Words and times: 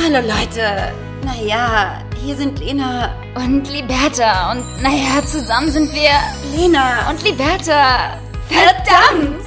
Hallo 0.00 0.20
Leute. 0.20 0.94
Naja, 1.24 2.00
hier 2.24 2.36
sind 2.36 2.60
Lena 2.60 3.16
Und 3.34 3.68
Liberta. 3.68 4.52
Und 4.52 4.64
naja, 4.80 5.20
zusammen 5.26 5.70
sind 5.70 5.92
wir 5.92 6.10
Lena 6.56 7.10
und 7.10 7.22
Liberta. 7.24 8.16
Verdammt! 8.48 9.44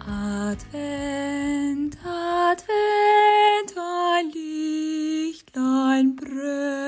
Advent, 0.00 1.96
Advent, 2.04 3.74
ein 3.78 4.30
Lichtlein 4.32 6.16
brennt. 6.16 6.85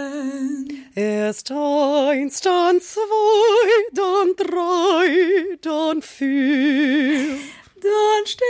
Erst 0.98 1.52
eins, 1.52 2.40
dann 2.40 2.80
zwei, 2.80 3.02
dann 3.92 4.34
drei, 4.34 5.56
dann 5.60 6.02
vier. 6.02 7.36
Dann 7.80 8.26
steht 8.26 8.42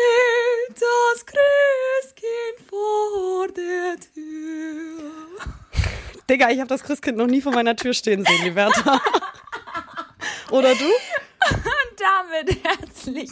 das 0.75 1.27
Christkind 1.27 2.71
vor 2.71 3.49
der 3.49 3.97
Tür. 4.15 5.11
Digga, 6.31 6.49
ich 6.49 6.61
habe 6.61 6.69
das 6.69 6.83
Christkind 6.83 7.19
noch 7.19 7.27
nie 7.27 7.43
vor 7.43 7.53
meiner 7.53 7.77
Tür 7.77 7.93
stehen 7.93 8.25
sehen, 8.25 8.43
Liberta. 8.43 8.99
Oder 10.51 10.75
du? 10.75 10.87
Damit 11.99 12.65
herzlich 12.65 13.31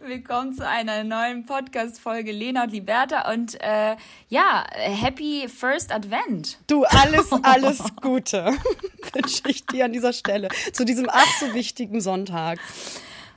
willkommen 0.00 0.54
zu 0.54 0.66
einer 0.66 1.04
neuen 1.04 1.46
Podcast-Folge 1.46 2.32
Lena 2.32 2.64
und 2.64 2.72
Liberta. 2.72 3.30
Und 3.32 3.60
äh, 3.60 3.94
ja, 4.28 4.64
Happy 4.72 5.46
First 5.48 5.92
Advent. 5.92 6.58
Du, 6.66 6.84
alles, 6.84 7.30
alles 7.42 7.80
Gute 8.00 8.56
wünsche 9.12 9.42
ich 9.46 9.66
dir 9.66 9.84
an 9.84 9.92
dieser 9.92 10.12
Stelle. 10.12 10.48
Zu 10.72 10.84
diesem 10.84 11.08
ach 11.08 11.28
so 11.38 11.54
wichtigen 11.54 12.00
Sonntag. 12.00 12.58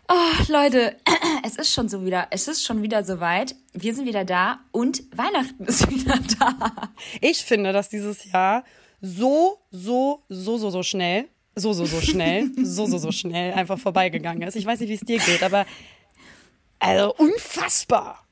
Oh, 0.08 0.44
Leute, 0.48 0.96
es 1.44 1.58
ist 1.58 1.72
schon 1.72 1.88
so 1.88 2.04
wieder, 2.04 2.28
es 2.32 2.48
ist 2.48 2.64
schon 2.64 2.82
wieder 2.82 3.04
soweit. 3.04 3.56
Wir 3.74 3.94
sind 3.94 4.08
wieder 4.08 4.26
da 4.26 4.62
und 4.72 5.04
Weihnachten 5.16 5.66
ist 5.66 5.90
wieder 5.92 6.18
da. 6.40 6.72
Ich 7.22 7.44
finde, 7.44 7.72
dass 7.72 7.90
dieses 7.90 8.32
Jahr 8.32 8.64
so, 9.00 9.60
so, 9.70 10.24
so, 10.30 10.58
so, 10.58 10.72
so 10.72 10.82
schnell, 10.82 11.28
so, 11.56 11.74
so, 11.74 11.86
so 11.86 12.02
schnell, 12.02 12.50
so, 12.62 12.86
so, 12.86 12.98
so 12.98 13.12
schnell 13.12 13.54
einfach 13.54 13.80
vorbeigegangen 13.80 14.44
ist. 14.48 14.56
Ich 14.56 14.66
weiß 14.66 14.80
nicht, 14.80 14.90
wie 14.90 14.96
es 14.96 15.02
dir 15.02 15.20
geht, 15.20 15.44
aber 15.44 15.66
also 16.80 17.16
unfassbar. 17.16 18.26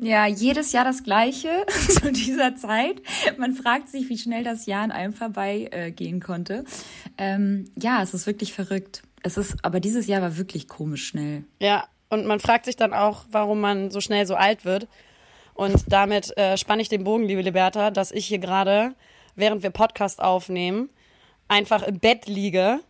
Ja, 0.00 0.26
jedes 0.26 0.70
Jahr 0.70 0.84
das 0.84 1.02
Gleiche 1.02 1.66
zu 1.88 2.12
dieser 2.12 2.54
Zeit. 2.54 3.02
Man 3.36 3.54
fragt 3.54 3.88
sich, 3.88 4.08
wie 4.08 4.16
schnell 4.16 4.44
das 4.44 4.66
Jahr 4.66 4.84
an 4.84 4.92
einem 4.92 5.12
vorbeigehen 5.12 6.18
äh, 6.18 6.20
konnte. 6.20 6.64
Ähm, 7.18 7.64
ja, 7.76 8.02
es 8.02 8.14
ist 8.14 8.26
wirklich 8.26 8.52
verrückt. 8.52 9.02
Es 9.24 9.36
ist, 9.36 9.56
aber 9.62 9.80
dieses 9.80 10.06
Jahr 10.06 10.22
war 10.22 10.36
wirklich 10.36 10.68
komisch 10.68 11.08
schnell. 11.08 11.44
Ja, 11.58 11.84
und 12.10 12.26
man 12.26 12.38
fragt 12.38 12.66
sich 12.66 12.76
dann 12.76 12.94
auch, 12.94 13.24
warum 13.30 13.60
man 13.60 13.90
so 13.90 14.00
schnell 14.00 14.24
so 14.26 14.36
alt 14.36 14.64
wird. 14.64 14.86
Und 15.54 15.84
damit 15.88 16.36
äh, 16.38 16.56
spanne 16.56 16.82
ich 16.82 16.88
den 16.88 17.02
Bogen, 17.02 17.24
liebe 17.24 17.42
Liberta, 17.42 17.90
dass 17.90 18.12
ich 18.12 18.26
hier 18.26 18.38
gerade, 18.38 18.94
während 19.34 19.64
wir 19.64 19.70
Podcast 19.70 20.22
aufnehmen, 20.22 20.88
einfach 21.48 21.82
im 21.82 21.98
Bett 21.98 22.26
liege. 22.26 22.80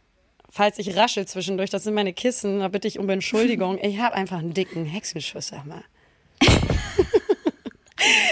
Falls 0.51 0.79
ich 0.79 0.97
raschel 0.97 1.27
zwischendurch, 1.27 1.71
das 1.71 1.85
sind 1.85 1.95
meine 1.95 2.13
Kissen, 2.13 2.61
da 2.61 2.69
bitte 2.69 2.89
ich 2.89 2.99
um 2.99 3.09
Entschuldigung. 3.09 3.79
Ich 3.83 3.99
habe 3.99 4.15
einfach 4.15 4.39
einen 4.39 4.55
dicken 4.55 4.85
Hexenschuss, 4.85 5.49
sag 5.49 5.67
mal. 5.67 5.85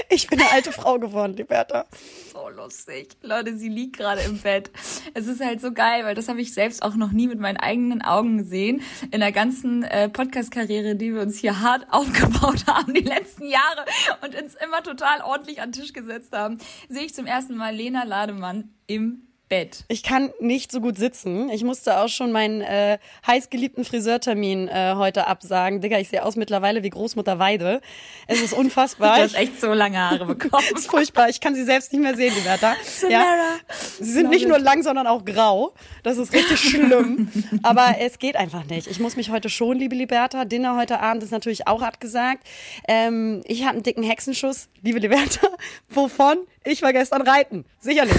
Ich 0.08 0.28
bin 0.28 0.40
eine 0.40 0.50
alte 0.52 0.72
Frau 0.72 0.98
geworden, 0.98 1.36
Liberta. 1.36 1.86
So 2.32 2.48
lustig. 2.48 3.16
Leute, 3.22 3.56
sie 3.56 3.68
liegt 3.68 3.96
gerade 3.96 4.20
im 4.22 4.38
Bett. 4.38 4.70
Es 5.14 5.26
ist 5.26 5.44
halt 5.44 5.60
so 5.60 5.72
geil, 5.72 6.04
weil 6.04 6.14
das 6.14 6.28
habe 6.28 6.40
ich 6.40 6.54
selbst 6.54 6.82
auch 6.82 6.94
noch 6.94 7.10
nie 7.10 7.26
mit 7.26 7.40
meinen 7.40 7.56
eigenen 7.56 8.02
Augen 8.02 8.38
gesehen. 8.38 8.82
In 9.10 9.20
der 9.20 9.32
ganzen 9.32 9.82
äh, 9.82 10.08
Podcast-Karriere, 10.08 10.94
die 10.94 11.12
wir 11.12 11.22
uns 11.22 11.38
hier 11.38 11.60
hart 11.60 11.86
aufgebaut 11.90 12.66
haben, 12.66 12.94
die 12.94 13.00
letzten 13.00 13.46
Jahre 13.46 13.84
und 14.22 14.40
uns 14.40 14.54
immer 14.54 14.82
total 14.82 15.20
ordentlich 15.22 15.60
an 15.60 15.72
den 15.72 15.82
Tisch 15.82 15.92
gesetzt 15.92 16.32
haben, 16.32 16.58
sehe 16.88 17.04
ich 17.04 17.14
zum 17.14 17.26
ersten 17.26 17.56
Mal 17.56 17.74
Lena 17.74 18.04
Lademann 18.04 18.70
im 18.86 19.25
Bett. 19.48 19.84
Ich 19.88 20.02
kann 20.02 20.32
nicht 20.40 20.72
so 20.72 20.80
gut 20.80 20.96
sitzen. 20.96 21.50
Ich 21.50 21.62
musste 21.62 21.98
auch 21.98 22.08
schon 22.08 22.32
meinen 22.32 22.62
äh, 22.62 22.98
heißgeliebten 23.26 23.84
Friseurtermin 23.84 24.66
äh, 24.66 24.94
heute 24.96 25.28
absagen. 25.28 25.80
Digga, 25.80 25.98
ich 25.98 26.08
sehe 26.08 26.24
aus 26.24 26.34
mittlerweile 26.34 26.82
wie 26.82 26.90
Großmutter 26.90 27.38
Weide. 27.38 27.80
Es 28.26 28.40
ist 28.40 28.52
unfassbar. 28.56 29.16
Du 29.16 29.22
hast 29.22 29.34
echt 29.34 29.60
so 29.60 29.72
lange 29.72 29.98
Haare 29.98 30.26
bekommen. 30.26 30.64
Das 30.72 30.80
ist 30.80 30.90
furchtbar. 30.90 31.28
Ich 31.28 31.40
kann 31.40 31.54
sie 31.54 31.62
selbst 31.62 31.92
nicht 31.92 32.02
mehr 32.02 32.16
sehen, 32.16 32.34
die 32.36 32.40
Bertha. 32.42 32.74
Ja. 33.08 33.56
Sie 34.00 34.10
sind 34.10 34.30
nicht 34.30 34.48
nur 34.48 34.58
lang, 34.58 34.82
sondern 34.82 35.06
auch 35.06 35.24
grau. 35.24 35.74
Das 36.02 36.18
ist 36.18 36.32
richtig 36.32 36.58
schlimm. 36.58 37.30
Aber 37.62 37.96
es 38.00 38.18
geht 38.18 38.34
einfach 38.34 38.64
nicht. 38.64 38.88
Ich 38.88 38.98
muss 38.98 39.14
mich 39.16 39.30
heute 39.30 39.48
schon, 39.48 39.78
liebe 39.78 39.94
Liberta. 39.94 40.44
Dinner 40.44 40.76
heute 40.76 41.00
Abend 41.00 41.22
ist 41.22 41.30
natürlich 41.30 41.68
auch 41.68 41.82
abgesagt. 41.82 42.44
Ähm, 42.88 43.42
ich 43.46 43.62
habe 43.62 43.74
einen 43.74 43.84
dicken 43.84 44.02
Hexenschuss, 44.02 44.68
liebe 44.82 44.98
Liberta. 44.98 45.46
Wovon? 45.88 46.38
Ich 46.64 46.82
war 46.82 46.92
gestern 46.92 47.22
reiten. 47.22 47.64
Sicherlich. 47.78 48.16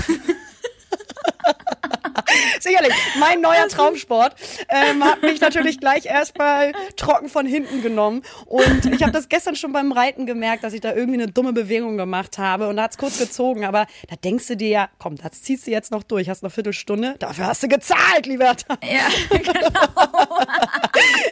Sicherlich. 2.60 2.94
Mein 3.20 3.42
neuer 3.42 3.68
Traumsport 3.68 4.36
ähm, 4.70 5.04
hat 5.04 5.22
mich 5.22 5.40
natürlich 5.42 5.80
gleich 5.80 6.06
erstmal 6.06 6.74
trocken 6.96 7.30
von 7.30 7.46
hinten 7.46 7.82
genommen. 7.82 8.24
Und 8.46 8.86
ich 8.86 9.02
habe 9.02 9.12
das 9.12 9.30
gestern 9.30 9.56
schon 9.56 9.72
beim 9.72 9.92
Reiten 9.92 10.26
gemerkt, 10.26 10.64
dass 10.64 10.74
ich 10.74 10.82
da 10.82 10.94
irgendwie 10.94 11.22
eine 11.22 11.32
dumme 11.32 11.54
Bewegung 11.54 11.98
gemacht 11.98 12.38
habe. 12.38 12.68
Und 12.68 12.78
da 12.78 12.84
hat's 12.84 12.98
kurz 12.98 13.18
gezogen. 13.18 13.66
Aber 13.66 13.88
da 14.10 14.16
denkst 14.16 14.48
du 14.48 14.58
dir 14.58 14.70
ja, 14.70 14.90
komm, 15.00 15.16
das 15.16 15.42
ziehst 15.42 15.68
du 15.68 15.72
jetzt 15.72 15.92
noch 15.92 16.04
durch. 16.04 16.30
Hast 16.30 16.44
noch 16.44 16.50
eine 16.50 16.54
Viertelstunde. 16.54 17.16
Dafür 17.20 17.48
hast 17.48 17.64
du 17.64 17.68
gezahlt, 17.68 18.26
Liberta. 18.26 18.78
Ja, 18.84 19.08
genau. 19.38 20.40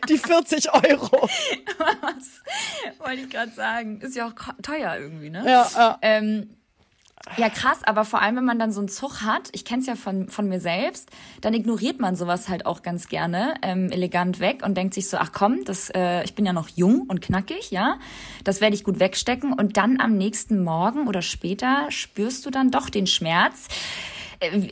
Die 0.10 0.18
40 0.18 0.74
Euro. 0.74 1.28
Was 1.78 3.00
wollte 3.00 3.22
ich 3.22 3.30
gerade 3.30 3.52
sagen? 3.52 4.02
Ist 4.02 4.16
ja 4.16 4.28
auch 4.28 4.34
teuer 4.62 4.98
irgendwie, 4.98 5.30
ne? 5.30 5.44
Ja, 5.46 5.70
ja. 5.76 5.98
Ähm, 6.02 6.56
ja, 7.38 7.50
krass, 7.50 7.80
aber 7.84 8.06
vor 8.06 8.22
allem, 8.22 8.38
wenn 8.38 8.46
man 8.46 8.60
dann 8.60 8.72
so 8.72 8.80
einen 8.80 8.88
Zug 8.88 9.22
hat, 9.22 9.50
ich 9.52 9.66
kenne 9.66 9.82
es 9.82 9.88
ja 9.88 9.96
von, 9.96 10.30
von 10.30 10.48
mir 10.48 10.60
selbst, 10.60 11.10
dann 11.42 11.54
ignoriert 11.54 12.00
man 12.00 12.16
sowas 12.16 12.50
halt 12.50 12.66
auch 12.66 12.84
ganz 12.84 13.08
gerne 13.08 13.56
ähm, 13.62 13.92
elegant 13.92 14.40
weg 14.40 14.64
und 14.64 14.76
denkt 14.76 14.94
sich 14.94 15.10
so, 15.10 15.18
ach 15.18 15.32
komm, 15.34 15.66
das, 15.66 15.90
äh, 15.90 16.24
ich 16.24 16.36
bin 16.36 16.46
ja 16.46 16.54
noch 16.54 16.70
jung 16.70 17.02
und 17.08 17.22
knackig, 17.22 17.72
ja, 17.72 17.98
das 18.44 18.62
werde 18.62 18.76
ich 18.76 18.84
gut 18.84 19.00
wegstecken 19.00 19.54
und 19.54 19.76
dann 19.78 20.00
am 20.00 20.18
nächsten 20.18 20.64
Morgen 20.64 21.08
oder 21.08 21.22
später 21.22 21.88
spürst 21.90 22.46
du 22.46 22.52
dann 22.52 22.70
doch 22.70 22.90
den 22.90 23.08
Schmerz. 23.08 23.68
Äh, 24.40 24.70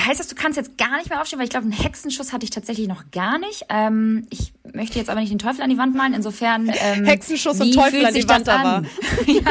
heißt 0.00 0.18
das, 0.18 0.28
du 0.28 0.34
kannst 0.34 0.56
jetzt 0.56 0.78
gar 0.78 0.96
nicht 0.96 1.10
mehr 1.10 1.20
aufstehen, 1.20 1.38
weil 1.38 1.44
ich 1.44 1.50
glaube, 1.50 1.64
einen 1.64 1.72
Hexenschuss 1.72 2.32
hatte 2.32 2.44
ich 2.44 2.50
tatsächlich 2.50 2.88
noch 2.88 3.10
gar 3.10 3.38
nicht. 3.38 3.66
Ähm, 3.68 4.26
ich 4.30 4.52
möchte 4.72 4.98
jetzt 4.98 5.10
aber 5.10 5.20
nicht 5.20 5.30
den 5.30 5.38
Teufel 5.38 5.62
an 5.62 5.70
die 5.70 5.76
Wand 5.76 5.94
malen. 5.94 6.14
Insofern 6.14 6.72
ähm, 6.80 7.04
Hexenschuss 7.04 7.60
und 7.60 7.72
Teufel 7.72 8.04
an 8.06 8.14
die 8.14 8.26
Wand 8.28 8.48
aber. 8.48 8.86
ja, 9.26 9.42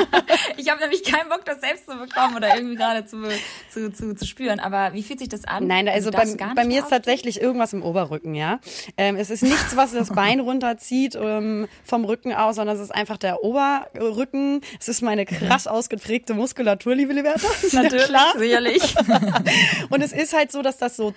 ich 0.58 0.70
habe 0.70 0.81
nämlich 0.81 1.03
keinen 1.03 1.30
Bock, 1.30 1.46
das 1.46 1.62
selbst 1.62 1.86
zu 1.90 1.96
bekommen 1.97 2.36
oder 2.36 2.56
irgendwie 2.56 2.75
gerade 2.75 3.06
zu, 3.06 3.24
zu, 3.72 3.92
zu, 3.92 4.16
zu 4.16 4.25
spüren. 4.25 4.59
Aber 4.59 4.94
wie 4.94 5.03
fühlt 5.03 5.20
sich 5.20 5.30
das 5.30 5.46
an? 5.46 5.68
Nein, 5.68 5.88
also 5.88 6.09
bei, 6.12 6.26
bei 6.56 6.66
mir 6.66 6.81
ist 6.81 6.90
tatsächlich 6.90 7.41
irgendwas 7.41 7.74
im 7.74 7.84
Oberrücken, 7.84 8.34
ja. 8.34 8.59
Ähm, 8.97 9.16
es 9.16 9.30
ist 9.30 9.44
nichts, 9.44 9.76
was 9.76 9.91
das 9.91 10.09
Bein 10.09 10.40
runterzieht 10.40 11.18
ähm, 11.22 11.68
vom 11.84 12.06
Rücken 12.06 12.34
aus, 12.34 12.56
sondern 12.56 12.76
es 12.76 12.81
ist 12.81 12.96
einfach 12.96 13.18
der 13.18 13.44
Oberrücken. 13.44 14.62
Es 14.80 14.90
ist 14.90 15.02
meine 15.02 15.26
krass 15.26 15.68
ausgeprägte 15.68 16.34
Muskulatur, 16.34 16.96
liebe 16.96 17.14
Liberta. 17.14 17.47
Ja 17.72 17.84
Natürlich, 17.84 18.06
klar. 18.08 18.34
sicherlich. 18.38 18.96
Und 19.99 20.05
es 20.05 20.13
ist 20.13 20.33
halt 20.33 20.51
so, 20.51 20.61
dass 20.61 20.77
das 20.77 20.95
so 20.95 21.13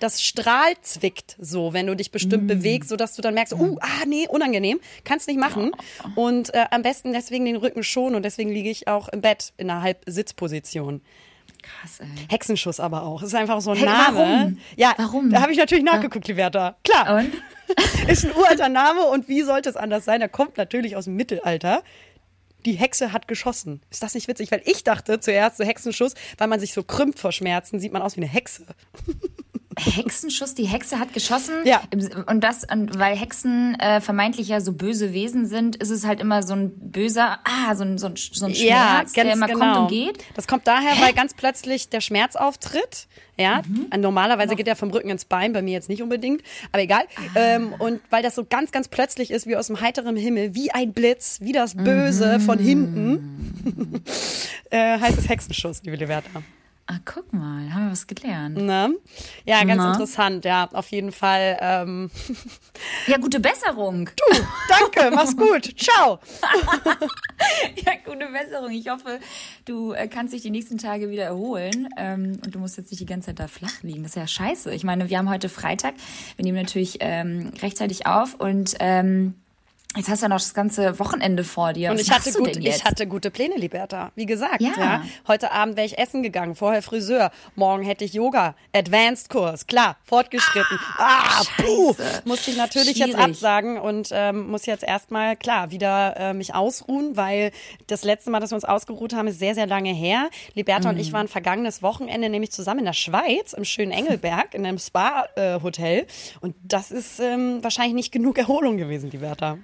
das 0.00 0.22
Strahl 0.22 0.74
zwickt 0.82 1.36
so, 1.40 1.72
wenn 1.72 1.86
du 1.86 1.94
dich 1.96 2.10
bestimmt 2.10 2.44
Mm. 2.44 2.48
bewegst, 2.48 2.90
so 2.90 2.96
dass 2.96 3.14
du 3.16 3.22
dann 3.22 3.32
merkst, 3.34 3.54
uh, 3.54 3.78
ah, 3.80 4.04
nee, 4.06 4.26
unangenehm, 4.28 4.78
kannst 5.04 5.26
nicht 5.26 5.38
machen. 5.40 5.70
Und 6.14 6.52
äh, 6.54 6.66
am 6.70 6.82
besten 6.82 7.12
deswegen 7.12 7.44
den 7.46 7.56
Rücken 7.56 7.82
schon 7.82 8.14
und 8.14 8.22
deswegen 8.22 8.50
liege 8.50 8.68
ich 8.70 8.88
auch 8.88 9.08
im 9.08 9.20
Bett 9.22 9.52
in 9.56 9.70
einer 9.70 9.82
Halbsitzposition. 9.82 11.00
Krass, 11.62 12.00
ey. 12.00 12.06
Hexenschuss 12.28 12.78
aber 12.80 13.02
auch. 13.02 13.22
Es 13.22 13.28
ist 13.28 13.34
einfach 13.34 13.60
so 13.60 13.70
ein 13.70 13.76
Hey, 13.78 13.86
Name. 13.86 14.18
warum? 14.18 14.58
Ja, 14.76 14.94
Warum? 14.98 15.30
da 15.30 15.40
habe 15.42 15.52
ich 15.52 15.58
natürlich 15.58 15.84
nachgeguckt, 15.84 16.28
Liberta. 16.28 16.76
Klar, 16.84 17.18
Und? 17.18 17.32
ist 18.08 18.24
ein 18.24 18.32
uralter 18.36 18.68
Name 18.68 19.02
und 19.06 19.28
wie 19.28 19.42
sollte 19.42 19.68
es 19.68 19.76
anders 19.76 20.04
sein? 20.04 20.20
Er 20.20 20.28
kommt 20.28 20.56
natürlich 20.58 20.94
aus 20.96 21.04
dem 21.04 21.16
Mittelalter. 21.16 21.82
Die 22.64 22.72
Hexe 22.72 23.12
hat 23.12 23.28
geschossen. 23.28 23.80
Ist 23.90 24.02
das 24.02 24.14
nicht 24.14 24.28
witzig? 24.28 24.50
Weil 24.50 24.62
ich 24.64 24.82
dachte 24.82 25.20
zuerst 25.20 25.58
so 25.58 25.64
Hexenschuss, 25.64 26.14
weil 26.38 26.48
man 26.48 26.58
sich 26.58 26.72
so 26.72 26.82
krümmt 26.82 27.18
vor 27.18 27.32
Schmerzen, 27.32 27.78
sieht 27.78 27.92
man 27.92 28.02
aus 28.02 28.16
wie 28.16 28.22
eine 28.22 28.30
Hexe. 28.30 28.66
Hexenschuss, 29.78 30.54
die 30.54 30.64
Hexe 30.64 30.98
hat 30.98 31.12
geschossen. 31.12 31.54
Ja. 31.64 31.82
Und 32.26 32.42
das, 32.42 32.64
und 32.64 32.98
weil 32.98 33.14
Hexen 33.14 33.78
äh, 33.78 34.00
vermeintlich 34.00 34.48
ja 34.48 34.60
so 34.60 34.72
böse 34.72 35.12
Wesen 35.12 35.44
sind, 35.46 35.76
ist 35.76 35.90
es 35.90 36.06
halt 36.06 36.20
immer 36.20 36.42
so 36.42 36.54
ein 36.54 36.72
böser, 36.76 37.40
ah, 37.44 37.74
so 37.74 37.84
ein, 37.84 37.98
so 37.98 38.06
ein, 38.06 38.16
so 38.16 38.46
ein 38.46 38.54
Schmerz, 38.54 39.12
der 39.12 39.32
immer 39.32 39.48
kommt 39.48 39.76
und 39.76 39.88
geht. 39.88 40.24
Das 40.34 40.46
kommt 40.46 40.66
daher, 40.66 40.98
weil 41.00 41.12
ganz 41.12 41.34
plötzlich 41.34 41.90
der 41.90 42.00
Schmerz 42.00 42.36
auftritt. 42.36 43.06
Ja, 43.38 43.60
Mhm. 43.66 44.00
normalerweise 44.00 44.56
geht 44.56 44.66
er 44.66 44.76
vom 44.76 44.90
Rücken 44.90 45.10
ins 45.10 45.24
Bein, 45.26 45.52
bei 45.52 45.60
mir 45.62 45.72
jetzt 45.72 45.88
nicht 45.90 46.02
unbedingt, 46.02 46.42
aber 46.72 46.82
egal. 46.82 47.02
Ah. 47.16 47.20
Ähm, 47.36 47.74
und 47.78 48.00
weil 48.10 48.22
das 48.22 48.34
so 48.34 48.44
ganz, 48.48 48.72
ganz 48.72 48.88
plötzlich 48.88 49.30
ist, 49.30 49.46
wie 49.46 49.56
aus 49.56 49.66
dem 49.66 49.80
heiteren 49.80 50.16
Himmel, 50.16 50.54
wie 50.54 50.70
ein 50.70 50.92
Blitz, 50.94 51.38
wie 51.42 51.52
das 51.52 51.74
Böse 51.74 52.38
Mhm. 52.38 52.40
von 52.42 52.58
hinten, 52.58 54.02
äh, 54.70 54.98
heißt 54.98 55.18
es 55.18 55.28
Hexenschuss, 55.28 55.82
liebe 55.82 55.96
Liberta. 55.96 56.42
Ah, 56.88 56.98
guck 57.04 57.32
mal, 57.32 57.72
haben 57.74 57.86
wir 57.86 57.90
was 57.92 58.06
gelernt. 58.06 58.58
Ne? 58.58 58.94
Ja, 59.44 59.64
ganz 59.64 59.82
Na? 59.82 59.92
interessant, 59.92 60.44
ja, 60.44 60.68
auf 60.72 60.88
jeden 60.92 61.10
Fall. 61.10 61.56
Ähm, 61.60 62.10
Ja, 63.08 63.18
gute 63.18 63.40
Besserung. 63.40 64.08
du, 64.14 64.38
danke, 64.68 65.10
mach's 65.14 65.36
gut. 65.36 65.74
Ciao. 65.78 66.20
Ja, 67.84 67.92
gute 68.04 68.26
Besserung. 68.28 68.70
Ich 68.70 68.88
hoffe, 68.88 69.20
du 69.66 69.92
äh, 69.92 70.08
kannst 70.08 70.32
dich 70.32 70.42
die 70.42 70.50
nächsten 70.50 70.78
Tage 70.78 71.10
wieder 71.10 71.24
erholen 71.24 71.88
ähm, 71.96 72.40
und 72.44 72.54
du 72.54 72.58
musst 72.58 72.76
jetzt 72.78 72.90
nicht 72.90 73.00
die 73.00 73.06
ganze 73.06 73.26
Zeit 73.26 73.40
da 73.40 73.48
flach 73.48 73.82
liegen. 73.82 74.02
Das 74.02 74.12
ist 74.12 74.16
ja 74.16 74.26
scheiße. 74.26 74.72
Ich 74.72 74.84
meine, 74.84 75.10
wir 75.10 75.18
haben 75.18 75.28
heute 75.28 75.48
Freitag. 75.48 75.94
Wir 76.36 76.44
nehmen 76.44 76.56
natürlich 76.58 76.96
ähm, 77.00 77.52
rechtzeitig 77.60 78.06
auf 78.06 78.34
und 78.34 78.74
ähm, 78.80 79.34
jetzt 79.96 80.08
hast 80.08 80.22
du 80.22 80.24
ja 80.24 80.28
noch 80.28 80.36
das 80.36 80.54
ganze 80.54 80.98
Wochenende 80.98 81.44
vor 81.44 81.72
dir. 81.72 81.90
Und 81.90 81.96
Was 81.98 82.02
ich 82.02 82.10
hatte, 82.10 82.32
gut, 82.32 82.56
jetzt? 82.56 82.78
ich 82.78 82.84
hatte 82.84 83.06
gute 83.06 83.30
Pläne, 83.30 83.56
Liberta. 83.56 84.12
Wie 84.14 84.26
gesagt, 84.26 84.60
ja. 84.60 84.72
Ja. 84.76 85.02
Heute 85.26 85.52
Abend 85.52 85.76
wäre 85.76 85.86
ich 85.86 85.98
essen 85.98 86.22
gegangen, 86.22 86.54
vorher 86.54 86.82
Friseur. 86.82 87.30
Morgen 87.54 87.82
hätte 87.82 88.04
ich 88.04 88.12
Yoga, 88.12 88.54
Advanced-Kurs, 88.72 89.66
klar, 89.66 89.96
fortgeschritten. 90.04 90.78
Ah, 90.98 91.42
puh. 91.58 91.94
Scheiße. 91.94 92.22
Musste 92.24 92.50
ich 92.50 92.56
natürlich 92.56 92.96
jetzt 92.96 93.12
Schwierig. 93.12 93.24
absagen 93.24 93.78
und 93.78 94.10
ähm, 94.12 94.48
muss 94.50 94.66
jetzt 94.66 94.84
erstmal, 94.84 95.36
klar, 95.36 95.70
wieder 95.70 96.16
äh, 96.16 96.34
mich 96.34 96.54
ausruhen, 96.54 97.16
weil 97.16 97.52
das 97.86 98.04
letzte 98.04 98.30
Mal, 98.30 98.40
dass 98.40 98.50
wir 98.50 98.56
uns 98.56 98.64
ausgeruht 98.64 99.14
haben, 99.14 99.28
ist 99.28 99.38
sehr, 99.38 99.54
sehr 99.54 99.66
lange 99.66 99.92
her. 99.92 100.28
Liberta 100.54 100.90
und 100.90 100.98
ich 100.98 101.12
waren 101.12 101.28
vergangenes 101.28 101.82
Wochenende 101.82 102.28
nämlich 102.28 102.52
zusammen 102.52 102.80
in 102.80 102.86
der 102.86 102.92
Schweiz, 102.92 103.52
im 103.52 103.64
schönen 103.64 103.92
Engelberg, 103.92 104.54
in 104.54 104.66
einem 104.66 104.78
Spa-Hotel. 104.78 106.06
und 106.40 106.54
das 106.62 106.90
ist 106.90 107.20
ähm, 107.20 107.62
wahrscheinlich 107.62 107.94
nicht 107.94 108.12
genug 108.12 108.38
Erholung 108.38 108.76
gewesen, 108.76 109.10
Liberta. 109.10 109.58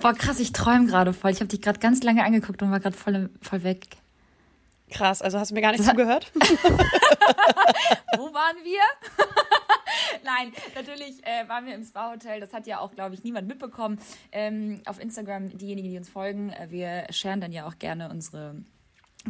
Boah, 0.00 0.14
krass, 0.14 0.40
ich 0.40 0.52
träume 0.52 0.86
gerade 0.86 1.12
voll. 1.12 1.30
Ich 1.30 1.40
habe 1.40 1.48
dich 1.48 1.60
gerade 1.62 1.78
ganz 1.80 2.02
lange 2.02 2.24
angeguckt 2.24 2.62
und 2.62 2.70
war 2.70 2.80
gerade 2.80 2.96
voll, 2.96 3.30
voll 3.40 3.62
weg. 3.62 3.86
Krass, 4.90 5.20
also 5.20 5.38
hast 5.38 5.50
du 5.50 5.54
mir 5.54 5.62
gar 5.62 5.72
nicht 5.72 5.84
zugehört? 5.84 6.30
Wo 8.16 8.32
waren 8.32 8.56
wir? 8.62 8.80
Nein, 10.24 10.52
natürlich 10.74 11.24
äh, 11.26 11.48
waren 11.48 11.66
wir 11.66 11.74
im 11.74 11.84
Spa-Hotel. 11.84 12.40
Das 12.40 12.52
hat 12.52 12.66
ja 12.66 12.78
auch, 12.78 12.92
glaube 12.92 13.14
ich, 13.14 13.24
niemand 13.24 13.48
mitbekommen. 13.48 13.98
Ähm, 14.30 14.80
auf 14.86 15.00
Instagram, 15.00 15.56
diejenigen, 15.58 15.90
die 15.90 15.98
uns 15.98 16.08
folgen, 16.08 16.50
äh, 16.50 16.68
wir 16.70 17.06
sharen 17.10 17.40
dann 17.40 17.52
ja 17.52 17.66
auch 17.66 17.78
gerne 17.78 18.10
unsere 18.10 18.56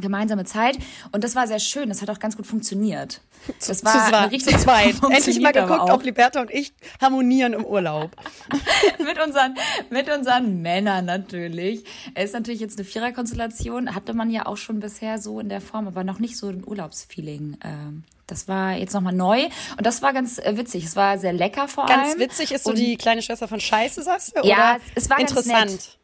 gemeinsame 0.00 0.44
Zeit. 0.44 0.78
Und 1.12 1.24
das 1.24 1.34
war 1.34 1.46
sehr 1.46 1.58
schön. 1.58 1.88
Das 1.88 2.02
hat 2.02 2.10
auch 2.10 2.18
ganz 2.18 2.36
gut 2.36 2.46
funktioniert. 2.46 3.20
Das 3.66 3.84
war 3.84 3.92
zu, 3.92 3.98
eine 3.98 4.08
zweit, 4.10 4.30
richtig 4.32 4.54
zu 4.56 4.62
zweit. 4.64 4.94
Endlich 5.10 5.40
mal 5.40 5.52
geguckt, 5.52 5.90
ob 5.90 6.02
Liberta 6.04 6.40
und 6.40 6.50
ich 6.50 6.72
harmonieren 7.00 7.52
im 7.52 7.64
Urlaub. 7.64 8.10
mit 8.98 9.20
unseren, 9.24 9.54
mit 9.90 10.08
unseren 10.10 10.62
Männern 10.62 11.04
natürlich. 11.04 11.84
Es 12.14 12.26
ist 12.26 12.32
natürlich 12.34 12.60
jetzt 12.60 12.78
eine 12.78 12.84
Viererkonstellation. 12.84 13.94
Hatte 13.94 14.14
man 14.14 14.30
ja 14.30 14.46
auch 14.46 14.56
schon 14.56 14.80
bisher 14.80 15.18
so 15.18 15.40
in 15.40 15.48
der 15.48 15.60
Form, 15.60 15.86
aber 15.86 16.04
noch 16.04 16.18
nicht 16.18 16.36
so 16.36 16.48
ein 16.48 16.64
Urlaubsfeeling. 16.66 17.56
Ähm, 17.64 18.04
Das 18.26 18.48
war 18.48 18.72
jetzt 18.72 18.92
nochmal 18.94 19.12
neu 19.14 19.44
und 19.76 19.86
das 19.86 20.02
war 20.02 20.12
ganz 20.12 20.38
äh, 20.38 20.56
witzig. 20.56 20.84
Es 20.84 20.96
war 20.96 21.18
sehr 21.18 21.32
lecker 21.32 21.68
vor 21.68 21.88
allem. 21.88 22.00
Ganz 22.00 22.18
witzig 22.18 22.52
ist 22.52 22.64
so 22.64 22.70
Und- 22.70 22.78
die 22.78 22.96
kleine 22.96 23.22
Schwester 23.22 23.46
von 23.48 23.60
Scheiße, 23.60 24.02
sagst 24.02 24.36
du? 24.36 24.46
Ja, 24.46 24.78
es 24.94 25.08
war 25.08 25.18
ganz 25.18 25.30
interessant. 25.30 25.98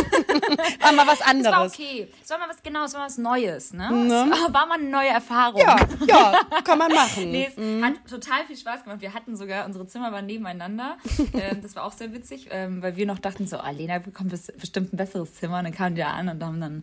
war 0.80 0.92
mal 0.92 1.06
was 1.06 1.14
Es 1.14 1.20
war 1.20 1.28
anderes. 1.28 1.72
okay. 1.74 2.08
Es 2.22 2.30
war 2.30 2.38
mal 2.38 2.48
was 2.48 2.62
genau, 2.62 2.84
es 2.84 2.94
war 2.94 3.06
was 3.06 3.18
Neues, 3.18 3.72
ne? 3.72 3.84
Es 3.84 4.52
war 4.54 4.66
mal 4.66 4.78
eine 4.78 4.88
neue 4.88 5.08
Erfahrung. 5.08 5.60
Ja, 5.60 5.76
ja, 6.06 6.40
kann 6.64 6.78
man 6.78 6.92
machen. 6.92 7.30
Nee, 7.30 7.48
es 7.54 7.84
hat 7.84 7.94
total 8.08 8.44
viel 8.46 8.56
Spaß 8.56 8.84
gemacht. 8.84 9.00
Wir 9.00 9.14
hatten 9.14 9.36
sogar, 9.36 9.66
unsere 9.66 9.86
Zimmer 9.86 10.12
waren 10.12 10.26
nebeneinander. 10.26 10.96
ähm, 11.34 11.62
das 11.62 11.76
war 11.76 11.84
auch 11.84 11.92
sehr 11.92 12.12
witzig, 12.12 12.48
ähm, 12.50 12.82
weil 12.82 12.96
wir 12.96 13.06
noch 13.06 13.18
dachten 13.18 13.46
so, 13.46 13.58
ah, 13.58 13.70
Lena 13.70 13.98
bekommt 13.98 14.32
bes- 14.32 14.52
bestimmt 14.58 14.92
ein 14.92 14.96
besseres 14.96 15.34
Zimmer. 15.34 15.58
Und 15.58 15.64
dann 15.64 15.74
kamen 15.74 15.94
die 15.94 16.00
da 16.02 16.08
an 16.10 16.28
und 16.28 16.42
haben 16.42 16.60
dann 16.60 16.82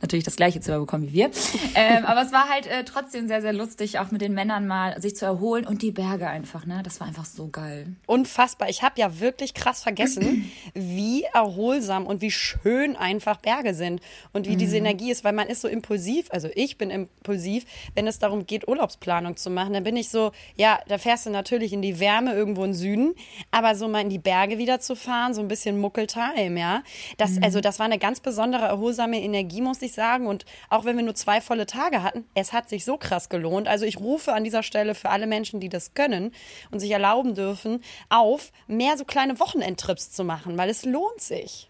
natürlich 0.00 0.24
das 0.24 0.36
gleiche 0.36 0.60
Zimmer 0.60 0.78
bekommen 0.80 1.04
wie 1.08 1.12
wir. 1.12 1.30
Ähm, 1.74 2.04
aber 2.06 2.22
es 2.22 2.32
war 2.32 2.48
halt 2.48 2.66
äh, 2.66 2.84
trotzdem 2.84 3.28
sehr, 3.28 3.42
sehr 3.42 3.52
lustig, 3.52 3.98
auch 3.98 4.10
mit 4.10 4.20
den 4.22 4.32
Männern 4.34 4.66
mal 4.66 5.00
sich 5.00 5.14
zu 5.16 5.24
erholen 5.26 5.66
und 5.66 5.82
die 5.82 5.90
Berge 5.92 6.26
einfach, 6.28 6.64
ne? 6.66 6.80
Das 6.82 7.00
war 7.00 7.06
einfach 7.06 7.24
so 7.26 7.48
geil. 7.48 7.94
Unfassbar. 8.06 8.68
Ich 8.68 8.82
habe 8.82 8.98
ja 9.00 9.20
wirklich 9.20 9.52
krass 9.54 9.82
vergessen, 9.82 10.50
wie 10.74 11.24
erholsam 11.24 12.06
und 12.06 12.22
wie 12.22 12.30
schön 12.30 12.49
einfach 12.98 13.38
Berge 13.38 13.74
sind 13.74 14.00
und 14.32 14.46
wie 14.46 14.54
Mhm. 14.54 14.58
diese 14.58 14.76
Energie 14.76 15.10
ist, 15.10 15.24
weil 15.24 15.32
man 15.32 15.48
ist 15.48 15.60
so 15.62 15.68
impulsiv. 15.68 16.26
Also 16.30 16.48
ich 16.54 16.78
bin 16.78 16.90
impulsiv, 16.90 17.64
wenn 17.94 18.06
es 18.06 18.18
darum 18.18 18.46
geht, 18.46 18.68
Urlaubsplanung 18.68 19.36
zu 19.36 19.50
machen. 19.50 19.72
Dann 19.72 19.84
bin 19.84 19.96
ich 19.96 20.08
so, 20.08 20.32
ja, 20.56 20.80
da 20.88 20.98
fährst 20.98 21.26
du 21.26 21.30
natürlich 21.30 21.72
in 21.72 21.82
die 21.82 22.00
Wärme 22.00 22.32
irgendwo 22.34 22.64
im 22.64 22.74
Süden, 22.74 23.14
aber 23.50 23.74
so 23.74 23.88
mal 23.88 24.00
in 24.00 24.08
die 24.10 24.18
Berge 24.18 24.58
wieder 24.58 24.80
zu 24.80 24.96
fahren, 24.96 25.34
so 25.34 25.40
ein 25.40 25.48
bisschen 25.48 25.78
Muckeltime, 25.80 26.58
ja. 26.58 26.82
Das, 27.18 27.32
Mhm. 27.32 27.44
also 27.44 27.60
das 27.60 27.78
war 27.78 27.86
eine 27.86 27.98
ganz 27.98 28.20
besondere 28.20 28.66
erholsame 28.66 29.20
Energie, 29.20 29.60
muss 29.60 29.82
ich 29.82 29.92
sagen. 29.92 30.26
Und 30.26 30.44
auch 30.68 30.84
wenn 30.84 30.96
wir 30.96 31.04
nur 31.04 31.14
zwei 31.14 31.40
volle 31.40 31.66
Tage 31.66 32.02
hatten, 32.02 32.24
es 32.34 32.52
hat 32.52 32.68
sich 32.68 32.84
so 32.84 32.96
krass 32.96 33.28
gelohnt. 33.28 33.68
Also 33.68 33.84
ich 33.86 33.98
rufe 33.98 34.32
an 34.32 34.44
dieser 34.44 34.62
Stelle 34.62 34.94
für 34.94 35.10
alle 35.10 35.26
Menschen, 35.26 35.60
die 35.60 35.68
das 35.68 35.94
können 35.94 36.32
und 36.70 36.80
sich 36.80 36.90
erlauben 36.90 37.34
dürfen, 37.34 37.82
auf, 38.08 38.52
mehr 38.66 38.96
so 38.96 39.04
kleine 39.04 39.38
Wochenendtrips 39.40 40.10
zu 40.10 40.24
machen, 40.24 40.58
weil 40.58 40.68
es 40.68 40.84
lohnt 40.84 41.20
sich. 41.20 41.69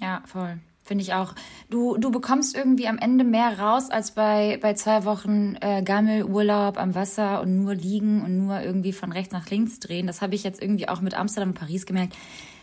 Ja, 0.00 0.22
voll. 0.26 0.58
Finde 0.86 1.02
ich 1.02 1.14
auch. 1.14 1.34
Du, 1.68 1.96
du 1.96 2.12
bekommst 2.12 2.56
irgendwie 2.56 2.86
am 2.86 2.98
Ende 2.98 3.24
mehr 3.24 3.58
raus 3.58 3.90
als 3.90 4.12
bei, 4.12 4.56
bei 4.62 4.74
zwei 4.74 5.04
Wochen 5.04 5.56
äh, 5.60 5.82
Gammelurlaub 5.82 6.78
am 6.78 6.94
Wasser 6.94 7.40
und 7.40 7.56
nur 7.56 7.74
liegen 7.74 8.22
und 8.22 8.38
nur 8.38 8.60
irgendwie 8.60 8.92
von 8.92 9.10
rechts 9.10 9.32
nach 9.32 9.50
links 9.50 9.80
drehen. 9.80 10.06
Das 10.06 10.22
habe 10.22 10.36
ich 10.36 10.44
jetzt 10.44 10.62
irgendwie 10.62 10.88
auch 10.88 11.00
mit 11.00 11.14
Amsterdam 11.14 11.48
und 11.50 11.58
Paris 11.58 11.86
gemerkt. 11.86 12.14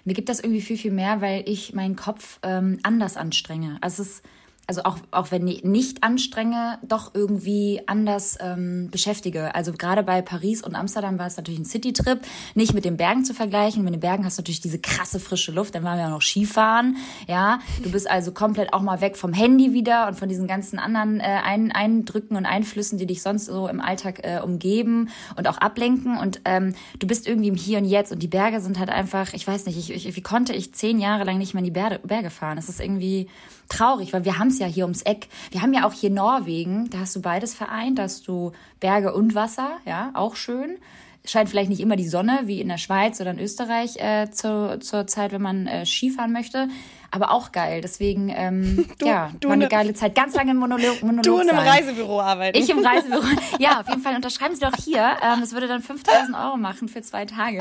Mir 0.05 0.13
gibt 0.13 0.29
das 0.29 0.39
irgendwie 0.39 0.61
viel, 0.61 0.77
viel 0.77 0.91
mehr, 0.91 1.19
weil 1.19 1.43
ich 1.47 1.73
meinen 1.73 1.97
Kopf 1.97 2.39
ähm, 2.43 2.79
anders 2.83 3.17
anstrenge. 3.17 3.77
Also 3.81 4.03
es 4.03 4.09
ist 4.09 4.23
also 4.65 4.83
auch, 4.83 4.97
auch 5.11 5.31
wenn 5.31 5.45
ich 5.47 5.63
nicht 5.65 6.03
anstrenge, 6.03 6.79
doch 6.83 7.13
irgendwie 7.13 7.81
anders 7.85 8.37
ähm, 8.39 8.89
beschäftige. 8.89 9.53
Also 9.55 9.73
gerade 9.73 10.03
bei 10.03 10.21
Paris 10.21 10.63
und 10.63 10.75
Amsterdam 10.75 11.19
war 11.19 11.27
es 11.27 11.35
natürlich 11.35 11.59
ein 11.59 11.65
Citytrip, 11.65 12.21
nicht 12.55 12.73
mit 12.73 12.85
den 12.85 12.95
Bergen 12.95 13.25
zu 13.25 13.33
vergleichen. 13.33 13.83
Mit 13.83 13.93
den 13.93 13.99
Bergen 13.99 14.23
hast 14.23 14.37
du 14.37 14.41
natürlich 14.41 14.61
diese 14.61 14.79
krasse 14.79 15.19
frische 15.19 15.51
Luft, 15.51 15.75
dann 15.75 15.83
waren 15.83 15.97
wir 15.97 16.05
auch 16.05 16.11
noch 16.11 16.21
Skifahren, 16.21 16.95
ja. 17.27 17.59
Du 17.83 17.91
bist 17.91 18.09
also 18.09 18.31
komplett 18.31 18.73
auch 18.73 18.81
mal 18.81 19.01
weg 19.01 19.17
vom 19.17 19.33
Handy 19.33 19.73
wieder 19.73 20.07
und 20.07 20.15
von 20.15 20.29
diesen 20.29 20.47
ganzen 20.47 20.79
anderen 20.79 21.19
äh, 21.19 21.23
Ein 21.43 21.73
Eindrücken 21.73 22.37
und 22.37 22.45
Einflüssen, 22.45 22.97
die 22.97 23.05
dich 23.05 23.21
sonst 23.21 23.45
so 23.45 23.67
im 23.67 23.81
Alltag 23.81 24.21
äh, 24.23 24.39
umgeben 24.39 25.09
und 25.35 25.47
auch 25.49 25.57
ablenken. 25.57 26.17
Und 26.17 26.39
ähm, 26.45 26.73
du 26.99 27.07
bist 27.07 27.27
irgendwie 27.27 27.49
im 27.49 27.55
Hier 27.55 27.79
und 27.79 27.85
Jetzt 27.85 28.13
und 28.13 28.23
die 28.23 28.27
Berge 28.27 28.61
sind 28.61 28.79
halt 28.79 28.89
einfach, 28.89 29.33
ich 29.33 29.45
weiß 29.45 29.65
nicht, 29.65 29.77
ich, 29.77 30.07
ich, 30.07 30.15
wie 30.15 30.21
konnte 30.21 30.53
ich 30.53 30.73
zehn 30.73 30.99
Jahre 30.99 31.25
lang 31.25 31.37
nicht 31.37 31.53
mehr 31.53 31.59
in 31.59 31.65
die 31.65 31.71
Berge, 31.71 31.99
Berge 31.99 32.29
fahren? 32.29 32.55
Das 32.55 32.69
ist 32.69 32.79
irgendwie 32.79 33.27
traurig, 33.69 34.13
weil 34.13 34.25
wir 34.25 34.37
haben 34.39 34.47
es 34.49 34.59
ja 34.59 34.67
hier 34.67 34.83
ums 34.85 35.01
Eck. 35.03 35.27
Wir 35.51 35.61
haben 35.61 35.73
ja 35.73 35.85
auch 35.87 35.93
hier 35.93 36.09
Norwegen, 36.09 36.89
da 36.89 36.99
hast 36.99 37.15
du 37.15 37.21
beides 37.21 37.53
vereint, 37.53 37.97
da 37.99 38.03
hast 38.03 38.27
du 38.27 38.51
Berge 38.79 39.13
und 39.13 39.35
Wasser, 39.35 39.71
ja, 39.85 40.11
auch 40.13 40.35
schön. 40.35 40.77
Scheint 41.25 41.49
vielleicht 41.49 41.69
nicht 41.69 41.79
immer 41.79 41.95
die 41.95 42.07
Sonne, 42.07 42.41
wie 42.45 42.59
in 42.59 42.67
der 42.67 42.77
Schweiz 42.77 43.21
oder 43.21 43.31
in 43.31 43.39
Österreich 43.39 43.95
äh, 43.95 44.29
zur, 44.29 44.81
zur 44.81 45.07
Zeit, 45.07 45.31
wenn 45.31 45.41
man 45.41 45.67
äh, 45.67 45.85
Skifahren 45.85 46.33
möchte. 46.33 46.67
Aber 47.11 47.31
auch 47.31 47.53
geil. 47.53 47.79
Deswegen, 47.79 48.27
ähm, 48.35 48.89
Du- 48.97 49.05
ja, 49.05 49.31
du 49.39 49.47
war 49.47 49.53
eine 49.53 49.63
ne- 49.65 49.69
geile 49.69 49.93
Zeit. 49.93 50.15
Ganz 50.15 50.35
lange 50.35 50.51
im 50.51 50.57
Monolog, 50.57 51.01
Monolog 51.01 51.23
Du 51.23 51.39
in 51.39 51.49
einem 51.49 51.59
sein. 51.59 51.67
Reisebüro 51.69 52.19
arbeiten. 52.19 52.57
Ich 52.57 52.69
im 52.69 52.85
Reisebüro. 52.85 53.23
Ja, 53.59 53.79
auf 53.79 53.87
jeden 53.87 54.01
Fall 54.01 54.15
unterschreiben 54.17 54.53
Sie 54.55 54.59
doch 54.61 54.75
hier. 54.75 55.15
Ähm, 55.23 55.39
das 55.39 55.53
würde 55.53 55.69
dann 55.69 55.81
5000 55.81 56.35
Euro 56.35 56.57
machen 56.57 56.89
für 56.89 57.01
zwei 57.01 57.23
Tage. 57.25 57.59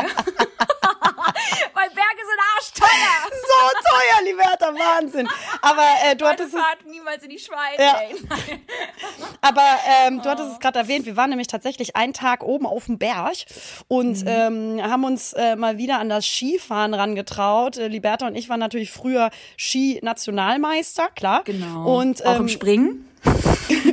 Weil 1.74 1.88
Berge 1.94 2.22
sind 2.26 2.40
arschteuer. 2.58 3.30
so 3.30 3.50
teuer, 3.62 4.24
Liberta, 4.24 4.66
Wahnsinn. 4.74 5.28
Aber 5.60 5.82
äh, 6.04 6.16
du 6.16 6.24
Meine 6.24 6.32
hattest 6.38 6.54
es 6.54 6.60
Fahrt 6.60 6.86
niemals 6.86 7.22
in 7.22 7.30
die 7.30 7.38
Schweiz. 7.38 7.78
Ja. 7.78 7.94
Aber 9.40 9.62
ähm, 10.06 10.22
du 10.22 10.28
hattest 10.28 10.52
es 10.52 10.58
gerade 10.60 10.78
erwähnt, 10.78 11.06
wir 11.06 11.16
waren 11.16 11.30
nämlich 11.30 11.48
tatsächlich 11.48 11.96
einen 11.96 12.12
Tag 12.12 12.42
oben 12.42 12.66
auf 12.66 12.86
dem 12.86 12.98
Berg 12.98 13.36
und 13.88 14.24
ähm, 14.26 14.80
haben 14.82 15.04
uns 15.04 15.32
äh, 15.32 15.56
mal 15.56 15.78
wieder 15.78 15.98
an 15.98 16.08
das 16.08 16.26
Skifahren 16.26 16.94
rangetraut. 16.94 17.76
Äh, 17.76 17.88
Liberta 17.88 18.26
und 18.26 18.34
ich 18.34 18.48
waren 18.48 18.60
natürlich 18.60 18.90
früher 18.90 19.30
Ski-Nationalmeister, 19.56 21.08
klar. 21.14 21.42
Genau. 21.44 21.98
Und 21.98 22.24
auch 22.24 22.36
ähm, 22.36 22.40
im 22.42 22.48
Springen. 22.48 23.08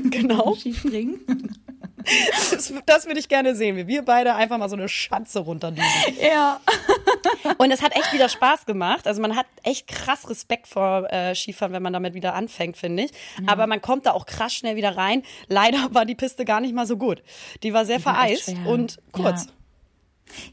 genau, 0.10 0.56
Skispringen. 0.56 1.59
Das, 2.52 2.74
das 2.86 3.06
würde 3.06 3.20
ich 3.20 3.28
gerne 3.30 3.56
sehen, 3.56 3.78
wie 3.78 3.88
wir 3.88 4.04
beide 4.04 4.36
einfach 4.36 4.58
mal 4.58 4.70
so 4.70 4.76
eine 4.76 4.90
Schanze 4.90 5.40
runterdüsen. 5.40 5.90
ja. 6.22 6.60
Und 7.58 7.72
es 7.72 7.82
hat 7.82 7.96
echt 7.96 8.14
wieder 8.14 8.30
Spaß 8.30 8.66
gemacht. 8.66 9.08
Also 9.08 9.22
man 9.22 9.36
hat 9.36 9.46
echt 9.64 9.88
krass 9.88 10.30
Respekt 10.30 10.68
vor 10.68 11.12
äh, 11.12 11.36
Skifahren, 11.36 11.74
wenn 11.74 11.84
man 11.84 11.94
damit 11.94 12.14
wieder 12.14 12.34
anfängt, 12.34 12.78
finde 12.78 13.04
ich. 13.04 13.12
Aber 13.46 13.68
man 13.68 13.82
kommt 13.82 14.06
da 14.06 14.12
auch 14.12 14.26
krass 14.26 14.54
schnell 14.54 14.76
wieder 14.76 14.96
rein. 14.98 15.24
Leider 15.48 15.90
war 15.92 16.06
die 16.06 16.16
Piste 16.16 16.46
gar 16.46 16.60
nicht 16.62 16.74
mal 16.74 16.88
so 16.88 16.98
gut. 16.98 17.22
Die 17.64 17.74
war 17.74 17.86
sehr 17.86 18.00
vereist 18.00 18.54
und 18.66 19.00
kurz. 19.12 19.46
Ja. 19.46 19.52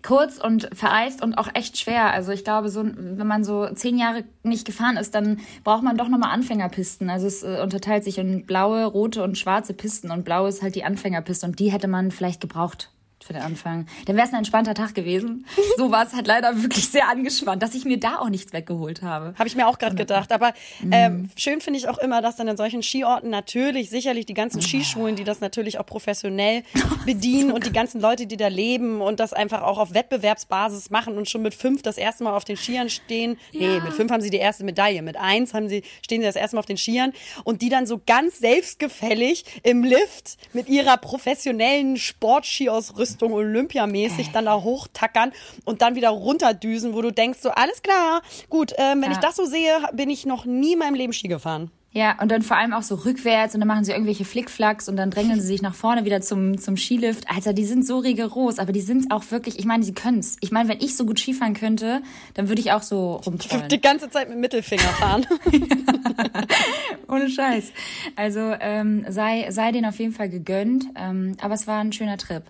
Kurz 0.03 0.39
und 0.39 0.69
vereist 0.73 1.23
und 1.23 1.39
auch 1.39 1.49
echt 1.55 1.79
schwer. 1.79 2.13
Also 2.13 2.33
ich 2.33 2.45
glaube, 2.45 2.69
so 2.69 2.85
wenn 2.85 3.27
man 3.27 3.45
so 3.45 3.69
zehn 3.75 3.99
Jahre 3.99 4.25
nicht 4.43 4.67
gefahren 4.67 4.97
ist, 4.97 5.15
dann 5.15 5.41
braucht 5.65 5.83
man 5.83 5.97
doch 5.97 6.09
nochmal 6.09 6.33
Anfängerpisten. 6.33 7.11
Also 7.11 7.27
es 7.27 7.43
äh, 7.43 7.61
unterteilt 7.63 8.05
sich 8.05 8.19
in 8.19 8.47
blaue, 8.47 8.85
rote 8.85 9.23
und 9.23 9.39
schwarze 9.39 9.75
Pisten 9.75 10.11
und 10.11 10.25
blau 10.25 10.47
ist 10.47 10.63
halt 10.63 10.75
die 10.75 10.85
Anfängerpiste 10.85 11.47
und 11.47 11.59
die 11.59 11.73
hätte 11.73 11.89
man 11.89 12.11
vielleicht 12.11 12.41
gebraucht 12.41 12.91
für 13.27 13.33
den 13.33 13.43
Anfang. 13.43 13.87
Dann 14.07 14.17
wäre 14.17 14.27
es 14.27 14.33
ein 14.33 14.39
entspannter 14.39 14.75
Tag 14.75 14.95
gewesen. 14.95 15.47
So 15.77 15.91
war 15.91 16.07
es 16.07 16.15
halt 16.15 16.27
leider 16.27 16.63
wirklich 16.63 16.89
sehr 16.89 17.09
angespannt, 17.09 17.63
dass 17.63 17.75
ich 17.75 17.85
mir 17.85 17.99
da 17.99 18.19
auch 18.19 18.29
nichts 18.29 18.53
weggeholt 18.53 19.03
habe. 19.03 19.35
Habe 19.39 19.49
ich 19.49 19.57
mir 19.57 19.67
auch 19.67 19.79
gerade 19.79 19.97
gedacht. 19.97 20.33
Aber 20.33 20.53
ähm, 20.91 21.31
schön 21.37 21.61
finde 21.61 21.79
ich 21.79 21.89
auch 21.89 21.99
immer, 21.99 22.23
dass 22.23 22.37
dann 22.37 22.49
in 22.49 22.57
solchen 22.57 22.83
Skiorten 22.83 23.31
natürlich 23.31 23.91
sicherlich 23.91 24.27
die 24.27 24.35
ganzen 24.35 24.63
Skischulen, 24.63 25.17
die 25.17 25.25
das 25.25 25.41
natürlich 25.41 25.79
auch 25.79 25.87
professionell 25.87 26.63
bedienen 27.05 27.53
und 27.57 27.67
die 27.67 27.73
ganzen 27.73 28.01
Leute, 28.01 28.27
die 28.27 28.37
da 28.37 28.49
leben 28.49 29.01
und 29.01 29.21
das 29.21 29.33
einfach 29.33 29.63
auch 29.63 29.79
auf 29.79 29.93
Wettbewerbsbasis 29.93 30.91
machen 30.91 31.19
und 31.19 31.29
schon 31.29 31.43
mit 31.43 31.55
fünf 31.55 31.83
das 31.83 31.99
erste 31.99 32.25
Mal 32.25 32.35
auf 32.35 32.45
den 32.45 32.57
Skiern 32.57 32.89
stehen. 32.89 33.39
Nee, 33.53 33.81
mit 33.81 33.93
fünf 33.93 34.11
haben 34.13 34.23
sie 34.23 34.31
die 34.31 34.39
erste 34.39 34.65
Medaille. 34.65 35.03
Mit 35.03 35.17
eins 35.17 35.53
haben 35.53 35.69
sie, 35.69 35.83
stehen 36.03 36.21
sie 36.21 36.27
das 36.27 36.37
erste 36.37 36.57
Mal 36.57 36.61
auf 36.61 36.67
den 36.67 36.79
Skiern 36.79 37.13
und 37.45 37.63
die 37.63 37.69
dann 37.69 37.87
so 37.87 38.01
ganz 38.07 38.39
selbstgefällig 38.39 39.45
im 39.63 39.83
Lift 39.83 40.37
mit 40.53 40.69
ihrer 40.69 40.97
professionellen 40.97 41.97
Sportskiausrüstung 41.97 43.16
olympiamäßig 43.23 44.31
dann 44.33 44.45
da 44.47 44.63
hochtackern 44.63 45.33
und 45.65 45.83
dann 45.83 45.95
wieder 45.95 46.11
runterdüsen, 46.11 46.95
wo 46.95 47.03
du 47.03 47.11
denkst 47.13 47.39
so, 47.43 47.51
alles 47.51 47.83
klar, 47.83 48.23
gut, 48.51 48.73
ähm, 48.79 49.01
wenn 49.03 49.11
Ja. 49.11 49.13
ich 49.13 49.19
das 49.19 49.37
so 49.37 49.45
sehe, 49.45 49.73
bin 49.93 50.11
ich 50.11 50.27
noch 50.27 50.45
nie 50.45 50.73
in 50.75 50.79
meinem 50.79 50.95
Leben 50.95 51.13
Ski 51.13 51.29
gefahren. 51.29 51.71
Ja, 51.93 52.21
und 52.21 52.31
dann 52.31 52.43
vor 52.43 52.59
allem 52.59 52.75
auch 52.75 52.83
so 52.83 52.95
rückwärts 52.97 53.55
und 53.55 53.61
dann 53.63 53.69
machen 53.69 53.83
sie 53.83 53.93
irgendwelche 53.93 54.27
Flickflacks 54.27 54.87
und 54.91 54.97
dann 54.97 55.11
drängeln 55.11 55.41
sie 55.41 55.47
sich 55.47 55.63
nach 55.63 55.75
vorne 55.75 56.05
wieder 56.05 56.21
zum, 56.21 56.59
zum 56.59 56.77
Skilift. 56.77 57.25
Alter, 57.35 57.55
die 57.55 57.65
sind 57.65 57.87
so 57.87 57.97
rigoros, 58.01 58.59
aber 58.59 58.73
die 58.73 58.83
sind 58.83 59.11
auch 59.11 59.23
wirklich, 59.31 59.59
ich 59.59 59.65
meine, 59.65 59.83
sie 59.83 59.95
können's. 59.95 60.37
Ich 60.43 60.51
meine, 60.53 60.69
wenn 60.69 60.81
ich 60.81 60.95
so 60.95 61.07
gut 61.07 61.19
Skifahren 61.19 61.55
könnte, 61.55 62.03
dann 62.35 62.49
würde 62.51 62.61
ich 62.61 62.73
auch 62.73 62.83
so 62.83 63.15
rumtrollen. 63.25 63.71
Die 63.71 63.81
ganze 63.81 64.11
Zeit 64.11 64.29
mit 64.29 64.37
Mittelfinger 64.39 64.83
fahren. 64.83 65.27
Ohne 67.09 67.31
Scheiß. 67.31 67.73
Also 68.15 68.41
ähm, 68.61 69.07
sei, 69.09 69.47
sei 69.51 69.73
denen 69.73 69.87
auf 69.87 69.99
jeden 69.99 70.13
Fall 70.13 70.29
gegönnt. 70.29 70.85
Ähm, 70.97 71.37
aber 71.41 71.55
es 71.55 71.67
war 71.67 71.81
ein 71.81 71.93
schöner 71.93 72.19
Trip. 72.19 72.43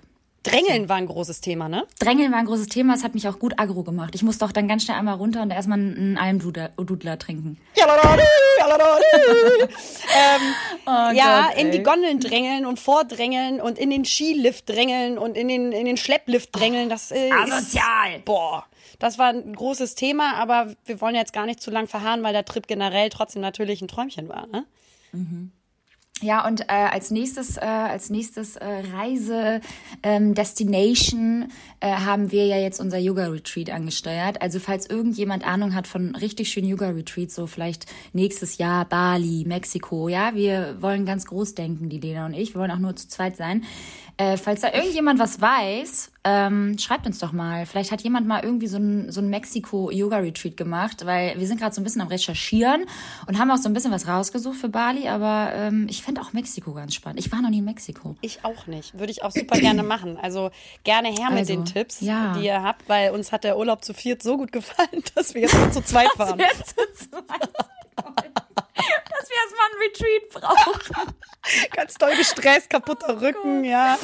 Drängeln 0.46 0.88
war 0.88 0.96
ein 0.96 1.06
großes 1.06 1.40
Thema, 1.40 1.68
ne? 1.68 1.86
Drängeln 1.98 2.30
war 2.30 2.38
ein 2.38 2.46
großes 2.46 2.68
Thema, 2.68 2.94
es 2.94 3.02
hat 3.02 3.14
mich 3.14 3.26
auch 3.26 3.40
gut 3.40 3.58
aggro 3.58 3.82
gemacht. 3.82 4.14
Ich 4.14 4.22
musste 4.22 4.44
auch 4.44 4.52
dann 4.52 4.68
ganz 4.68 4.84
schnell 4.84 4.96
einmal 4.96 5.16
runter 5.16 5.42
und 5.42 5.50
erstmal 5.50 5.78
einen 5.78 6.16
Almdudler 6.16 7.18
trinken. 7.18 7.58
Ähm, 10.88 11.16
ja, 11.16 11.48
Gott, 11.48 11.58
in 11.58 11.70
die. 11.72 11.82
Gondeln 11.82 12.20
drängeln 12.20 12.64
und 12.64 12.78
vordrängeln 12.78 13.60
und 13.60 13.76
in 13.78 13.90
den 13.90 14.04
Skilift 14.04 14.68
drängeln 14.68 15.18
und 15.18 15.36
in 15.36 15.48
den, 15.48 15.72
in 15.72 15.84
den 15.84 15.96
Schlepplift 15.96 16.50
drängeln. 16.52 16.88
Das 16.88 17.10
äh, 17.10 17.30
Asozial. 17.32 18.16
Ist, 18.16 18.24
boah, 18.24 18.64
das 18.98 19.18
war 19.18 19.30
ein 19.30 19.54
großes 19.54 19.96
Thema, 19.96 20.34
aber 20.36 20.74
wir 20.84 21.00
wollen 21.00 21.16
jetzt 21.16 21.32
gar 21.32 21.46
nicht 21.46 21.60
zu 21.60 21.70
lang 21.70 21.88
verharren, 21.88 22.22
weil 22.22 22.32
der 22.32 22.44
Trip 22.44 22.66
generell 22.66 23.10
trotzdem 23.10 23.42
natürlich 23.42 23.82
ein 23.82 23.88
Träumchen 23.88 24.28
war. 24.28 24.46
Ne? 24.46 24.64
Ja, 26.22 26.46
und 26.46 26.62
äh, 26.62 26.72
als 26.72 27.10
nächstes, 27.10 27.58
äh, 27.58 27.60
als 27.60 28.08
nächstes 28.08 28.56
äh, 28.56 28.64
Reise 28.94 29.60
ähm, 30.02 30.32
Destination 30.34 31.48
äh, 31.80 31.90
haben 31.90 32.32
wir 32.32 32.46
ja 32.46 32.56
jetzt 32.56 32.80
unser 32.80 32.96
Yoga 32.96 33.26
Retreat 33.26 33.68
angesteuert. 33.68 34.40
Also 34.40 34.58
falls 34.58 34.88
irgendjemand 34.88 35.46
Ahnung 35.46 35.74
hat 35.74 35.86
von 35.86 36.16
richtig 36.16 36.48
schönen 36.48 36.68
Yoga 36.68 36.88
Retreats, 36.88 37.34
so 37.34 37.46
vielleicht 37.46 37.84
nächstes 38.14 38.56
Jahr 38.56 38.86
Bali, 38.86 39.44
Mexiko, 39.46 40.08
ja, 40.08 40.34
wir 40.34 40.80
wollen 40.80 41.04
ganz 41.04 41.26
groß 41.26 41.54
denken, 41.54 41.90
die 41.90 42.00
Lena 42.00 42.24
und 42.24 42.32
ich. 42.32 42.54
Wir 42.54 42.62
wollen 42.62 42.70
auch 42.70 42.78
nur 42.78 42.96
zu 42.96 43.08
zweit 43.08 43.36
sein. 43.36 43.64
Äh, 44.16 44.38
falls 44.38 44.62
da 44.62 44.72
irgendjemand 44.72 45.18
was 45.18 45.42
weiß, 45.42 46.12
ähm, 46.28 46.76
schreibt 46.76 47.06
uns 47.06 47.20
doch 47.20 47.30
mal. 47.30 47.66
Vielleicht 47.66 47.92
hat 47.92 48.00
jemand 48.02 48.26
mal 48.26 48.42
irgendwie 48.42 48.66
so 48.66 48.78
ein, 48.78 49.12
so 49.12 49.20
ein 49.20 49.28
Mexiko-Yoga-Retreat 49.30 50.56
gemacht, 50.56 51.06
weil 51.06 51.38
wir 51.38 51.46
sind 51.46 51.60
gerade 51.60 51.72
so 51.72 51.80
ein 51.80 51.84
bisschen 51.84 52.00
am 52.00 52.08
Recherchieren 52.08 52.84
und 53.28 53.38
haben 53.38 53.48
auch 53.52 53.58
so 53.58 53.68
ein 53.68 53.72
bisschen 53.72 53.92
was 53.92 54.08
rausgesucht 54.08 54.56
für 54.56 54.68
Bali, 54.68 55.08
aber 55.08 55.52
ähm, 55.54 55.86
ich 55.88 56.02
fände 56.02 56.20
auch 56.20 56.32
Mexiko 56.32 56.74
ganz 56.74 56.94
spannend. 56.96 57.20
Ich 57.20 57.30
war 57.30 57.40
noch 57.42 57.50
nie 57.50 57.58
in 57.58 57.64
Mexiko. 57.64 58.16
Ich 58.22 58.44
auch 58.44 58.66
nicht. 58.66 58.98
Würde 58.98 59.12
ich 59.12 59.22
auch 59.22 59.30
super 59.30 59.56
gerne 59.60 59.84
machen. 59.84 60.18
Also 60.20 60.50
gerne 60.82 61.08
her 61.08 61.30
mit 61.30 61.38
Also, 61.40 61.52
den 61.52 61.64
Tipps, 61.64 62.00
ja. 62.00 62.34
die 62.36 62.46
ihr 62.46 62.60
habt, 62.60 62.88
weil 62.88 63.12
uns 63.12 63.30
hat 63.30 63.44
der 63.44 63.56
Urlaub 63.56 63.84
zu 63.84 63.94
viert 63.94 64.20
so 64.20 64.36
gut 64.36 64.50
gefallen, 64.50 65.04
dass 65.14 65.34
wir 65.34 65.42
jetzt 65.42 65.56
nur 65.56 65.70
zu 65.70 65.82
zweit 65.82 66.10
fahren. 66.16 66.40
Jetzt 66.40 66.70
zu 66.70 67.08
zweit. 67.08 67.50
Dass 67.94 69.28
wir 69.28 69.36
erstmal 69.44 69.68
ein 69.70 69.78
Retreat 69.80 70.24
brauchen. 70.32 71.14
Ganz 71.72 71.94
doll 71.94 72.16
gestresst, 72.16 72.68
kaputter 72.68 73.20
Rücken, 73.20 73.62
ja. 73.64 73.96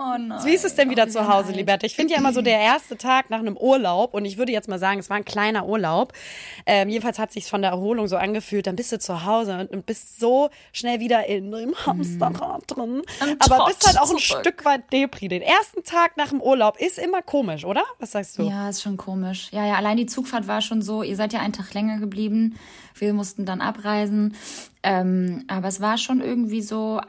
Oh. 0.00 0.44
Wie 0.44 0.54
ist 0.54 0.64
es 0.64 0.76
denn 0.76 0.90
wieder 0.90 1.06
Oh, 1.08 1.10
zu 1.10 1.26
Hause. 1.28 1.50
Liberta? 1.52 1.84
Ich 1.86 1.96
finde 1.96 2.12
ja 2.14 2.20
immer 2.20 2.32
so 2.32 2.40
der 2.40 2.60
erste 2.60 2.96
Tag 2.96 3.30
nach 3.30 3.40
einem 3.40 3.56
Urlaub 3.56 4.14
und 4.14 4.24
ich 4.24 4.38
würde 4.38 4.52
jetzt 4.52 4.68
mal 4.68 4.78
sagen, 4.78 5.00
es 5.00 5.10
war 5.10 5.16
ein 5.16 5.24
kleiner 5.24 5.66
Urlaub. 5.66 6.12
Ähm, 6.66 6.88
jedenfalls 6.88 7.18
hat 7.18 7.32
sich 7.32 7.46
von 7.46 7.62
der 7.62 7.72
Erholung 7.72 8.06
so 8.06 8.16
angefühlt. 8.16 8.66
Dann 8.68 8.76
bist 8.76 8.92
du 8.92 8.98
zu 9.00 9.24
Hause 9.24 9.58
und, 9.58 9.70
und 9.72 9.86
bist 9.86 10.20
so 10.20 10.50
schnell 10.72 11.00
wieder 11.00 11.26
in 11.26 11.50
dem 11.50 11.74
Hamsterrad 11.84 12.62
drin. 12.68 13.02
Am 13.20 13.36
Aber 13.40 13.66
bist 13.66 13.86
halt 13.86 13.98
auch 13.98 14.10
ein 14.10 14.18
zurück. 14.18 14.40
Stück 14.42 14.64
weit 14.64 14.92
Depri. 14.92 15.26
Den 15.28 15.42
ersten 15.42 15.82
Tag 15.82 16.16
nach 16.16 16.28
dem 16.28 16.40
Urlaub 16.40 16.78
ist 16.78 16.98
immer 16.98 17.22
komisch, 17.22 17.64
oder? 17.64 17.82
Was 17.98 18.12
sagst 18.12 18.38
du? 18.38 18.44
Ja, 18.44 18.68
ist 18.68 18.82
schon 18.82 18.96
komisch. 18.96 19.48
Ja, 19.50 19.66
ja, 19.66 19.74
allein 19.74 19.96
die 19.96 20.06
Zugfahrt 20.06 20.46
war 20.46 20.60
schon 20.62 20.80
so, 20.80 21.02
ihr 21.02 21.16
seid 21.16 21.32
ja 21.32 21.40
einen 21.40 21.52
Tag 21.52 21.74
länger 21.74 21.98
geblieben. 21.98 22.56
Wir 22.94 23.12
mussten 23.14 23.46
dann 23.46 23.60
abreisen. 23.60 24.36
Ähm, 24.84 25.44
aber 25.48 25.68
es 25.68 25.80
war 25.80 25.98
schon 25.98 26.20
irgendwie 26.20 26.62
so 26.62 27.00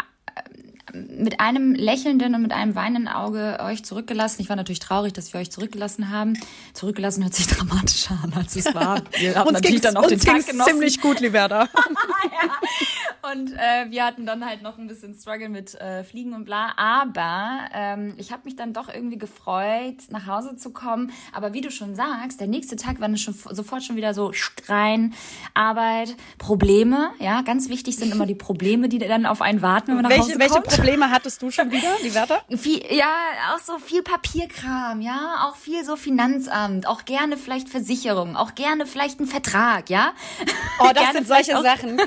mit 0.94 1.40
einem 1.40 1.74
lächelnden 1.76 2.36
und 2.36 2.42
mit 2.42 2.52
einem 2.52 2.76
weinenden 2.76 3.08
Auge 3.08 3.58
euch 3.62 3.84
zurückgelassen. 3.84 4.42
Ich 4.42 4.50
war 4.50 4.56
natürlich 4.56 4.80
traurig, 4.80 5.14
dass 5.14 5.34
wir 5.34 5.40
euch 5.40 5.52
zurückgelassen 5.52 6.10
haben. 6.10 6.38
Zurückgelassen 6.74 7.24
hört 7.24 7.34
sich 7.34 7.48
dramatischer 7.48 8.18
an, 8.24 8.34
als 8.34 8.56
es 8.56 8.66
war. 8.74 9.02
Ihr 9.22 9.36
habt 9.36 9.48
Uns 9.48 9.54
natürlich 9.56 9.82
dann 9.82 9.98
auch 9.98 10.08
den 10.08 10.20
Tag 10.20 10.46
genossen. 10.46 10.72
ziemlich 10.72 11.02
gut, 11.02 11.20
Liberta. 11.20 11.68
Und 13.22 13.54
äh, 13.54 13.90
wir 13.90 14.06
hatten 14.06 14.26
dann 14.26 14.46
halt 14.46 14.62
noch 14.62 14.78
ein 14.78 14.88
bisschen 14.88 15.14
Struggle 15.14 15.50
mit 15.50 15.76
äh, 15.76 16.04
Fliegen 16.04 16.34
und 16.34 16.46
bla. 16.46 16.74
Aber 16.78 17.70
ähm, 17.74 18.14
ich 18.18 18.32
habe 18.32 18.44
mich 18.46 18.56
dann 18.56 18.74
doch 18.74 18.88
irgendwie 18.88 19.18
gefreut, 19.18 19.96
nach 20.10 20.26
Hause 20.28 20.56
zu 20.56 20.72
kommen. 20.72 21.12
Aber 21.34 21.54
wie 21.54 21.62
du 21.62 21.72
schon 21.72 21.96
sagst, 21.96 22.40
der 22.40 22.48
nächste 22.48 22.76
Tag 22.76 23.00
war 23.00 23.08
dann 23.08 23.18
schon 23.18 23.34
sofort 23.34 23.84
schon 23.84 23.96
wieder 23.96 24.14
so 24.14 24.32
rein, 24.68 25.14
Arbeit, 25.54 26.16
Probleme. 26.38 27.12
Ja, 27.20 27.42
ganz 27.42 27.70
wichtig 27.70 27.98
sind 27.98 28.12
immer 28.12 28.26
die 28.26 28.36
Probleme, 28.36 28.90
die 28.90 29.00
dann 29.00 29.26
auf 29.26 29.42
einen 29.42 29.62
warten, 29.62 29.90
wenn 29.90 29.96
man 29.96 30.04
nach 30.04 30.10
welche, 30.12 30.24
Hause 30.24 30.40
welche 30.40 30.54
kommt. 30.54 30.68
Probleme 30.68 31.12
hattest 31.12 31.42
du 31.42 31.52
schon 31.52 31.72
wieder, 31.72 31.90
Liberta? 32.02 32.42
Viel, 32.58 32.82
ja, 32.92 33.08
auch 33.54 33.60
so 33.60 33.78
viel 33.80 34.02
Papierkram, 34.04 35.02
ja, 35.02 35.48
auch 35.48 35.56
viel 35.56 35.84
so 35.84 35.96
Finanzamt, 35.96 36.88
auch 36.88 37.06
gerne 37.06 37.38
vielleicht 37.38 37.70
Versicherung, 37.70 38.36
auch 38.36 38.56
gerne 38.56 38.86
vielleicht 38.86 39.20
ein 39.20 39.28
Vertrag, 39.28 39.90
ja. 39.90 40.14
Oh, 40.80 40.90
das 40.94 41.04
Gerne 41.10 41.14
sind 41.14 41.28
solche 41.28 41.62
Sachen. 41.62 42.00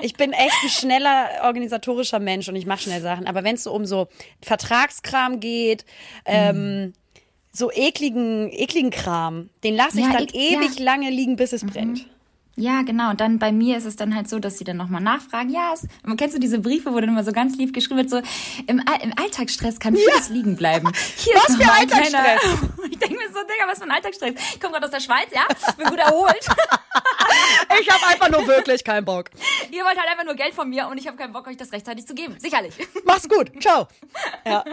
Ich 0.00 0.14
bin 0.14 0.32
echt 0.32 0.55
ein 0.62 0.68
schneller 0.68 1.28
organisatorischer 1.44 2.18
Mensch 2.18 2.48
und 2.48 2.56
ich 2.56 2.66
mache 2.66 2.82
schnell 2.82 3.00
Sachen. 3.00 3.26
Aber 3.26 3.44
wenn 3.44 3.56
es 3.56 3.64
so 3.64 3.72
um 3.72 3.86
so 3.86 4.08
Vertragskram 4.40 5.40
geht, 5.40 5.84
ähm, 6.24 6.92
so 7.52 7.70
ekligen, 7.72 8.50
ekligen 8.52 8.90
Kram, 8.90 9.50
den 9.64 9.74
lasse 9.74 9.98
ich 9.98 10.06
Ja, 10.06 10.12
dann 10.12 10.26
ewig 10.28 10.78
ja. 10.78 10.84
lange 10.84 11.10
liegen, 11.10 11.36
bis 11.36 11.52
es 11.52 11.64
brennt. 11.64 12.06
Ja, 12.58 12.80
genau. 12.82 13.10
Und 13.10 13.20
dann 13.20 13.38
bei 13.38 13.52
mir 13.52 13.76
ist 13.76 13.84
es 13.84 13.96
dann 13.96 14.14
halt 14.14 14.30
so, 14.30 14.38
dass 14.38 14.56
sie 14.56 14.64
dann 14.64 14.78
nochmal 14.78 15.02
nachfragen. 15.02 15.50
Ja, 15.50 15.74
es, 15.74 15.86
kennst 16.16 16.34
du 16.34 16.40
diese 16.40 16.58
Briefe, 16.58 16.90
wo 16.94 17.00
dann 17.00 17.10
immer 17.10 17.22
so 17.22 17.32
ganz 17.32 17.54
lieb 17.58 17.74
geschrieben 17.74 17.98
wird, 17.98 18.08
so 18.08 18.22
im, 18.66 18.80
All- 18.86 19.02
im 19.02 19.12
Alltagsstress 19.18 19.78
kann 19.78 19.94
vieles 19.94 20.30
liegen 20.30 20.56
bleiben. 20.56 20.90
Hier 21.16 21.34
Was 21.34 21.50
ist 21.50 21.62
für 21.62 21.70
Alltagsstress? 21.70 22.08
kleiner- 22.10 22.40
Ich 22.90 22.98
denke 22.98 23.16
mir 23.16 23.26
so, 23.28 23.40
Digga, 23.42 23.66
was 23.68 23.78
für 23.78 23.84
ein 23.84 23.90
Alltagsstress. 23.90 24.34
Ich 24.54 24.60
komme 24.60 24.72
gerade 24.72 24.86
aus 24.86 24.90
der 24.92 25.00
Schweiz, 25.00 25.26
ja, 25.32 25.42
bin 25.76 25.86
gut 25.86 25.98
erholt. 25.98 26.40
Ich 27.80 27.90
habe 27.90 28.06
einfach 28.06 28.30
nur 28.30 28.46
wirklich 28.46 28.82
keinen 28.84 29.04
Bock. 29.04 29.30
Ihr 29.70 29.84
wollt 29.84 29.98
halt 29.98 30.08
einfach 30.10 30.24
nur 30.24 30.34
Geld 30.34 30.54
von 30.54 30.70
mir 30.70 30.86
und 30.88 30.96
ich 30.96 31.06
habe 31.06 31.16
keinen 31.16 31.32
Bock, 31.32 31.46
euch 31.46 31.56
das 31.56 31.72
rechtzeitig 31.72 32.06
zu 32.06 32.14
geben. 32.14 32.36
Sicherlich. 32.38 32.72
Mach's 33.04 33.28
gut. 33.28 33.50
Ciao. 33.60 33.88
Ja. 34.46 34.64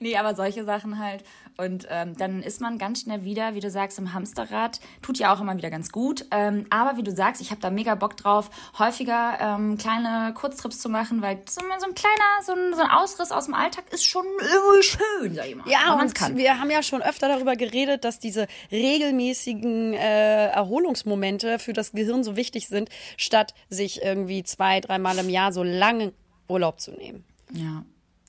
Nee, 0.00 0.16
aber 0.16 0.34
solche 0.34 0.64
Sachen 0.64 0.98
halt. 0.98 1.24
Und 1.60 1.88
ähm, 1.90 2.16
dann 2.16 2.40
ist 2.40 2.60
man 2.60 2.78
ganz 2.78 3.00
schnell 3.00 3.24
wieder, 3.24 3.56
wie 3.56 3.60
du 3.60 3.68
sagst, 3.68 3.98
im 3.98 4.14
Hamsterrad. 4.14 4.78
Tut 5.02 5.18
ja 5.18 5.34
auch 5.34 5.40
immer 5.40 5.56
wieder 5.56 5.70
ganz 5.70 5.90
gut. 5.90 6.24
Ähm, 6.30 6.66
aber 6.70 6.96
wie 6.96 7.02
du 7.02 7.10
sagst, 7.10 7.42
ich 7.42 7.50
habe 7.50 7.60
da 7.60 7.68
mega 7.68 7.96
Bock 7.96 8.16
drauf, 8.16 8.48
häufiger 8.78 9.38
ähm, 9.40 9.76
kleine 9.76 10.32
Kurztrips 10.34 10.78
zu 10.78 10.88
machen, 10.88 11.20
weil 11.20 11.42
so, 11.48 11.60
so 11.60 11.86
ein 11.86 11.94
kleiner, 11.96 12.42
so 12.44 12.52
ein, 12.52 12.74
so 12.74 12.82
ein 12.82 12.90
Ausriss 12.90 13.32
aus 13.32 13.46
dem 13.46 13.54
Alltag 13.54 13.92
ist 13.92 14.04
schon 14.04 14.24
irgendwie 14.40 14.82
schön, 14.84 15.34
sag 15.34 15.46
ich 15.48 15.56
mal. 15.56 15.68
Ja, 15.68 15.94
und 15.94 16.14
kann. 16.14 16.36
wir 16.36 16.60
haben 16.60 16.70
ja 16.70 16.84
schon 16.84 17.02
öfter 17.02 17.26
darüber 17.26 17.56
geredet, 17.56 18.04
dass 18.04 18.20
diese 18.20 18.46
regelmäßigen 18.70 19.94
äh, 19.94 20.50
Erholungsmomente 20.50 21.58
für 21.58 21.72
das 21.72 21.90
Gehirn 21.90 22.22
so 22.22 22.36
wichtig 22.36 22.68
sind, 22.68 22.88
statt 23.16 23.52
sich 23.68 24.00
irgendwie 24.02 24.44
zwei, 24.44 24.80
dreimal 24.80 25.18
im 25.18 25.28
Jahr 25.28 25.52
so 25.52 25.64
lange 25.64 26.12
Urlaub 26.46 26.78
zu 26.78 26.92
nehmen. 26.92 27.24
Ja. 27.52 27.82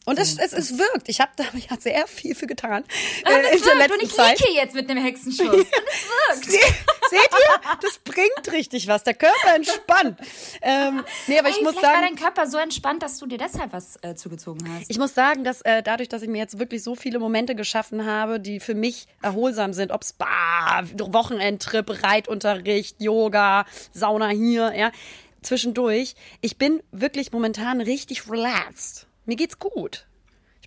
Und 0.10 0.20
es, 0.20 0.38
es, 0.38 0.54
es 0.54 0.78
wirkt. 0.78 1.08
Ich 1.10 1.20
habe 1.22 1.32
da 1.36 1.44
ja 1.70 1.78
sehr 1.80 2.08
viel 2.08 2.36
für 2.36 2.48
getan 2.48 2.84
Und 2.84 3.32
äh, 3.32 3.50
in 3.52 3.56
es 3.58 3.62
der 3.62 3.76
wirkt. 3.78 3.92
Und 3.92 4.02
letzten 4.02 4.06
ich 4.06 4.14
Zeit. 4.14 4.40
liege 4.40 4.52
hier 4.52 4.62
jetzt 4.64 4.76
mit 4.76 4.90
einem 4.90 5.04
Hexenschuss. 5.04 5.48
Und 5.56 5.68
es 5.68 6.08
wirkt. 6.38 6.46
Se- 6.46 6.74
Seht 7.10 7.20
ihr? 7.22 7.78
Das 7.82 7.98
bringt 8.00 8.52
richtig 8.52 8.88
was. 8.88 9.04
Der 9.04 9.16
Körper 9.16 9.56
entspannt. 9.56 10.20
Ähm, 10.62 11.04
nee, 11.28 11.40
aber 11.40 11.50
ich 11.50 11.58
Ey, 11.58 11.64
muss 11.64 11.72
vielleicht 11.74 11.88
war 11.88 12.02
sagen, 12.02 12.16
dein 12.16 12.16
Körper 12.16 12.48
so 12.48 12.58
entspannt, 12.60 13.02
dass 13.02 13.18
du 13.18 13.26
dir 13.26 13.38
deshalb 13.40 13.74
was 13.74 13.98
äh, 14.04 14.14
zugezogen 14.16 14.68
hast. 14.76 14.90
ich 14.92 14.98
muss 15.00 15.16
sagen, 15.16 15.44
dass 15.44 15.62
äh, 15.62 15.82
dadurch, 15.82 16.08
dass 16.10 16.22
ich 16.22 16.30
mir 16.30 16.38
jetzt 16.38 16.60
wirklich 16.60 16.84
so 16.84 16.94
viele 16.96 17.18
Momente 17.20 17.56
geschaffen 17.56 18.06
habe, 18.06 18.40
die 18.40 18.60
für 18.60 18.76
mich 18.76 19.08
erholsam 19.24 19.74
sind, 19.74 19.92
ob 19.92 20.04
Spa, 20.06 20.84
Wochenendtrip, 20.98 22.04
Reitunterricht, 22.04 23.02
Yoga, 23.02 23.66
Sauna 23.92 24.30
hier, 24.30 24.74
ja, 24.76 24.92
zwischendurch, 25.42 26.14
ich 26.42 26.58
bin 26.58 26.82
wirklich 26.92 27.32
momentan 27.32 27.82
richtig 27.82 28.30
relaxed. 28.30 29.08
Mir 29.30 29.36
geht's 29.36 29.60
gut. 29.60 30.08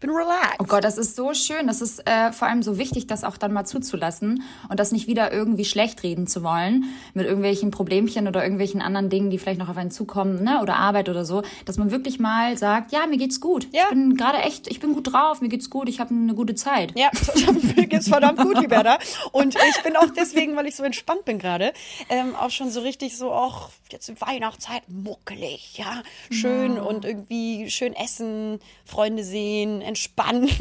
Ich 0.03 0.09
bin 0.09 0.17
relaxed. 0.17 0.57
Oh 0.59 0.65
Gott, 0.65 0.83
das 0.83 0.99
ist 0.99 1.15
so 1.15 1.33
schön. 1.33 1.69
Das 1.69 1.81
ist 1.81 2.05
äh, 2.09 2.33
vor 2.33 2.49
allem 2.49 2.65
so 2.65 2.77
wichtig, 2.77 3.07
das 3.07 3.23
auch 3.23 3.37
dann 3.37 3.53
mal 3.53 3.65
zuzulassen 3.65 4.43
und 4.69 4.81
das 4.81 4.91
nicht 4.91 5.07
wieder 5.07 5.33
irgendwie 5.33 5.65
schlecht 5.65 6.03
reden 6.03 6.27
zu 6.27 6.43
wollen 6.43 6.87
mit 7.15 7.25
irgendwelchen 7.27 7.71
Problemchen 7.71 8.27
oder 8.27 8.43
irgendwelchen 8.43 8.83
anderen 8.83 9.11
Dingen, 9.11 9.31
die 9.31 9.39
vielleicht 9.39 9.61
noch 9.61 9.69
auf 9.69 9.77
einen 9.77 9.93
zukommen, 9.93 10.43
ne, 10.43 10.61
oder 10.61 10.75
Arbeit 10.75 11.09
oder 11.09 11.25
so, 11.25 11.43
dass 11.67 11.79
man 11.79 11.93
wirklich 11.93 12.19
mal 12.19 12.59
sagt, 12.59 12.91
ja, 12.91 13.07
mir 13.07 13.17
geht's 13.17 13.41
gut. 13.41 13.69
Ja. 13.71 13.85
Ich 13.85 13.91
bin 13.91 14.17
gerade 14.17 14.39
echt, 14.39 14.67
ich 14.67 14.81
bin 14.81 14.93
gut 14.93 15.13
drauf, 15.13 15.41
mir 15.41 15.49
geht's 15.49 15.71
gut, 15.71 15.89
ich 15.89 16.01
habe 16.01 16.13
eine 16.13 16.35
gute 16.35 16.57
Zeit. 16.57 16.99
Ja, 16.99 17.09
mir 17.77 17.87
geht's 17.87 18.09
verdammt 18.09 18.41
gut, 18.41 18.61
Liberta. 18.61 18.99
Und 19.31 19.55
ich 19.55 19.83
bin 19.85 19.95
auch 19.95 20.11
deswegen, 20.17 20.57
weil 20.57 20.67
ich 20.67 20.75
so 20.75 20.83
entspannt 20.83 21.25
bin 21.27 21.39
gerade, 21.39 21.73
ähm, 22.09 22.35
auch 22.35 22.51
schon 22.51 22.73
so 22.73 22.81
richtig 22.81 23.17
so, 23.17 23.31
auch 23.31 23.69
jetzt 23.93 24.21
Weihnachtszeit, 24.21 24.83
muckelig, 24.89 25.79
ja, 25.79 26.03
schön 26.31 26.77
ja. 26.77 26.83
und 26.83 27.05
irgendwie 27.05 27.71
schön 27.71 27.95
essen, 27.95 28.59
Freunde 28.85 29.23
sehen, 29.23 29.83
entspannen. 29.93 30.49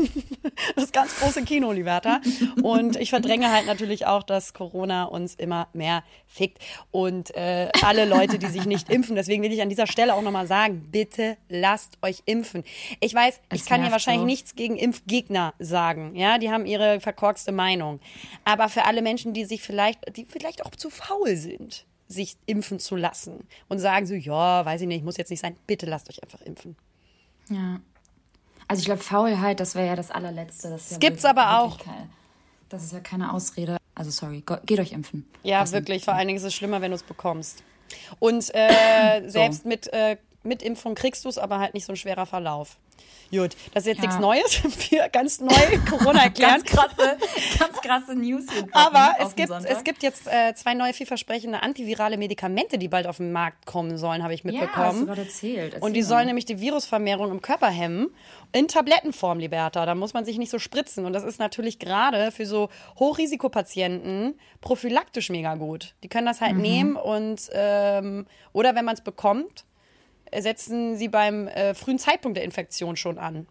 Das 0.76 0.92
ganz 0.92 1.20
große 1.20 1.44
Kino, 1.44 1.72
Liberta. 1.72 2.22
Und 2.62 2.96
ich 2.96 3.10
verdränge 3.10 3.52
halt 3.52 3.66
natürlich 3.66 4.06
auch, 4.06 4.24
dass 4.24 4.54
Corona 4.54 5.06
uns 5.06 5.36
immer 5.36 5.68
mehr 5.74 6.04
fickt. 6.28 6.60
Und 6.92 7.34
äh, 7.36 7.70
alle 7.82 8.06
Leute, 8.06 8.38
die 8.38 8.48
sich 8.48 8.66
nicht 8.66 8.90
impfen. 8.90 9.16
Deswegen 9.16 9.42
will 9.44 9.52
ich 9.52 9.62
an 9.62 9.70
dieser 9.70 9.88
Stelle 9.88 10.14
auch 10.14 10.22
nochmal 10.22 10.48
sagen, 10.48 10.88
bitte 10.92 11.38
lasst 11.50 11.98
euch 12.02 12.24
impfen. 12.26 12.64
Ich 13.00 13.14
weiß, 13.14 13.42
es 13.50 13.62
ich 13.62 13.66
kann 13.66 13.84
ja 13.84 13.92
wahrscheinlich 13.92 14.22
so. 14.22 14.26
nichts 14.26 14.56
gegen 14.56 14.78
Impfgegner 14.78 15.54
sagen. 15.60 16.16
Ja, 16.16 16.38
die 16.38 16.52
haben 16.52 16.66
ihre 16.66 17.00
verkorkste 17.00 17.52
Meinung. 17.52 18.00
Aber 18.46 18.70
für 18.70 18.86
alle 18.86 19.02
Menschen, 19.02 19.34
die 19.34 19.46
sich 19.46 19.62
vielleicht, 19.62 20.16
die 20.16 20.26
vielleicht 20.26 20.66
auch 20.66 20.72
zu 20.72 20.90
faul 20.90 21.36
sind, 21.36 21.86
sich 22.08 22.38
impfen 22.46 22.80
zu 22.80 22.96
lassen 22.96 23.48
und 23.68 23.80
sagen 23.80 24.06
so, 24.06 24.14
ja, 24.14 24.66
weiß 24.66 24.82
ich 24.82 24.88
nicht, 24.88 25.04
muss 25.04 25.18
jetzt 25.18 25.30
nicht 25.30 25.42
sein, 25.42 25.56
bitte 25.66 25.86
lasst 25.86 26.10
euch 26.10 26.22
einfach 26.22 26.42
impfen. 26.42 26.76
Ja. 27.50 27.82
Also 28.72 28.80
ich 28.80 28.86
glaube, 28.86 29.04
Faulheit, 29.04 29.60
das 29.60 29.76
wäre 29.76 29.86
ja 29.86 29.96
das 29.98 30.12
allerletzte. 30.12 30.70
Das, 30.70 30.84
das 30.84 30.92
ja 30.92 30.98
gibt's 30.98 31.26
aber 31.26 31.60
auch. 31.60 31.78
Keine, 31.78 32.08
das 32.70 32.84
ist 32.84 32.94
ja 32.94 33.02
keine 33.02 33.34
Ausrede. 33.34 33.76
Also 33.96 34.12
sorry, 34.12 34.46
geht 34.66 34.80
euch 34.80 34.94
impfen. 34.94 35.30
Ja, 35.44 35.60
Lassen. 35.60 35.74
wirklich. 35.74 36.06
Vor 36.06 36.14
allen 36.14 36.28
Dingen 36.28 36.38
ist 36.38 36.46
es 36.46 36.56
schlimmer, 36.56 36.80
wenn 36.80 36.92
du 36.92 36.96
es 36.96 37.04
bekommst. 37.04 37.66
Und 38.20 38.50
äh, 38.56 39.24
selbst 39.28 39.64
so. 39.64 39.68
mit, 39.68 39.92
äh, 39.92 40.16
mit 40.44 40.64
Impfung 40.64 40.96
kriegst 40.96 41.26
du 41.26 41.30
es, 41.30 41.38
aber 41.38 41.60
halt 41.60 41.74
nicht 41.74 41.86
so 41.86 41.94
ein 41.94 41.98
schwerer 41.98 42.26
Verlauf. 42.26 42.78
Gut, 43.32 43.56
das 43.74 43.84
ist 43.84 43.88
jetzt 43.88 43.98
ja. 43.98 44.08
nichts 44.08 44.20
Neues. 44.20 44.62
Wir 44.92 45.08
ganz 45.08 45.40
neu 45.40 45.56
Corona 45.90 46.24
erklären. 46.24 46.62
ganz 46.62 46.66
krasse, 46.66 47.18
ganz 47.58 47.82
krasse 47.82 48.16
News. 48.16 48.46
Aber 48.74 49.16
es 49.20 49.36
gibt, 49.36 49.52
es 49.52 49.84
gibt 49.86 50.04
jetzt 50.04 50.28
äh, 50.28 50.54
zwei 50.54 50.74
neue 50.74 50.92
vielversprechende 50.92 51.64
antivirale 51.64 52.18
Medikamente, 52.18 52.78
die 52.78 52.90
bald 52.90 53.08
auf 53.08 53.18
den 53.18 53.32
Markt 53.32 53.66
kommen 53.66 53.98
sollen, 53.98 54.22
habe 54.22 54.34
ich 54.34 54.44
mitbekommen. 54.44 54.76
Ja, 54.76 54.86
hast 54.86 55.00
du 55.00 55.06
gerade 55.06 55.22
erzählt. 55.22 55.74
Erzähl 55.74 55.88
und 55.88 55.94
die 55.94 56.02
sollen 56.02 56.26
nämlich 56.26 56.46
die 56.46 56.60
Virusvermehrung 56.60 57.32
im 57.32 57.42
Körper 57.42 57.70
hemmen. 57.70 58.10
In 58.52 58.68
Tablettenform, 58.68 59.40
Liberta. 59.40 59.86
Da 59.86 59.96
muss 59.96 60.14
man 60.14 60.26
sich 60.26 60.38
nicht 60.38 60.52
so 60.52 60.60
spritzen. 60.60 61.06
Und 61.06 61.14
das 61.14 61.24
ist 61.24 61.40
natürlich 61.40 61.80
gerade 61.80 62.32
für 62.32 62.46
so 62.46 62.68
Hochrisikopatienten 63.00 64.38
prophylaktisch 64.60 65.30
mega 65.30 65.56
gut. 65.56 65.96
Die 66.04 66.10
können 66.10 66.26
das 66.26 66.42
halt 66.42 66.56
mhm. 66.56 66.62
nehmen 66.62 66.96
und 66.98 67.50
ähm, 67.54 68.28
oder 68.52 68.76
wenn 68.76 68.84
man 68.84 68.96
es 68.96 69.02
bekommt, 69.02 69.64
setzen 70.40 70.98
sie 70.98 71.08
beim 71.08 71.48
äh, 71.48 71.74
frühen 71.74 72.00
Zeitpunkt 72.00 72.38
der 72.38 72.44
Infektion 72.44 72.96
schon 72.96 73.18
an. 73.18 73.48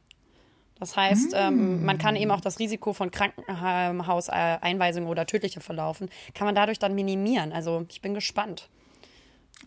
Das 0.78 0.96
heißt, 0.96 1.34
ähm, 1.34 1.84
man 1.84 1.98
kann 1.98 2.16
eben 2.16 2.30
auch 2.30 2.40
das 2.40 2.58
Risiko 2.58 2.94
von 2.94 3.10
Krankenhauseinweisungen 3.10 5.10
oder 5.10 5.26
tödliche 5.26 5.60
Verlaufen, 5.60 6.08
kann 6.34 6.46
man 6.46 6.54
dadurch 6.54 6.78
dann 6.78 6.94
minimieren. 6.94 7.52
Also 7.52 7.84
ich 7.90 8.00
bin 8.00 8.14
gespannt. 8.14 8.70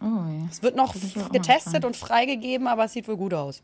Oh, 0.02 0.06
ja. 0.06 0.48
Es 0.50 0.64
wird 0.64 0.76
noch 0.76 0.96
getestet 1.32 1.86
und 1.86 1.96
freigegeben, 1.96 2.66
aber 2.66 2.86
es 2.86 2.94
sieht 2.94 3.08
wohl 3.08 3.18
gut 3.18 3.36
aus. 3.36 3.62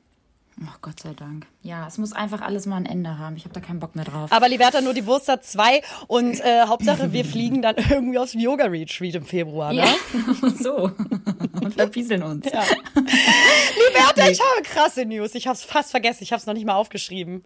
Ach 0.67 0.81
Gott 0.81 0.99
sei 0.99 1.13
Dank. 1.13 1.47
Ja, 1.61 1.87
es 1.87 1.97
muss 1.97 2.11
einfach 2.11 2.41
alles 2.41 2.65
mal 2.65 2.77
ein 2.77 2.85
Ende 2.85 3.17
haben. 3.17 3.37
Ich 3.37 3.45
habe 3.45 3.53
da 3.53 3.61
keinen 3.61 3.79
Bock 3.79 3.95
mehr 3.95 4.03
drauf. 4.03 4.31
Aber 4.31 4.49
Liberta, 4.49 4.81
nur 4.81 4.93
die 4.93 5.05
Wurst 5.05 5.29
hat 5.29 5.45
zwei 5.45 5.81
und 6.07 6.39
äh, 6.41 6.63
Hauptsache 6.67 7.13
wir 7.13 7.23
fliegen 7.23 7.61
dann 7.61 7.75
irgendwie 7.77 8.17
aufs 8.19 8.33
Yoga 8.33 8.65
Retreat 8.65 9.15
im 9.15 9.23
Februar, 9.23 9.71
ne? 9.71 9.85
Ja, 9.85 10.49
so. 10.59 10.91
und 11.61 11.73
verpieseln 11.73 12.23
uns. 12.23 12.45
Ja. 12.51 12.63
Liberta, 12.95 14.29
ich 14.29 14.41
habe 14.41 14.61
krasse 14.63 15.05
News. 15.05 15.33
Ich 15.35 15.47
habe 15.47 15.55
es 15.55 15.63
fast 15.63 15.91
vergessen. 15.91 16.23
Ich 16.23 16.31
habe 16.31 16.39
es 16.39 16.45
noch 16.45 16.53
nicht 16.53 16.65
mal 16.65 16.75
aufgeschrieben. 16.75 17.43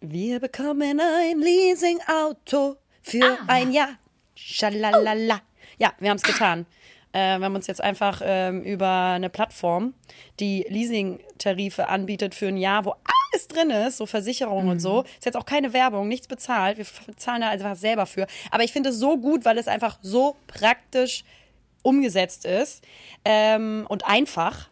Wir 0.00 0.40
bekommen 0.40 0.98
ein 0.98 1.40
Leasing-Auto 1.40 2.76
für 3.02 3.24
ah. 3.24 3.44
ein 3.48 3.72
Jahr. 3.72 3.90
Schalalala. 4.34 5.42
Ja, 5.78 5.92
wir 5.98 6.10
haben 6.10 6.16
es 6.16 6.22
getan. 6.22 6.64
Äh, 7.12 7.38
wir 7.38 7.46
haben 7.46 7.54
uns 7.54 7.66
jetzt 7.66 7.82
einfach 7.82 8.22
ähm, 8.24 8.62
über 8.62 9.12
eine 9.14 9.30
Plattform, 9.30 9.94
die 10.38 10.64
Leasing-Tarife 10.68 11.88
anbietet 11.88 12.34
für 12.34 12.48
ein 12.48 12.56
Jahr, 12.56 12.84
wo 12.84 12.90
alles 12.90 13.48
drin 13.48 13.70
ist, 13.70 13.96
so 13.96 14.06
Versicherungen 14.06 14.66
mhm. 14.66 14.70
und 14.72 14.78
so. 14.80 15.02
Ist 15.02 15.26
jetzt 15.26 15.36
auch 15.36 15.46
keine 15.46 15.72
Werbung, 15.72 16.08
nichts 16.08 16.28
bezahlt. 16.28 16.78
Wir 16.78 16.86
zahlen 17.16 17.40
da 17.42 17.48
einfach 17.48 17.76
selber 17.76 18.06
für. 18.06 18.26
Aber 18.50 18.64
ich 18.64 18.72
finde 18.72 18.90
es 18.90 18.98
so 18.98 19.16
gut, 19.16 19.44
weil 19.44 19.58
es 19.58 19.68
einfach 19.68 19.98
so 20.02 20.36
praktisch 20.46 21.24
umgesetzt 21.82 22.44
ist 22.44 22.84
ähm, 23.24 23.86
und 23.88 24.06
einfach, 24.06 24.68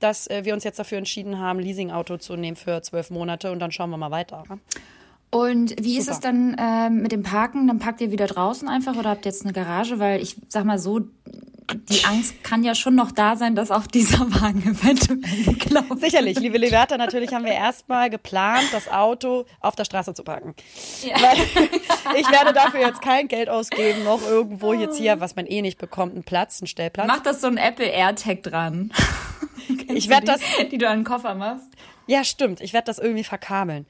dass 0.00 0.28
äh, 0.28 0.44
wir 0.44 0.54
uns 0.54 0.64
jetzt 0.64 0.78
dafür 0.78 0.98
entschieden 0.98 1.38
haben, 1.38 1.58
Leasing-Auto 1.58 2.18
zu 2.18 2.36
nehmen 2.36 2.56
für 2.56 2.82
zwölf 2.82 3.10
Monate 3.10 3.50
und 3.52 3.58
dann 3.58 3.72
schauen 3.72 3.90
wir 3.90 3.96
mal 3.96 4.10
weiter. 4.10 4.44
Und 5.30 5.82
wie 5.82 5.92
Super. 5.92 6.00
ist 6.00 6.10
es 6.10 6.20
dann 6.20 6.54
äh, 6.58 6.90
mit 6.90 7.10
dem 7.10 7.22
Parken? 7.22 7.66
Dann 7.66 7.78
parkt 7.78 8.02
ihr 8.02 8.10
wieder 8.10 8.26
draußen 8.26 8.68
einfach 8.68 8.96
oder 8.96 9.10
habt 9.10 9.24
ihr 9.24 9.32
jetzt 9.32 9.44
eine 9.44 9.54
Garage? 9.54 9.98
Weil 9.98 10.20
ich 10.20 10.36
sag 10.48 10.64
mal 10.64 10.78
so, 10.78 11.00
die 11.92 12.04
Angst 12.04 12.42
kann 12.42 12.64
ja 12.64 12.74
schon 12.74 12.94
noch 12.94 13.12
da 13.12 13.36
sein, 13.36 13.54
dass 13.54 13.70
auch 13.70 13.86
dieser 13.86 14.20
Wagen 14.40 14.62
eventuell 14.62 15.44
geklaut 15.44 16.00
Sicherlich, 16.00 16.38
liebe 16.38 16.58
Liberta, 16.58 16.96
natürlich 16.96 17.32
haben 17.32 17.44
wir 17.44 17.52
erstmal 17.52 18.10
geplant, 18.10 18.68
das 18.72 18.88
Auto 18.88 19.46
auf 19.60 19.76
der 19.76 19.84
Straße 19.84 20.14
zu 20.14 20.24
parken. 20.24 20.54
Ja. 21.02 21.16
Weil 21.16 21.36
ich 22.20 22.30
werde 22.30 22.52
dafür 22.52 22.80
jetzt 22.86 23.02
kein 23.02 23.28
Geld 23.28 23.48
ausgeben, 23.48 24.04
noch 24.04 24.22
irgendwo 24.22 24.72
jetzt 24.72 24.96
hier, 24.96 25.20
was 25.20 25.36
man 25.36 25.46
eh 25.46 25.62
nicht 25.62 25.78
bekommt, 25.78 26.14
einen 26.14 26.24
Platz, 26.24 26.60
einen 26.60 26.66
Stellplatz. 26.66 27.06
Mach 27.06 27.22
das 27.22 27.40
so 27.40 27.46
ein 27.46 27.56
Apple 27.56 27.86
AirTag 27.86 28.42
dran. 28.42 28.92
ich 29.88 30.08
werde 30.08 30.26
das, 30.26 30.40
die 30.70 30.78
du 30.78 30.88
an 30.88 31.00
den 31.00 31.04
Koffer 31.04 31.34
machst. 31.34 31.68
Ja, 32.06 32.24
stimmt. 32.24 32.60
Ich 32.60 32.72
werde 32.72 32.86
das 32.86 32.98
irgendwie 32.98 33.24
verkabeln. 33.24 33.86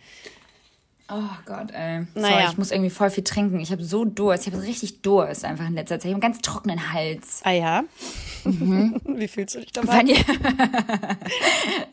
Oh 1.14 1.37
Gott, 1.44 1.70
ey. 1.72 2.07
Naja. 2.14 2.31
Sorry, 2.31 2.44
ich 2.53 2.59
muss 2.59 2.70
irgendwie 2.70 2.88
voll 2.88 3.11
viel 3.11 3.25
trinken. 3.25 3.61
Ich 3.61 3.70
habe 3.70 3.85
so 3.85 4.07
Durst. 4.07 4.46
Ich 4.46 4.53
habe 4.53 4.62
richtig 4.62 5.03
Durst 5.03 5.44
einfach 5.44 5.66
in 5.66 5.75
letzter 5.75 5.96
Zeit. 5.96 6.07
Ich 6.07 6.14
habe 6.14 6.25
einen 6.25 6.33
ganz 6.33 6.40
trockenen 6.40 6.92
Hals. 6.92 7.42
Ah 7.44 7.51
ja? 7.51 7.85
Mhm. 8.44 8.98
Wie 9.05 9.29
fühlst 9.29 9.55
du 9.55 9.61
dich 9.61 9.72
dabei? 9.72 10.05
das 10.05 10.18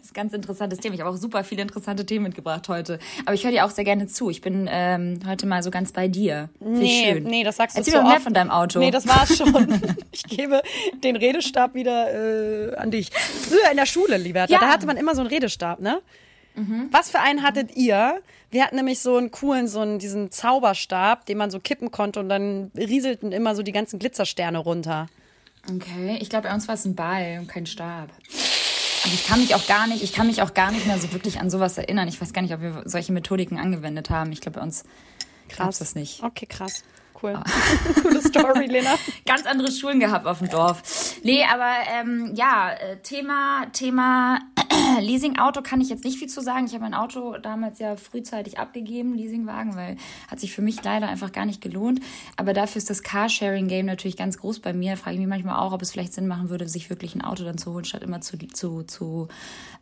ist 0.01 0.12
ein 0.12 0.13
ganz 0.13 0.34
interessantes 0.34 0.79
Thema. 0.79 0.95
Ich 0.95 1.01
habe 1.01 1.10
auch 1.10 1.17
super 1.17 1.43
viele 1.43 1.62
interessante 1.62 2.05
Themen 2.05 2.23
mitgebracht 2.23 2.69
heute. 2.69 2.99
Aber 3.25 3.34
ich 3.34 3.43
höre 3.43 3.51
dir 3.51 3.65
auch 3.65 3.71
sehr 3.71 3.84
gerne 3.84 4.08
zu. 4.08 4.29
Ich 4.29 4.39
bin 4.39 4.69
ähm, 4.71 5.19
heute 5.27 5.47
mal 5.47 5.63
so 5.63 5.71
ganz 5.71 5.91
bei 5.91 6.08
dir. 6.08 6.49
Nee, 6.62 7.13
schön. 7.13 7.23
nee, 7.23 7.43
das 7.43 7.58
sagst 7.58 7.75
du 7.75 7.79
Erzähl 7.79 7.95
mir 7.95 7.99
so 7.99 8.08
mehr 8.08 8.15
oft. 8.15 8.23
von 8.23 8.34
deinem 8.34 8.51
Auto. 8.51 8.79
Nee, 8.79 8.91
das 8.91 9.05
war's 9.05 9.36
schon. 9.36 9.82
ich 10.12 10.23
gebe 10.23 10.62
den 11.03 11.17
Redestab 11.17 11.73
wieder 11.73 12.71
äh, 12.71 12.75
an 12.77 12.89
dich. 12.89 13.12
Früher 13.12 13.69
in 13.69 13.77
der 13.77 13.86
Schule, 13.86 14.17
Liberta, 14.17 14.53
ja. 14.53 14.60
da 14.60 14.69
hatte 14.69 14.86
man 14.86 14.95
immer 14.95 15.13
so 15.13 15.21
einen 15.21 15.29
Redestab, 15.29 15.82
ne? 15.82 16.01
Mhm. 16.60 16.89
Was 16.91 17.10
für 17.10 17.19
einen 17.19 17.43
hattet 17.43 17.76
ihr? 17.76 18.22
Wir 18.52 18.63
hatten 18.63 18.76
nämlich 18.76 19.00
so 19.00 19.17
einen 19.17 19.32
coolen, 19.32 19.67
so 19.67 19.80
einen, 19.80 20.00
diesen 20.00 20.32
Zauberstab, 20.32 21.26
den 21.26 21.38
man 21.38 21.52
so 21.52 21.60
kippen 21.60 21.91
konnte 21.91 22.19
und 22.19 22.30
dann 22.30 22.72
rieselten 22.76 23.32
immer 23.32 23.56
so 23.56 23.63
die 23.63 23.72
ganzen 23.72 24.00
Glitzersterne 24.00 24.58
runter. 24.58 25.08
Okay, 25.69 26.17
ich 26.19 26.30
glaube, 26.30 26.48
bei 26.48 26.54
uns 26.54 26.67
war 26.67 26.76
es 26.76 26.86
ein 26.86 26.95
Ball 26.95 27.38
und 27.39 27.48
kein 27.48 27.65
Stab. 27.65 28.10
Aber 29.04 29.13
ich 29.13 29.26
kann 29.26 29.39
mich 29.39 29.56
auch 29.56 29.65
gar 29.67 29.88
nicht, 29.88 30.04
ich 30.04 30.13
kann 30.13 30.28
mich 30.28 30.41
auch 30.41 30.54
gar 30.54 30.72
nicht 30.72 30.86
mehr 30.86 30.98
so 31.00 31.13
wirklich 31.13 31.39
an 31.39 31.50
sowas 31.50 31.78
erinnern. 31.78 32.08
Ich 32.08 32.19
weiß 32.19 32.34
gar 32.34 32.41
nicht, 32.41 32.54
ob 32.54 32.62
wir 32.62 32.82
solche 32.86 33.13
Methodiken 33.13 33.58
angewendet 33.58 34.10
haben. 34.10 34.32
Ich 34.32 34.41
glaube, 34.41 34.60
bei 34.60 34.65
uns 34.65 34.84
gab 35.56 35.69
es 35.69 35.80
das 35.80 35.95
nicht. 35.95 36.24
Okay, 36.24 36.45
krass. 36.45 36.84
Cool. 37.21 37.34
Ah. 37.36 37.43
Coole 38.01 38.21
Story, 38.21 38.67
Lena. 38.67 38.95
Ganz 39.25 39.45
andere 39.45 39.71
Schulen 39.71 39.99
gehabt 39.99 40.25
auf 40.25 40.39
dem 40.39 40.49
Dorf. 40.49 41.15
Nee, 41.23 41.43
aber 41.51 41.71
ähm, 41.99 42.34
ja, 42.36 42.71
äh, 42.71 42.97
Thema, 43.01 43.65
Thema 43.73 44.39
Leasing-Auto 44.99 45.62
kann 45.62 45.82
ich 45.82 45.89
jetzt 45.89 46.03
nicht 46.03 46.17
viel 46.17 46.29
zu 46.29 46.41
sagen. 46.41 46.65
Ich 46.65 46.73
habe 46.73 46.84
mein 46.84 46.93
Auto 46.93 47.38
damals 47.38 47.79
ja 47.79 47.95
frühzeitig 47.95 48.60
abgegeben, 48.60 49.15
Leasingwagen, 49.15 49.75
weil 49.75 49.97
hat 50.29 50.39
sich 50.39 50.53
für 50.53 50.62
mich 50.62 50.84
leider 50.84 51.08
einfach 51.08 51.32
gar 51.32 51.45
nicht 51.45 51.62
gelohnt. 51.62 51.99
Aber 52.38 52.53
dafür 52.53 52.77
ist 52.77 52.89
das 52.89 53.03
Carsharing-Game 53.03 53.86
natürlich 53.86 54.17
ganz 54.17 54.38
groß 54.38 54.60
bei 54.60 54.73
mir. 54.73 54.91
Da 54.91 54.97
frage 54.97 55.15
ich 55.15 55.19
mich 55.19 55.27
manchmal 55.27 55.58
auch, 55.58 55.73
ob 55.73 55.82
es 55.82 55.91
vielleicht 55.91 56.13
Sinn 56.13 56.27
machen 56.27 56.49
würde, 56.49 56.67
sich 56.67 56.89
wirklich 56.89 57.15
ein 57.15 57.21
Auto 57.21 57.43
dann 57.43 57.58
zu 57.58 57.73
holen, 57.73 57.86
statt 57.86 58.03
immer 58.03 58.21
zu, 58.21 58.38
zu, 58.38 58.84
zu, 58.84 59.27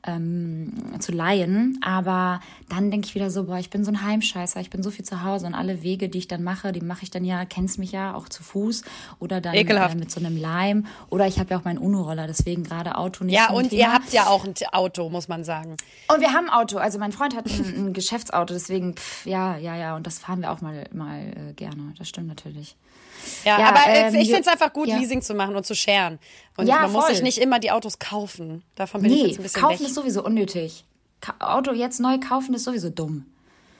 ähm, 0.05 0.73
zu 0.99 1.11
leihen. 1.11 1.79
Aber 1.81 2.39
dann 2.69 2.89
denke 2.89 3.07
ich 3.07 3.15
wieder 3.15 3.29
so, 3.29 3.45
boah, 3.45 3.59
ich 3.59 3.69
bin 3.69 3.83
so 3.83 3.91
ein 3.91 4.03
Heimscheißer, 4.03 4.59
ich 4.59 4.69
bin 4.69 4.83
so 4.83 4.89
viel 4.91 5.05
zu 5.05 5.23
Hause 5.23 5.45
und 5.45 5.53
alle 5.53 5.83
Wege, 5.83 6.09
die 6.09 6.19
ich 6.19 6.27
dann 6.27 6.43
mache, 6.43 6.71
die 6.71 6.81
mache 6.81 7.03
ich 7.03 7.11
dann 7.11 7.25
ja, 7.27 7.45
kennst 7.45 7.77
mich 7.77 7.91
ja, 7.91 8.15
auch 8.15 8.29
zu 8.29 8.43
Fuß 8.43 8.83
oder 9.19 9.41
dann 9.41 9.53
äh, 9.53 9.95
mit 9.95 10.09
so 10.09 10.19
einem 10.19 10.37
Leim. 10.37 10.87
Oder 11.09 11.27
ich 11.27 11.39
habe 11.39 11.51
ja 11.51 11.59
auch 11.59 11.63
meinen 11.63 11.77
UNO-Roller, 11.77 12.27
deswegen 12.27 12.63
gerade 12.63 12.97
Auto 12.97 13.23
nicht. 13.23 13.35
Ja, 13.35 13.49
und 13.49 13.69
Thema. 13.69 13.81
ihr 13.81 13.93
habt 13.93 14.13
ja 14.13 14.27
auch 14.27 14.45
ein 14.45 14.53
Auto, 14.71 15.09
muss 15.09 15.27
man 15.27 15.43
sagen. 15.43 15.77
Und 16.13 16.21
wir 16.21 16.33
haben 16.33 16.49
ein 16.49 16.53
Auto. 16.55 16.77
Also 16.77 16.99
mein 16.99 17.11
Freund 17.11 17.35
hat 17.35 17.45
ein, 17.45 17.87
ein 17.87 17.93
Geschäftsauto, 17.93 18.53
deswegen, 18.53 18.95
pff, 18.95 19.25
ja, 19.25 19.57
ja, 19.57 19.75
ja. 19.75 19.95
Und 19.95 20.07
das 20.07 20.19
fahren 20.19 20.41
wir 20.41 20.51
auch 20.51 20.61
mal, 20.61 20.85
mal 20.93 21.19
äh, 21.19 21.53
gerne. 21.53 21.93
Das 21.97 22.09
stimmt 22.09 22.27
natürlich. 22.27 22.75
Ja, 23.43 23.59
ja 23.59 23.69
aber 23.69 23.81
ähm, 23.87 24.15
ich 24.15 24.27
finde 24.27 24.41
es 24.41 24.47
einfach 24.47 24.73
gut, 24.73 24.87
ja. 24.87 24.97
Leasing 24.97 25.21
zu 25.21 25.33
machen 25.33 25.55
und 25.55 25.65
zu 25.65 25.75
scheren. 25.75 26.19
Und 26.55 26.67
ja, 26.67 26.81
man 26.81 26.91
voll. 26.91 27.01
muss 27.01 27.07
sich 27.09 27.21
nicht 27.21 27.37
immer 27.37 27.59
die 27.59 27.71
Autos 27.71 27.99
kaufen. 27.99 28.63
Davon 28.75 29.01
bin 29.01 29.11
nee, 29.11 29.17
ich 29.17 29.27
jetzt 29.27 29.39
ein 29.39 29.43
bisschen 29.43 29.61
kaufen 29.61 29.79
weg. 29.79 29.87
ist 29.87 29.95
sowieso 29.95 30.23
unnötig. 30.23 30.85
Auto 31.39 31.71
jetzt 31.73 31.99
neu 31.99 32.19
kaufen 32.19 32.53
ist 32.53 32.63
sowieso 32.63 32.89
dumm. 32.89 33.25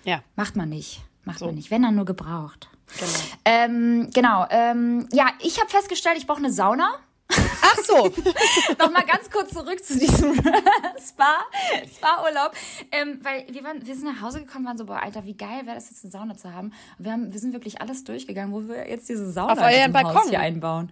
Ja. 0.04 0.24
Macht 0.36 0.56
man 0.56 0.70
nicht. 0.70 1.02
Macht 1.28 1.40
So. 1.40 1.46
man 1.48 1.56
nicht. 1.56 1.70
Wenn 1.72 1.84
dann 1.84 1.96
nur 1.96 2.06
gebraucht. 2.06 2.70
Genau. 2.98 3.12
Ähm, 3.46 4.10
genau. 4.14 4.46
Ähm, 4.50 5.08
ja, 5.12 5.28
ich 5.42 5.60
habe 5.60 5.70
festgestellt, 5.70 6.18
ich 6.18 6.26
brauche 6.26 6.40
eine 6.40 6.52
Sauna. 6.52 6.90
Ach 7.62 7.78
so. 7.84 8.06
Nochmal 8.80 9.04
ganz 9.06 9.30
kurz 9.30 9.52
zurück 9.54 9.84
zu 9.84 10.00
diesem 10.00 10.34
Spa, 11.06 11.36
Spa-Urlaub. 11.96 12.54
Ähm, 12.92 13.20
weil 13.22 13.46
wir, 13.50 13.64
waren, 13.64 13.86
wir 13.86 13.96
sind 13.96 14.06
nach 14.06 14.22
Hause 14.22 14.40
gekommen, 14.40 14.66
waren 14.66 14.78
so, 14.78 14.86
boah, 14.86 15.02
Alter, 15.04 15.26
wie 15.26 15.36
geil 15.36 15.66
wäre 15.66 15.76
das 15.76 15.90
jetzt, 15.90 16.04
eine 16.06 16.12
Sauna 16.12 16.38
zu 16.38 16.54
haben. 16.54 16.72
Wir, 16.98 17.12
haben, 17.12 17.34
wir 17.34 17.40
sind 17.40 17.52
wirklich 17.54 17.82
alles 17.82 18.04
durchgegangen, 18.06 18.54
wo 18.54 18.68
wir 18.68 18.90
jetzt 18.90 19.10
diese 19.10 19.30
Sauna 19.32 19.52
Auf 19.54 19.60
euren 19.60 19.92
Balkon? 19.92 20.30
hier 20.30 20.40
einbauen. 20.40 20.92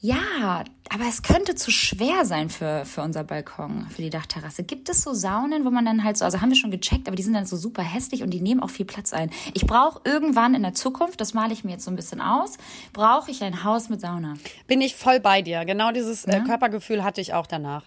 Ja, 0.00 0.62
aber 0.90 1.04
es 1.08 1.22
könnte 1.22 1.56
zu 1.56 1.72
schwer 1.72 2.24
sein 2.24 2.50
für, 2.50 2.84
für 2.84 3.02
unser 3.02 3.24
Balkon, 3.24 3.88
für 3.90 4.00
die 4.00 4.10
Dachterrasse. 4.10 4.62
Gibt 4.62 4.88
es 4.88 5.02
so 5.02 5.12
Saunen, 5.12 5.64
wo 5.64 5.70
man 5.70 5.84
dann 5.84 6.04
halt 6.04 6.16
so, 6.16 6.24
also 6.24 6.40
haben 6.40 6.50
wir 6.50 6.56
schon 6.56 6.70
gecheckt, 6.70 7.08
aber 7.08 7.16
die 7.16 7.24
sind 7.24 7.34
dann 7.34 7.46
so 7.46 7.56
super 7.56 7.82
hässlich 7.82 8.22
und 8.22 8.30
die 8.30 8.40
nehmen 8.40 8.62
auch 8.62 8.70
viel 8.70 8.86
Platz 8.86 9.12
ein. 9.12 9.30
Ich 9.54 9.66
brauche 9.66 10.00
irgendwann 10.04 10.54
in 10.54 10.62
der 10.62 10.74
Zukunft, 10.74 11.20
das 11.20 11.34
male 11.34 11.52
ich 11.52 11.64
mir 11.64 11.72
jetzt 11.72 11.84
so 11.84 11.90
ein 11.90 11.96
bisschen 11.96 12.20
aus, 12.20 12.58
brauche 12.92 13.32
ich 13.32 13.42
ein 13.42 13.64
Haus 13.64 13.88
mit 13.88 14.00
Sauna. 14.00 14.34
Bin 14.68 14.80
ich 14.80 14.94
voll 14.94 15.18
bei 15.18 15.42
dir. 15.42 15.64
Genau 15.64 15.90
dieses 15.90 16.26
äh, 16.26 16.40
Körpergefühl 16.46 17.02
hatte 17.02 17.20
ich 17.20 17.34
auch 17.34 17.48
danach. 17.48 17.82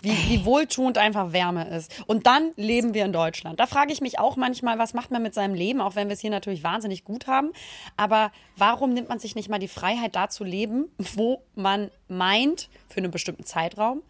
Wie, 0.00 0.12
wie 0.28 0.44
wohltuend 0.44 0.96
einfach 0.96 1.32
Wärme 1.32 1.68
ist. 1.70 2.04
Und 2.06 2.26
dann 2.26 2.52
leben 2.54 2.94
wir 2.94 3.04
in 3.04 3.12
Deutschland. 3.12 3.58
Da 3.58 3.66
frage 3.66 3.92
ich 3.92 4.00
mich 4.00 4.20
auch 4.20 4.36
manchmal, 4.36 4.78
was 4.78 4.94
macht 4.94 5.10
man 5.10 5.22
mit 5.22 5.34
seinem 5.34 5.54
Leben, 5.54 5.80
auch 5.80 5.96
wenn 5.96 6.08
wir 6.08 6.14
es 6.14 6.20
hier 6.20 6.30
natürlich 6.30 6.62
wahnsinnig 6.62 7.04
gut 7.04 7.26
haben. 7.26 7.50
Aber 7.96 8.30
warum 8.56 8.94
nimmt 8.94 9.08
man 9.08 9.18
sich 9.18 9.34
nicht 9.34 9.48
mal 9.48 9.58
die 9.58 9.66
Freiheit, 9.66 10.14
da 10.14 10.28
zu 10.28 10.44
leben, 10.44 10.84
wo 10.98 11.42
man 11.56 11.90
meint, 12.06 12.68
für 12.88 12.98
einen 12.98 13.10
bestimmten 13.10 13.44
Zeitraum, 13.44 14.02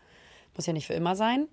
muss 0.54 0.66
ja 0.66 0.74
nicht 0.74 0.86
für 0.86 0.94
immer 0.94 1.16
sein, 1.16 1.48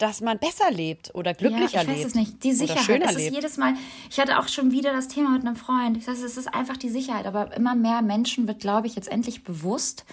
dass 0.00 0.22
man 0.22 0.38
besser 0.38 0.70
lebt 0.70 1.14
oder 1.14 1.34
glücklicher 1.34 1.74
ja, 1.74 1.82
ich 1.82 1.88
weiß 1.88 1.96
lebt. 1.96 2.06
es 2.06 2.14
nicht. 2.14 2.44
Die 2.44 2.52
Sicherheit. 2.52 3.02
Das 3.02 3.12
ist 3.12 3.18
lebt. 3.18 3.34
jedes 3.34 3.58
Mal. 3.58 3.74
Ich 4.08 4.18
hatte 4.18 4.38
auch 4.38 4.48
schon 4.48 4.70
wieder 4.70 4.92
das 4.92 5.08
Thema 5.08 5.30
mit 5.30 5.42
einem 5.42 5.56
Freund. 5.56 5.98
Ich 5.98 6.06
sage, 6.06 6.18
es 6.18 6.36
ist 6.36 6.54
einfach 6.54 6.78
die 6.78 6.88
Sicherheit. 6.88 7.26
Aber 7.26 7.54
immer 7.54 7.74
mehr 7.74 8.00
Menschen 8.00 8.48
wird, 8.48 8.60
glaube 8.60 8.86
ich, 8.86 8.96
jetzt 8.96 9.08
endlich 9.08 9.44
bewusst, 9.44 10.06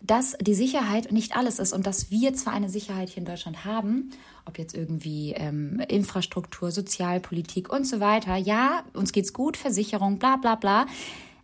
dass 0.00 0.36
die 0.40 0.54
Sicherheit 0.54 1.12
nicht 1.12 1.36
alles 1.36 1.58
ist 1.58 1.72
und 1.72 1.86
dass 1.86 2.10
wir 2.10 2.34
zwar 2.34 2.52
eine 2.52 2.68
Sicherheit 2.68 3.08
hier 3.08 3.18
in 3.18 3.24
Deutschland 3.24 3.64
haben, 3.64 4.10
ob 4.44 4.58
jetzt 4.58 4.74
irgendwie 4.74 5.32
ähm, 5.32 5.80
Infrastruktur, 5.88 6.70
Sozialpolitik 6.70 7.72
und 7.72 7.86
so 7.86 8.00
weiter. 8.00 8.36
Ja, 8.36 8.84
uns 8.94 9.12
geht's 9.12 9.32
gut, 9.32 9.56
Versicherung, 9.56 10.18
bla 10.18 10.36
bla 10.36 10.54
bla. 10.54 10.86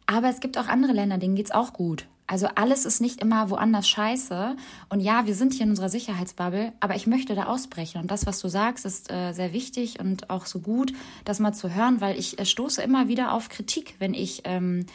Aber 0.07 0.29
es 0.29 0.41
gibt 0.41 0.59
auch 0.59 0.69
andere 0.69 0.93
Länder, 0.93 1.19
denen 1.19 1.35
geht's 1.35 1.51
auch 1.51 1.73
gut. 1.73 2.07
Also 2.27 2.47
alles 2.55 2.87
ist 2.87 3.01
nicht 3.01 3.21
immer 3.21 3.51
woanders 3.51 3.87
scheiße. 3.89 4.57
Und 4.89 5.01
ja, 5.01 5.27
wir 5.27 5.35
sind 5.35 5.53
hier 5.53 5.65
in 5.65 5.71
unserer 5.71 5.91
Sicherheitsbubble, 5.91 6.73
aber 6.81 6.97
ich 6.97 7.07
möchte 7.07 7.35
da 7.35 7.45
ausbrechen. 7.45 8.01
Und 8.01 8.11
das, 8.11 8.27
was 8.27 8.41
du 8.41 8.49
sagst, 8.49 8.87
ist 8.87 9.11
äh, 9.11 9.33
sehr 9.33 9.53
wichtig 9.53 10.01
und 10.01 10.31
auch 10.31 10.47
so 10.47 10.61
gut, 10.61 10.93
das 11.27 11.39
mal 11.39 11.53
zu 11.53 11.75
hören, 11.75 12.01
weil 12.01 12.19
ich 12.19 12.39
äh, 12.39 12.47
stoße 12.47 12.83
immer 12.83 13.09
wieder 13.09 13.33
auf 13.33 13.51
Kritik, 13.51 13.97
wenn 13.99 14.15
ich 14.15 14.43
ähm, 14.45 14.87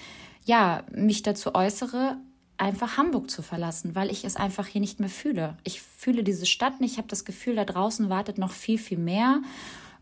ja 0.46 0.84
mich 0.92 1.22
dazu 1.22 1.54
äußere, 1.54 2.18
einfach 2.60 2.98
Hamburg 2.98 3.32
zu 3.32 3.42
verlassen, 3.42 3.96
weil 3.96 4.12
ich 4.12 4.26
es 4.26 4.36
einfach 4.36 4.68
hier 4.68 4.82
nicht 4.82 5.00
mehr 5.00 5.10
fühle. 5.10 5.58
Ich 5.64 5.82
fühle 5.82 6.24
diese 6.24 6.46
Stadt 6.46 6.82
nicht. 6.82 6.94
Ich 6.94 6.98
habe 6.98 7.08
das 7.08 7.26
Gefühl, 7.26 7.56
da 7.56 7.66
draußen 7.66 8.10
wartet 8.10 8.38
noch 8.38 8.52
viel, 8.52 8.78
viel 8.78 8.98
mehr. 8.98 9.42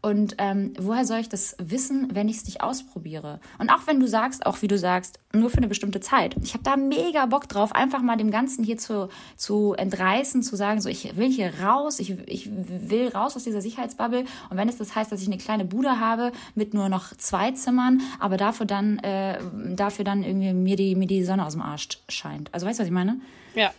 Und 0.08 0.36
ähm, 0.38 0.72
woher 0.80 1.04
soll 1.06 1.20
ich 1.20 1.28
das 1.28 1.56
wissen, 1.60 2.08
wenn 2.13 2.30
ich 2.30 2.38
es 2.38 2.46
nicht 2.46 2.62
ausprobiere? 2.62 3.41
Und 3.60 3.70
auch 3.70 3.88
wenn 3.88 4.00
du 4.00 4.08
sagst, 4.08 4.46
auch 4.46 4.62
wie 4.62 4.67
du 4.70 4.78
sagst, 4.78 5.20
nur 5.34 5.50
für 5.50 5.58
eine 5.58 5.67
bestimmte 5.67 6.00
Zeit. 6.00 6.36
Ich 6.41 6.54
habe 6.54 6.63
da 6.63 6.78
mega 6.78 7.26
Bock 7.26 7.50
drauf, 7.50 7.74
einfach 7.76 8.02
mal 8.02 8.15
dem 8.15 8.32
Ganzen 8.32 8.63
hier 8.63 8.78
zu, 8.78 9.10
zu 9.36 9.74
entreißen, 9.74 10.43
zu 10.43 10.56
sagen, 10.56 10.80
so 10.80 10.88
ich 10.88 11.17
will 11.17 11.30
hier 11.30 11.52
raus, 11.62 12.00
ich, 12.00 12.12
ich 12.26 12.50
will 12.52 13.10
raus 13.10 13.36
aus 13.36 13.43
dieser 13.43 13.62
Sicherheitsbubble. 13.62 14.24
Und 14.50 14.56
wenn 14.58 14.70
es 14.70 14.78
das 14.78 14.96
heißt, 14.96 15.12
dass 15.12 15.22
ich 15.22 15.28
eine 15.28 15.38
kleine 15.38 15.65
Bude 15.65 16.00
habe 16.00 16.32
mit 16.56 16.74
nur 16.74 16.88
noch 16.88 17.13
zwei 17.17 17.52
Zimmern, 17.52 18.02
aber 18.20 18.38
dafür 18.38 18.65
dann, 18.65 19.00
äh, 19.00 19.39
dafür 19.76 20.06
dann 20.06 20.24
irgendwie 20.24 20.54
mir 20.54 20.78
die, 20.78 20.96
mir 20.96 21.08
die 21.08 21.26
Sonne 21.26 21.46
aus 21.46 21.52
dem 21.54 21.62
Arsch 21.62 21.89
scheint. 22.08 22.54
Also 22.54 22.65
weißt 22.65 22.80
du, 22.80 22.84
was 22.84 22.88
ich 22.88 22.93
meine? 22.93 23.20
Ja. 23.56 23.72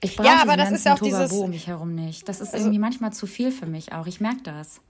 Ich 0.00 0.14
brauche 0.14 0.28
Ja, 0.28 0.42
aber 0.42 0.56
das 0.56 0.70
ist 0.70 0.84
ja 0.84 0.92
auch 0.94 1.00
ganzen 1.00 1.18
dieses- 1.22 1.32
um 1.32 1.50
mich 1.50 1.66
herum 1.66 1.94
nicht. 1.94 2.28
Das 2.28 2.40
ist 2.40 2.52
irgendwie 2.54 2.78
manchmal 2.78 3.12
zu 3.14 3.26
viel 3.26 3.50
für 3.50 3.66
mich 3.66 3.92
auch. 3.92 4.06
Ich 4.06 4.20
merke 4.20 4.42
das. 4.44 4.80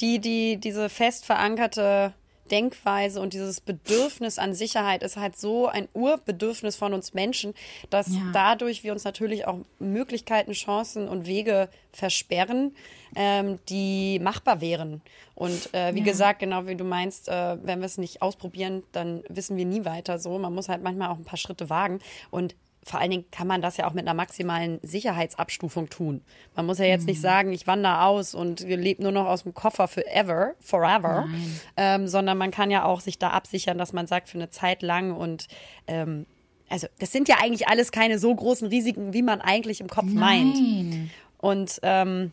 Die, 0.00 0.18
die, 0.18 0.56
diese 0.58 0.88
fest 0.88 1.24
verankerte 1.24 2.12
Denkweise 2.50 3.20
und 3.20 3.32
dieses 3.32 3.60
Bedürfnis 3.60 4.38
an 4.38 4.54
Sicherheit 4.54 5.02
ist 5.02 5.16
halt 5.16 5.36
so 5.36 5.66
ein 5.66 5.88
Urbedürfnis 5.94 6.76
von 6.76 6.94
uns 6.94 7.12
Menschen, 7.12 7.54
dass 7.90 8.08
Ja. 8.08 8.20
dadurch 8.32 8.84
wir 8.84 8.92
uns 8.92 9.02
natürlich 9.02 9.46
auch 9.48 9.58
Möglichkeiten, 9.80 10.52
Chancen 10.52 11.08
und 11.08 11.26
Wege 11.26 11.68
versperren, 11.92 12.76
ähm, 13.16 13.58
die 13.68 14.20
machbar 14.20 14.60
wären. 14.60 15.00
Und 15.34 15.74
äh, 15.74 15.94
wie 15.94 16.02
gesagt, 16.02 16.38
genau 16.38 16.66
wie 16.66 16.76
du 16.76 16.84
meinst, 16.84 17.28
äh, 17.28 17.56
wenn 17.64 17.80
wir 17.80 17.86
es 17.86 17.98
nicht 17.98 18.22
ausprobieren, 18.22 18.84
dann 18.92 19.24
wissen 19.28 19.56
wir 19.56 19.64
nie 19.64 19.84
weiter 19.84 20.18
so. 20.20 20.38
Man 20.38 20.54
muss 20.54 20.68
halt 20.68 20.82
manchmal 20.82 21.08
auch 21.10 21.18
ein 21.18 21.24
paar 21.24 21.38
Schritte 21.38 21.68
wagen 21.68 21.98
und 22.30 22.54
vor 22.86 23.00
allen 23.00 23.10
Dingen 23.10 23.24
kann 23.32 23.48
man 23.48 23.60
das 23.62 23.76
ja 23.76 23.88
auch 23.88 23.94
mit 23.94 24.06
einer 24.06 24.14
maximalen 24.14 24.78
Sicherheitsabstufung 24.82 25.88
tun. 25.88 26.22
Man 26.54 26.66
muss 26.66 26.78
ja 26.78 26.84
jetzt 26.84 27.06
nicht 27.06 27.20
sagen, 27.20 27.52
ich 27.52 27.66
wandere 27.66 28.02
aus 28.02 28.32
und 28.32 28.60
lebe 28.60 29.02
nur 29.02 29.10
noch 29.10 29.26
aus 29.26 29.42
dem 29.42 29.54
Koffer 29.54 29.88
forever, 29.88 30.54
forever, 30.60 31.28
ähm, 31.76 32.06
sondern 32.06 32.38
man 32.38 32.52
kann 32.52 32.70
ja 32.70 32.84
auch 32.84 33.00
sich 33.00 33.18
da 33.18 33.30
absichern, 33.30 33.76
dass 33.76 33.92
man 33.92 34.06
sagt, 34.06 34.28
für 34.28 34.38
eine 34.38 34.50
Zeit 34.50 34.82
lang 34.82 35.10
und 35.10 35.48
ähm, 35.88 36.26
also 36.68 36.86
das 37.00 37.10
sind 37.10 37.28
ja 37.28 37.38
eigentlich 37.40 37.66
alles 37.66 37.90
keine 37.90 38.20
so 38.20 38.32
großen 38.32 38.68
Risiken, 38.68 39.12
wie 39.12 39.22
man 39.22 39.40
eigentlich 39.40 39.80
im 39.80 39.88
Kopf 39.88 40.06
meint. 40.06 40.54
Nein. 40.54 41.10
Und 41.38 41.80
ähm, 41.82 42.30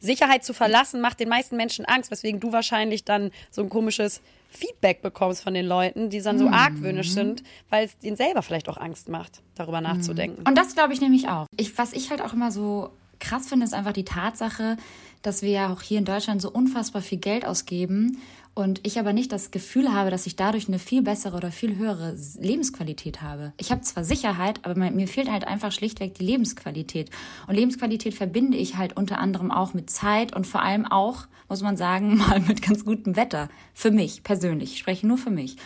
Sicherheit 0.00 0.44
zu 0.44 0.52
verlassen 0.52 1.00
macht 1.00 1.20
den 1.20 1.28
meisten 1.28 1.56
Menschen 1.56 1.84
Angst, 1.84 2.10
weswegen 2.10 2.40
du 2.40 2.52
wahrscheinlich 2.52 3.04
dann 3.04 3.30
so 3.50 3.62
ein 3.62 3.68
komisches 3.68 4.20
Feedback 4.50 5.00
bekommst 5.00 5.42
von 5.42 5.54
den 5.54 5.66
Leuten, 5.66 6.10
die 6.10 6.20
dann 6.20 6.38
so 6.38 6.48
argwöhnisch 6.48 7.12
sind, 7.12 7.42
weil 7.68 7.86
es 7.86 7.96
denen 7.98 8.16
selber 8.16 8.42
vielleicht 8.42 8.68
auch 8.68 8.76
Angst 8.76 9.08
macht, 9.08 9.42
darüber 9.54 9.80
nachzudenken. 9.80 10.46
Und 10.46 10.58
das 10.58 10.74
glaube 10.74 10.92
ich 10.92 11.00
nämlich 11.00 11.28
auch. 11.28 11.46
Ich, 11.56 11.78
was 11.78 11.92
ich 11.92 12.10
halt 12.10 12.20
auch 12.20 12.32
immer 12.32 12.50
so 12.50 12.90
krass 13.20 13.48
finde, 13.48 13.64
ist 13.64 13.74
einfach 13.74 13.92
die 13.92 14.04
Tatsache, 14.04 14.76
dass 15.22 15.42
wir 15.42 15.50
ja 15.50 15.72
auch 15.72 15.82
hier 15.82 15.98
in 15.98 16.04
Deutschland 16.04 16.42
so 16.42 16.50
unfassbar 16.50 17.02
viel 17.02 17.18
Geld 17.18 17.46
ausgeben 17.46 18.18
und 18.54 18.86
ich 18.86 18.98
aber 18.98 19.12
nicht 19.12 19.32
das 19.32 19.50
Gefühl 19.50 19.92
habe, 19.92 20.10
dass 20.10 20.26
ich 20.26 20.36
dadurch 20.36 20.68
eine 20.68 20.78
viel 20.78 21.02
bessere 21.02 21.36
oder 21.36 21.52
viel 21.52 21.76
höhere 21.76 22.16
Lebensqualität 22.38 23.22
habe. 23.22 23.52
Ich 23.58 23.70
habe 23.70 23.80
zwar 23.82 24.04
Sicherheit, 24.04 24.60
aber 24.64 24.74
mir 24.74 25.08
fehlt 25.08 25.30
halt 25.30 25.46
einfach 25.46 25.72
schlichtweg 25.72 26.14
die 26.14 26.24
Lebensqualität. 26.24 27.10
Und 27.46 27.54
Lebensqualität 27.54 28.14
verbinde 28.14 28.56
ich 28.56 28.76
halt 28.76 28.96
unter 28.96 29.18
anderem 29.18 29.50
auch 29.50 29.72
mit 29.72 29.88
Zeit 29.88 30.34
und 30.34 30.46
vor 30.46 30.62
allem 30.62 30.84
auch, 30.84 31.26
muss 31.48 31.62
man 31.62 31.76
sagen, 31.76 32.16
mal 32.28 32.40
mit 32.40 32.62
ganz 32.62 32.84
gutem 32.84 33.16
Wetter. 33.16 33.48
Für 33.72 33.90
mich 33.90 34.22
persönlich. 34.24 34.72
Ich 34.72 34.78
spreche 34.78 35.06
nur 35.06 35.18
für 35.18 35.30
mich. 35.30 35.56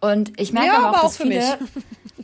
Und 0.00 0.38
ich 0.40 0.52
merke 0.52 0.68
Ja, 0.68 0.78
aber 0.78 0.84
auch, 0.84 0.88
aber 0.88 0.98
auch 0.98 1.02
dass 1.04 1.16
für 1.16 1.24
viele, 1.24 1.58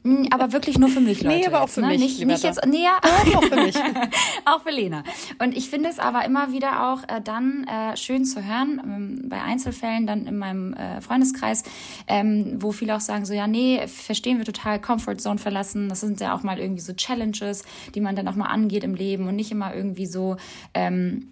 Mm, 0.03 0.27
aber 0.31 0.53
wirklich 0.53 0.79
nur 0.79 0.89
für 0.89 1.01
mich, 1.01 1.23
Leute. 1.23 1.37
Nee, 1.37 1.47
aber 1.47 1.59
auch 1.59 1.67
jetzt, 1.67 1.75
für 1.75 1.81
ne? 1.81 1.89
mich, 1.89 2.01
Nicht, 2.01 2.27
nicht 2.27 2.43
jetzt, 2.43 2.65
nee, 2.67 2.85
ja, 2.85 2.99
Auch 3.37 3.45
für 3.45 3.57
mich. 3.57 3.77
auch 4.45 4.63
für 4.63 4.71
Lena. 4.71 5.03
Und 5.39 5.57
ich 5.57 5.69
finde 5.69 5.89
es 5.89 5.99
aber 5.99 6.25
immer 6.25 6.53
wieder 6.53 6.91
auch 6.91 7.03
äh, 7.05 7.21
dann 7.23 7.65
äh, 7.65 7.97
schön 7.97 8.25
zu 8.25 8.45
hören, 8.45 8.81
ähm, 8.83 9.29
bei 9.29 9.41
Einzelfällen 9.43 10.07
dann 10.07 10.27
in 10.27 10.39
meinem 10.39 10.75
äh, 10.75 11.01
Freundeskreis, 11.01 11.65
ähm, 12.07 12.55
wo 12.63 12.73
viele 12.73 12.97
auch 12.97 13.01
sagen 13.01 13.25
so, 13.25 13.35
ja, 13.35 13.47
nee, 13.47 13.87
verstehen 13.87 14.39
wir 14.39 14.45
total, 14.45 14.81
Comfort 14.81 15.17
Zone 15.19 15.39
verlassen. 15.39 15.89
Das 15.89 16.01
sind 16.01 16.21
ja 16.21 16.35
auch 16.35 16.43
mal 16.43 16.59
irgendwie 16.59 16.81
so 16.81 16.93
Challenges, 16.93 17.65
die 17.95 18.01
man 18.01 18.17
dann 18.17 18.29
auch 18.29 18.37
mal 18.37 18.47
angeht 18.47 18.85
im 18.85 18.95
Leben 18.95 19.29
und 19.29 19.37
nicht 19.37 19.51
immer 19.51 19.75
irgendwie 19.75 20.07
so, 20.07 20.37
ähm, 20.75 21.29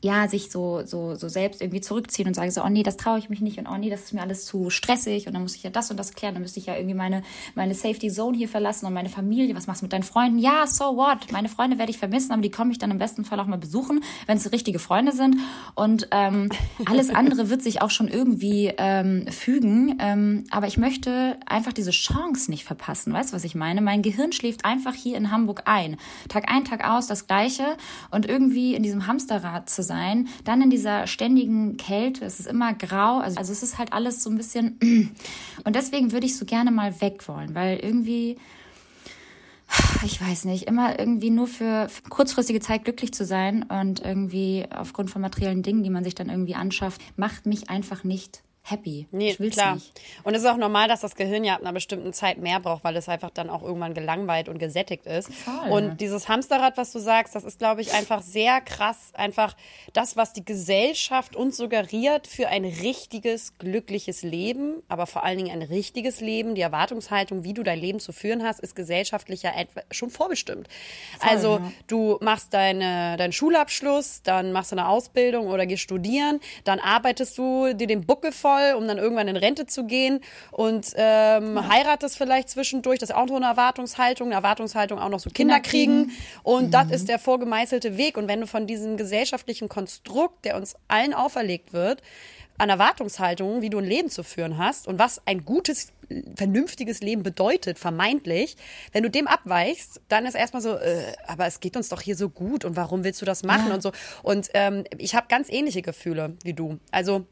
ja, 0.00 0.28
sich 0.28 0.50
so, 0.50 0.82
so, 0.84 1.16
so 1.16 1.28
selbst 1.28 1.60
irgendwie 1.60 1.80
zurückziehen 1.80 2.28
und 2.28 2.34
sagen 2.34 2.50
so, 2.50 2.62
oh 2.62 2.68
nee, 2.68 2.84
das 2.84 2.96
traue 2.96 3.18
ich 3.18 3.30
mich 3.30 3.40
nicht 3.40 3.58
und 3.58 3.66
oh 3.66 3.76
nee, 3.76 3.90
das 3.90 4.04
ist 4.04 4.14
mir 4.14 4.22
alles 4.22 4.44
zu 4.44 4.70
stressig 4.70 5.26
und 5.26 5.34
dann 5.34 5.42
muss 5.42 5.56
ich 5.56 5.64
ja 5.64 5.70
das 5.70 5.90
und 5.90 5.96
das 5.96 6.14
klären, 6.14 6.34
dann 6.34 6.42
müsste 6.42 6.60
ich 6.60 6.66
ja 6.66 6.76
irgendwie 6.76 6.94
meine, 6.94 7.22
meine 7.56 7.74
Safety 7.74 8.08
Zone 8.08 8.36
hier 8.36 8.48
verlassen 8.48 8.86
und 8.86 8.92
meine 8.92 9.08
Familie, 9.08 9.56
was 9.56 9.66
machst 9.66 9.82
du 9.82 9.86
mit 9.86 9.92
deinen 9.92 10.04
Freunden? 10.04 10.38
Ja, 10.38 10.66
so 10.68 10.96
what? 10.96 11.32
Meine 11.32 11.48
Freunde 11.48 11.78
werde 11.78 11.90
ich 11.90 11.98
vermissen, 11.98 12.30
aber 12.30 12.42
die 12.42 12.50
komme 12.50 12.70
ich 12.70 12.78
dann 12.78 12.92
im 12.92 12.98
besten 12.98 13.24
Fall 13.24 13.40
auch 13.40 13.46
mal 13.46 13.58
besuchen, 13.58 14.04
wenn 14.26 14.36
es 14.36 14.52
richtige 14.52 14.78
Freunde 14.78 15.12
sind 15.12 15.36
und 15.74 16.08
ähm, 16.12 16.48
alles 16.84 17.10
andere 17.10 17.50
wird 17.50 17.62
sich 17.62 17.82
auch 17.82 17.90
schon 17.90 18.06
irgendwie 18.06 18.72
ähm, 18.78 19.26
fügen, 19.26 19.96
ähm, 19.98 20.44
aber 20.50 20.68
ich 20.68 20.76
möchte 20.76 21.36
einfach 21.46 21.72
diese 21.72 21.90
Chance 21.90 22.52
nicht 22.52 22.64
verpassen, 22.64 23.12
weißt 23.12 23.32
du, 23.32 23.36
was 23.36 23.42
ich 23.42 23.56
meine? 23.56 23.80
Mein 23.80 24.02
Gehirn 24.02 24.30
schläft 24.30 24.64
einfach 24.64 24.94
hier 24.94 25.16
in 25.16 25.32
Hamburg 25.32 25.62
ein. 25.64 25.96
Tag 26.28 26.48
ein, 26.48 26.64
Tag 26.64 26.88
aus 26.88 27.08
das 27.08 27.26
Gleiche 27.26 27.64
und 28.12 28.26
irgendwie 28.26 28.76
in 28.76 28.84
diesem 28.84 29.08
Hamsterrad 29.08 29.68
zu 29.68 29.87
sein, 29.88 30.28
dann 30.44 30.62
in 30.62 30.70
dieser 30.70 31.08
ständigen 31.08 31.76
Kälte, 31.76 32.24
es 32.24 32.38
ist 32.38 32.46
immer 32.46 32.74
grau, 32.74 33.18
also, 33.18 33.38
also 33.38 33.52
es 33.52 33.62
ist 33.62 33.78
halt 33.78 33.92
alles 33.92 34.22
so 34.22 34.30
ein 34.30 34.36
bisschen 34.36 34.78
und 35.64 35.74
deswegen 35.74 36.12
würde 36.12 36.26
ich 36.26 36.36
so 36.36 36.44
gerne 36.44 36.70
mal 36.70 37.00
weg 37.00 37.26
wollen, 37.26 37.56
weil 37.56 37.78
irgendwie 37.78 38.36
ich 40.04 40.20
weiß 40.20 40.46
nicht, 40.46 40.64
immer 40.64 40.98
irgendwie 40.98 41.30
nur 41.30 41.46
für 41.46 41.88
für 41.88 42.02
kurzfristige 42.08 42.60
Zeit 42.60 42.84
glücklich 42.84 43.12
zu 43.12 43.24
sein 43.24 43.64
und 43.64 44.00
irgendwie 44.00 44.64
aufgrund 44.74 45.10
von 45.10 45.20
materiellen 45.20 45.62
Dingen, 45.62 45.82
die 45.82 45.90
man 45.90 46.04
sich 46.04 46.14
dann 46.14 46.30
irgendwie 46.30 46.54
anschafft, 46.54 47.02
macht 47.16 47.46
mich 47.46 47.68
einfach 47.68 48.04
nicht 48.04 48.42
happy. 48.70 49.06
Nee, 49.10 49.30
ich 49.30 49.40
will's 49.40 49.54
klar. 49.54 49.74
nicht. 49.74 50.00
Und 50.24 50.34
es 50.34 50.42
ist 50.42 50.48
auch 50.48 50.56
normal, 50.56 50.88
dass 50.88 51.00
das 51.00 51.14
Gehirn 51.14 51.44
ja 51.44 51.54
ab 51.54 51.60
einer 51.60 51.72
bestimmten 51.72 52.12
Zeit 52.12 52.38
mehr 52.38 52.60
braucht, 52.60 52.84
weil 52.84 52.96
es 52.96 53.08
einfach 53.08 53.30
dann 53.30 53.50
auch 53.50 53.62
irgendwann 53.62 53.94
gelangweilt 53.94 54.48
und 54.48 54.58
gesättigt 54.58 55.06
ist. 55.06 55.32
Voll. 55.32 55.70
Und 55.70 56.00
dieses 56.00 56.28
Hamsterrad, 56.28 56.76
was 56.76 56.92
du 56.92 56.98
sagst, 56.98 57.34
das 57.34 57.44
ist, 57.44 57.58
glaube 57.58 57.80
ich, 57.80 57.92
einfach 57.94 58.22
sehr 58.22 58.60
krass. 58.60 59.10
Einfach 59.14 59.56
das, 59.92 60.16
was 60.16 60.32
die 60.32 60.44
Gesellschaft 60.44 61.36
uns 61.36 61.56
suggeriert 61.56 62.26
für 62.26 62.48
ein 62.48 62.64
richtiges, 62.64 63.56
glückliches 63.58 64.22
Leben, 64.22 64.82
aber 64.88 65.06
vor 65.06 65.24
allen 65.24 65.38
Dingen 65.38 65.50
ein 65.50 65.62
richtiges 65.62 66.20
Leben. 66.20 66.54
Die 66.54 66.62
Erwartungshaltung, 66.62 67.44
wie 67.44 67.54
du 67.54 67.62
dein 67.62 67.78
Leben 67.78 68.00
zu 68.00 68.12
führen 68.12 68.42
hast, 68.42 68.60
ist 68.60 68.76
gesellschaftlich 68.76 69.42
ja 69.42 69.52
schon 69.90 70.10
vorbestimmt. 70.10 70.68
also 71.20 71.58
ja. 71.58 71.72
du 71.86 72.18
machst 72.20 72.54
deine, 72.54 73.16
deinen 73.16 73.32
Schulabschluss, 73.32 74.22
dann 74.22 74.52
machst 74.52 74.72
du 74.72 74.76
eine 74.76 74.88
Ausbildung 74.88 75.48
oder 75.48 75.66
gehst 75.66 75.82
studieren, 75.82 76.40
dann 76.64 76.78
arbeitest 76.80 77.38
du 77.38 77.72
dir 77.74 77.86
den 77.86 78.04
Buckel 78.04 78.32
voll, 78.32 78.57
um 78.76 78.86
dann 78.86 78.98
irgendwann 78.98 79.28
in 79.28 79.36
Rente 79.36 79.66
zu 79.66 79.84
gehen 79.84 80.20
und 80.50 80.92
ähm, 80.96 81.68
heiratest 81.68 82.16
vielleicht 82.18 82.48
zwischendurch. 82.48 82.98
Das 82.98 83.10
ist 83.10 83.16
auch 83.16 83.28
so 83.28 83.36
eine 83.36 83.46
Erwartungshaltung. 83.46 84.28
Eine 84.28 84.36
Erwartungshaltung 84.36 84.98
auch 84.98 85.08
noch 85.08 85.20
so 85.20 85.30
Kinder, 85.30 85.60
Kinder 85.60 85.68
kriegen. 85.68 86.06
kriegen. 86.08 86.18
Und 86.42 86.72
das 86.74 86.90
ist 86.90 87.08
der 87.08 87.18
vorgemeißelte 87.18 87.96
Weg. 87.96 88.16
Und 88.16 88.28
wenn 88.28 88.40
du 88.40 88.46
von 88.46 88.66
diesem 88.66 88.96
gesellschaftlichen 88.96 89.68
Konstrukt, 89.68 90.44
der 90.44 90.56
uns 90.56 90.74
allen 90.88 91.14
auferlegt 91.14 91.72
wird, 91.72 92.02
an 92.60 92.70
Erwartungshaltungen, 92.70 93.62
wie 93.62 93.70
du 93.70 93.78
ein 93.78 93.84
Leben 93.84 94.10
zu 94.10 94.24
führen 94.24 94.58
hast 94.58 94.88
und 94.88 94.98
was 94.98 95.22
ein 95.26 95.44
gutes, 95.44 95.92
vernünftiges 96.34 97.00
Leben 97.00 97.22
bedeutet, 97.22 97.78
vermeintlich, 97.78 98.56
wenn 98.92 99.04
du 99.04 99.10
dem 99.10 99.28
abweichst, 99.28 100.00
dann 100.08 100.26
ist 100.26 100.34
erstmal 100.34 100.62
so, 100.62 100.74
äh, 100.74 101.12
aber 101.28 101.46
es 101.46 101.60
geht 101.60 101.76
uns 101.76 101.88
doch 101.88 102.00
hier 102.00 102.16
so 102.16 102.28
gut 102.28 102.64
und 102.64 102.74
warum 102.76 103.04
willst 103.04 103.20
du 103.22 103.26
das 103.26 103.44
machen 103.44 103.68
Ja. 103.68 103.74
und 103.74 103.82
so. 103.82 103.92
Und 104.24 104.48
ähm, 104.54 104.82
ich 104.96 105.14
habe 105.14 105.26
ganz 105.28 105.48
ähnliche 105.50 105.82
Gefühle 105.82 106.36
wie 106.42 106.52
du. 106.54 106.78
Also 106.90 107.26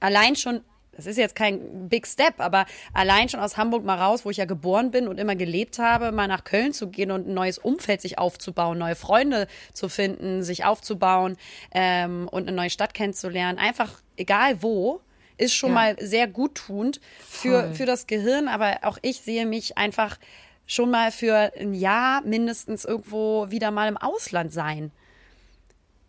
allein 0.00 0.36
schon, 0.36 0.62
das 0.92 1.06
ist 1.06 1.16
jetzt 1.16 1.34
kein 1.34 1.88
Big 1.88 2.06
Step, 2.06 2.34
aber 2.40 2.66
allein 2.92 3.28
schon 3.28 3.40
aus 3.40 3.56
Hamburg 3.56 3.84
mal 3.84 3.96
raus, 3.98 4.24
wo 4.24 4.30
ich 4.30 4.36
ja 4.38 4.44
geboren 4.44 4.90
bin 4.90 5.08
und 5.08 5.18
immer 5.18 5.36
gelebt 5.36 5.78
habe, 5.78 6.12
mal 6.12 6.26
nach 6.26 6.44
Köln 6.44 6.72
zu 6.72 6.88
gehen 6.88 7.10
und 7.10 7.28
ein 7.28 7.34
neues 7.34 7.58
Umfeld 7.58 8.00
sich 8.00 8.18
aufzubauen, 8.18 8.76
neue 8.78 8.96
Freunde 8.96 9.46
zu 9.72 9.88
finden, 9.88 10.42
sich 10.42 10.64
aufzubauen 10.64 11.36
ähm, 11.72 12.28
und 12.30 12.48
eine 12.48 12.56
neue 12.56 12.70
Stadt 12.70 12.92
kennenzulernen, 12.92 13.58
einfach 13.58 14.00
egal 14.16 14.62
wo, 14.62 15.00
ist 15.38 15.54
schon 15.54 15.70
Ja. 15.70 15.74
mal 15.74 15.96
sehr 16.00 16.26
guttunend 16.26 17.00
für, 17.18 17.62
Voll. 17.62 17.74
für 17.74 17.86
das 17.86 18.06
Gehirn, 18.06 18.48
aber 18.48 18.80
auch 18.82 18.98
ich 19.00 19.20
sehe 19.20 19.46
mich 19.46 19.78
einfach 19.78 20.18
schon 20.66 20.90
mal 20.90 21.10
für 21.12 21.52
ein 21.58 21.72
Jahr 21.72 22.20
mindestens 22.22 22.84
irgendwo 22.84 23.50
wieder 23.50 23.70
mal 23.70 23.88
im 23.88 23.96
Ausland 23.96 24.52
sein 24.52 24.92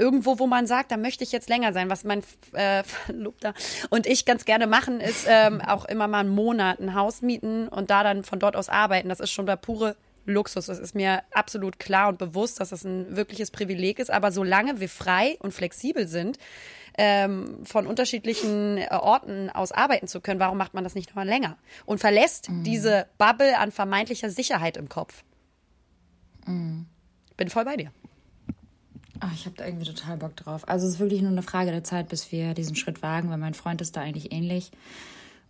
irgendwo, 0.02 0.40
wo 0.40 0.48
man 0.48 0.66
sagt, 0.66 0.92
da 0.92 0.98
möchte 0.98 1.24
ich 1.24 1.32
jetzt 1.32 1.48
länger 1.48 1.72
sein. 1.74 1.90
Was 1.90 2.04
mein 2.04 2.24
äh, 2.54 2.84
Verlobter 2.84 3.54
und 3.90 4.08
ich 4.08 4.26
ganz 4.26 4.46
gerne 4.46 4.68
machen, 4.68 5.00
ist 5.00 5.26
ähm, 5.30 5.62
auch 5.62 5.86
immer 5.86 6.08
mal 6.08 6.22
einen 6.22 6.30
Monat 6.30 6.80
ein 6.80 6.96
Haus 6.96 7.22
mieten 7.22 7.68
und 7.68 7.92
da 7.92 8.04
dann 8.04 8.24
von 8.24 8.40
dort 8.40 8.56
aus 8.56 8.68
arbeiten. 8.68 9.10
Das 9.10 9.20
ist 9.20 9.32
schon 9.32 9.46
der 9.46 9.56
pure 9.56 9.96
Luxus. 10.26 10.66
Das 10.66 10.80
ist 10.80 10.96
mir 10.96 11.22
absolut 11.32 11.80
klar 11.80 12.10
und 12.10 12.18
bewusst, 12.18 12.60
dass 12.60 12.70
das 12.70 12.84
ein 12.84 13.16
wirkliches 13.16 13.52
Privileg 13.52 14.00
ist. 14.00 14.12
Aber 14.12 14.32
solange 14.32 14.80
wir 14.80 14.90
frei 14.90 15.38
und 15.40 15.54
flexibel 15.54 16.08
sind, 16.08 16.38
ähm, 16.98 17.60
von 17.64 17.88
unterschiedlichen 17.88 18.78
äh, 18.78 18.88
Orten 18.92 19.50
aus 19.50 19.72
arbeiten 19.72 20.08
zu 20.08 20.20
können, 20.20 20.40
warum 20.40 20.58
macht 20.58 20.74
man 20.74 20.84
das 20.84 20.96
nicht 20.96 21.10
noch 21.10 21.16
mal 21.16 21.28
länger? 21.28 21.58
Und 21.86 22.00
verlässt 22.00 22.50
diese 22.66 23.08
Bubble 23.18 23.58
an 23.58 23.72
vermeintlicher 23.72 24.30
Sicherheit 24.30 24.78
im 24.78 24.90
Kopf. 24.90 25.24
Bin 27.38 27.50
voll 27.50 27.66
bei 27.66 27.78
dir. 27.78 27.92
Ach, 29.24 29.32
ich 29.34 29.46
habe 29.46 29.56
da 29.56 29.66
irgendwie 29.68 29.86
total 29.86 30.18
Bock 30.18 30.36
drauf. 30.36 30.68
Also 30.68 30.88
es 30.88 30.94
ist 30.94 31.00
wirklich 31.00 31.22
nur 31.22 31.30
eine 31.32 31.44
Frage 31.44 31.70
der 31.70 31.84
Zeit, 31.84 32.10
bis 32.10 32.32
wir 32.32 32.56
diesen 32.56 32.76
Schritt 32.76 33.04
wagen, 33.04 33.30
weil 33.30 33.38
mein 33.38 33.54
Freund 33.54 33.80
ist 33.80 33.96
da 33.96 34.02
eigentlich 34.02 34.34
ähnlich. 34.34 34.72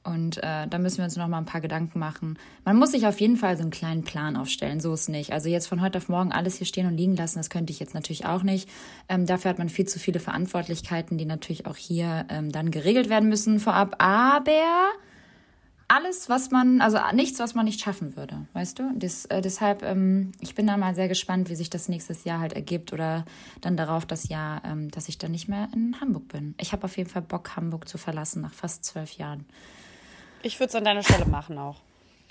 Und 0.03 0.37
äh, 0.37 0.67
da 0.67 0.77
müssen 0.77 0.97
wir 0.97 1.05
uns 1.05 1.15
noch 1.15 1.27
mal 1.29 1.37
ein 1.37 1.45
paar 1.45 1.61
Gedanken 1.61 1.97
machen. 1.97 2.37
Man 2.65 2.75
muss 2.75 2.91
sich 2.91 3.07
auf 3.07 3.21
jeden 3.21 3.37
Fall 3.37 3.55
so 3.55 3.61
einen 3.61 3.71
kleinen 3.71 4.03
Plan 4.03 4.35
aufstellen, 4.35 4.81
so 4.81 4.93
ist 4.93 5.07
nicht. 5.07 5.31
Also 5.31 5.47
jetzt 5.47 5.67
von 5.67 5.79
heute 5.79 5.99
auf 5.99 6.09
morgen 6.09 6.33
alles 6.33 6.55
hier 6.55 6.67
stehen 6.67 6.87
und 6.87 6.97
liegen 6.97 7.15
lassen, 7.15 7.37
das 7.37 7.49
könnte 7.49 7.71
ich 7.71 7.79
jetzt 7.79 7.93
natürlich 7.93 8.25
auch 8.25 8.43
nicht. 8.43 8.67
Ähm, 9.07 9.25
dafür 9.25 9.51
hat 9.51 9.59
man 9.59 9.69
viel 9.69 9.87
zu 9.87 9.99
viele 9.99 10.19
Verantwortlichkeiten, 10.19 11.17
die 11.17 11.25
natürlich 11.25 11.65
auch 11.65 11.77
hier 11.77 12.25
ähm, 12.29 12.51
dann 12.51 12.71
geregelt 12.71 13.09
werden 13.09 13.29
müssen 13.29 13.59
vorab. 13.59 13.95
Aber 13.99 14.91
alles, 15.91 16.29
was 16.29 16.51
man, 16.51 16.79
also 16.79 16.97
nichts, 17.13 17.37
was 17.39 17.53
man 17.53 17.65
nicht 17.65 17.81
schaffen 17.81 18.15
würde, 18.15 18.45
weißt 18.53 18.79
du? 18.79 18.91
Das, 18.95 19.25
äh, 19.25 19.41
deshalb, 19.41 19.83
ähm, 19.83 20.31
ich 20.39 20.55
bin 20.55 20.65
da 20.65 20.77
mal 20.77 20.95
sehr 20.95 21.09
gespannt, 21.09 21.49
wie 21.49 21.55
sich 21.55 21.69
das 21.69 21.89
nächstes 21.89 22.23
Jahr 22.23 22.39
halt 22.39 22.53
ergibt 22.53 22.93
oder 22.93 23.25
dann 23.59 23.75
darauf 23.75 24.05
das 24.05 24.29
Jahr, 24.29 24.61
ähm, 24.63 24.89
dass 24.89 25.09
ich 25.09 25.17
dann 25.17 25.31
nicht 25.31 25.49
mehr 25.49 25.67
in 25.73 25.99
Hamburg 25.99 26.29
bin. 26.29 26.55
Ich 26.59 26.71
habe 26.71 26.85
auf 26.85 26.95
jeden 26.95 27.09
Fall 27.09 27.21
Bock, 27.21 27.57
Hamburg 27.57 27.89
zu 27.89 27.97
verlassen 27.97 28.41
nach 28.41 28.53
fast 28.53 28.85
zwölf 28.85 29.11
Jahren. 29.13 29.45
Ich 30.43 30.59
würde 30.59 30.69
es 30.69 30.75
an 30.75 30.85
deiner 30.85 31.03
Stelle 31.03 31.25
machen 31.25 31.57
auch. 31.57 31.81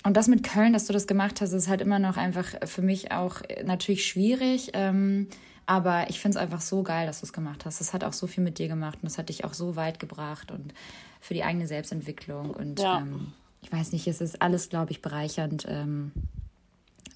Und 0.03 0.17
das 0.17 0.27
mit 0.27 0.43
Köln, 0.43 0.73
dass 0.73 0.87
du 0.87 0.93
das 0.93 1.05
gemacht 1.05 1.39
hast, 1.41 1.51
ist 1.53 1.67
halt 1.67 1.81
immer 1.81 1.99
noch 1.99 2.17
einfach 2.17 2.47
für 2.65 2.81
mich 2.81 3.11
auch 3.11 3.41
äh, 3.47 3.63
natürlich 3.63 4.07
schwierig. 4.07 4.71
Ähm, 4.73 5.27
aber 5.67 6.09
ich 6.09 6.19
finde 6.19 6.39
es 6.39 6.43
einfach 6.43 6.61
so 6.61 6.81
geil, 6.81 7.05
dass 7.05 7.19
du 7.19 7.27
es 7.27 7.33
gemacht 7.33 7.65
hast. 7.65 7.79
Das 7.79 7.93
hat 7.93 8.03
auch 8.03 8.13
so 8.13 8.25
viel 8.25 8.43
mit 8.43 8.57
dir 8.57 8.67
gemacht 8.67 8.97
und 9.03 9.05
das 9.05 9.19
hat 9.19 9.29
dich 9.29 9.45
auch 9.45 9.53
so 9.53 9.75
weit 9.75 9.99
gebracht 9.99 10.49
und 10.49 10.73
für 11.19 11.35
die 11.35 11.43
eigene 11.43 11.67
Selbstentwicklung. 11.67 12.49
Und 12.49 12.79
Ja. 12.79 12.97
ähm, 12.97 13.33
ich 13.61 13.71
weiß 13.71 13.91
nicht, 13.91 14.07
es 14.07 14.21
ist 14.21 14.41
alles, 14.41 14.69
glaube 14.69 14.91
ich, 14.91 15.01
bereichernd, 15.01 15.65
ähm, 15.67 16.11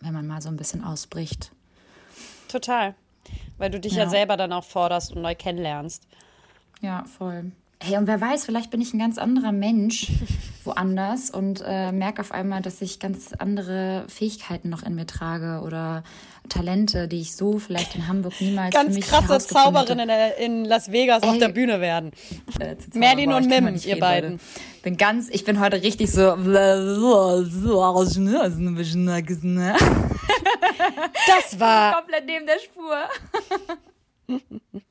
wenn 0.02 0.14
man 0.14 0.28
mal 0.28 0.42
so 0.42 0.50
ein 0.50 0.58
bisschen 0.58 0.84
ausbricht. 0.84 1.52
Total. 2.48 2.96
Weil 3.58 3.72
du 3.72 3.80
dich 3.80 3.94
ja. 3.94 4.04
Ja. 4.04 4.10
selber 4.10 4.38
dann 4.38 4.54
auch 4.54 4.64
forderst 4.64 5.12
und 5.14 5.22
neu 5.22 5.36
kennenlernst. 5.36 6.08
Ja, 6.82 7.04
voll. 7.06 7.52
Hey, 7.82 7.98
und 7.98 8.08
wer 8.08 8.22
weiß, 8.22 8.46
vielleicht 8.46 8.72
bin 8.72 8.82
ich 8.82 8.94
ein 8.94 9.00
ganz 9.00 9.18
anderer 9.18 9.52
Mensch 9.52 10.12
woanders 10.66 11.30
und 11.30 11.64
äh, 11.66 11.92
merke 11.92 12.22
auf 12.22 12.32
einmal, 12.32 12.62
dass 12.62 12.82
ich 12.82 13.00
ganz 13.00 13.34
andere 13.38 14.06
Fähigkeiten 14.08 14.70
noch 14.70 14.84
in 14.84 14.96
mir 14.96 15.06
trage 15.06 15.62
oder 15.66 16.04
Talente, 16.50 17.08
die 17.08 17.22
ich 17.22 17.36
so 17.36 17.60
vielleicht 17.60 17.96
in 17.96 18.08
Hamburg 18.08 18.34
niemals 18.40 18.76
für 18.76 18.84
Ganz 18.84 18.96
mich 18.96 19.06
krasse 19.06 19.28
herausgefunden 19.30 19.74
Zauberin 19.88 20.10
hätte. 20.10 20.42
in, 20.44 20.66
Las 20.66 20.92
Vegas 20.92 21.24
auf 21.24 21.34
Ey. 21.34 21.40
der 21.40 21.50
Bühne 21.50 21.82
werden. 21.82 22.12
Äh. 22.60 22.76
Merlin 22.94 23.34
und 23.34 23.48
Mim, 23.48 23.68
ihr 23.68 23.84
reden, 23.84 24.00
beiden. 24.00 24.32
Leute. 24.34 24.44
Bin 24.84 24.98
ganz, 24.98 25.30
ich 25.30 25.44
bin 25.44 25.60
heute 25.60 25.82
richtig 25.82 26.12
so. 26.12 26.36
Das 26.36 26.46
war. 31.60 31.96
komplett 31.98 32.26
neben 32.26 32.46
der 32.46 32.60
Spur. 32.60 33.10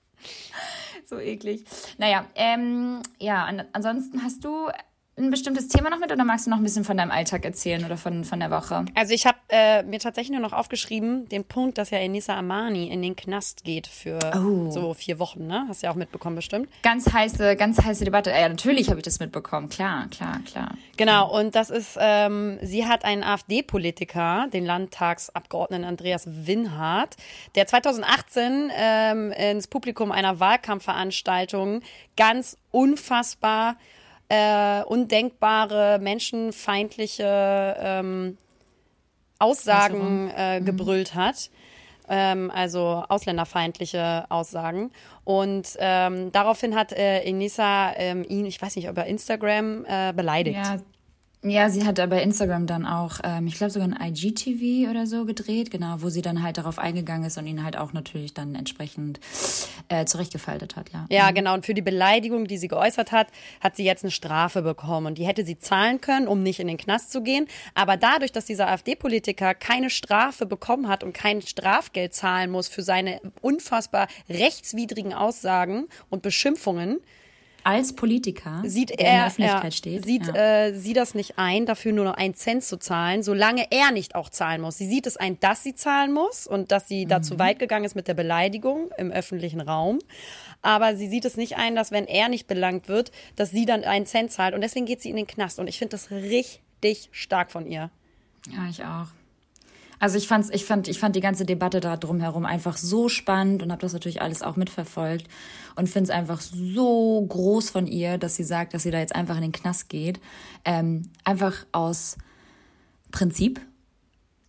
so 1.04 1.18
eklig. 1.18 1.64
Naja, 1.98 2.26
ähm, 2.34 3.00
ja, 3.18 3.44
an, 3.44 3.62
ansonsten 3.72 4.22
hast 4.22 4.44
du 4.44 4.68
ein 5.16 5.30
bestimmtes 5.30 5.68
Thema 5.68 5.90
noch 5.90 6.00
mit 6.00 6.10
oder 6.10 6.24
magst 6.24 6.46
du 6.46 6.50
noch 6.50 6.56
ein 6.56 6.62
bisschen 6.64 6.84
von 6.84 6.96
deinem 6.96 7.10
Alltag 7.12 7.44
erzählen 7.44 7.84
oder 7.84 7.96
von, 7.96 8.24
von 8.24 8.40
der 8.40 8.50
Woche? 8.50 8.84
Also 8.94 9.14
ich 9.14 9.26
habe 9.26 9.38
äh, 9.48 9.82
mir 9.84 10.00
tatsächlich 10.00 10.32
nur 10.32 10.40
noch 10.40 10.52
aufgeschrieben, 10.52 11.28
den 11.28 11.44
Punkt, 11.44 11.78
dass 11.78 11.90
ja 11.90 11.98
Enisa 11.98 12.36
Amani 12.36 12.88
in 12.88 13.00
den 13.00 13.14
Knast 13.14 13.64
geht 13.64 13.86
für 13.86 14.18
Oh. 14.34 14.70
so 14.70 14.92
vier 14.94 15.18
Wochen, 15.20 15.46
ne? 15.46 15.66
Hast 15.68 15.82
du 15.82 15.86
ja 15.86 15.92
auch 15.92 15.96
mitbekommen 15.96 16.34
bestimmt. 16.36 16.68
Ganz 16.82 17.12
heiße, 17.12 17.54
ganz 17.56 17.80
heiße 17.80 18.04
Debatte. 18.04 18.30
Ja, 18.30 18.48
natürlich 18.48 18.88
habe 18.88 18.98
ich 18.98 19.04
das 19.04 19.20
mitbekommen. 19.20 19.68
Klar, 19.68 20.08
klar, 20.08 20.40
klar. 20.44 20.74
Genau, 20.96 21.36
und 21.38 21.54
das 21.54 21.70
ist, 21.70 21.96
ähm, 22.00 22.58
sie 22.62 22.86
hat 22.86 23.04
einen 23.04 23.22
AfD-Politiker, 23.22 24.48
den 24.52 24.64
Landtagsabgeordneten 24.64 25.84
Andreas 25.84 26.24
Winhardt, 26.26 27.16
der 27.54 27.66
2018 27.66 28.70
ähm, 28.76 29.32
ins 29.32 29.68
Publikum 29.68 30.10
einer 30.10 30.40
Wahlkampfveranstaltung 30.40 31.82
ganz 32.16 32.56
unfassbar 32.70 33.76
äh, 34.28 34.82
undenkbare, 34.82 35.98
menschenfeindliche 36.00 37.76
ähm, 37.78 38.38
Aussagen 39.38 40.30
äh, 40.30 40.60
gebrüllt 40.64 41.14
hat. 41.14 41.50
Ähm, 42.06 42.50
also 42.50 43.02
ausländerfeindliche 43.08 44.26
Aussagen. 44.28 44.90
Und 45.24 45.76
ähm, 45.78 46.32
daraufhin 46.32 46.74
hat 46.74 46.92
äh, 46.92 47.20
Enisa 47.20 47.94
ähm, 47.96 48.24
ihn, 48.28 48.44
ich 48.44 48.60
weiß 48.60 48.76
nicht, 48.76 48.88
über 48.88 49.06
Instagram 49.06 49.86
äh, 49.86 50.12
beleidigt. 50.12 50.58
Ja, 50.58 50.76
ja, 51.44 51.68
sie 51.68 51.84
hat 51.84 51.96
bei 52.08 52.22
Instagram 52.22 52.66
dann 52.66 52.86
auch, 52.86 53.20
ähm, 53.22 53.46
ich 53.46 53.56
glaube 53.56 53.70
sogar 53.70 53.88
ein 53.88 54.14
IGTV 54.14 54.90
oder 54.90 55.06
so 55.06 55.24
gedreht, 55.26 55.70
genau, 55.70 55.96
wo 55.98 56.08
sie 56.08 56.22
dann 56.22 56.42
halt 56.42 56.58
darauf 56.58 56.78
eingegangen 56.78 57.26
ist 57.26 57.36
und 57.36 57.46
ihn 57.46 57.62
halt 57.62 57.76
auch 57.76 57.92
natürlich 57.92 58.32
dann 58.32 58.54
entsprechend 58.54 59.20
äh, 59.88 60.06
zurechtgefaltet 60.06 60.76
hat, 60.76 60.90
ja. 60.92 61.06
Ja, 61.10 61.30
genau. 61.32 61.54
Und 61.54 61.66
für 61.66 61.74
die 61.74 61.82
Beleidigung, 61.82 62.46
die 62.46 62.56
sie 62.56 62.68
geäußert 62.68 63.12
hat, 63.12 63.28
hat 63.60 63.76
sie 63.76 63.84
jetzt 63.84 64.04
eine 64.04 64.10
Strafe 64.10 64.62
bekommen. 64.62 65.06
Und 65.06 65.18
die 65.18 65.26
hätte 65.26 65.44
sie 65.44 65.58
zahlen 65.58 66.00
können, 66.00 66.28
um 66.28 66.42
nicht 66.42 66.60
in 66.60 66.66
den 66.66 66.78
Knast 66.78 67.12
zu 67.12 67.22
gehen. 67.22 67.46
Aber 67.74 67.96
dadurch, 67.96 68.32
dass 68.32 68.46
dieser 68.46 68.68
AfD-Politiker 68.68 69.54
keine 69.54 69.90
Strafe 69.90 70.46
bekommen 70.46 70.88
hat 70.88 71.04
und 71.04 71.12
kein 71.12 71.42
Strafgeld 71.42 72.14
zahlen 72.14 72.50
muss 72.50 72.68
für 72.68 72.82
seine 72.82 73.20
unfassbar 73.42 74.08
rechtswidrigen 74.28 75.12
Aussagen 75.12 75.88
und 76.08 76.22
Beschimpfungen, 76.22 77.00
als 77.64 77.94
Politiker, 77.94 78.62
sieht 78.64 78.90
er, 78.90 78.98
in 78.98 79.04
der 79.04 79.26
Öffentlichkeit 79.26 79.64
ja, 79.64 79.70
steht. 79.70 80.04
sieht 80.04 80.26
ja. 80.28 80.34
äh, 80.66 80.74
sie 80.74 80.92
das 80.92 81.14
nicht 81.14 81.38
ein, 81.38 81.66
dafür 81.66 81.92
nur 81.92 82.04
noch 82.04 82.14
einen 82.14 82.34
Cent 82.34 82.62
zu 82.62 82.76
zahlen, 82.78 83.22
solange 83.22 83.66
er 83.70 83.90
nicht 83.90 84.14
auch 84.14 84.30
zahlen 84.30 84.60
muss. 84.60 84.76
Sie 84.78 84.86
sieht 84.86 85.06
es 85.06 85.16
ein, 85.16 85.40
dass 85.40 85.62
sie 85.62 85.74
zahlen 85.74 86.12
muss 86.12 86.46
und 86.46 86.70
dass 86.70 86.86
sie 86.88 87.06
Mhm. 87.06 87.22
zu 87.22 87.38
weit 87.38 87.58
gegangen 87.58 87.84
ist 87.84 87.96
mit 87.96 88.06
der 88.06 88.14
Beleidigung 88.14 88.90
im 88.98 89.10
öffentlichen 89.10 89.60
Raum. 89.60 89.98
Aber 90.62 90.96
sie 90.96 91.08
sieht 91.08 91.24
es 91.24 91.36
nicht 91.36 91.56
ein, 91.56 91.74
dass 91.74 91.90
wenn 91.90 92.06
er 92.06 92.28
nicht 92.28 92.46
belangt 92.46 92.88
wird, 92.88 93.10
dass 93.36 93.50
sie 93.50 93.66
dann 93.66 93.84
einen 93.84 94.06
Cent 94.06 94.30
zahlt. 94.32 94.54
Und 94.54 94.60
deswegen 94.60 94.86
geht 94.86 95.02
sie 95.02 95.10
in 95.10 95.16
den 95.16 95.26
Knast. 95.26 95.58
Und 95.58 95.66
ich 95.68 95.78
finde 95.78 95.90
das 95.92 96.10
richtig 96.10 97.08
stark 97.12 97.50
von 97.50 97.66
ihr. 97.66 97.90
Ja, 98.50 98.66
ich 98.70 98.82
auch. 98.84 99.06
Also 100.04 100.18
ich 100.18 100.28
fand's, 100.28 100.50
ich 100.50 100.66
fand, 100.66 100.86
ich 100.86 100.98
fand 100.98 101.16
die 101.16 101.22
ganze 101.22 101.46
Debatte 101.46 101.80
da 101.80 101.96
drumherum 101.96 102.44
einfach 102.44 102.76
so 102.76 103.08
spannend 103.08 103.62
und 103.62 103.72
habe 103.72 103.80
das 103.80 103.94
natürlich 103.94 104.20
alles 104.20 104.42
auch 104.42 104.54
mitverfolgt 104.54 105.28
und 105.76 105.88
finde 105.88 106.10
es 106.10 106.10
einfach 106.10 106.42
so 106.42 107.24
groß 107.26 107.70
von 107.70 107.86
ihr, 107.86 108.18
dass 108.18 108.36
sie 108.36 108.44
sagt, 108.44 108.74
dass 108.74 108.82
sie 108.82 108.90
da 108.90 108.98
jetzt 108.98 109.14
einfach 109.14 109.36
in 109.36 109.40
den 109.40 109.52
Knast 109.52 109.88
geht, 109.88 110.20
ähm, 110.66 111.04
einfach 111.24 111.64
aus 111.72 112.18
Prinzip. 113.12 113.62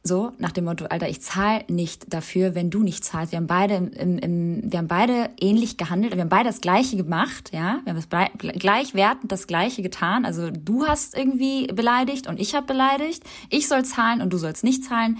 So, 0.03 0.33
nach 0.37 0.51
dem 0.51 0.65
Motto, 0.65 0.85
Alter, 0.85 1.09
ich 1.09 1.21
zahle 1.21 1.63
nicht 1.67 2.13
dafür, 2.13 2.53
wenn 2.53 2.69
du 2.69 2.83
nicht 2.83 3.03
zahlst. 3.03 3.31
Wir 3.31 3.37
haben 3.37 3.47
beide 3.47 3.75
im, 3.75 4.19
im, 4.19 4.71
wir 4.71 4.77
haben 4.77 4.87
beide 4.87 5.31
ähnlich 5.39 5.77
gehandelt, 5.77 6.13
wir 6.13 6.21
haben 6.21 6.29
beide 6.29 6.49
das 6.49 6.61
Gleiche 6.61 6.95
gemacht, 6.95 7.51
ja. 7.53 7.79
Wir 7.85 7.95
haben 7.95 8.03
das 8.03 8.59
gleichwertend 8.59 9.31
das 9.31 9.47
Gleiche 9.47 9.81
getan. 9.81 10.25
Also 10.25 10.51
du 10.51 10.85
hast 10.85 11.17
irgendwie 11.17 11.67
beleidigt 11.67 12.27
und 12.27 12.39
ich 12.39 12.53
habe 12.53 12.67
beleidigt. 12.67 13.23
Ich 13.49 13.67
soll 13.67 13.83
zahlen 13.83 14.21
und 14.21 14.31
du 14.31 14.37
sollst 14.37 14.63
nicht 14.63 14.83
zahlen. 14.83 15.17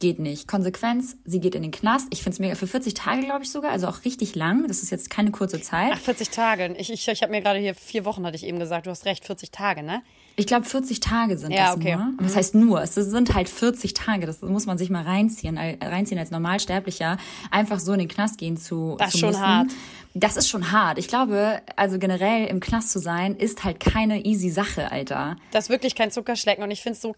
Geht 0.00 0.18
nicht. 0.18 0.48
Konsequenz, 0.48 1.16
sie 1.26 1.40
geht 1.40 1.54
in 1.54 1.60
den 1.60 1.70
Knast. 1.72 2.06
Ich 2.10 2.22
finde 2.22 2.34
es 2.34 2.38
mega 2.40 2.54
für 2.54 2.66
40 2.66 2.94
Tage, 2.94 3.22
glaube 3.22 3.44
ich 3.44 3.50
sogar, 3.50 3.70
also 3.70 3.86
auch 3.86 4.02
richtig 4.06 4.34
lang. 4.34 4.66
Das 4.66 4.82
ist 4.82 4.90
jetzt 4.90 5.10
keine 5.10 5.30
kurze 5.30 5.60
Zeit. 5.60 5.92
Ach, 5.94 5.98
40 5.98 6.30
Tage. 6.30 6.74
Ich, 6.78 6.90
ich, 6.90 7.06
ich 7.06 7.22
habe 7.22 7.30
mir 7.30 7.42
gerade 7.42 7.58
hier 7.58 7.74
vier 7.74 8.06
Wochen, 8.06 8.24
hatte 8.24 8.34
ich 8.34 8.44
eben 8.46 8.58
gesagt. 8.58 8.86
Du 8.86 8.90
hast 8.90 9.04
recht, 9.04 9.26
40 9.26 9.50
Tage, 9.50 9.82
ne? 9.82 10.02
Ich 10.36 10.46
glaube, 10.46 10.64
40 10.64 11.00
Tage 11.00 11.36
sind 11.36 11.50
Ja, 11.52 11.66
das 11.66 11.76
okay. 11.76 11.96
nur. 11.96 12.12
Das 12.18 12.34
heißt 12.34 12.54
nur, 12.54 12.80
es 12.82 12.94
sind 12.94 13.34
halt 13.34 13.50
40 13.50 13.92
Tage. 13.92 14.24
Das 14.24 14.40
muss 14.40 14.64
man 14.64 14.78
sich 14.78 14.88
mal 14.88 15.02
reinziehen, 15.04 15.58
äh, 15.58 15.76
reinziehen 15.82 16.18
als 16.18 16.30
Normalsterblicher, 16.30 17.18
einfach 17.50 17.78
so 17.78 17.92
in 17.92 17.98
den 17.98 18.08
Knast 18.08 18.38
gehen 18.38 18.56
zu, 18.56 18.96
Das 18.98 19.10
zu 19.10 19.16
ist 19.16 19.20
schon 19.20 19.28
müssen. 19.30 19.42
hart. 19.42 19.68
Das 20.14 20.36
ist 20.36 20.48
schon 20.48 20.72
hart. 20.72 20.98
Ich 20.98 21.06
glaube, 21.06 21.60
also 21.76 21.98
generell 22.00 22.46
im 22.46 22.58
Knast 22.58 22.90
zu 22.90 22.98
sein, 22.98 23.36
ist 23.36 23.62
halt 23.62 23.78
keine 23.78 24.24
easy 24.24 24.50
Sache, 24.50 24.90
Alter. 24.90 25.36
Das 25.52 25.66
ist 25.66 25.70
wirklich 25.70 25.94
kein 25.94 26.10
Zuckerschlecken 26.10 26.64
und 26.64 26.72
ich 26.72 26.82
finde 26.82 26.96
es 26.96 27.02
so, 27.02 27.14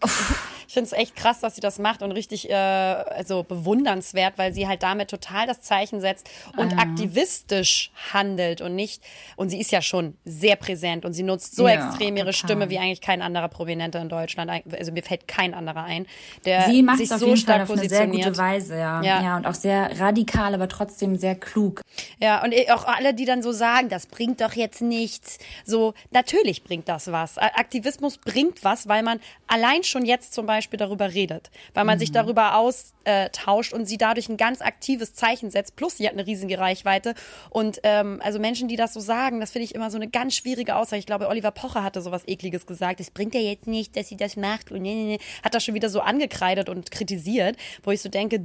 ich 0.67 0.73
finde 0.73 0.87
es 0.87 0.93
echt 0.93 1.15
krass, 1.15 1.39
dass 1.39 1.55
sie 1.55 1.61
das 1.61 1.79
macht 1.79 2.03
und 2.03 2.11
richtig 2.11 2.51
äh, 2.51 2.53
also 2.53 3.41
bewundernswert, 3.43 4.37
weil 4.37 4.53
sie 4.53 4.67
halt 4.67 4.83
damit 4.83 5.09
total 5.09 5.47
das 5.47 5.61
Zeichen 5.61 6.01
setzt 6.01 6.29
und 6.55 6.77
aktivistisch 6.77 7.91
handelt 8.13 8.61
und 8.61 8.75
nicht 8.75 9.01
und 9.37 9.49
sie 9.49 9.59
ist 9.59 9.71
ja 9.71 9.81
schon 9.81 10.15
sehr 10.23 10.55
präsent 10.55 11.03
und 11.03 11.13
sie 11.13 11.23
nutzt 11.23 11.55
so 11.55 11.67
Ja, 11.67 11.87
extrem 11.87 12.15
ihre 12.15 12.27
total. 12.27 12.33
Stimme 12.33 12.69
wie 12.69 12.77
eigentlich 12.77 13.01
kein 13.01 13.21
anderer 13.23 13.47
Prominenter 13.49 14.01
in 14.01 14.09
Deutschland. 14.09 14.51
Also 14.71 14.91
mir 14.91 15.01
fällt 15.03 15.27
kein 15.27 15.53
anderer 15.55 15.83
ein, 15.83 16.05
der 16.45 16.61
Sie 16.69 16.83
macht 16.83 16.97
sich 16.97 17.07
es 17.07 17.11
auf 17.13 17.19
so 17.19 17.25
jeden 17.25 17.37
stark 17.39 17.65
Fall 17.67 17.75
auf 17.75 17.79
eine 17.81 17.89
sehr 17.89 18.05
positioniert. 18.05 18.27
gute 18.29 18.37
Weise, 18.37 18.77
ja. 18.77 19.01
Ja. 19.01 19.23
ja. 19.23 19.37
und 19.37 19.47
auch 19.47 19.55
sehr 19.55 19.99
radikal, 19.99 20.53
aber 20.53 20.67
trotzdem 20.67 21.15
sehr 21.17 21.35
klug. 21.35 21.81
Ja, 22.21 22.43
und 22.43 22.51
eh 22.53 22.69
auch 22.83 22.87
alle, 22.95 23.13
die 23.13 23.25
dann 23.25 23.41
so 23.41 23.51
sagen, 23.51 23.89
das 23.89 24.05
bringt 24.05 24.41
doch 24.41 24.53
jetzt 24.53 24.81
nichts. 24.81 25.37
So, 25.65 25.93
natürlich 26.11 26.63
bringt 26.63 26.89
das 26.89 27.11
was. 27.11 27.37
Aktivismus 27.37 28.17
bringt 28.17 28.63
was, 28.63 28.87
weil 28.87 29.03
man 29.03 29.19
allein 29.47 29.83
schon 29.83 30.05
jetzt 30.05 30.33
zum 30.33 30.45
Beispiel 30.45 30.77
darüber 30.77 31.13
redet, 31.13 31.51
weil 31.73 31.85
man 31.85 31.99
sich 31.99 32.11
darüber 32.11 32.55
austauscht 32.55 33.73
und 33.73 33.85
sie 33.85 33.97
dadurch 33.97 34.29
ein 34.29 34.37
ganz 34.37 34.61
aktives 34.61 35.13
Zeichen 35.13 35.51
setzt. 35.51 35.75
Plus, 35.75 35.97
sie 35.97 36.07
hat 36.07 36.13
eine 36.13 36.25
riesige 36.25 36.57
Reichweite. 36.57 37.13
Und 37.49 37.79
ähm, 37.83 38.19
also 38.23 38.39
Menschen, 38.39 38.67
die 38.67 38.75
das 38.75 38.93
so 38.93 38.99
sagen, 38.99 39.39
das 39.39 39.51
finde 39.51 39.65
ich 39.65 39.75
immer 39.75 39.91
so 39.91 39.97
eine 39.97 40.09
ganz 40.09 40.35
schwierige 40.35 40.75
Aussage. 40.75 40.99
Ich 40.99 41.05
glaube, 41.05 41.27
Oliver 41.27 41.51
Pocher 41.51 41.83
hatte 41.83 42.01
sowas 42.01 42.23
Ekliges 42.27 42.65
gesagt. 42.65 42.99
Es 42.99 43.11
bringt 43.11 43.33
ja 43.35 43.41
jetzt 43.41 43.67
nicht, 43.67 43.95
dass 43.95 44.09
sie 44.09 44.17
das 44.17 44.35
macht 44.35 44.71
und 44.71 44.81
nee, 44.81 44.95
nee, 44.95 45.05
nee. 45.05 45.19
Hat 45.43 45.53
das 45.53 45.63
schon 45.63 45.75
wieder 45.75 45.89
so 45.89 46.01
angekreidet 46.01 46.69
und 46.69 46.91
kritisiert, 46.91 47.57
wo 47.83 47.91
ich 47.91 48.01
so 48.01 48.09
denke, 48.09 48.43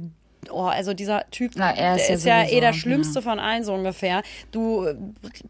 Oh, 0.49 0.63
also 0.63 0.93
dieser 0.93 1.29
Typ 1.31 1.53
Na, 1.55 1.71
er 1.71 1.95
ist 1.95 2.07
der 2.07 2.09
ja 2.09 2.15
ist 2.15 2.51
ja 2.51 2.57
eh 2.57 2.61
der 2.61 2.73
Schlimmste 2.73 3.21
von 3.21 3.39
allen 3.39 3.63
so 3.63 3.73
ungefähr. 3.73 4.23
Du 4.51 4.85
äh, 4.85 4.95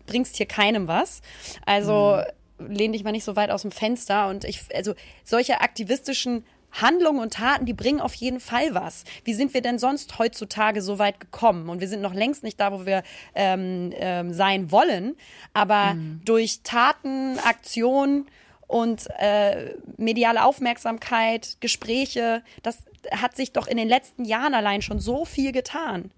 bringst 0.05 0.37
hier 0.37 0.45
keinem 0.45 0.87
was. 0.87 1.21
Also 1.65 2.21
lehn 2.59 2.91
dich 2.91 3.03
mal 3.03 3.11
nicht 3.11 3.23
so 3.23 3.35
weit 3.35 3.51
aus 3.51 3.61
dem 3.61 3.71
Fenster. 3.71 4.27
Und 4.27 4.43
ich, 4.43 4.61
also 4.73 4.93
solche 5.23 5.61
aktivistischen 5.61 6.43
Handlungen 6.71 7.19
und 7.19 7.33
Taten, 7.33 7.65
die 7.65 7.73
bringen 7.73 7.99
auf 7.99 8.13
jeden 8.13 8.39
Fall 8.39 8.73
was. 8.73 9.03
Wie 9.23 9.33
sind 9.33 9.53
wir 9.53 9.61
denn 9.61 9.79
sonst 9.79 10.19
heutzutage 10.19 10.81
so 10.81 10.99
weit 10.99 11.19
gekommen? 11.19 11.69
Und 11.69 11.81
wir 11.81 11.87
sind 11.87 12.01
noch 12.01 12.13
längst 12.13 12.43
nicht 12.43 12.59
da, 12.59 12.71
wo 12.71 12.85
wir 12.85 13.03
ähm, 13.33 13.91
ähm, 13.95 14.33
sein 14.33 14.71
wollen. 14.71 15.15
Aber 15.53 15.95
durch 16.25 16.61
Taten, 16.63 17.39
Aktionen 17.39 18.27
und 18.69 19.07
äh, 19.17 19.73
mediale 19.97 20.45
Aufmerksamkeit, 20.45 21.57
Gespräche, 21.59 22.43
das 22.61 22.77
hat 23.11 23.35
sich 23.35 23.51
doch 23.51 23.65
in 23.65 23.77
den 23.77 23.89
letzten 23.89 24.25
Jahren 24.25 24.53
allein 24.53 24.83
schon 24.83 24.99
so 24.99 25.25
viel 25.25 25.51
getan. 25.51 26.11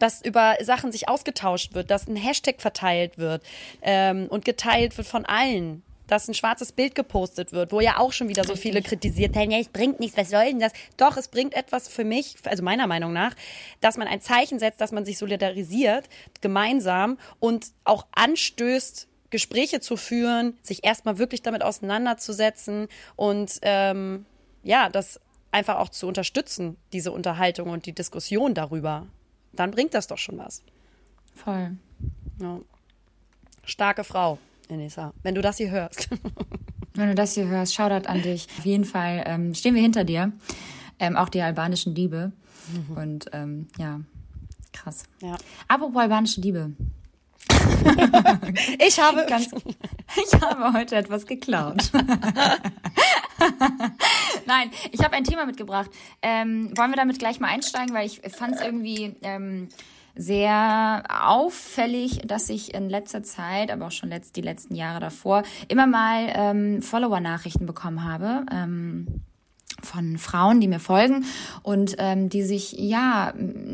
Dass 0.00 0.20
über 0.20 0.56
Sachen 0.62 0.90
sich 0.90 1.08
ausgetauscht 1.08 1.74
wird, 1.74 1.92
dass 1.92 2.08
ein 2.08 2.16
Hashtag 2.16 2.60
verteilt 2.60 3.18
wird 3.18 3.44
ähm, 3.82 4.26
und 4.30 4.44
geteilt 4.44 4.98
wird 4.98 5.06
von 5.06 5.24
allen. 5.24 5.84
Dass 6.08 6.26
ein 6.26 6.34
schwarzes 6.34 6.72
Bild 6.72 6.96
gepostet 6.96 7.52
wird, 7.52 7.70
wo 7.70 7.80
ja 7.80 7.98
auch 7.98 8.12
schon 8.12 8.28
wieder 8.28 8.42
so 8.42 8.56
viele 8.56 8.82
kritisiert 8.82 9.36
haben, 9.36 9.52
ja, 9.52 9.58
es 9.58 9.68
bringt 9.68 10.00
nichts, 10.00 10.16
was 10.16 10.28
soll 10.28 10.46
denn 10.46 10.58
das? 10.58 10.72
Doch, 10.96 11.16
es 11.16 11.28
bringt 11.28 11.54
etwas 11.54 11.86
für 11.86 12.04
mich, 12.04 12.34
also 12.46 12.64
meiner 12.64 12.88
Meinung 12.88 13.12
nach, 13.12 13.36
dass 13.80 13.96
man 13.96 14.08
ein 14.08 14.20
Zeichen 14.20 14.58
setzt, 14.58 14.80
dass 14.80 14.90
man 14.90 15.04
sich 15.04 15.18
solidarisiert, 15.18 16.08
gemeinsam 16.40 17.16
und 17.38 17.68
auch 17.84 18.06
anstößt, 18.10 19.06
Gespräche 19.32 19.80
zu 19.80 19.96
führen, 19.96 20.56
sich 20.62 20.84
erstmal 20.84 21.18
wirklich 21.18 21.42
damit 21.42 21.64
auseinanderzusetzen 21.64 22.86
und 23.16 23.58
ähm, 23.62 24.24
ja, 24.62 24.88
das 24.88 25.20
einfach 25.50 25.78
auch 25.78 25.88
zu 25.88 26.06
unterstützen, 26.06 26.76
diese 26.92 27.10
Unterhaltung 27.10 27.70
und 27.70 27.86
die 27.86 27.92
Diskussion 27.92 28.54
darüber. 28.54 29.06
Dann 29.52 29.72
bringt 29.72 29.94
das 29.94 30.06
doch 30.06 30.18
schon 30.18 30.38
was. 30.38 30.62
Voll. 31.34 31.76
Ja. 32.40 32.60
Starke 33.64 34.04
Frau, 34.04 34.38
Enisa, 34.68 35.12
wenn 35.22 35.34
du 35.34 35.42
das 35.42 35.56
hier 35.56 35.70
hörst. 35.70 36.08
Wenn 36.94 37.08
du 37.08 37.14
das 37.14 37.32
hier 37.32 37.46
hörst, 37.48 37.72
Shoutout 37.72 38.06
an 38.06 38.20
dich. 38.20 38.46
Auf 38.58 38.66
jeden 38.66 38.84
Fall 38.84 39.22
ähm, 39.24 39.54
stehen 39.54 39.74
wir 39.74 39.80
hinter 39.80 40.04
dir. 40.04 40.30
Ähm, 40.98 41.16
auch 41.16 41.30
die 41.30 41.40
albanischen 41.40 41.94
Diebe. 41.94 42.32
Und 42.94 43.30
ähm, 43.32 43.68
ja, 43.78 44.02
krass. 44.74 45.04
Ja. 45.22 45.38
Apropos 45.68 46.02
albanische 46.02 46.42
Diebe. 46.42 46.72
Ich 48.78 49.00
habe 49.00 49.26
Ganz, 49.28 49.50
ich 50.16 50.40
habe 50.40 50.72
heute 50.72 50.96
etwas 50.96 51.26
geklaut. 51.26 51.90
Nein, 54.46 54.70
ich 54.90 55.02
habe 55.02 55.14
ein 55.14 55.24
Thema 55.24 55.46
mitgebracht. 55.46 55.90
Ähm, 56.20 56.76
wollen 56.76 56.90
wir 56.90 56.96
damit 56.96 57.18
gleich 57.18 57.40
mal 57.40 57.48
einsteigen, 57.48 57.94
weil 57.94 58.06
ich 58.06 58.20
fand 58.32 58.56
es 58.56 58.60
irgendwie 58.60 59.16
ähm, 59.22 59.68
sehr 60.14 61.04
auffällig, 61.08 62.20
dass 62.26 62.48
ich 62.50 62.74
in 62.74 62.90
letzter 62.90 63.22
Zeit, 63.22 63.70
aber 63.70 63.86
auch 63.86 63.92
schon 63.92 64.10
letzt, 64.10 64.36
die 64.36 64.42
letzten 64.42 64.74
Jahre 64.74 65.00
davor, 65.00 65.42
immer 65.68 65.86
mal 65.86 66.30
ähm, 66.34 66.82
Follower-Nachrichten 66.82 67.66
bekommen 67.66 68.04
habe. 68.04 68.44
Ähm, 68.52 69.22
von 69.82 70.18
Frauen, 70.18 70.60
die 70.60 70.68
mir 70.68 70.80
folgen 70.80 71.24
und 71.62 71.96
ähm, 71.98 72.28
die 72.28 72.42
sich 72.42 72.72
ja 72.72 73.32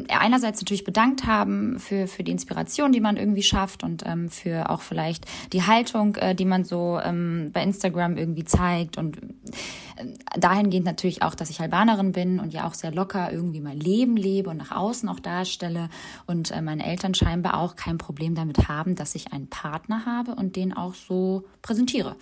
einerseits 0.09 0.61
natürlich 0.61 0.85
bedankt 0.85 1.27
haben 1.27 1.79
für 1.79 2.07
für 2.07 2.23
die 2.23 2.33
Inspiration, 2.33 2.93
die 2.93 3.01
man 3.01 3.17
irgendwie 3.17 3.43
schafft 3.43 3.83
und 3.83 4.05
ähm, 4.07 4.29
für 4.29 4.71
auch 4.71 4.81
vielleicht 4.81 5.27
die 5.53 5.63
Haltung, 5.63 6.17
äh, 6.17 6.35
die 6.35 6.45
man 6.45 6.65
so 6.65 6.99
ähm, 7.03 7.51
bei 7.53 7.63
Instagram 7.63 8.17
irgendwie 8.17 8.45
zeigt 8.45 8.99
und 8.99 9.19
äh, 9.19 10.39
dahingehend 10.39 10.87
natürlich 10.87 11.23
auch, 11.23 11.35
dass 11.35 11.51
ich 11.51 11.61
Albanerin 11.61 12.13
bin 12.13 12.41
und 12.41 12.53
ja 12.53 12.67
auch 12.67 12.75
sehr 12.75 12.93
locker 12.93 13.33
irgendwie 13.33 13.61
mein 13.61 13.79
Leben 13.79 14.17
lebe 14.17 14.51
und 14.51 14.57
nach 14.57 14.73
außen 14.73 15.09
auch 15.09 15.21
darstelle 15.21 15.89
und 16.27 16.51
äh, 16.51 16.61
meine 16.63 16.87
Eltern 16.87 17.15
scheinbar 17.15 17.59
auch 17.59 17.77
kein 17.77 17.99
Problem 17.99 18.35
damit 18.35 18.69
haben, 18.69 18.95
dass 18.95 19.15
ich 19.15 19.33
einen 19.33 19.49
Partner 19.49 20.07
habe 20.07 20.35
und 20.35 20.57
den 20.57 20.73
auch 20.73 20.95
so 20.95 21.45
präsentiere 21.63 22.17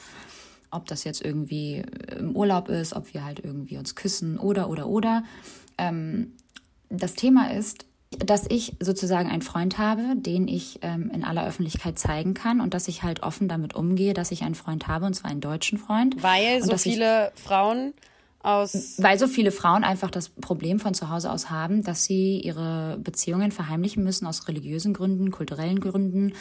ob 0.70 0.86
das 0.86 1.04
jetzt 1.04 1.22
irgendwie 1.24 1.82
im 2.18 2.34
Urlaub 2.36 2.68
ist, 2.68 2.94
ob 2.94 3.12
wir 3.14 3.24
halt 3.24 3.40
irgendwie 3.40 3.76
uns 3.78 3.94
küssen 3.94 4.38
oder 4.38 4.68
oder 4.70 4.86
oder. 4.88 5.24
Ähm, 5.78 6.32
das 6.88 7.14
Thema 7.14 7.52
ist, 7.52 7.86
dass 8.18 8.46
ich 8.48 8.76
sozusagen 8.80 9.28
einen 9.28 9.42
Freund 9.42 9.78
habe, 9.78 10.14
den 10.16 10.46
ich 10.48 10.78
ähm, 10.82 11.10
in 11.12 11.24
aller 11.24 11.46
Öffentlichkeit 11.46 11.98
zeigen 11.98 12.34
kann 12.34 12.60
und 12.60 12.72
dass 12.72 12.86
ich 12.88 13.02
halt 13.02 13.22
offen 13.22 13.48
damit 13.48 13.74
umgehe, 13.74 14.14
dass 14.14 14.30
ich 14.30 14.42
einen 14.44 14.54
Freund 14.54 14.86
habe 14.86 15.06
und 15.06 15.14
zwar 15.14 15.30
einen 15.30 15.40
deutschen 15.40 15.76
Freund. 15.78 16.22
weil 16.22 16.62
so 16.62 16.70
dass 16.70 16.86
ich- 16.86 16.92
viele 16.94 17.32
Frauen 17.34 17.92
aus 18.42 18.94
weil 18.98 19.18
so 19.18 19.26
viele 19.26 19.50
Frauen 19.50 19.82
einfach 19.82 20.08
das 20.08 20.28
Problem 20.28 20.78
von 20.78 20.94
zu 20.94 21.10
Hause 21.10 21.32
aus 21.32 21.50
haben, 21.50 21.82
dass 21.82 22.04
sie 22.04 22.38
ihre 22.40 22.96
Beziehungen 23.02 23.50
verheimlichen 23.50 24.04
müssen 24.04 24.24
aus 24.24 24.46
religiösen 24.46 24.94
Gründen, 24.94 25.32
kulturellen 25.32 25.80
Gründen 25.80 26.32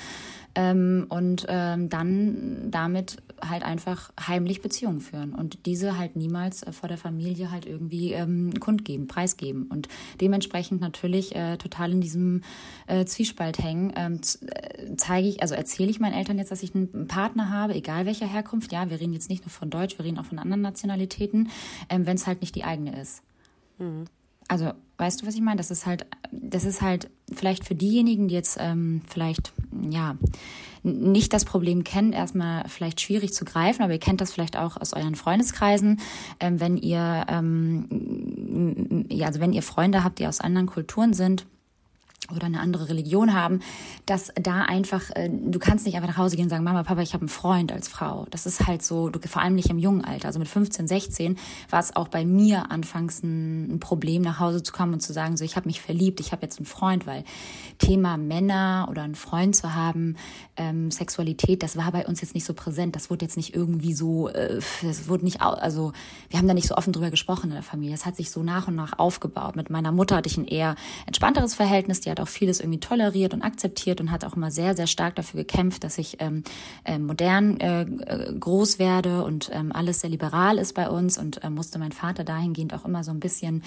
ähm, 0.53 1.07
und 1.09 1.47
ähm, 1.49 1.89
dann 1.89 2.67
damit 2.69 3.17
halt 3.41 3.63
einfach 3.63 4.11
heimlich 4.19 4.61
Beziehungen 4.61 5.01
führen 5.01 5.33
und 5.33 5.65
diese 5.65 5.97
halt 5.97 6.15
niemals 6.15 6.63
äh, 6.63 6.71
vor 6.71 6.89
der 6.89 6.97
Familie 6.97 7.51
halt 7.51 7.65
irgendwie 7.65 8.13
ähm, 8.13 8.53
kundgeben, 8.59 9.07
preisgeben 9.07 9.67
und 9.67 9.87
dementsprechend 10.21 10.81
natürlich 10.81 11.35
äh, 11.35 11.57
total 11.57 11.91
in 11.91 12.01
diesem 12.01 12.41
äh, 12.87 13.05
Zwiespalt 13.05 13.59
hängen. 13.59 13.93
Ähm, 13.95 14.21
äh, 14.47 14.95
zeige 14.97 15.27
ich, 15.27 15.41
also 15.41 15.55
erzähle 15.55 15.89
ich 15.89 15.99
meinen 15.99 16.13
Eltern 16.13 16.37
jetzt, 16.37 16.51
dass 16.51 16.63
ich 16.63 16.75
einen 16.75 17.07
Partner 17.07 17.49
habe, 17.49 17.75
egal 17.75 18.05
welcher 18.05 18.27
Herkunft. 18.27 18.71
Ja, 18.71 18.89
wir 18.89 18.99
reden 18.99 19.13
jetzt 19.13 19.29
nicht 19.29 19.43
nur 19.43 19.51
von 19.51 19.69
Deutsch, 19.69 19.97
wir 19.97 20.05
reden 20.05 20.19
auch 20.19 20.25
von 20.25 20.39
anderen 20.39 20.61
Nationalitäten, 20.61 21.49
ähm, 21.89 22.05
wenn 22.05 22.15
es 22.15 22.27
halt 22.27 22.41
nicht 22.41 22.55
die 22.55 22.63
eigene 22.63 22.99
ist. 22.99 23.21
Mhm. 23.77 24.05
Also, 24.47 24.73
weißt 24.97 25.21
du, 25.21 25.27
was 25.27 25.35
ich 25.35 25.41
meine? 25.41 25.57
Das 25.57 25.71
ist 25.71 25.85
halt, 25.85 26.05
das 26.31 26.65
ist 26.65 26.81
halt 26.81 27.09
vielleicht 27.33 27.65
für 27.65 27.75
diejenigen, 27.75 28.27
die 28.27 28.35
jetzt 28.35 28.57
ähm, 28.59 29.01
vielleicht, 29.07 29.53
ja, 29.89 30.17
nicht 30.83 31.33
das 31.33 31.45
Problem 31.45 31.83
kennen, 31.83 32.13
erstmal 32.13 32.67
vielleicht 32.69 33.01
schwierig 33.01 33.33
zu 33.33 33.43
greifen, 33.43 33.81
aber 33.81 33.93
ihr 33.93 33.99
kennt 33.99 34.21
das 34.21 34.31
vielleicht 34.31 34.55
auch 34.55 34.77
aus 34.77 34.93
euren 34.93 35.15
Freundeskreisen, 35.15 35.99
ähm, 36.39 36.59
wenn 36.59 36.77
ihr, 36.77 37.25
ähm, 37.27 39.05
ja, 39.09 39.27
also 39.27 39.39
wenn 39.39 39.53
ihr 39.53 39.63
Freunde 39.63 40.03
habt, 40.03 40.19
die 40.19 40.27
aus 40.27 40.41
anderen 40.41 40.67
Kulturen 40.67 41.13
sind, 41.13 41.47
oder 42.33 42.45
eine 42.45 42.59
andere 42.59 42.89
Religion 42.89 43.33
haben, 43.33 43.59
dass 44.05 44.31
da 44.35 44.63
einfach, 44.63 45.09
äh, 45.11 45.29
du 45.29 45.59
kannst 45.59 45.85
nicht 45.85 45.95
einfach 45.95 46.09
nach 46.09 46.17
Hause 46.17 46.35
gehen 46.35 46.45
und 46.45 46.49
sagen, 46.49 46.63
Mama, 46.63 46.83
Papa, 46.83 47.01
ich 47.01 47.13
habe 47.13 47.21
einen 47.21 47.29
Freund 47.29 47.71
als 47.71 47.87
Frau. 47.87 48.25
Das 48.31 48.45
ist 48.45 48.67
halt 48.67 48.83
so, 48.83 49.09
du, 49.09 49.19
vor 49.27 49.41
allem 49.41 49.55
nicht 49.55 49.69
im 49.69 49.77
jungen 49.77 50.03
Alter. 50.03 50.27
Also 50.27 50.39
mit 50.39 50.47
15, 50.47 50.87
16 50.87 51.37
war 51.69 51.79
es 51.79 51.95
auch 51.95 52.07
bei 52.07 52.25
mir 52.25 52.71
anfangs 52.71 53.23
ein, 53.23 53.79
Problem, 53.79 54.21
nach 54.21 54.39
Hause 54.39 54.63
zu 54.63 54.73
kommen 54.73 54.93
und 54.93 55.01
zu 55.01 55.13
sagen, 55.13 55.37
so 55.37 55.43
ich 55.43 55.55
habe 55.55 55.67
mich 55.67 55.81
verliebt, 55.81 56.19
ich 56.19 56.31
habe 56.31 56.41
jetzt 56.41 56.57
einen 56.57 56.65
Freund, 56.65 57.05
weil 57.05 57.23
Thema 57.77 58.17
Männer 58.17 58.87
oder 58.89 59.03
einen 59.03 59.15
Freund 59.15 59.55
zu 59.55 59.75
haben, 59.75 60.15
ähm, 60.55 60.91
Sexualität, 60.91 61.61
das 61.61 61.77
war 61.77 61.91
bei 61.91 62.05
uns 62.07 62.21
jetzt 62.21 62.33
nicht 62.33 62.45
so 62.45 62.53
präsent. 62.53 62.95
Das 62.95 63.09
wurde 63.09 63.25
jetzt 63.25 63.37
nicht 63.37 63.53
irgendwie 63.53 63.93
so, 63.93 64.29
äh, 64.29 64.59
das 64.81 65.07
wurde 65.07 65.25
nicht, 65.25 65.41
also 65.41 65.91
wir 66.29 66.39
haben 66.39 66.47
da 66.47 66.53
nicht 66.53 66.67
so 66.67 66.75
offen 66.75 66.93
drüber 66.93 67.11
gesprochen 67.11 67.49
in 67.49 67.53
der 67.53 67.63
Familie. 67.63 67.95
Das 67.95 68.05
hat 68.05 68.15
sich 68.15 68.31
so 68.31 68.43
nach 68.43 68.67
und 68.67 68.75
nach 68.75 68.97
aufgebaut. 68.97 69.55
Mit 69.55 69.69
meiner 69.69 69.91
Mutter 69.91 70.15
hatte 70.15 70.29
ich 70.29 70.37
ein 70.37 70.47
eher 70.47 70.75
entspannteres 71.05 71.53
Verhältnis, 71.53 72.01
die 72.01 72.14
hat 72.15 72.25
auch 72.25 72.31
vieles 72.31 72.59
irgendwie 72.59 72.79
toleriert 72.79 73.33
und 73.33 73.41
akzeptiert 73.41 73.99
und 73.99 74.11
hat 74.11 74.23
auch 74.23 74.35
immer 74.35 74.51
sehr, 74.51 74.75
sehr 74.75 74.87
stark 74.87 75.15
dafür 75.15 75.41
gekämpft, 75.41 75.83
dass 75.83 75.97
ich 75.97 76.17
ähm, 76.19 76.43
äh, 76.85 76.97
modern 76.97 77.59
äh, 77.59 77.81
äh, 77.81 78.33
groß 78.39 78.79
werde 78.79 79.23
und 79.23 79.49
ähm, 79.53 79.71
alles 79.73 80.01
sehr 80.01 80.09
liberal 80.09 80.57
ist 80.57 80.73
bei 80.73 80.89
uns 80.89 81.17
und 81.17 81.43
äh, 81.43 81.49
musste 81.49 81.77
mein 81.79 81.91
Vater 81.91 82.23
dahingehend 82.23 82.73
auch 82.73 82.85
immer 82.85 83.03
so 83.03 83.11
ein 83.11 83.19
bisschen, 83.19 83.63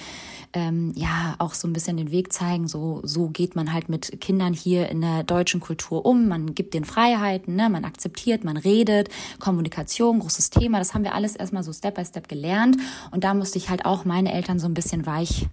ähm, 0.54 0.92
ja, 0.94 1.34
auch 1.38 1.54
so 1.54 1.68
ein 1.68 1.72
bisschen 1.72 1.96
den 1.96 2.10
Weg 2.10 2.32
zeigen, 2.32 2.68
so, 2.68 3.00
so 3.04 3.28
geht 3.28 3.54
man 3.54 3.72
halt 3.72 3.88
mit 3.88 4.20
Kindern 4.20 4.54
hier 4.54 4.88
in 4.88 5.02
der 5.02 5.24
deutschen 5.24 5.60
Kultur 5.60 6.06
um, 6.06 6.28
man 6.28 6.54
gibt 6.54 6.74
den 6.74 6.84
Freiheiten, 6.84 7.54
ne? 7.54 7.68
man 7.68 7.84
akzeptiert, 7.84 8.44
man 8.44 8.56
redet, 8.56 9.10
Kommunikation, 9.38 10.20
großes 10.20 10.50
Thema, 10.50 10.78
das 10.78 10.94
haben 10.94 11.04
wir 11.04 11.14
alles 11.14 11.36
erstmal 11.36 11.62
so 11.62 11.72
Step 11.72 11.96
by 11.96 12.04
Step 12.04 12.28
gelernt 12.28 12.78
und 13.10 13.24
da 13.24 13.34
musste 13.34 13.58
ich 13.58 13.68
halt 13.68 13.84
auch 13.84 14.04
meine 14.04 14.32
Eltern 14.32 14.58
so 14.58 14.66
ein 14.66 14.74
bisschen 14.74 15.04
weich 15.04 15.48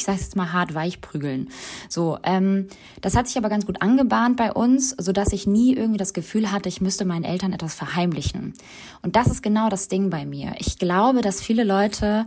ich 0.00 0.06
sage 0.06 0.18
jetzt 0.18 0.34
mal 0.34 0.52
hart 0.52 0.74
weich 0.74 1.00
prügeln. 1.00 1.50
So, 1.88 2.18
ähm, 2.22 2.68
das 3.02 3.16
hat 3.16 3.28
sich 3.28 3.36
aber 3.36 3.50
ganz 3.50 3.66
gut 3.66 3.82
angebahnt 3.82 4.36
bei 4.36 4.52
uns, 4.52 4.90
so 4.98 5.12
dass 5.12 5.32
ich 5.32 5.46
nie 5.46 5.74
irgendwie 5.74 5.98
das 5.98 6.14
Gefühl 6.14 6.50
hatte, 6.50 6.70
ich 6.70 6.80
müsste 6.80 7.04
meinen 7.04 7.24
Eltern 7.24 7.52
etwas 7.52 7.74
verheimlichen. 7.74 8.54
Und 9.02 9.14
das 9.14 9.26
ist 9.26 9.42
genau 9.42 9.68
das 9.68 9.88
Ding 9.88 10.08
bei 10.08 10.24
mir. 10.24 10.54
Ich 10.58 10.78
glaube, 10.78 11.20
dass 11.20 11.42
viele 11.42 11.64
Leute 11.64 12.26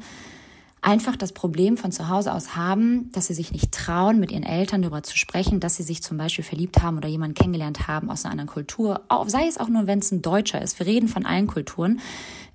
einfach 0.84 1.16
das 1.16 1.32
Problem 1.32 1.78
von 1.78 1.92
zu 1.92 2.10
Hause 2.10 2.34
aus 2.34 2.56
haben, 2.56 3.10
dass 3.14 3.28
sie 3.28 3.34
sich 3.34 3.52
nicht 3.52 3.72
trauen, 3.72 4.20
mit 4.20 4.32
ihren 4.32 4.44
Eltern 4.44 4.82
darüber 4.82 5.02
zu 5.02 5.18
sprechen, 5.18 5.60
dass 5.60 5.78
sie 5.78 5.84
sich 5.84 6.04
zum 6.04 6.18
Beispiel 6.18 6.44
verliebt 6.44 6.84
haben 6.84 6.98
oder 6.98 7.08
jemanden 7.08 7.36
kennengelernt 7.36 7.88
haben 7.88 8.12
aus 8.12 8.26
einer 8.26 8.34
anderen 8.34 8.50
Kultur, 8.50 9.02
sei 9.26 9.48
es 9.48 9.58
auch 9.58 9.70
nur, 9.70 9.88
wenn 9.88 10.00
es 10.00 10.12
ein 10.12 10.22
Deutscher 10.22 10.62
ist. 10.62 10.78
Wir 10.78 10.86
reden 10.86 11.08
von 11.08 11.26
allen 11.26 11.48
Kulturen. 11.48 12.02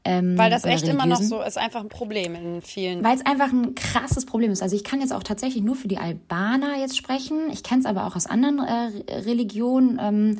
Ähm, 0.09 0.38
Weil 0.38 0.48
das 0.50 0.64
echt 0.64 0.88
immer 0.88 1.04
noch 1.04 1.20
so 1.20 1.42
ist, 1.42 1.59
einfach 1.59 1.80
ein 1.80 1.90
Problem 1.90 2.34
in 2.34 2.62
vielen. 2.62 3.04
Weil 3.04 3.16
es 3.16 3.26
einfach 3.26 3.52
ein 3.52 3.74
krasses 3.74 4.24
Problem 4.24 4.50
ist. 4.50 4.62
Also 4.62 4.74
ich 4.74 4.82
kann 4.82 5.00
jetzt 5.00 5.12
auch 5.12 5.22
tatsächlich 5.22 5.62
nur 5.62 5.76
für 5.76 5.86
die 5.86 5.98
Albaner 5.98 6.78
jetzt 6.78 6.96
sprechen. 6.96 7.50
Ich 7.52 7.62
kenne 7.62 7.80
es 7.80 7.86
aber 7.86 8.06
auch 8.06 8.16
aus 8.16 8.24
anderen 8.24 8.59
äh, 8.61 9.14
Religionen. 9.18 9.98
Ähm, 10.00 10.38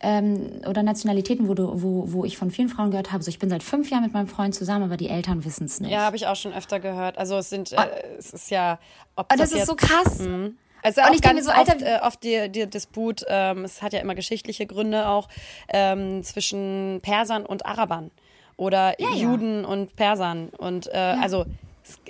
ähm, 0.00 0.60
oder 0.68 0.82
Nationalitäten, 0.82 1.48
wo, 1.48 1.54
du, 1.54 1.82
wo, 1.82 2.12
wo 2.12 2.26
ich 2.26 2.36
von 2.36 2.50
vielen 2.50 2.68
Frauen 2.68 2.90
gehört 2.90 3.12
habe, 3.12 3.24
so 3.24 3.30
ich 3.30 3.38
bin 3.38 3.48
seit 3.48 3.62
fünf 3.62 3.88
Jahren 3.90 4.02
mit 4.02 4.12
meinem 4.12 4.28
Freund 4.28 4.54
zusammen, 4.54 4.84
aber 4.84 4.98
die 4.98 5.08
Eltern 5.08 5.46
wissen 5.46 5.64
es 5.64 5.80
nicht. 5.80 5.90
Ja, 5.90 6.00
habe 6.00 6.16
ich 6.16 6.26
auch 6.26 6.36
schon 6.36 6.52
öfter 6.52 6.80
gehört. 6.80 7.16
Also 7.16 7.38
es 7.38 7.48
sind, 7.48 7.72
äh, 7.72 7.78
es 8.18 8.34
ist 8.34 8.50
ja, 8.50 8.78
ob 9.16 9.30
das, 9.30 9.38
das 9.38 9.52
ist 9.52 9.56
jetzt, 9.56 9.68
so 9.68 9.74
krass. 9.74 10.18
Mh. 10.18 10.50
Also 10.82 11.00
auch 11.00 11.20
ganz 11.22 11.46
so, 11.46 11.50
Alter, 11.50 11.76
oft, 11.76 11.82
äh, 11.82 11.98
oft 12.02 12.22
die, 12.22 12.48
die 12.50 12.68
Disput, 12.68 13.24
ähm, 13.26 13.64
es 13.64 13.80
hat 13.80 13.94
ja 13.94 14.00
immer 14.00 14.14
geschichtliche 14.14 14.66
Gründe 14.66 15.08
auch 15.08 15.28
ähm, 15.70 16.22
zwischen 16.22 17.00
Persern 17.02 17.46
und 17.46 17.64
Arabern 17.64 18.10
oder 18.56 19.00
ja, 19.00 19.14
Juden 19.14 19.62
ja. 19.62 19.68
und 19.68 19.96
Persern. 19.96 20.48
Und 20.56 20.86
äh, 20.88 20.96
ja. 20.96 21.20
also 21.20 21.46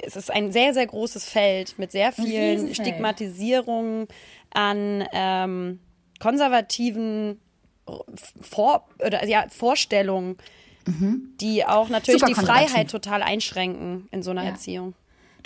es 0.03 0.17
ist 0.17 0.31
ein 0.31 0.53
sehr, 0.53 0.73
sehr 0.73 0.87
großes 0.87 1.29
Feld 1.29 1.79
mit 1.79 1.93
sehr 1.93 2.13
vielen 2.13 2.75
Stigmatisierungen 2.75 4.07
an 4.51 5.05
ähm, 5.13 5.81
konservativen 6.19 7.41
Vor 8.41 8.89
oder, 9.05 9.27
ja, 9.27 9.47
Vorstellungen, 9.51 10.39
mhm. 10.87 11.35
die 11.41 11.65
auch 11.65 11.89
natürlich 11.89 12.21
Super 12.21 12.33
die 12.33 12.47
Freiheit 12.47 12.91
total 12.91 13.23
einschränken 13.23 14.09
in 14.13 14.23
so 14.23 14.31
einer 14.31 14.45
Erziehung 14.45 14.95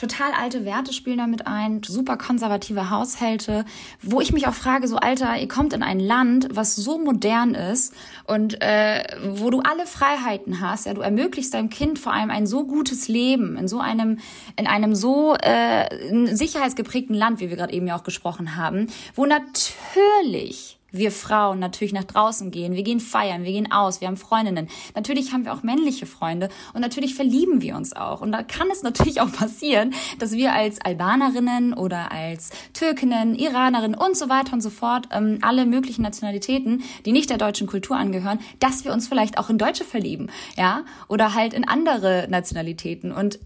total 0.00 0.32
alte 0.32 0.64
Werte 0.64 0.94
spielen 0.94 1.18
damit 1.18 1.46
ein, 1.46 1.82
super 1.82 2.16
konservative 2.16 2.88
Haushalte, 2.88 3.66
wo 4.00 4.22
ich 4.22 4.32
mich 4.32 4.46
auch 4.46 4.54
frage, 4.54 4.88
so 4.88 4.96
Alter, 4.96 5.36
ihr 5.36 5.46
kommt 5.46 5.74
in 5.74 5.82
ein 5.82 6.00
Land, 6.00 6.48
was 6.52 6.74
so 6.74 6.98
modern 6.98 7.54
ist 7.54 7.94
und 8.26 8.62
äh, 8.62 9.04
wo 9.34 9.50
du 9.50 9.60
alle 9.60 9.86
Freiheiten 9.86 10.60
hast, 10.60 10.86
ja, 10.86 10.94
du 10.94 11.02
ermöglichst 11.02 11.52
deinem 11.52 11.68
Kind 11.68 11.98
vor 11.98 12.14
allem 12.14 12.30
ein 12.30 12.46
so 12.46 12.64
gutes 12.64 13.08
Leben 13.08 13.58
in 13.58 13.68
so 13.68 13.78
einem, 13.78 14.18
in 14.56 14.66
einem 14.66 14.94
so 14.94 15.34
äh, 15.34 16.34
sicherheitsgeprägten 16.34 17.14
Land, 17.14 17.40
wie 17.40 17.50
wir 17.50 17.56
gerade 17.56 17.74
eben 17.74 17.86
ja 17.86 17.96
auch 17.96 18.04
gesprochen 18.04 18.56
haben, 18.56 18.86
wo 19.14 19.26
natürlich 19.26 20.79
wir 20.92 21.12
Frauen 21.12 21.58
natürlich 21.58 21.92
nach 21.92 22.04
draußen 22.04 22.50
gehen, 22.50 22.74
wir 22.74 22.82
gehen 22.82 23.00
feiern, 23.00 23.44
wir 23.44 23.52
gehen 23.52 23.70
aus, 23.72 24.00
wir 24.00 24.08
haben 24.08 24.16
Freundinnen. 24.16 24.68
Natürlich 24.94 25.32
haben 25.32 25.44
wir 25.44 25.52
auch 25.52 25.62
männliche 25.62 26.06
Freunde 26.06 26.48
und 26.74 26.80
natürlich 26.80 27.14
verlieben 27.14 27.62
wir 27.62 27.76
uns 27.76 27.94
auch. 27.94 28.20
Und 28.20 28.32
da 28.32 28.42
kann 28.42 28.68
es 28.70 28.82
natürlich 28.82 29.20
auch 29.20 29.32
passieren, 29.32 29.94
dass 30.18 30.32
wir 30.32 30.52
als 30.52 30.80
Albanerinnen 30.80 31.74
oder 31.74 32.12
als 32.12 32.50
Türkinnen, 32.72 33.34
Iranerinnen 33.34 33.98
und 33.98 34.16
so 34.16 34.28
weiter 34.28 34.52
und 34.52 34.60
so 34.60 34.70
fort, 34.70 35.08
ähm, 35.12 35.38
alle 35.42 35.66
möglichen 35.66 36.02
Nationalitäten, 36.02 36.82
die 37.04 37.12
nicht 37.12 37.30
der 37.30 37.38
deutschen 37.38 37.66
Kultur 37.66 37.96
angehören, 37.96 38.40
dass 38.58 38.84
wir 38.84 38.92
uns 38.92 39.08
vielleicht 39.08 39.38
auch 39.38 39.50
in 39.50 39.58
Deutsche 39.58 39.84
verlieben, 39.84 40.30
ja, 40.56 40.84
oder 41.08 41.34
halt 41.34 41.54
in 41.54 41.66
andere 41.66 42.26
Nationalitäten. 42.28 43.12
Und 43.12 43.38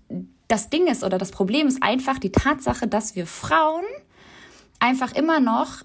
das 0.49 0.71
Ding 0.71 0.87
ist 0.87 1.05
oder 1.05 1.19
das 1.19 1.31
Problem 1.31 1.67
ist 1.67 1.83
einfach 1.83 2.19
die 2.19 2.33
Tatsache, 2.33 2.87
dass 2.87 3.17
wir 3.17 3.27
Frauen 3.27 3.85
einfach 4.79 5.15
immer 5.15 5.41
noch 5.41 5.83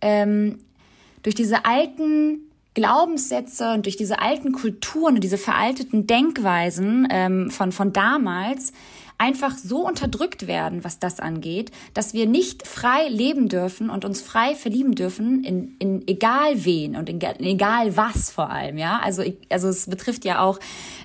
ähm, 0.00 0.58
durch 1.22 1.34
diese 1.34 1.64
alten 1.64 2.40
Glaubenssätze 2.74 3.72
und 3.72 3.86
durch 3.86 3.96
diese 3.96 4.20
alten 4.20 4.52
Kulturen 4.52 5.16
und 5.16 5.24
diese 5.24 5.38
veralteten 5.38 6.06
Denkweisen 6.06 7.08
ähm, 7.10 7.50
von, 7.50 7.72
von 7.72 7.92
damals 7.92 8.72
einfach 9.18 9.58
so 9.58 9.84
unterdrückt 9.84 10.46
werden, 10.46 10.84
was 10.84 11.00
das 11.00 11.18
angeht, 11.18 11.72
dass 11.92 12.14
wir 12.14 12.26
nicht 12.26 12.66
frei 12.68 13.08
leben 13.08 13.48
dürfen 13.48 13.90
und 13.90 14.04
uns 14.04 14.20
frei 14.20 14.54
verlieben 14.54 14.94
dürfen 14.94 15.42
in, 15.42 15.74
in 15.80 16.06
egal 16.06 16.64
wen 16.64 16.94
und 16.94 17.08
in, 17.08 17.20
in 17.20 17.44
egal 17.44 17.96
was 17.96 18.30
vor 18.30 18.48
allem, 18.50 18.78
ja. 18.78 19.00
Also, 19.02 19.24
also 19.50 19.68
es 19.68 19.90
betrifft 19.90 20.24
ja 20.24 20.40
auch 20.40 20.60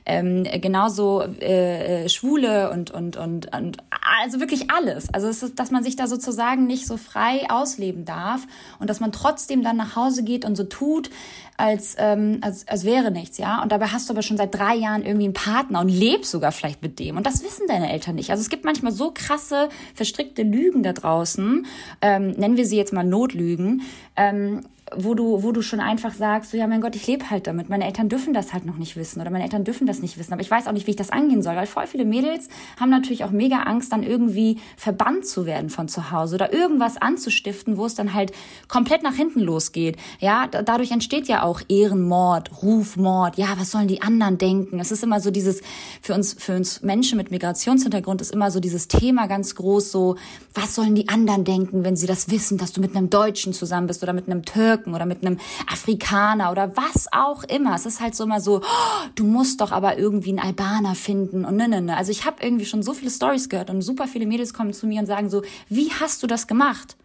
ähm, 0.05 0.43
genauso 0.61 1.21
äh, 1.21 2.09
Schwule 2.09 2.71
und, 2.71 2.91
und, 2.91 3.17
und, 3.17 3.55
und 3.55 3.77
also 4.21 4.39
wirklich 4.39 4.69
alles. 4.69 5.13
Also 5.13 5.27
es 5.27 5.43
ist, 5.43 5.59
dass 5.59 5.71
man 5.71 5.83
sich 5.83 5.95
da 5.95 6.07
sozusagen 6.07 6.67
nicht 6.67 6.85
so 6.85 6.97
frei 6.97 7.47
ausleben 7.49 8.05
darf 8.05 8.45
und 8.79 8.89
dass 8.89 8.99
man 8.99 9.11
trotzdem 9.11 9.63
dann 9.63 9.77
nach 9.77 9.95
Hause 9.95 10.23
geht 10.23 10.45
und 10.45 10.55
so 10.55 10.63
tut, 10.63 11.09
als, 11.57 11.95
ähm, 11.99 12.39
als, 12.41 12.67
als 12.67 12.83
wäre 12.83 13.11
nichts, 13.11 13.37
ja. 13.37 13.61
Und 13.61 13.71
dabei 13.71 13.87
hast 13.87 14.09
du 14.09 14.13
aber 14.13 14.23
schon 14.23 14.37
seit 14.37 14.55
drei 14.55 14.75
Jahren 14.75 15.05
irgendwie 15.05 15.25
einen 15.25 15.33
Partner 15.33 15.79
und 15.81 15.89
lebst 15.89 16.31
sogar 16.31 16.51
vielleicht 16.51 16.81
mit 16.81 16.99
dem. 16.99 17.15
Und 17.15 17.25
das 17.25 17.43
wissen 17.43 17.67
deine 17.67 17.91
Eltern 17.91 18.15
nicht. 18.15 18.31
Also 18.31 18.41
es 18.41 18.49
gibt 18.49 18.65
manchmal 18.65 18.91
so 18.91 19.11
krasse, 19.13 19.69
verstrickte 19.93 20.43
Lügen 20.43 20.83
da 20.83 20.93
draußen, 20.93 21.65
ähm, 22.01 22.31
nennen 22.31 22.57
wir 22.57 22.65
sie 22.65 22.77
jetzt 22.77 22.91
mal 22.91 23.03
Notlügen, 23.03 23.83
ähm, 24.15 24.63
wo 24.97 25.13
du, 25.13 25.43
wo 25.43 25.51
du 25.51 25.61
schon 25.61 25.79
einfach 25.79 26.13
sagst, 26.13 26.51
so, 26.51 26.57
ja, 26.57 26.67
mein 26.67 26.81
Gott, 26.81 26.95
ich 26.95 27.07
lebe 27.07 27.29
halt 27.29 27.47
damit. 27.47 27.69
Meine 27.69 27.85
Eltern 27.85 28.09
dürfen 28.09 28.33
das 28.33 28.53
halt 28.53 28.65
noch 28.65 28.77
nicht 28.77 28.95
wissen 28.95 29.21
oder 29.21 29.29
meine 29.29 29.43
Eltern 29.43 29.63
dürfen 29.63 29.87
das 29.87 29.99
nicht 29.99 30.17
wissen. 30.17 30.33
Aber 30.33 30.41
ich 30.41 30.51
weiß 30.51 30.67
auch 30.67 30.71
nicht, 30.71 30.87
wie 30.87 30.91
ich 30.91 30.97
das 30.97 31.09
angehen 31.09 31.41
soll, 31.41 31.55
weil 31.55 31.67
voll 31.67 31.87
viele 31.87 32.05
Mädels 32.05 32.49
haben 32.79 32.89
natürlich 32.89 33.23
auch 33.23 33.31
mega 33.31 33.63
Angst, 33.63 33.91
dann 33.91 34.03
irgendwie 34.03 34.57
verbannt 34.77 35.25
zu 35.25 35.45
werden 35.45 35.69
von 35.69 35.87
zu 35.87 36.11
Hause 36.11 36.35
oder 36.35 36.53
irgendwas 36.53 36.97
anzustiften, 36.97 37.77
wo 37.77 37.85
es 37.85 37.95
dann 37.95 38.13
halt 38.13 38.31
komplett 38.67 39.03
nach 39.03 39.15
hinten 39.15 39.39
losgeht. 39.39 39.97
Ja, 40.19 40.47
dadurch 40.47 40.91
entsteht 40.91 41.27
ja 41.27 41.43
auch 41.43 41.61
Ehrenmord, 41.69 42.63
Rufmord. 42.63 43.37
Ja, 43.37 43.55
was 43.57 43.71
sollen 43.71 43.87
die 43.87 44.01
anderen 44.01 44.37
denken? 44.37 44.79
Es 44.79 44.91
ist 44.91 45.03
immer 45.03 45.19
so 45.19 45.31
dieses, 45.31 45.61
für 46.01 46.13
uns, 46.13 46.33
für 46.33 46.55
uns 46.55 46.81
Menschen 46.81 47.17
mit 47.17 47.31
Migrationshintergrund 47.31 48.21
ist 48.21 48.31
immer 48.31 48.51
so 48.51 48.59
dieses 48.59 48.87
Thema 48.87 49.27
ganz 49.27 49.55
groß 49.55 49.91
so, 49.91 50.15
was 50.53 50.75
sollen 50.75 50.95
die 50.95 51.09
anderen 51.09 51.43
denken, 51.43 51.83
wenn 51.83 51.95
sie 51.95 52.07
das 52.07 52.29
wissen, 52.29 52.57
dass 52.57 52.73
du 52.73 52.81
mit 52.81 52.95
einem 52.95 53.09
Deutschen 53.09 53.53
zusammen 53.53 53.87
bist 53.87 54.03
oder 54.03 54.13
mit 54.13 54.27
einem 54.27 54.43
Türken 54.45 54.82
Türken 54.84 54.93
oder 54.95 55.05
mit 55.05 55.25
einem 55.25 55.39
Afrikaner 55.71 56.51
oder 56.51 56.75
was 56.75 57.07
auch 57.11 57.43
immer. 57.43 57.75
Es 57.75 57.86
ist 57.86 58.01
halt 58.01 58.15
so 58.15 58.23
immer 58.25 58.41
so, 58.41 58.61
oh, 58.61 59.07
du 59.15 59.23
musst 59.23 59.61
doch 59.61 59.71
aber 59.71 59.97
irgendwie 59.97 60.29
einen 60.29 60.39
Albaner 60.39 60.95
finden 60.95 61.45
und 61.45 61.55
ne, 61.55 61.67
ne, 61.67 61.81
ne. 61.81 61.97
Also 61.97 62.11
ich 62.11 62.25
habe 62.25 62.43
irgendwie 62.43 62.65
schon 62.65 62.84
so 62.84 62.93
viele 62.93 63.11
Stories 63.11 63.49
gehört 63.49 63.69
und 63.69 63.81
super 63.81 64.07
viele 64.07 64.25
Mädels 64.25 64.53
kommen 64.53 64.73
zu 64.73 64.88
mir 64.88 64.99
und 64.99 65.05
sagen 65.05 65.29
so, 65.29 65.41
wie 65.69 65.91
hast 65.91 66.21
du 66.23 66.27
das 66.27 66.47
gemacht? 66.47 66.97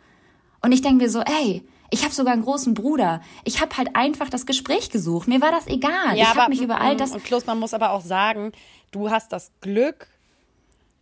Und 0.61 0.73
ich 0.73 0.83
denke 0.83 1.05
mir 1.05 1.11
so, 1.11 1.21
ey, 1.21 1.63
ich 1.91 2.03
habe 2.05 2.13
sogar 2.13 2.35
einen 2.35 2.45
großen 2.45 2.75
Bruder. 2.75 3.23
Ich 3.45 3.63
habe 3.63 3.77
halt 3.77 3.95
einfach 3.95 4.29
das 4.29 4.45
Gespräch 4.45 4.91
gesucht. 4.91 5.29
Mir 5.29 5.41
war 5.41 5.53
das 5.53 5.67
egal. 5.69 6.17
Ja, 6.17 6.33
ich 6.33 6.35
habe 6.35 6.51
mich 6.51 6.61
über 6.61 6.81
all 6.81 6.97
das. 6.97 7.13
Und 7.13 7.25
Klos, 7.25 7.47
man 7.47 7.59
muss 7.59 7.73
aber 7.73 7.93
auch 7.93 8.03
sagen, 8.03 8.53
du 8.91 9.11
hast 9.11 9.33
das 9.33 9.53
Glück, 9.61 10.09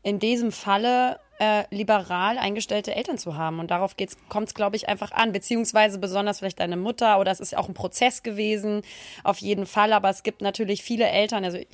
in 0.03 0.20
diesem 0.20 0.53
Falle 0.53 1.18
äh, 1.39 1.64
liberal 1.70 2.39
eingestellte 2.39 2.95
Eltern 2.95 3.18
zu 3.18 3.37
haben. 3.37 3.61
Und 3.61 3.70
darauf 3.70 3.97
kommt 4.28 4.49
es, 4.49 4.55
glaube 4.55 4.76
ich, 4.76 4.89
einfach 4.89 5.12
an. 5.12 5.32
Beziehungsweise 5.32 5.99
besonders 5.99 6.39
vielleicht 6.39 6.61
deine 6.61 6.76
Mutter 6.76 7.20
oder 7.20 7.30
es 7.30 7.41
ist 7.41 7.57
auch 7.57 7.68
ein 7.68 7.74
Prozess 7.74 8.22
gewesen, 8.22 8.82
auf 9.24 9.39
jeden 9.39 9.66
Fall. 9.66 9.93
Aber 9.93 10.09
es 10.09 10.22
gibt 10.22 10.41
natürlich 10.41 10.82
viele 10.82 11.09
Eltern, 11.09 11.45
also 11.45 11.59
ich 11.59 11.68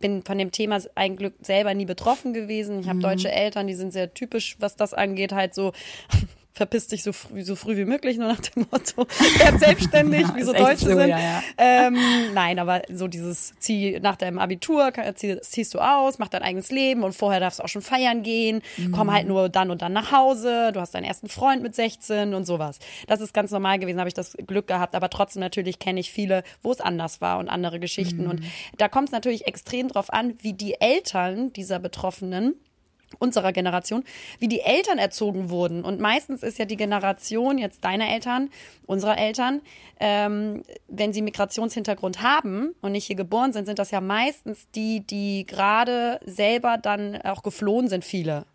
bin 0.00 0.22
von 0.22 0.36
dem 0.36 0.52
Thema 0.52 0.80
eigentlich 0.94 1.32
selber 1.40 1.72
nie 1.72 1.86
betroffen 1.86 2.34
gewesen. 2.34 2.80
Ich 2.80 2.88
habe 2.88 2.98
mhm. 2.98 3.02
deutsche 3.02 3.32
Eltern, 3.32 3.66
die 3.66 3.74
sind 3.74 3.92
sehr 3.92 4.12
typisch, 4.12 4.56
was 4.60 4.76
das 4.76 4.92
angeht, 4.92 5.32
halt 5.32 5.54
so 5.54 5.72
verpiss 6.54 6.86
dich 6.86 7.02
so 7.02 7.12
früh, 7.12 7.42
so 7.42 7.56
früh 7.56 7.76
wie 7.76 7.84
möglich, 7.84 8.16
nur 8.16 8.28
nach 8.28 8.40
dem 8.40 8.66
Motto, 8.70 9.06
werd 9.38 9.58
selbstständig, 9.58 10.26
wie 10.36 10.42
so 10.44 10.52
Deutsche 10.52 10.86
so, 10.86 10.96
sind. 10.96 11.08
Ja, 11.08 11.18
ja. 11.18 11.42
Ähm, 11.58 11.98
nein, 12.32 12.60
aber 12.60 12.82
so 12.88 13.08
dieses, 13.08 13.54
zieh 13.58 13.98
nach 14.00 14.16
deinem 14.16 14.38
Abitur, 14.38 14.92
zieh, 15.16 15.40
ziehst 15.40 15.74
du 15.74 15.80
aus, 15.80 16.18
mach 16.18 16.28
dein 16.28 16.42
eigenes 16.42 16.70
Leben 16.70 17.02
und 17.02 17.12
vorher 17.12 17.40
darfst 17.40 17.58
du 17.58 17.64
auch 17.64 17.68
schon 17.68 17.82
feiern 17.82 18.22
gehen, 18.22 18.62
mhm. 18.76 18.92
komm 18.92 19.12
halt 19.12 19.26
nur 19.26 19.48
dann 19.48 19.72
und 19.72 19.82
dann 19.82 19.92
nach 19.92 20.12
Hause, 20.12 20.70
du 20.72 20.80
hast 20.80 20.94
deinen 20.94 21.04
ersten 21.04 21.28
Freund 21.28 21.60
mit 21.62 21.74
16 21.74 22.34
und 22.34 22.44
sowas. 22.44 22.78
Das 23.08 23.20
ist 23.20 23.34
ganz 23.34 23.50
normal 23.50 23.80
gewesen, 23.80 23.98
habe 23.98 24.08
ich 24.08 24.14
das 24.14 24.36
Glück 24.46 24.68
gehabt, 24.68 24.94
aber 24.94 25.10
trotzdem 25.10 25.40
natürlich 25.40 25.80
kenne 25.80 25.98
ich 25.98 26.12
viele, 26.12 26.44
wo 26.62 26.70
es 26.70 26.80
anders 26.80 27.20
war 27.20 27.38
und 27.38 27.48
andere 27.48 27.80
Geschichten. 27.80 28.24
Mhm. 28.24 28.30
Und 28.30 28.42
da 28.78 28.88
kommt 28.88 29.08
es 29.08 29.12
natürlich 29.12 29.48
extrem 29.48 29.88
drauf 29.88 30.12
an, 30.12 30.34
wie 30.40 30.52
die 30.52 30.80
Eltern 30.80 31.52
dieser 31.52 31.80
Betroffenen 31.80 32.54
unserer 33.18 33.52
Generation, 33.52 34.04
wie 34.38 34.48
die 34.48 34.60
Eltern 34.60 34.98
erzogen 34.98 35.50
wurden. 35.50 35.84
Und 35.84 36.00
meistens 36.00 36.42
ist 36.42 36.58
ja 36.58 36.64
die 36.64 36.76
Generation 36.76 37.58
jetzt 37.58 37.84
deiner 37.84 38.08
Eltern, 38.08 38.50
unserer 38.86 39.18
Eltern, 39.18 39.60
ähm, 40.00 40.62
wenn 40.88 41.12
sie 41.12 41.22
Migrationshintergrund 41.22 42.22
haben 42.22 42.74
und 42.80 42.92
nicht 42.92 43.06
hier 43.06 43.16
geboren 43.16 43.52
sind, 43.52 43.66
sind 43.66 43.78
das 43.78 43.90
ja 43.90 44.00
meistens 44.00 44.68
die, 44.74 45.00
die 45.06 45.46
gerade 45.46 46.20
selber 46.24 46.78
dann 46.78 47.20
auch 47.22 47.42
geflohen 47.42 47.88
sind, 47.88 48.04
viele. 48.04 48.46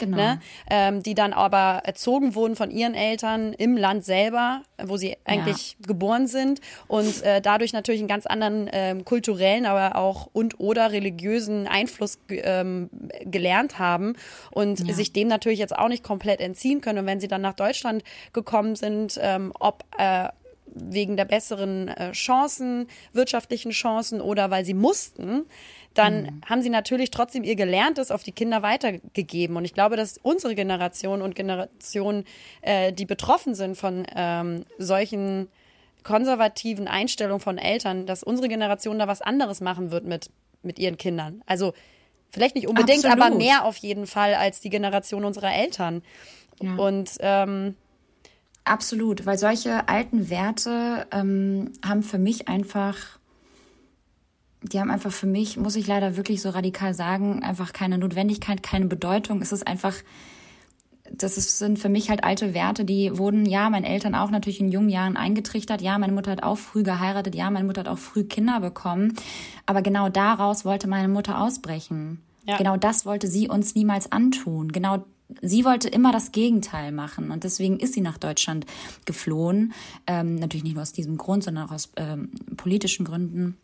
Genau. 0.00 0.16
Ne? 0.16 0.40
Ähm, 0.68 1.02
die 1.02 1.14
dann 1.14 1.32
aber 1.32 1.82
erzogen 1.84 2.34
wurden 2.34 2.56
von 2.56 2.70
ihren 2.70 2.94
Eltern 2.94 3.52
im 3.52 3.76
Land 3.76 4.04
selber, 4.04 4.62
wo 4.82 4.96
sie 4.96 5.16
eigentlich 5.24 5.76
ja. 5.78 5.86
geboren 5.86 6.26
sind 6.26 6.60
und 6.88 7.22
äh, 7.22 7.40
dadurch 7.40 7.72
natürlich 7.72 8.00
einen 8.00 8.08
ganz 8.08 8.26
anderen 8.26 8.68
ähm, 8.72 9.04
kulturellen, 9.04 9.66
aber 9.66 9.96
auch 9.96 10.28
und 10.32 10.58
oder 10.58 10.92
religiösen 10.92 11.66
Einfluss 11.66 12.18
ähm, 12.28 12.90
gelernt 13.24 13.78
haben 13.78 14.14
und 14.50 14.80
ja. 14.80 14.94
sich 14.94 15.12
dem 15.12 15.28
natürlich 15.28 15.58
jetzt 15.58 15.76
auch 15.76 15.88
nicht 15.88 16.02
komplett 16.02 16.40
entziehen 16.40 16.80
können. 16.80 17.00
Und 17.00 17.06
wenn 17.06 17.20
sie 17.20 17.28
dann 17.28 17.42
nach 17.42 17.54
Deutschland 17.54 18.02
gekommen 18.32 18.74
sind, 18.74 19.18
ähm, 19.22 19.52
ob 19.58 19.84
äh, 19.98 20.28
wegen 20.74 21.16
der 21.16 21.24
besseren 21.24 21.88
äh, 21.88 22.12
Chancen, 22.12 22.86
wirtschaftlichen 23.12 23.72
Chancen 23.72 24.20
oder 24.20 24.50
weil 24.50 24.64
sie 24.64 24.74
mussten, 24.74 25.46
dann 25.94 26.22
mhm. 26.22 26.40
haben 26.46 26.62
sie 26.62 26.70
natürlich 26.70 27.10
trotzdem 27.10 27.42
ihr 27.42 27.56
Gelerntes 27.56 28.10
auf 28.10 28.22
die 28.22 28.32
Kinder 28.32 28.62
weitergegeben. 28.62 29.56
Und 29.56 29.64
ich 29.64 29.74
glaube, 29.74 29.96
dass 29.96 30.18
unsere 30.18 30.54
Generation 30.54 31.22
und 31.22 31.34
Generationen, 31.34 32.24
äh, 32.62 32.92
die 32.92 33.06
betroffen 33.06 33.54
sind 33.54 33.76
von 33.76 34.06
ähm, 34.14 34.64
solchen 34.78 35.48
konservativen 36.02 36.88
Einstellungen 36.88 37.40
von 37.40 37.58
Eltern, 37.58 38.06
dass 38.06 38.22
unsere 38.22 38.48
Generation 38.48 38.98
da 38.98 39.08
was 39.08 39.20
anderes 39.20 39.60
machen 39.60 39.90
wird 39.90 40.04
mit, 40.04 40.30
mit 40.62 40.78
ihren 40.78 40.96
Kindern. 40.96 41.42
Also 41.46 41.74
vielleicht 42.30 42.54
nicht 42.54 42.68
unbedingt, 42.68 43.04
Absolut. 43.04 43.24
aber 43.24 43.36
mehr 43.36 43.64
auf 43.64 43.76
jeden 43.78 44.06
Fall 44.06 44.34
als 44.34 44.60
die 44.60 44.70
Generation 44.70 45.24
unserer 45.24 45.52
Eltern. 45.52 46.02
Ja. 46.62 46.76
Und 46.76 47.10
ähm, 47.20 47.74
Absolut, 48.64 49.26
weil 49.26 49.38
solche 49.38 49.88
alten 49.88 50.30
Werte 50.30 51.06
ähm, 51.10 51.72
haben 51.84 52.02
für 52.02 52.18
mich 52.18 52.46
einfach 52.48 53.19
die 54.62 54.78
haben 54.78 54.90
einfach 54.90 55.12
für 55.12 55.26
mich, 55.26 55.56
muss 55.56 55.76
ich 55.76 55.86
leider 55.86 56.16
wirklich 56.16 56.42
so 56.42 56.50
radikal 56.50 56.94
sagen, 56.94 57.42
einfach 57.42 57.72
keine 57.72 57.98
Notwendigkeit, 57.98 58.62
keine 58.62 58.86
Bedeutung. 58.86 59.40
Es 59.40 59.52
ist 59.52 59.66
einfach, 59.66 59.94
das 61.10 61.38
ist, 61.38 61.58
sind 61.58 61.78
für 61.78 61.88
mich 61.88 62.10
halt 62.10 62.24
alte 62.24 62.52
Werte, 62.52 62.84
die 62.84 63.16
wurden, 63.16 63.46
ja, 63.46 63.70
meinen 63.70 63.84
Eltern 63.84 64.14
auch 64.14 64.30
natürlich 64.30 64.60
in 64.60 64.70
jungen 64.70 64.90
Jahren 64.90 65.16
eingetrichtert. 65.16 65.80
Ja, 65.80 65.98
meine 65.98 66.12
Mutter 66.12 66.30
hat 66.30 66.42
auch 66.42 66.58
früh 66.58 66.82
geheiratet. 66.82 67.34
Ja, 67.34 67.50
meine 67.50 67.66
Mutter 67.66 67.80
hat 67.80 67.88
auch 67.88 67.98
früh 67.98 68.24
Kinder 68.24 68.60
bekommen. 68.60 69.14
Aber 69.66 69.80
genau 69.82 70.08
daraus 70.08 70.64
wollte 70.64 70.88
meine 70.88 71.08
Mutter 71.08 71.40
ausbrechen. 71.40 72.20
Ja. 72.44 72.58
Genau 72.58 72.76
das 72.76 73.06
wollte 73.06 73.28
sie 73.28 73.48
uns 73.48 73.74
niemals 73.74 74.12
antun. 74.12 74.72
Genau 74.72 75.04
sie 75.40 75.64
wollte 75.64 75.88
immer 75.88 76.12
das 76.12 76.32
Gegenteil 76.32 76.90
machen 76.90 77.30
und 77.30 77.44
deswegen 77.44 77.78
ist 77.78 77.94
sie 77.94 78.00
nach 78.00 78.18
Deutschland 78.18 78.66
geflohen. 79.04 79.72
Ähm, 80.08 80.34
natürlich 80.34 80.64
nicht 80.64 80.74
nur 80.74 80.82
aus 80.82 80.92
diesem 80.92 81.16
Grund, 81.18 81.44
sondern 81.44 81.68
auch 81.68 81.72
aus 81.72 81.92
ähm, 81.96 82.32
politischen 82.56 83.04
Gründen 83.04 83.56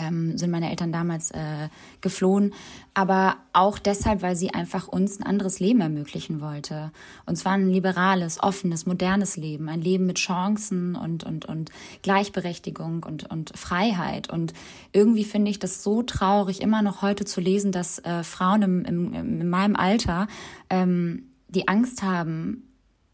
ähm, 0.00 0.38
sind 0.38 0.50
meine 0.50 0.70
Eltern 0.70 0.92
damals 0.92 1.30
äh, 1.30 1.68
geflohen, 2.00 2.54
aber 2.94 3.36
auch 3.52 3.78
deshalb, 3.78 4.22
weil 4.22 4.36
sie 4.36 4.50
einfach 4.50 4.88
uns 4.88 5.18
ein 5.18 5.24
anderes 5.24 5.60
Leben 5.60 5.80
ermöglichen 5.80 6.40
wollte. 6.40 6.92
Und 7.26 7.36
zwar 7.36 7.52
ein 7.52 7.68
liberales, 7.68 8.42
offenes, 8.42 8.86
modernes 8.86 9.36
Leben, 9.36 9.68
ein 9.68 9.80
Leben 9.80 10.06
mit 10.06 10.18
Chancen 10.18 10.96
und, 10.96 11.24
und, 11.24 11.44
und 11.44 11.70
Gleichberechtigung 12.02 13.02
und, 13.04 13.30
und 13.30 13.56
Freiheit. 13.56 14.30
Und 14.30 14.52
irgendwie 14.92 15.24
finde 15.24 15.50
ich 15.50 15.58
das 15.58 15.82
so 15.82 16.02
traurig, 16.02 16.60
immer 16.60 16.82
noch 16.82 17.02
heute 17.02 17.24
zu 17.24 17.40
lesen, 17.40 17.72
dass 17.72 17.98
äh, 18.00 18.22
Frauen 18.22 18.62
im, 18.62 18.84
im, 18.84 19.14
in 19.14 19.48
meinem 19.48 19.76
Alter 19.76 20.28
ähm, 20.70 21.24
die 21.48 21.66
Angst 21.66 22.02
haben, 22.02 22.67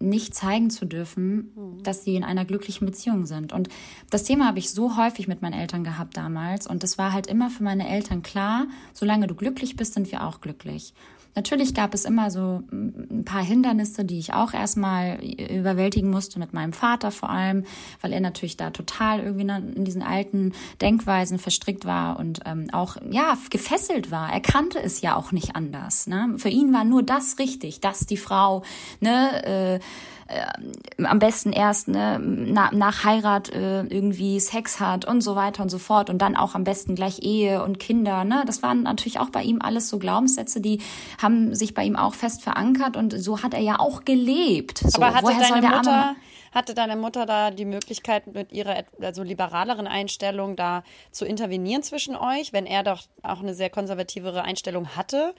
nicht 0.09 0.35
zeigen 0.35 0.71
zu 0.71 0.85
dürfen, 0.85 1.53
mhm. 1.55 1.83
dass 1.83 2.05
sie 2.05 2.17
in 2.17 2.25
einer 2.25 2.45
glücklichen 2.45 2.87
Beziehung 2.87 3.27
sind. 3.27 3.53
Und 3.53 3.69
das 4.11 4.25
Thema 4.25 4.47
habe 4.47 4.59
ich 4.59 4.71
so 4.71 4.97
häufig 4.97 5.29
mit 5.29 5.43
meinen 5.43 5.59
Eltern 5.59 5.85
gehabt 5.85 6.17
damals. 6.17 6.67
Und 6.67 6.83
das 6.83 6.99
war 6.99 7.13
halt 7.13 7.27
immer 7.27 7.51
für 7.51 7.63
meine 7.63 7.89
Eltern 7.89 8.23
klar, 8.23 8.67
solange 8.93 9.27
du 9.27 9.35
glücklich 9.35 9.77
bist, 9.77 9.95
sind 9.95 10.11
wir 10.13 10.25
auch 10.25 10.41
glücklich. 10.41 10.95
Natürlich 11.37 11.75
gab 11.75 11.95
es 11.95 12.05
immer 12.05 12.31
so 12.31 12.63
ein 12.71 13.25
paar 13.25 13.43
Hindernisse, 13.43 14.05
die 14.05 14.19
ich 14.19 14.33
auch 14.33 14.55
erstmal 14.55 15.19
überwältigen 15.23 16.11
musste 16.11 16.39
mit 16.39 16.53
meinem 16.53 16.73
Vater 16.73 17.11
vor 17.11 17.31
allem, 17.31 17.65
weil 18.01 18.13
er 18.13 18.21
natürlich 18.21 18.57
da 18.57 18.71
total 18.71 19.21
irgendwie 19.21 19.49
in 19.77 19.85
diesen 19.85 20.03
alten 20.03 20.53
Denkweisen 20.81 21.39
verstrickt 21.39 21.85
war 21.85 22.19
und 22.19 22.41
ähm, 22.45 22.69
auch 22.73 22.97
ja 23.11 23.37
gefesselt 23.51 24.11
war. 24.11 24.33
Er 24.33 24.41
kannte 24.41 24.81
es 24.81 25.01
ja 25.01 25.17
auch 25.17 25.33
nicht 25.33 25.57
anders. 25.57 26.07
Ne? 26.07 26.35
Für 26.37 26.51
ihn 26.51 26.73
war 26.73 26.85
nur 26.85 27.03
das 27.03 27.39
richtig, 27.39 27.81
dass 27.81 28.07
die 28.07 28.17
Frau 28.17 28.63
ne 29.01 29.45
äh, 29.45 29.81
äh, 30.29 31.05
am 31.05 31.19
besten 31.19 31.53
erst 31.53 31.89
ne, 31.89 32.19
na, 32.21 32.71
nach 32.73 33.05
Heirat 33.05 33.51
äh, 33.51 33.83
irgendwie 33.83 34.41
Sex 34.41 34.81
hat 34.81 35.05
und 35.05 35.21
so 35.21 35.37
weiter 35.37 35.63
und 35.63 35.69
so 35.69 35.79
fort 35.79 36.11
und 36.11 36.19
dann 36.19 36.37
auch 36.37 36.55
am 36.55 36.65
besten 36.65 36.95
gleich 36.95 37.23
Ehe 37.23 37.63
und 37.63 37.79
Kinder. 37.79 38.25
Ne? 38.25 38.45
Das 38.47 38.63
waren 38.63 38.83
natürlich 38.83 39.19
auch 39.19 39.31
bei 39.31 39.43
ihm 39.43 39.61
alles 39.61 39.89
so 39.89 39.99
Glaubenssätze, 39.99 40.61
die 40.61 40.81
haben 41.21 41.55
sich 41.55 41.75
bei 41.75 41.85
ihm 41.85 41.97
auch 41.97 42.15
fest 42.15 42.43
verankert 42.43 42.97
und 42.97 43.13
so 43.21 43.43
hat 43.43 43.55
er 43.55 43.61
ja 43.61 43.79
auch 43.79 44.05
gelebt. 44.05 44.79
So, 44.79 45.03
Aber 45.03 45.15
hatte 45.15 45.37
deine 45.39 45.69
Mutter 45.69 46.17
hatte 46.55 46.75
deine 46.75 46.97
Mutter 46.97 47.27
da 47.27 47.51
die 47.51 47.65
Möglichkeit 47.65 48.29
mit 48.29 48.53
ihrer 48.53 48.85
also 49.01 49.25
liberaleren 49.25 49.89
Einstellung 49.89 50.55
da 50.55 50.85
zu 51.11 51.25
intervenieren 51.25 51.83
zwischen 51.83 52.15
euch, 52.15 52.53
wenn 52.53 52.65
er 52.65 52.85
doch 52.85 53.03
auch 53.23 53.41
eine 53.41 53.55
sehr 53.55 53.71
konservativere 53.71 54.43
Einstellung 54.43 54.97
hatte? 54.97 55.35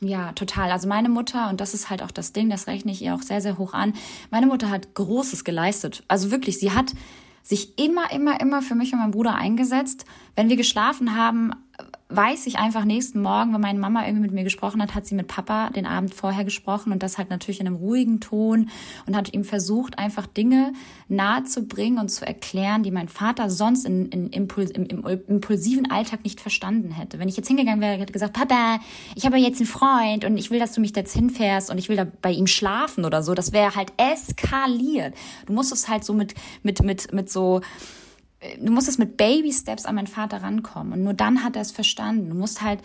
Ja, 0.00 0.32
total. 0.32 0.70
Also 0.70 0.88
meine 0.88 1.08
Mutter, 1.08 1.48
und 1.50 1.60
das 1.60 1.74
ist 1.74 1.90
halt 1.90 2.02
auch 2.02 2.12
das 2.12 2.32
Ding, 2.32 2.50
das 2.50 2.68
rechne 2.68 2.92
ich 2.92 3.02
ihr 3.02 3.14
auch 3.14 3.22
sehr, 3.22 3.40
sehr 3.40 3.58
hoch 3.58 3.74
an. 3.74 3.94
Meine 4.30 4.46
Mutter 4.46 4.70
hat 4.70 4.94
Großes 4.94 5.44
geleistet. 5.44 6.04
Also 6.06 6.30
wirklich, 6.30 6.58
sie 6.58 6.70
hat 6.70 6.92
sich 7.42 7.78
immer, 7.78 8.12
immer, 8.12 8.40
immer 8.40 8.62
für 8.62 8.74
mich 8.74 8.92
und 8.92 9.00
meinen 9.00 9.10
Bruder 9.10 9.34
eingesetzt. 9.34 10.04
Wenn 10.36 10.48
wir 10.48 10.56
geschlafen 10.56 11.16
haben, 11.16 11.52
weiß 12.10 12.46
ich 12.46 12.58
einfach 12.58 12.84
nächsten 12.84 13.20
Morgen, 13.20 13.52
wenn 13.52 13.60
meine 13.60 13.78
Mama 13.78 14.06
irgendwie 14.06 14.22
mit 14.22 14.32
mir 14.32 14.44
gesprochen 14.44 14.80
hat, 14.80 14.94
hat 14.94 15.06
sie 15.06 15.14
mit 15.14 15.28
Papa 15.28 15.68
den 15.70 15.84
Abend 15.84 16.14
vorher 16.14 16.44
gesprochen 16.44 16.90
und 16.90 17.02
das 17.02 17.18
halt 17.18 17.28
natürlich 17.28 17.60
in 17.60 17.66
einem 17.66 17.76
ruhigen 17.76 18.20
Ton 18.20 18.70
und 19.06 19.14
hat 19.14 19.34
ihm 19.34 19.44
versucht, 19.44 19.98
einfach 19.98 20.26
Dinge 20.26 20.72
nahe 21.08 21.44
zu 21.44 21.66
bringen 21.66 21.98
und 21.98 22.08
zu 22.08 22.26
erklären, 22.26 22.82
die 22.82 22.90
mein 22.90 23.08
Vater 23.08 23.50
sonst 23.50 23.84
in, 23.84 24.06
in 24.06 24.30
Impuls, 24.30 24.70
im, 24.70 24.86
im, 24.86 25.04
impulsiven 25.28 25.90
Alltag 25.90 26.24
nicht 26.24 26.40
verstanden 26.40 26.92
hätte. 26.92 27.18
Wenn 27.18 27.28
ich 27.28 27.36
jetzt 27.36 27.48
hingegangen 27.48 27.82
wäre, 27.82 27.98
hätte 27.98 28.12
gesagt, 28.12 28.32
Papa, 28.32 28.80
ich 29.14 29.26
habe 29.26 29.36
jetzt 29.36 29.60
einen 29.60 29.66
Freund 29.66 30.24
und 30.24 30.38
ich 30.38 30.50
will, 30.50 30.58
dass 30.58 30.72
du 30.72 30.80
mich 30.80 30.96
jetzt 30.96 31.12
hinfährst 31.12 31.70
und 31.70 31.76
ich 31.76 31.90
will 31.90 31.96
da 31.96 32.06
bei 32.22 32.30
ihm 32.30 32.46
schlafen 32.46 33.04
oder 33.04 33.22
so, 33.22 33.34
das 33.34 33.52
wäre 33.52 33.74
halt 33.74 33.92
eskaliert. 33.98 35.14
Du 35.44 35.52
musst 35.52 35.72
es 35.72 35.88
halt 35.88 36.04
so 36.04 36.14
mit, 36.14 36.34
mit, 36.62 36.82
mit, 36.82 37.12
mit 37.12 37.30
so, 37.30 37.60
du 38.60 38.72
musstest 38.72 38.98
mit 38.98 39.16
Baby 39.16 39.52
Steps 39.52 39.84
an 39.84 39.94
meinen 39.94 40.06
Vater 40.06 40.42
rankommen 40.42 40.92
und 40.92 41.04
nur 41.04 41.14
dann 41.14 41.44
hat 41.44 41.56
er 41.56 41.62
es 41.62 41.72
verstanden. 41.72 42.30
Du 42.30 42.36
musst 42.36 42.62
halt 42.62 42.80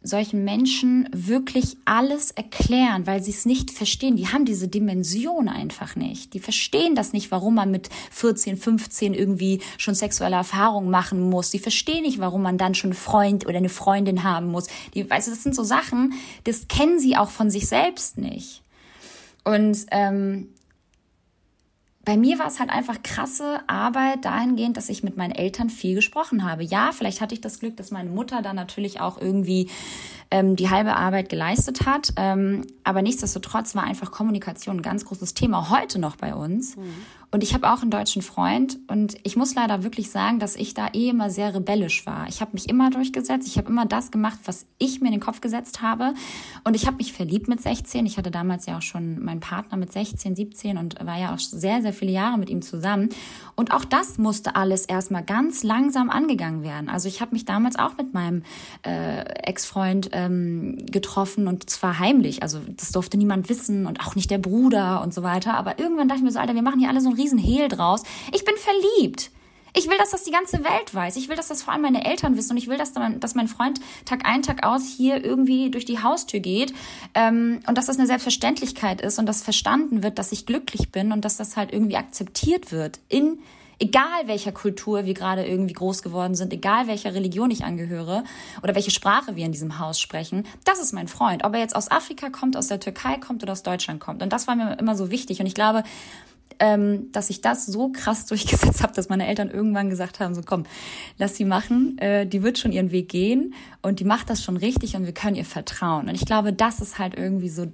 solchen 0.00 0.44
Menschen 0.44 1.08
wirklich 1.12 1.76
alles 1.84 2.30
erklären, 2.30 3.06
weil 3.06 3.22
sie 3.22 3.32
es 3.32 3.44
nicht 3.46 3.72
verstehen. 3.72 4.16
Die 4.16 4.28
haben 4.28 4.44
diese 4.44 4.68
Dimension 4.68 5.48
einfach 5.48 5.96
nicht. 5.96 6.34
Die 6.34 6.38
verstehen 6.38 6.94
das 6.94 7.12
nicht, 7.12 7.32
warum 7.32 7.56
man 7.56 7.72
mit 7.72 7.88
14, 8.12 8.56
15 8.56 9.12
irgendwie 9.12 9.60
schon 9.76 9.96
sexuelle 9.96 10.36
Erfahrungen 10.36 10.90
machen 10.90 11.28
muss. 11.28 11.50
Die 11.50 11.58
verstehen 11.58 12.02
nicht, 12.02 12.20
warum 12.20 12.42
man 12.42 12.58
dann 12.58 12.76
schon 12.76 12.90
einen 12.90 12.98
Freund 12.98 13.46
oder 13.46 13.58
eine 13.58 13.68
Freundin 13.68 14.22
haben 14.22 14.46
muss. 14.46 14.68
Die, 14.94 15.08
weißt 15.08 15.26
du, 15.26 15.32
das 15.32 15.42
sind 15.42 15.56
so 15.56 15.64
Sachen, 15.64 16.14
das 16.44 16.68
kennen 16.68 17.00
sie 17.00 17.16
auch 17.16 17.30
von 17.30 17.50
sich 17.50 17.66
selbst 17.66 18.18
nicht. 18.18 18.62
Und 19.42 19.86
ähm, 19.90 20.48
bei 22.08 22.16
mir 22.16 22.38
war 22.38 22.46
es 22.46 22.58
halt 22.58 22.70
einfach 22.70 23.02
krasse 23.02 23.60
Arbeit 23.66 24.24
dahingehend, 24.24 24.78
dass 24.78 24.88
ich 24.88 25.02
mit 25.02 25.18
meinen 25.18 25.32
Eltern 25.32 25.68
viel 25.68 25.94
gesprochen 25.94 26.50
habe. 26.50 26.64
Ja, 26.64 26.92
vielleicht 26.92 27.20
hatte 27.20 27.34
ich 27.34 27.42
das 27.42 27.60
Glück, 27.60 27.76
dass 27.76 27.90
meine 27.90 28.08
Mutter 28.08 28.40
dann 28.40 28.56
natürlich 28.56 28.98
auch 28.98 29.20
irgendwie 29.20 29.68
ähm, 30.30 30.56
die 30.56 30.70
halbe 30.70 30.96
Arbeit 30.96 31.28
geleistet 31.28 31.86
hat. 31.86 32.12
Ähm, 32.16 32.66
aber 32.84 33.02
nichtsdestotrotz 33.02 33.74
war 33.74 33.84
einfach 33.84 34.10
Kommunikation 34.10 34.78
ein 34.78 34.82
ganz 34.82 35.04
großes 35.04 35.34
Thema 35.34 35.70
heute 35.70 35.98
noch 35.98 36.16
bei 36.16 36.34
uns. 36.34 36.76
Mhm. 36.76 36.94
Und 37.30 37.42
ich 37.42 37.52
habe 37.52 37.70
auch 37.70 37.82
einen 37.82 37.90
deutschen 37.90 38.22
Freund 38.22 38.78
und 38.86 39.18
ich 39.22 39.36
muss 39.36 39.54
leider 39.54 39.82
wirklich 39.82 40.10
sagen, 40.10 40.38
dass 40.38 40.56
ich 40.56 40.72
da 40.72 40.88
eh 40.94 41.10
immer 41.10 41.28
sehr 41.28 41.54
rebellisch 41.54 42.06
war. 42.06 42.26
Ich 42.26 42.40
habe 42.40 42.52
mich 42.54 42.70
immer 42.70 42.88
durchgesetzt, 42.88 43.46
ich 43.46 43.58
habe 43.58 43.68
immer 43.68 43.84
das 43.84 44.10
gemacht, 44.10 44.38
was 44.46 44.64
ich 44.78 45.02
mir 45.02 45.08
in 45.08 45.12
den 45.12 45.20
Kopf 45.20 45.42
gesetzt 45.42 45.82
habe 45.82 46.14
und 46.64 46.74
ich 46.74 46.86
habe 46.86 46.96
mich 46.96 47.12
verliebt 47.12 47.46
mit 47.46 47.60
16. 47.60 48.06
Ich 48.06 48.16
hatte 48.16 48.30
damals 48.30 48.64
ja 48.64 48.78
auch 48.78 48.82
schon 48.82 49.22
meinen 49.22 49.40
Partner 49.40 49.76
mit 49.76 49.92
16, 49.92 50.36
17 50.36 50.78
und 50.78 51.04
war 51.04 51.18
ja 51.18 51.34
auch 51.34 51.38
sehr, 51.38 51.82
sehr 51.82 51.92
viele 51.92 52.12
Jahre 52.12 52.38
mit 52.38 52.48
ihm 52.48 52.62
zusammen. 52.62 53.10
Und 53.56 53.72
auch 53.72 53.84
das 53.84 54.16
musste 54.16 54.56
alles 54.56 54.86
erstmal 54.86 55.22
ganz 55.22 55.62
langsam 55.62 56.08
angegangen 56.08 56.62
werden. 56.62 56.88
Also 56.88 57.08
ich 57.08 57.20
habe 57.20 57.32
mich 57.32 57.44
damals 57.44 57.78
auch 57.78 57.98
mit 57.98 58.14
meinem 58.14 58.42
äh, 58.86 59.20
Ex-Freund 59.42 60.14
ähm, 60.18 60.84
getroffen 60.90 61.46
und 61.46 61.70
zwar 61.70 61.98
heimlich. 61.98 62.42
Also 62.42 62.60
das 62.76 62.90
durfte 62.90 63.16
niemand 63.16 63.48
wissen 63.48 63.86
und 63.86 64.00
auch 64.00 64.16
nicht 64.16 64.30
der 64.30 64.38
Bruder 64.38 65.02
und 65.02 65.14
so 65.14 65.22
weiter. 65.22 65.54
Aber 65.54 65.78
irgendwann 65.78 66.08
dachte 66.08 66.18
ich 66.18 66.24
mir 66.24 66.32
so, 66.32 66.40
Alter, 66.40 66.54
wir 66.54 66.62
machen 66.62 66.80
hier 66.80 66.88
alle 66.88 67.00
so 67.00 67.08
ein 67.08 67.14
riesen 67.14 67.38
Hehl 67.38 67.68
draus. 67.68 68.02
Ich 68.32 68.44
bin 68.44 68.54
verliebt. 68.56 69.30
Ich 69.74 69.88
will, 69.88 69.98
dass 69.98 70.10
das 70.10 70.24
die 70.24 70.32
ganze 70.32 70.64
Welt 70.64 70.92
weiß. 70.92 71.16
Ich 71.16 71.28
will, 71.28 71.36
dass 71.36 71.48
das 71.48 71.62
vor 71.62 71.72
allem 71.72 71.82
meine 71.82 72.04
Eltern 72.04 72.36
wissen. 72.36 72.52
Und 72.52 72.56
ich 72.56 72.68
will, 72.68 72.78
dass, 72.78 72.94
mein, 72.94 73.20
dass 73.20 73.36
mein 73.36 73.46
Freund 73.46 73.80
Tag 74.06 74.24
ein, 74.24 74.42
Tag 74.42 74.66
aus 74.66 74.82
hier 74.84 75.24
irgendwie 75.24 75.70
durch 75.70 75.84
die 75.84 76.02
Haustür 76.02 76.40
geht. 76.40 76.72
Ähm, 77.14 77.60
und 77.68 77.78
dass 77.78 77.86
das 77.86 77.98
eine 77.98 78.08
Selbstverständlichkeit 78.08 79.00
ist 79.00 79.18
und 79.20 79.26
dass 79.26 79.42
verstanden 79.42 80.02
wird, 80.02 80.18
dass 80.18 80.32
ich 80.32 80.46
glücklich 80.46 80.90
bin 80.90 81.12
und 81.12 81.24
dass 81.24 81.36
das 81.36 81.56
halt 81.56 81.72
irgendwie 81.72 81.96
akzeptiert 81.96 82.72
wird 82.72 82.98
in 83.08 83.38
egal 83.78 84.26
welcher 84.26 84.52
Kultur 84.52 85.04
wir 85.04 85.14
gerade 85.14 85.46
irgendwie 85.46 85.74
groß 85.74 86.02
geworden 86.02 86.34
sind, 86.34 86.52
egal 86.52 86.86
welcher 86.86 87.14
Religion 87.14 87.50
ich 87.50 87.64
angehöre 87.64 88.24
oder 88.62 88.74
welche 88.74 88.90
Sprache 88.90 89.36
wir 89.36 89.46
in 89.46 89.52
diesem 89.52 89.78
Haus 89.78 90.00
sprechen, 90.00 90.44
das 90.64 90.80
ist 90.80 90.92
mein 90.92 91.08
Freund. 91.08 91.44
Ob 91.44 91.54
er 91.54 91.60
jetzt 91.60 91.76
aus 91.76 91.90
Afrika 91.90 92.30
kommt, 92.30 92.56
aus 92.56 92.68
der 92.68 92.80
Türkei 92.80 93.16
kommt 93.18 93.42
oder 93.42 93.52
aus 93.52 93.62
Deutschland 93.62 94.00
kommt. 94.00 94.22
Und 94.22 94.32
das 94.32 94.46
war 94.46 94.56
mir 94.56 94.78
immer 94.78 94.96
so 94.96 95.10
wichtig. 95.10 95.40
Und 95.40 95.46
ich 95.46 95.54
glaube, 95.54 95.84
ähm, 96.60 97.12
dass 97.12 97.30
ich 97.30 97.40
das 97.40 97.66
so 97.66 97.90
krass 97.90 98.26
durchgesetzt 98.26 98.82
habe, 98.82 98.92
dass 98.92 99.08
meine 99.08 99.26
Eltern 99.26 99.50
irgendwann 99.50 99.90
gesagt 99.90 100.20
haben, 100.20 100.34
so 100.34 100.42
komm, 100.44 100.64
lass 101.16 101.36
sie 101.36 101.44
machen, 101.44 101.98
äh, 101.98 102.26
die 102.26 102.42
wird 102.42 102.58
schon 102.58 102.72
ihren 102.72 102.90
Weg 102.90 103.08
gehen 103.08 103.54
und 103.82 104.00
die 104.00 104.04
macht 104.04 104.30
das 104.30 104.42
schon 104.42 104.56
richtig 104.56 104.96
und 104.96 105.06
wir 105.06 105.14
können 105.14 105.36
ihr 105.36 105.44
vertrauen. 105.44 106.08
Und 106.08 106.14
ich 106.14 106.26
glaube, 106.26 106.52
das 106.52 106.80
ist 106.80 106.98
halt 106.98 107.14
irgendwie 107.16 107.48
so 107.48 107.66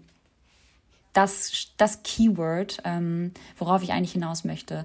das, 1.13 1.69
das 1.77 2.03
Keyword, 2.03 2.83
ähm, 2.85 3.33
worauf 3.57 3.83
ich 3.83 3.93
eigentlich 3.93 4.13
hinaus 4.13 4.45
möchte. 4.45 4.85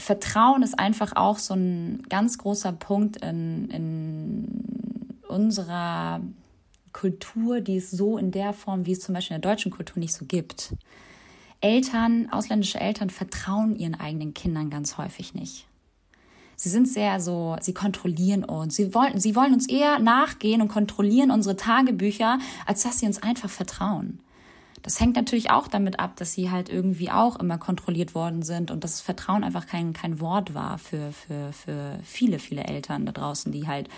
Vertrauen 0.00 0.62
ist 0.62 0.78
einfach 0.78 1.14
auch 1.16 1.38
so 1.38 1.54
ein 1.54 2.02
ganz 2.08 2.38
großer 2.38 2.72
Punkt 2.72 3.18
in, 3.18 3.70
in 3.70 5.20
unserer 5.28 6.20
Kultur, 6.92 7.60
die 7.60 7.76
es 7.76 7.90
so 7.90 8.18
in 8.18 8.30
der 8.30 8.52
Form, 8.52 8.86
wie 8.86 8.92
es 8.92 9.00
zum 9.00 9.14
Beispiel 9.14 9.36
in 9.36 9.42
der 9.42 9.50
deutschen 9.50 9.70
Kultur 9.70 9.98
nicht 10.00 10.14
so 10.14 10.24
gibt. 10.24 10.74
Eltern, 11.60 12.28
ausländische 12.30 12.80
Eltern 12.80 13.10
vertrauen 13.10 13.76
ihren 13.76 13.94
eigenen 13.94 14.34
Kindern 14.34 14.70
ganz 14.70 14.96
häufig 14.98 15.34
nicht. 15.34 15.66
Sie 16.56 16.68
sind 16.68 16.88
sehr 16.88 17.20
so, 17.20 17.56
sie 17.60 17.72
kontrollieren 17.72 18.44
uns. 18.44 18.76
Sie 18.76 18.94
wollen, 18.94 19.18
sie 19.18 19.34
wollen 19.34 19.54
uns 19.54 19.68
eher 19.68 19.98
nachgehen 19.98 20.60
und 20.60 20.68
kontrollieren 20.68 21.30
unsere 21.30 21.56
Tagebücher, 21.56 22.38
als 22.66 22.82
dass 22.82 22.98
sie 22.98 23.06
uns 23.06 23.22
einfach 23.22 23.48
vertrauen. 23.48 24.20
Das 24.82 24.98
hängt 24.98 25.16
natürlich 25.16 25.50
auch 25.50 25.68
damit 25.68 26.00
ab, 26.00 26.16
dass 26.16 26.32
sie 26.32 26.50
halt 26.50 26.68
irgendwie 26.68 27.10
auch 27.10 27.36
immer 27.36 27.58
kontrolliert 27.58 28.14
worden 28.14 28.42
sind 28.42 28.70
und 28.70 28.82
dass 28.82 29.00
Vertrauen 29.00 29.44
einfach 29.44 29.66
kein, 29.66 29.92
kein 29.92 30.20
Wort 30.20 30.54
war 30.54 30.78
für, 30.78 31.12
für, 31.12 31.52
für 31.52 31.98
viele, 32.02 32.38
viele 32.38 32.64
Eltern 32.64 33.04
da 33.04 33.12
draußen, 33.12 33.52
die 33.52 33.66
halt 33.66 33.88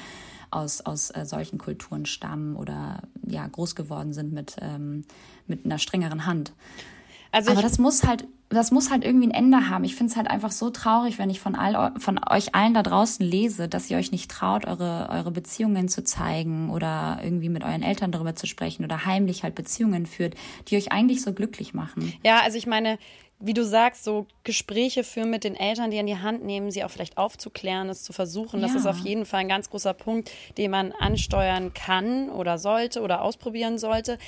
aus, 0.51 0.80
aus 0.80 1.11
äh, 1.11 1.24
solchen 1.24 1.59
Kulturen 1.59 2.07
stammen 2.07 2.57
oder 2.57 3.03
ja 3.26 3.47
groß 3.47 3.74
geworden 3.74 4.12
sind 4.12 4.33
mit, 4.33 4.57
ähm, 4.61 5.05
mit 5.47 5.64
einer 5.64 5.78
strengeren 5.78 6.26
Hand. 6.26 6.53
Also 7.30 7.53
Aber 7.53 7.62
das 7.62 7.78
muss 7.78 8.05
halt, 8.05 8.26
das 8.53 8.71
muss 8.71 8.91
halt 8.91 9.05
irgendwie 9.05 9.29
ein 9.29 9.33
Ende 9.33 9.69
haben. 9.69 9.85
Ich 9.85 9.95
finde 9.95 10.11
es 10.11 10.17
halt 10.17 10.29
einfach 10.29 10.51
so 10.51 10.71
traurig, 10.71 11.19
wenn 11.19 11.31
ich 11.31 11.41
von 11.41 11.55
all, 11.55 11.93
von 11.99 12.21
euch 12.31 12.55
allen 12.55 12.75
da 12.75 12.83
draußen 12.83 13.25
lese, 13.25 13.69
dass 13.69 13.91
ihr 13.91 13.99
euch 13.99 14.13
nicht 14.13 14.31
traut, 14.31 14.67
eure, 14.67 15.09
eure 15.11 15.31
Beziehungen 15.31 15.89
zu 15.89 16.05
zeigen 16.05 16.71
oder 16.71 17.21
irgendwie 17.23 17.49
mit 17.49 17.65
euren 17.65 17.83
Eltern 17.83 18.13
darüber 18.13 18.35
zu 18.35 18.47
sprechen 18.47 18.85
oder 18.85 19.05
heimlich 19.07 19.43
halt 19.43 19.55
Beziehungen 19.55 20.07
führt, 20.07 20.35
die 20.69 20.77
euch 20.77 20.93
eigentlich 20.93 21.23
so 21.23 21.33
glücklich 21.33 21.75
machen. 21.75 22.13
Ja, 22.25 22.41
also 22.41 22.59
ich 22.59 22.67
meine, 22.67 22.99
wie 23.45 23.55
du 23.55 23.65
sagst, 23.65 24.05
so 24.05 24.27
Gespräche 24.45 25.03
führen 25.03 25.31
mit 25.31 25.43
den 25.43 25.57
Eltern, 25.57 25.91
die 25.91 25.99
an 25.99 26.07
die 26.07 26.19
Hand 26.19 26.45
nehmen, 26.45 26.71
sie 26.71 26.85
auch 26.85 26.91
vielleicht 26.91 27.19
aufzuklären, 27.19 27.89
es 27.89 28.05
zu 28.05 28.13
versuchen. 28.13 28.61
Ja. 28.61 28.69
Das 28.69 28.77
ist 28.77 28.87
auf 28.87 28.99
jeden 28.99 29.27
Fall 29.27 29.41
ein 29.41 29.49
ganz 29.49 29.69
großer 29.69 29.95
Punkt, 29.95 30.31
den 30.57 30.71
man 30.71 30.93
ansteuern 30.93 31.75
kann 31.75 32.31
oder 32.31 32.59
sollte 32.59 33.01
oder 33.01 33.23
ausprobieren 33.23 33.79
sollte. 33.79 34.19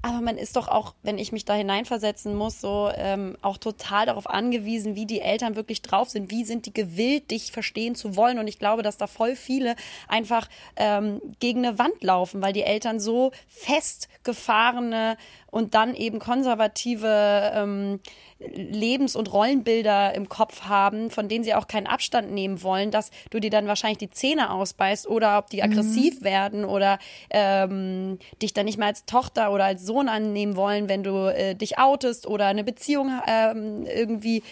Aber 0.00 0.20
man 0.20 0.38
ist 0.38 0.54
doch 0.54 0.68
auch, 0.68 0.94
wenn 1.02 1.18
ich 1.18 1.32
mich 1.32 1.44
da 1.44 1.54
hineinversetzen 1.54 2.36
muss, 2.36 2.60
so 2.60 2.88
ähm, 2.94 3.36
auch 3.42 3.58
total 3.58 4.06
darauf 4.06 4.30
angewiesen, 4.30 4.94
wie 4.94 5.06
die 5.06 5.20
Eltern 5.20 5.56
wirklich 5.56 5.82
drauf 5.82 6.08
sind, 6.08 6.30
wie 6.30 6.44
sind 6.44 6.66
die 6.66 6.72
gewillt, 6.72 7.32
dich 7.32 7.50
verstehen 7.50 7.96
zu 7.96 8.14
wollen. 8.14 8.38
Und 8.38 8.46
ich 8.46 8.60
glaube, 8.60 8.82
dass 8.82 8.96
da 8.96 9.08
voll 9.08 9.34
viele 9.34 9.74
einfach 10.06 10.48
ähm, 10.76 11.20
gegen 11.40 11.66
eine 11.66 11.80
Wand 11.80 12.02
laufen, 12.04 12.40
weil 12.42 12.52
die 12.52 12.62
Eltern 12.62 13.00
so 13.00 13.32
festgefahrene 13.48 15.16
und 15.50 15.74
dann 15.74 15.94
eben 15.94 16.18
konservative 16.18 17.52
ähm, 17.54 18.00
Lebens- 18.38 19.16
und 19.16 19.32
Rollenbilder 19.32 20.14
im 20.14 20.28
Kopf 20.28 20.62
haben, 20.62 21.10
von 21.10 21.28
denen 21.28 21.42
sie 21.42 21.54
auch 21.54 21.66
keinen 21.66 21.86
Abstand 21.86 22.30
nehmen 22.30 22.62
wollen, 22.62 22.90
dass 22.90 23.10
du 23.30 23.40
dir 23.40 23.50
dann 23.50 23.66
wahrscheinlich 23.66 23.98
die 23.98 24.10
Zähne 24.10 24.50
ausbeißt 24.50 25.08
oder 25.08 25.38
ob 25.38 25.50
die 25.50 25.56
mhm. 25.58 25.64
aggressiv 25.64 26.20
mhm. 26.20 26.24
werden 26.24 26.64
oder 26.64 26.98
ähm, 27.30 28.18
dich 28.40 28.54
dann 28.54 28.66
nicht 28.66 28.78
mehr 28.78 28.86
als 28.86 29.06
Tochter 29.06 29.52
oder 29.52 29.64
als 29.64 29.84
Sohn 29.84 30.08
annehmen 30.08 30.54
wollen, 30.54 30.88
wenn 30.88 31.02
du 31.02 31.34
äh, 31.34 31.54
dich 31.54 31.78
outest 31.78 32.26
oder 32.26 32.46
eine 32.46 32.62
Beziehung 32.62 33.10
ähm, 33.26 33.86
irgendwie 33.86 34.42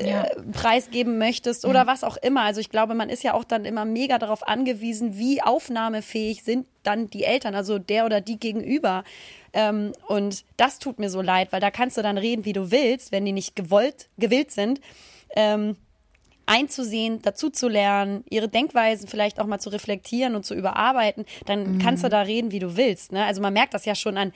ja. 0.00 0.26
preisgeben 0.52 1.18
möchtest 1.18 1.64
oder 1.64 1.80
ja. 1.80 1.86
was 1.86 2.04
auch 2.04 2.16
immer. 2.16 2.42
Also 2.42 2.60
ich 2.60 2.70
glaube, 2.70 2.94
man 2.94 3.08
ist 3.08 3.22
ja 3.22 3.34
auch 3.34 3.44
dann 3.44 3.64
immer 3.64 3.84
mega 3.84 4.18
darauf 4.18 4.46
angewiesen, 4.46 5.18
wie 5.18 5.42
aufnahmefähig 5.42 6.42
sind 6.42 6.66
dann 6.82 7.08
die 7.08 7.24
Eltern, 7.24 7.54
also 7.54 7.78
der 7.78 8.06
oder 8.06 8.20
die 8.20 8.38
gegenüber. 8.38 9.04
Ähm, 9.52 9.92
und 10.06 10.44
das 10.56 10.78
tut 10.78 10.98
mir 10.98 11.10
so 11.10 11.20
leid, 11.20 11.52
weil 11.52 11.60
da 11.60 11.70
kannst 11.70 11.96
du 11.96 12.02
dann 12.02 12.18
reden, 12.18 12.44
wie 12.44 12.52
du 12.52 12.70
willst, 12.70 13.12
wenn 13.12 13.24
die 13.24 13.32
nicht 13.32 13.56
gewollt, 13.56 14.08
gewillt 14.18 14.50
sind. 14.50 14.80
Ähm, 15.36 15.76
einzusehen, 16.46 17.22
dazu 17.22 17.48
zu 17.48 17.68
lernen, 17.68 18.22
ihre 18.28 18.48
Denkweisen 18.48 19.08
vielleicht 19.08 19.40
auch 19.40 19.46
mal 19.46 19.60
zu 19.60 19.70
reflektieren 19.70 20.34
und 20.34 20.44
zu 20.44 20.54
überarbeiten, 20.54 21.24
dann 21.46 21.74
mhm. 21.74 21.78
kannst 21.78 22.04
du 22.04 22.08
da 22.08 22.20
reden, 22.20 22.50
wie 22.50 22.58
du 22.58 22.76
willst. 22.76 23.12
Ne? 23.12 23.24
Also 23.24 23.40
man 23.40 23.52
merkt 23.52 23.72
das 23.72 23.86
ja 23.86 23.94
schon 23.94 24.18
an 24.18 24.32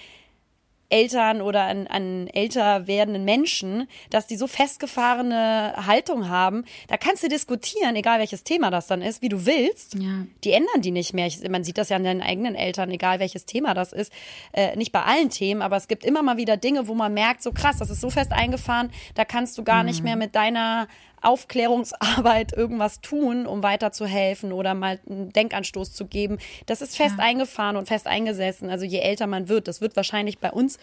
Eltern 0.91 1.43
oder 1.43 1.65
an, 1.65 1.87
an 1.87 2.29
älter 2.29 2.87
werdenden 2.87 3.25
Menschen, 3.25 3.87
dass 4.11 4.27
die 4.27 4.37
so 4.37 4.47
festgefahrene 4.47 5.75
Haltung 5.87 6.29
haben. 6.29 6.65
Da 6.89 6.97
kannst 6.97 7.23
du 7.23 7.29
diskutieren, 7.29 7.95
egal 7.97 8.19
welches 8.21 8.43
Thema 8.43 8.71
das 8.71 8.87
dann 8.87 9.03
ist, 9.03 9.21
wie 9.21 9.29
du 9.29 9.45
willst. 9.45 9.95
Ja. 9.95 10.27
Die 10.45 10.53
ändern 10.53 10.81
die 10.81 10.91
nicht 10.91 11.13
mehr. 11.13 11.27
Ich, 11.27 11.47
man 11.49 11.65
sieht 11.65 11.79
das 11.79 11.91
ja 11.91 11.97
an 11.97 12.05
deinen 12.05 12.23
eigenen 12.23 12.55
Eltern, 12.55 12.91
egal 12.91 13.21
welches 13.21 13.45
Thema 13.45 13.75
das 13.75 13.93
ist. 13.93 14.13
Äh, 14.53 14.77
nicht 14.77 14.93
bei 14.93 15.03
allen 15.03 15.31
Themen, 15.31 15.61
aber 15.61 15.77
es 15.77 15.89
gibt 15.89 16.05
immer 16.05 16.23
mal 16.23 16.39
wieder 16.39 16.57
Dinge, 16.57 16.89
wo 16.89 16.95
man 16.95 17.13
merkt, 17.13 17.43
so 17.43 17.53
krass, 17.53 17.79
das 17.79 17.91
ist 17.91 18.01
so 18.01 18.09
fest 18.09 18.33
eingefahren, 18.33 18.91
da 19.15 19.25
kannst 19.25 19.59
du 19.59 19.65
gar 19.65 19.83
mhm. 19.83 19.89
nicht 19.89 20.03
mehr 20.03 20.17
mit 20.17 20.35
deiner 20.35 20.89
Aufklärungsarbeit 21.23 22.53
irgendwas 22.53 23.01
tun, 23.01 23.47
um 23.47 23.63
weiterzuhelfen 23.63 24.53
oder 24.53 24.75
mal 24.75 25.01
einen 25.09 25.33
Denkanstoß 25.33 25.93
zu 25.93 26.07
geben. 26.07 26.39
Das 26.67 26.83
ist 26.83 26.97
fest 26.97 27.17
ja. 27.19 27.25
eingefahren 27.25 27.77
und 27.77 27.89
fest 27.89 28.07
eingesessen. 28.07 28.71
Also 28.71 28.85
je 28.85 28.99
älter 28.99 29.27
man 29.27 29.49
wird, 29.49 29.69
das 29.69 29.81
wird 29.81 29.97
wahrscheinlich 29.97 30.39
bei 30.39 30.51
uns 30.51 30.79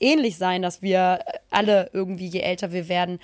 ähnlich 0.00 0.38
sein, 0.38 0.62
dass 0.62 0.82
wir 0.82 1.20
alle 1.50 1.90
irgendwie, 1.92 2.26
je 2.26 2.40
älter 2.40 2.72
wir 2.72 2.88
werden, 2.88 3.18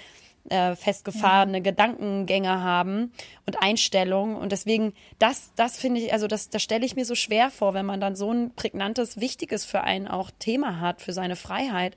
äh, 0.49 0.77
festgefahrene 0.77 1.59
ja. 1.59 1.63
Gedankengänge 1.63 2.63
haben 2.63 3.13
und 3.47 3.61
Einstellungen. 3.61 4.37
Und 4.37 4.53
deswegen, 4.53 4.93
das, 5.19 5.53
das 5.57 5.77
finde 5.77 6.01
ich, 6.01 6.13
also 6.13 6.27
das, 6.27 6.51
das 6.51 6.63
stelle 6.63 6.87
ich 6.87 6.97
mir 6.97 7.05
so 7.05 7.15
schwer 7.15 7.51
vor, 7.51 7.75
wenn 7.75 7.87
man 7.87 8.01
dann 8.01 8.15
so 8.15 8.31
ein 8.31 8.53
prägnantes, 8.55 9.21
wichtiges 9.21 9.65
für 9.65 9.81
einen 9.83 10.07
auch 10.07 10.31
Thema 10.39 10.81
hat, 10.81 11.03
für 11.03 11.13
seine 11.13 11.37
Freiheit. 11.37 11.97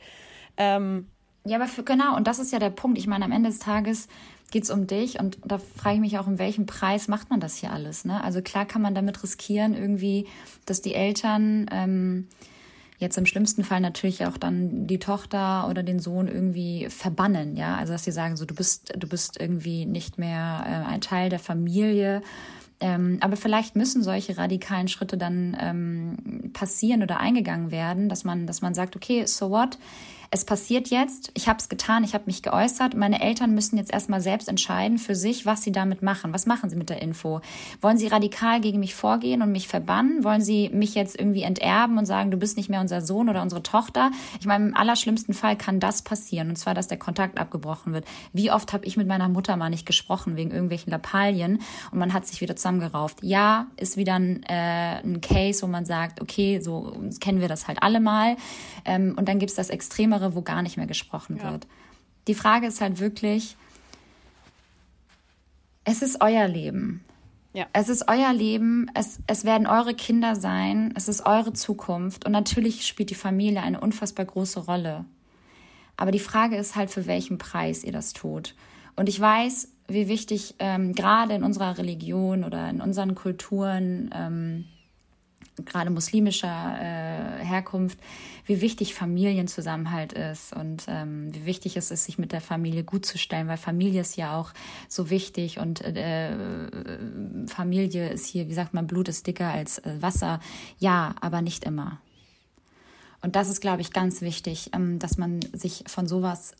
Ähm, 0.57 1.07
ja, 1.45 1.57
aber 1.57 1.67
für, 1.67 1.83
genau, 1.83 2.15
und 2.15 2.27
das 2.27 2.39
ist 2.39 2.51
ja 2.51 2.59
der 2.59 2.69
Punkt. 2.69 2.97
Ich 2.97 3.07
meine, 3.07 3.25
am 3.25 3.31
Ende 3.31 3.49
des 3.49 3.59
Tages 3.59 4.07
geht's 4.51 4.69
um 4.69 4.87
dich 4.87 5.19
und 5.19 5.37
da 5.45 5.57
frage 5.57 5.95
ich 5.95 6.01
mich 6.01 6.19
auch, 6.19 6.27
um 6.27 6.39
welchen 6.39 6.65
Preis 6.65 7.07
macht 7.07 7.29
man 7.29 7.39
das 7.39 7.57
hier 7.57 7.71
alles? 7.71 8.05
Ne? 8.05 8.23
Also 8.23 8.41
klar 8.41 8.65
kann 8.65 8.81
man 8.81 8.95
damit 8.95 9.21
riskieren, 9.23 9.75
irgendwie, 9.75 10.27
dass 10.65 10.81
die 10.81 10.95
Eltern 10.95 11.67
ähm, 11.71 12.27
jetzt 12.99 13.17
im 13.17 13.25
schlimmsten 13.25 13.63
Fall 13.63 13.79
natürlich 13.79 14.25
auch 14.25 14.37
dann 14.37 14.85
die 14.85 14.99
Tochter 14.99 15.67
oder 15.69 15.83
den 15.83 15.99
Sohn 15.99 16.27
irgendwie 16.27 16.87
verbannen, 16.89 17.55
ja. 17.55 17.77
Also 17.77 17.93
dass 17.93 18.03
sie 18.03 18.11
sagen, 18.11 18.35
so 18.35 18.45
du 18.45 18.53
bist, 18.53 18.93
du 18.97 19.07
bist 19.07 19.39
irgendwie 19.39 19.85
nicht 19.85 20.17
mehr 20.17 20.65
äh, 20.65 20.91
ein 20.91 21.01
Teil 21.01 21.29
der 21.29 21.39
Familie. 21.39 22.21
Ähm, 22.81 23.17
aber 23.21 23.35
vielleicht 23.35 23.75
müssen 23.75 24.03
solche 24.03 24.37
radikalen 24.37 24.87
Schritte 24.87 25.17
dann 25.17 25.57
ähm, 25.59 26.51
passieren 26.53 27.03
oder 27.03 27.19
eingegangen 27.19 27.71
werden, 27.71 28.09
dass 28.09 28.23
man, 28.23 28.47
dass 28.47 28.61
man 28.61 28.73
sagt, 28.73 28.95
okay, 28.95 29.25
so 29.25 29.49
what? 29.49 29.77
Es 30.31 30.45
passiert 30.45 30.89
jetzt, 30.89 31.31
ich 31.33 31.47
habe 31.47 31.57
es 31.57 31.69
getan, 31.69 32.03
ich 32.03 32.13
habe 32.13 32.25
mich 32.27 32.43
geäußert. 32.43 32.93
Meine 32.93 33.19
Eltern 33.19 33.55
müssen 33.55 33.77
jetzt 33.77 33.91
erstmal 33.91 34.21
selbst 34.21 34.47
entscheiden 34.47 34.99
für 34.99 35.15
sich, 35.15 35.47
was 35.47 35.63
sie 35.63 35.71
damit 35.71 36.03
machen. 36.03 36.33
Was 36.33 36.45
machen 36.45 36.69
sie 36.69 36.75
mit 36.75 36.91
der 36.91 37.01
Info? 37.01 37.41
Wollen 37.81 37.97
sie 37.97 38.07
radikal 38.07 38.61
gegen 38.61 38.79
mich 38.79 38.93
vorgehen 38.93 39.41
und 39.41 39.51
mich 39.51 39.67
verbannen? 39.67 40.23
Wollen 40.23 40.41
sie 40.41 40.69
mich 40.69 40.93
jetzt 40.93 41.19
irgendwie 41.19 41.41
enterben 41.41 41.97
und 41.97 42.05
sagen, 42.05 42.29
du 42.29 42.37
bist 42.37 42.57
nicht 42.57 42.69
mehr 42.69 42.79
unser 42.79 43.01
Sohn 43.01 43.27
oder 43.27 43.41
unsere 43.41 43.63
Tochter? 43.63 44.11
Ich 44.39 44.45
meine, 44.45 44.67
im 44.67 44.77
allerschlimmsten 44.77 45.33
Fall 45.33 45.57
kann 45.57 45.79
das 45.79 46.03
passieren, 46.03 46.49
und 46.49 46.57
zwar, 46.57 46.75
dass 46.75 46.87
der 46.87 46.99
Kontakt 46.99 47.39
abgebrochen 47.39 47.93
wird. 47.93 48.05
Wie 48.31 48.51
oft 48.51 48.71
habe 48.71 48.85
ich 48.85 48.97
mit 48.97 49.07
meiner 49.07 49.29
Mutter 49.29 49.57
mal 49.57 49.71
nicht 49.71 49.87
gesprochen 49.87 50.35
wegen 50.35 50.51
irgendwelchen 50.51 50.91
Lappalien 50.91 51.59
und 51.91 51.97
man 51.97 52.13
hat 52.13 52.27
sich 52.27 52.39
wieder 52.39 52.55
zusammengerauft. 52.55 53.23
Ja, 53.23 53.65
ist 53.77 53.97
wieder 53.97 54.13
ein, 54.13 54.43
äh, 54.43 55.01
ein 55.03 55.21
Case, 55.21 55.63
wo 55.63 55.67
man 55.67 55.85
sagt, 55.85 56.21
okay, 56.21 56.59
so 56.61 56.93
kennen 57.19 57.41
wir 57.41 57.47
das 57.47 57.67
halt 57.67 57.81
alle 57.81 57.99
mal. 57.99 58.35
Ähm, 58.85 59.15
und 59.17 59.27
dann 59.27 59.39
gibt's 59.39 59.55
das 59.55 59.71
extreme 59.71 60.18
andere, 60.19 60.35
wo 60.35 60.41
gar 60.41 60.61
nicht 60.61 60.77
mehr 60.77 60.87
gesprochen 60.87 61.37
ja. 61.37 61.51
wird. 61.51 61.67
Die 62.27 62.35
Frage 62.35 62.67
ist 62.67 62.81
halt 62.81 62.99
wirklich, 62.99 63.55
es 65.83 66.01
ist 66.01 66.21
euer 66.21 66.47
Leben. 66.47 67.03
Ja. 67.53 67.65
Es 67.73 67.89
ist 67.89 68.07
euer 68.07 68.31
Leben, 68.31 68.91
es, 68.93 69.19
es 69.25 69.43
werden 69.43 69.65
eure 69.65 69.95
Kinder 69.95 70.35
sein, 70.35 70.93
es 70.95 71.07
ist 71.07 71.25
eure 71.25 71.51
Zukunft 71.53 72.25
und 72.25 72.31
natürlich 72.31 72.85
spielt 72.85 73.09
die 73.09 73.15
Familie 73.15 73.63
eine 73.63 73.79
unfassbar 73.79 74.25
große 74.25 74.59
Rolle. 74.59 75.05
Aber 75.97 76.11
die 76.11 76.19
Frage 76.19 76.57
ist 76.57 76.75
halt, 76.75 76.91
für 76.91 77.07
welchen 77.07 77.39
Preis 77.39 77.83
ihr 77.83 77.91
das 77.91 78.13
tut. 78.13 78.55
Und 78.95 79.09
ich 79.09 79.19
weiß, 79.19 79.69
wie 79.87 80.07
wichtig 80.07 80.55
ähm, 80.59 80.93
gerade 80.93 81.33
in 81.33 81.43
unserer 81.43 81.77
Religion 81.79 82.43
oder 82.43 82.69
in 82.69 82.81
unseren 82.81 83.15
Kulturen 83.15 84.11
ähm, 84.13 84.65
gerade 85.65 85.89
muslimischer 85.89 86.77
äh, 86.79 87.43
Herkunft, 87.43 87.99
wie 88.45 88.61
wichtig 88.61 88.93
Familienzusammenhalt 88.93 90.13
ist 90.13 90.55
und 90.55 90.85
ähm, 90.87 91.33
wie 91.33 91.45
wichtig 91.45 91.77
es 91.77 91.91
ist, 91.91 92.05
sich 92.05 92.17
mit 92.17 92.31
der 92.31 92.41
Familie 92.41 92.83
gut 92.83 93.05
zu 93.05 93.17
stellen, 93.17 93.47
weil 93.47 93.57
Familie 93.57 94.01
ist 94.01 94.17
ja 94.17 94.37
auch 94.37 94.51
so 94.87 95.09
wichtig 95.09 95.59
und 95.59 95.81
äh, 95.81 96.35
Familie 97.47 98.09
ist 98.09 98.25
hier, 98.25 98.47
wie 98.47 98.53
sagt 98.53 98.73
man, 98.73 98.87
Blut 98.87 99.07
ist 99.07 99.27
dicker 99.27 99.47
als 99.47 99.79
äh, 99.79 100.01
Wasser. 100.01 100.39
Ja, 100.79 101.15
aber 101.21 101.41
nicht 101.41 101.63
immer. 101.63 101.99
Und 103.21 103.35
das 103.35 103.49
ist, 103.49 103.61
glaube 103.61 103.81
ich, 103.81 103.91
ganz 103.91 104.21
wichtig, 104.21 104.71
ähm, 104.73 104.99
dass 104.99 105.17
man 105.17 105.41
sich 105.53 105.83
von 105.87 106.07
sowas 106.07 106.55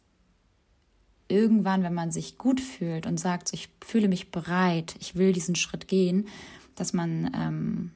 irgendwann, 1.30 1.84
wenn 1.84 1.93
man 1.93 2.12
sich 2.12 2.38
gut 2.38 2.60
fühlt 2.60 3.06
und 3.06 3.20
sagt, 3.20 3.54
ich 3.54 3.70
fühle 3.82 4.08
mich 4.08 4.32
bereit, 4.32 4.95
ich 5.00 5.16
will 5.16 5.32
diesen 5.32 5.56
Schritt 5.56 5.88
gehen, 5.88 6.28
dass 6.76 6.91
man 6.93 7.32
ähm, 7.36 7.91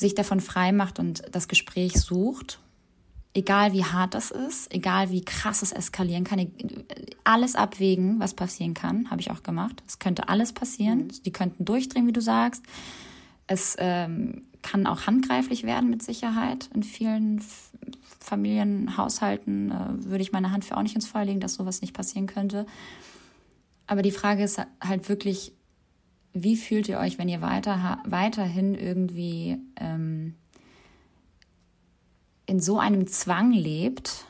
sich 0.00 0.14
davon 0.14 0.40
frei 0.40 0.72
macht 0.72 0.98
und 0.98 1.22
das 1.30 1.46
Gespräch 1.46 1.92
sucht, 2.00 2.58
egal 3.34 3.72
wie 3.72 3.84
hart 3.84 4.14
das 4.14 4.30
ist, 4.30 4.72
egal 4.74 5.10
wie 5.10 5.24
krass 5.24 5.62
es 5.62 5.72
eskalieren 5.72 6.24
kann, 6.24 6.50
alles 7.22 7.54
abwägen, 7.54 8.18
was 8.18 8.34
passieren 8.34 8.74
kann, 8.74 9.10
habe 9.10 9.20
ich 9.20 9.30
auch 9.30 9.42
gemacht. 9.42 9.82
Es 9.86 9.98
könnte 9.98 10.28
alles 10.28 10.52
passieren. 10.52 11.04
Mhm. 11.04 11.22
Die 11.24 11.32
könnten 11.32 11.64
durchdrehen, 11.64 12.06
wie 12.06 12.12
du 12.12 12.22
sagst. 12.22 12.64
Es 13.46 13.76
ähm, 13.78 14.42
kann 14.62 14.86
auch 14.86 15.06
handgreiflich 15.06 15.64
werden, 15.64 15.90
mit 15.90 16.02
Sicherheit. 16.02 16.70
In 16.74 16.82
vielen 16.82 17.42
Familien, 18.18 18.96
Haushalten 18.96 19.70
äh, 19.70 20.04
würde 20.04 20.22
ich 20.22 20.32
meine 20.32 20.50
Hand 20.50 20.64
für 20.64 20.76
auch 20.76 20.82
nicht 20.82 20.94
ins 20.94 21.06
Feuer 21.06 21.24
legen, 21.24 21.40
dass 21.40 21.54
sowas 21.54 21.82
nicht 21.82 21.94
passieren 21.94 22.26
könnte. 22.26 22.66
Aber 23.86 24.02
die 24.02 24.12
Frage 24.12 24.44
ist 24.44 24.60
halt 24.80 25.08
wirklich, 25.08 25.52
wie 26.32 26.56
fühlt 26.56 26.88
ihr 26.88 26.98
euch, 26.98 27.18
wenn 27.18 27.28
ihr 27.28 27.40
weiter, 27.40 27.98
weiterhin 28.04 28.74
irgendwie 28.74 29.58
ähm, 29.76 30.34
in 32.46 32.60
so 32.60 32.78
einem 32.78 33.06
Zwang 33.06 33.52
lebt, 33.52 34.24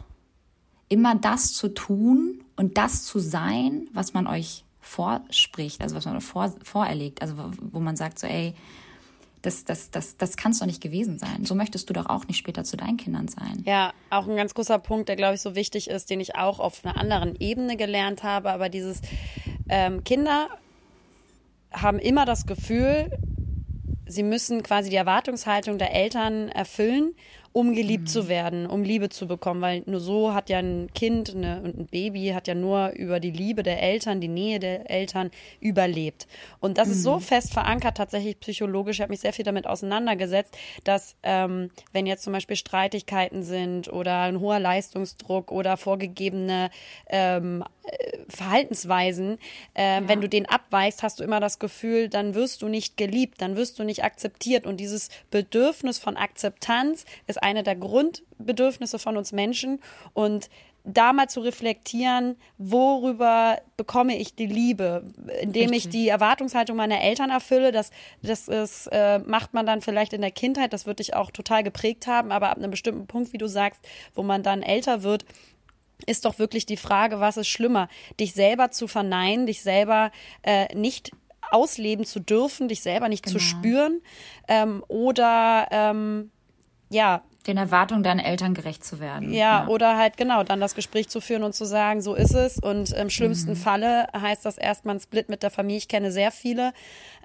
immer 0.88 1.14
das 1.14 1.52
zu 1.52 1.68
tun 1.68 2.42
und 2.56 2.76
das 2.78 3.04
zu 3.04 3.18
sein, 3.18 3.88
was 3.92 4.14
man 4.14 4.26
euch 4.26 4.64
vorspricht, 4.80 5.80
also 5.82 5.94
was 5.94 6.04
man 6.04 6.20
vor, 6.20 6.52
vorerlegt, 6.62 7.22
also 7.22 7.34
wo 7.60 7.80
man 7.80 7.96
sagt 7.96 8.18
so, 8.18 8.26
ey, 8.26 8.54
das, 9.42 9.64
das, 9.64 9.90
das, 9.90 10.16
das 10.16 10.36
kann 10.36 10.52
es 10.52 10.58
doch 10.58 10.66
nicht 10.66 10.82
gewesen 10.82 11.18
sein. 11.18 11.44
So 11.44 11.54
möchtest 11.54 11.88
du 11.88 11.94
doch 11.94 12.06
auch 12.06 12.26
nicht 12.26 12.36
später 12.36 12.64
zu 12.64 12.76
deinen 12.76 12.98
Kindern 12.98 13.28
sein. 13.28 13.62
Ja, 13.64 13.92
auch 14.10 14.28
ein 14.28 14.36
ganz 14.36 14.52
großer 14.52 14.78
Punkt, 14.78 15.08
der, 15.08 15.16
glaube 15.16 15.34
ich, 15.34 15.40
so 15.40 15.54
wichtig 15.54 15.88
ist, 15.88 16.10
den 16.10 16.20
ich 16.20 16.34
auch 16.34 16.60
auf 16.60 16.84
einer 16.84 16.98
anderen 16.98 17.36
Ebene 17.36 17.76
gelernt 17.76 18.22
habe, 18.22 18.50
aber 18.50 18.68
dieses 18.68 19.00
ähm, 19.68 20.04
Kinder 20.04 20.48
haben 21.72 21.98
immer 21.98 22.24
das 22.24 22.46
Gefühl, 22.46 23.10
sie 24.06 24.22
müssen 24.22 24.62
quasi 24.62 24.90
die 24.90 24.96
Erwartungshaltung 24.96 25.78
der 25.78 25.94
Eltern 25.94 26.48
erfüllen 26.48 27.14
um 27.52 27.74
geliebt 27.74 28.04
mhm. 28.04 28.06
zu 28.06 28.28
werden, 28.28 28.66
um 28.66 28.84
Liebe 28.84 29.08
zu 29.08 29.26
bekommen, 29.26 29.60
weil 29.60 29.82
nur 29.86 30.00
so 30.00 30.32
hat 30.32 30.50
ja 30.50 30.58
ein 30.58 30.88
Kind 30.94 31.34
eine, 31.34 31.60
und 31.62 31.78
ein 31.78 31.86
Baby 31.86 32.28
hat 32.28 32.46
ja 32.46 32.54
nur 32.54 32.90
über 32.90 33.18
die 33.18 33.32
Liebe 33.32 33.62
der 33.62 33.82
Eltern, 33.82 34.20
die 34.20 34.28
Nähe 34.28 34.60
der 34.60 34.88
Eltern 34.88 35.30
überlebt. 35.58 36.28
Und 36.60 36.78
das 36.78 36.88
mhm. 36.88 36.94
ist 36.94 37.02
so 37.02 37.16
mhm. 37.16 37.20
fest 37.20 37.52
verankert, 37.52 37.96
tatsächlich 37.96 38.38
psychologisch. 38.38 38.98
Ich 38.98 39.02
habe 39.02 39.10
mich 39.10 39.20
sehr 39.20 39.32
viel 39.32 39.44
damit 39.44 39.66
auseinandergesetzt, 39.66 40.56
dass 40.84 41.16
ähm, 41.24 41.70
wenn 41.92 42.06
jetzt 42.06 42.22
zum 42.22 42.32
Beispiel 42.32 42.56
Streitigkeiten 42.56 43.42
sind 43.42 43.92
oder 43.92 44.20
ein 44.20 44.38
hoher 44.38 44.60
Leistungsdruck 44.60 45.50
oder 45.50 45.76
vorgegebene 45.76 46.70
ähm, 47.08 47.64
äh, 47.79 47.79
Verhaltensweisen, 48.28 49.38
äh, 49.74 50.00
ja. 50.00 50.08
wenn 50.08 50.20
du 50.20 50.28
den 50.28 50.46
abweichst, 50.46 51.02
hast 51.02 51.20
du 51.20 51.24
immer 51.24 51.40
das 51.40 51.58
Gefühl, 51.58 52.08
dann 52.08 52.34
wirst 52.34 52.62
du 52.62 52.68
nicht 52.68 52.96
geliebt, 52.96 53.40
dann 53.40 53.56
wirst 53.56 53.78
du 53.78 53.84
nicht 53.84 54.04
akzeptiert. 54.04 54.66
Und 54.66 54.78
dieses 54.78 55.08
Bedürfnis 55.30 55.98
von 55.98 56.16
Akzeptanz 56.16 57.04
ist 57.26 57.42
eine 57.42 57.62
der 57.62 57.76
Grundbedürfnisse 57.76 58.98
von 58.98 59.16
uns 59.16 59.32
Menschen 59.32 59.80
und 60.12 60.48
da 60.84 61.12
mal 61.12 61.28
zu 61.28 61.40
reflektieren, 61.40 62.36
worüber 62.56 63.60
bekomme 63.76 64.16
ich 64.16 64.34
die 64.34 64.46
Liebe, 64.46 65.04
indem 65.40 65.70
Richtig. 65.70 65.84
ich 65.84 65.88
die 65.90 66.08
Erwartungshaltung 66.08 66.76
meiner 66.76 67.02
Eltern 67.02 67.30
erfülle. 67.30 67.70
Das, 67.70 67.90
das 68.22 68.48
ist, 68.48 68.86
äh, 68.86 69.18
macht 69.18 69.52
man 69.52 69.66
dann 69.66 69.82
vielleicht 69.82 70.12
in 70.12 70.22
der 70.22 70.30
Kindheit, 70.30 70.72
das 70.72 70.86
wird 70.86 70.98
dich 70.98 71.14
auch 71.14 71.30
total 71.30 71.62
geprägt 71.62 72.06
haben, 72.06 72.32
aber 72.32 72.50
ab 72.50 72.56
einem 72.56 72.70
bestimmten 72.70 73.06
Punkt, 73.06 73.32
wie 73.32 73.38
du 73.38 73.46
sagst, 73.46 73.80
wo 74.14 74.22
man 74.22 74.42
dann 74.42 74.62
älter 74.62 75.02
wird, 75.02 75.24
ist 76.06 76.24
doch 76.24 76.38
wirklich 76.38 76.66
die 76.66 76.76
Frage, 76.76 77.20
was 77.20 77.36
ist 77.36 77.48
schlimmer, 77.48 77.88
dich 78.18 78.32
selber 78.32 78.70
zu 78.70 78.86
verneinen, 78.86 79.46
dich 79.46 79.62
selber 79.62 80.10
äh, 80.42 80.74
nicht 80.74 81.12
ausleben 81.50 82.04
zu 82.04 82.20
dürfen, 82.20 82.68
dich 82.68 82.82
selber 82.82 83.08
nicht 83.08 83.24
genau. 83.24 83.38
zu 83.38 83.40
spüren 83.40 84.02
ähm, 84.48 84.84
oder 84.88 85.68
ähm, 85.70 86.30
ja, 86.90 87.22
den 87.46 87.56
Erwartungen 87.56 88.02
deiner 88.02 88.24
Eltern 88.24 88.52
gerecht 88.52 88.84
zu 88.84 89.00
werden. 89.00 89.32
Ja, 89.32 89.38
ja, 89.62 89.66
oder 89.66 89.96
halt 89.96 90.16
genau, 90.16 90.42
dann 90.42 90.60
das 90.60 90.74
Gespräch 90.74 91.08
zu 91.08 91.20
führen 91.20 91.42
und 91.42 91.54
zu 91.54 91.64
sagen, 91.64 92.02
so 92.02 92.14
ist 92.14 92.34
es. 92.34 92.58
Und 92.58 92.92
im 92.92 93.08
schlimmsten 93.08 93.52
mhm. 93.52 93.56
Falle 93.56 94.08
heißt 94.14 94.44
das 94.44 94.58
erstmal 94.58 94.96
ein 94.96 95.00
Split 95.00 95.28
mit 95.30 95.42
der 95.42 95.50
Familie. 95.50 95.78
Ich 95.78 95.88
kenne 95.88 96.12
sehr 96.12 96.32
viele, 96.32 96.72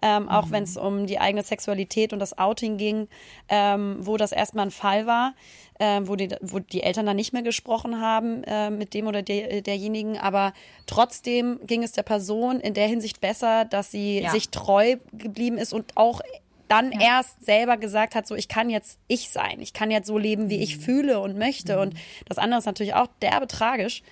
ähm, 0.01 0.29
auch 0.29 0.47
mhm. 0.47 0.51
wenn 0.51 0.63
es 0.63 0.77
um 0.77 1.05
die 1.05 1.19
eigene 1.19 1.43
Sexualität 1.43 2.13
und 2.13 2.19
das 2.19 2.37
Outing 2.37 2.77
ging, 2.77 3.09
ähm, 3.49 3.97
wo 3.99 4.15
das 4.15 4.31
erstmal 4.31 4.67
ein 4.67 4.71
Fall 4.71 5.05
war. 5.05 5.33
Äh, 5.77 6.03
wo, 6.05 6.15
die, 6.15 6.29
wo 6.39 6.59
die 6.59 6.83
Eltern 6.83 7.05
dann 7.05 7.17
nicht 7.17 7.33
mehr 7.33 7.41
gesprochen 7.41 7.99
haben 7.99 8.45
äh, 8.45 8.69
mit 8.69 8.93
dem 8.93 9.07
oder 9.07 9.21
der, 9.21 9.61
derjenigen, 9.61 10.17
aber 10.17 10.53
trotzdem 10.85 11.59
ging 11.67 11.83
es 11.83 11.91
der 11.91 12.03
Person 12.03 12.61
in 12.61 12.73
der 12.73 12.87
Hinsicht 12.87 13.19
besser, 13.19 13.65
dass 13.65 13.91
sie 13.91 14.21
ja. 14.21 14.29
sich 14.29 14.51
treu 14.51 14.95
geblieben 15.11 15.57
ist 15.57 15.73
und 15.73 15.97
auch 15.97 16.21
dann 16.67 16.91
ja. 16.91 16.99
erst 17.01 17.45
selber 17.45 17.77
gesagt 17.77 18.15
hat, 18.15 18.27
so 18.27 18.35
ich 18.35 18.47
kann 18.47 18.69
jetzt 18.69 18.99
ich 19.07 19.29
sein, 19.29 19.59
ich 19.59 19.73
kann 19.73 19.91
jetzt 19.91 20.07
so 20.07 20.17
leben, 20.17 20.49
wie 20.49 20.61
ich 20.61 20.77
mhm. 20.77 20.81
fühle 20.81 21.19
und 21.19 21.37
möchte. 21.37 21.75
Mhm. 21.75 21.81
Und 21.81 21.93
das 22.27 22.37
andere 22.37 22.59
ist 22.59 22.65
natürlich 22.65 22.93
auch 22.93 23.07
derbe 23.21 23.47
tragisch. 23.47 24.03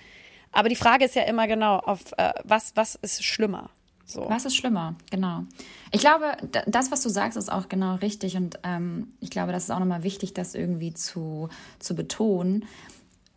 Aber 0.52 0.68
die 0.68 0.76
Frage 0.76 1.04
ist 1.04 1.16
ja 1.16 1.22
immer 1.22 1.46
genau, 1.48 1.78
auf 1.78 2.12
äh, 2.16 2.32
was, 2.44 2.72
was 2.76 2.94
ist 2.94 3.24
schlimmer? 3.24 3.70
So. 4.06 4.28
Was 4.28 4.44
ist 4.44 4.54
schlimmer? 4.54 4.94
Genau. 5.10 5.44
Ich 5.90 6.00
glaube, 6.00 6.36
das, 6.66 6.90
was 6.90 7.02
du 7.02 7.08
sagst, 7.08 7.38
ist 7.38 7.50
auch 7.50 7.68
genau 7.68 7.96
richtig. 7.96 8.36
Und 8.36 8.58
ähm, 8.62 9.14
ich 9.20 9.30
glaube, 9.30 9.52
das 9.52 9.64
ist 9.64 9.70
auch 9.70 9.78
nochmal 9.78 10.02
wichtig, 10.02 10.34
das 10.34 10.54
irgendwie 10.54 10.92
zu, 10.92 11.48
zu 11.78 11.94
betonen. 11.94 12.66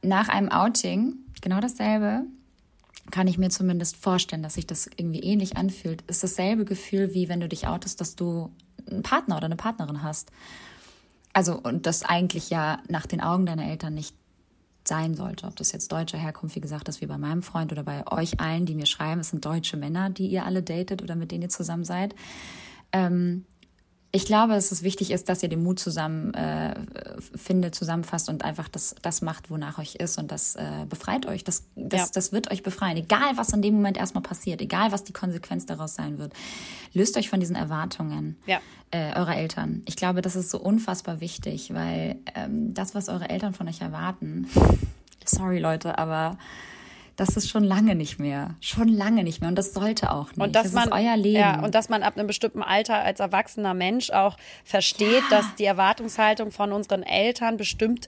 Nach 0.01 0.29
einem 0.29 0.49
Outing, 0.49 1.15
genau 1.41 1.59
dasselbe, 1.61 2.23
kann 3.11 3.27
ich 3.27 3.37
mir 3.37 3.49
zumindest 3.49 3.95
vorstellen, 3.95 4.43
dass 4.43 4.55
sich 4.55 4.67
das 4.67 4.89
irgendwie 4.97 5.21
ähnlich 5.21 5.55
anfühlt, 5.55 6.01
ist 6.03 6.23
dasselbe 6.23 6.65
Gefühl, 6.65 7.13
wie 7.13 7.29
wenn 7.29 7.39
du 7.39 7.47
dich 7.47 7.67
outest, 7.67 8.01
dass 8.01 8.15
du 8.15 8.51
einen 8.89 9.03
Partner 9.03 9.37
oder 9.37 9.45
eine 9.45 9.55
Partnerin 9.55 10.03
hast. 10.03 10.31
Also, 11.33 11.59
und 11.59 11.85
das 11.85 12.03
eigentlich 12.03 12.49
ja 12.49 12.79
nach 12.87 13.05
den 13.05 13.21
Augen 13.21 13.45
deiner 13.45 13.67
Eltern 13.67 13.93
nicht 13.93 14.15
sein 14.87 15.15
sollte. 15.15 15.45
Ob 15.45 15.55
das 15.55 15.71
jetzt 15.71 15.91
deutscher 15.91 16.17
Herkunft, 16.17 16.55
wie 16.55 16.61
gesagt, 16.61 16.87
ist 16.87 17.01
wie 17.01 17.05
bei 17.05 17.17
meinem 17.17 17.43
Freund 17.43 17.71
oder 17.71 17.83
bei 17.83 18.07
euch 18.07 18.39
allen, 18.39 18.65
die 18.65 18.75
mir 18.75 18.85
schreiben, 18.85 19.21
es 19.21 19.29
sind 19.29 19.45
deutsche 19.45 19.77
Männer, 19.77 20.09
die 20.09 20.27
ihr 20.27 20.45
alle 20.45 20.63
datet 20.63 21.01
oder 21.01 21.15
mit 21.15 21.31
denen 21.31 21.43
ihr 21.43 21.49
zusammen 21.49 21.83
seid. 21.83 22.15
Ähm, 22.93 23.45
ich 24.17 24.25
glaube, 24.25 24.53
dass 24.53 24.71
es 24.71 24.81
wichtig 24.81 25.11
ist, 25.11 25.29
dass 25.29 25.43
ihr 25.43 25.49
den 25.49 25.61
Mut 25.61 25.77
zusammen 25.77 26.33
äh, 26.33 26.73
findet, 27.35 27.75
zusammenfasst 27.75 28.29
und 28.29 28.43
einfach 28.43 28.67
das, 28.67 28.95
das 29.03 29.21
macht, 29.21 29.51
wonach 29.51 29.77
euch 29.77 29.93
ist 29.93 30.17
und 30.17 30.31
das 30.31 30.55
äh, 30.55 30.87
befreit 30.89 31.27
euch. 31.27 31.43
Das, 31.43 31.65
das, 31.75 32.01
ja. 32.01 32.07
das 32.15 32.31
wird 32.31 32.49
euch 32.49 32.63
befreien. 32.63 32.97
Egal, 32.97 33.37
was 33.37 33.53
in 33.53 33.61
dem 33.61 33.75
Moment 33.75 33.95
erstmal 33.95 34.23
passiert, 34.23 34.59
egal, 34.59 34.91
was 34.91 35.03
die 35.03 35.13
Konsequenz 35.13 35.67
daraus 35.67 35.93
sein 35.93 36.17
wird. 36.17 36.33
Löst 36.93 37.15
euch 37.15 37.29
von 37.29 37.39
diesen 37.39 37.55
Erwartungen 37.55 38.37
ja. 38.47 38.59
äh, 38.89 39.13
eurer 39.15 39.35
Eltern. 39.35 39.83
Ich 39.85 39.97
glaube, 39.97 40.23
das 40.23 40.35
ist 40.35 40.49
so 40.49 40.59
unfassbar 40.59 41.21
wichtig, 41.21 41.71
weil 41.75 42.15
ähm, 42.33 42.73
das, 42.73 42.95
was 42.95 43.09
eure 43.09 43.29
Eltern 43.29 43.53
von 43.53 43.67
euch 43.67 43.81
erwarten, 43.81 44.47
sorry 45.25 45.59
Leute, 45.59 45.99
aber 45.99 46.39
das 47.17 47.35
ist 47.35 47.49
schon 47.49 47.63
lange 47.63 47.95
nicht 47.95 48.19
mehr. 48.19 48.55
Schon 48.61 48.87
lange 48.87 49.23
nicht 49.23 49.41
mehr. 49.41 49.49
Und 49.49 49.57
das 49.57 49.73
sollte 49.73 50.11
auch 50.11 50.27
nicht. 50.27 50.39
Und 50.39 50.55
dass 50.55 50.65
das 50.65 50.73
man, 50.73 50.85
ist 50.85 50.91
euer 50.93 51.17
Leben. 51.17 51.39
Ja, 51.39 51.63
und 51.63 51.73
dass 51.73 51.89
man 51.89 52.03
ab 52.03 52.15
einem 52.15 52.27
bestimmten 52.27 52.61
Alter 52.61 52.99
als 52.99 53.19
erwachsener 53.19 53.73
Mensch 53.73 54.11
auch 54.11 54.37
versteht, 54.63 55.23
ja. 55.31 55.37
dass 55.37 55.55
die 55.55 55.65
Erwartungshaltung 55.65 56.51
von 56.51 56.71
unseren 56.71 57.01
Eltern 57.01 57.57
bestimmt 57.57 58.07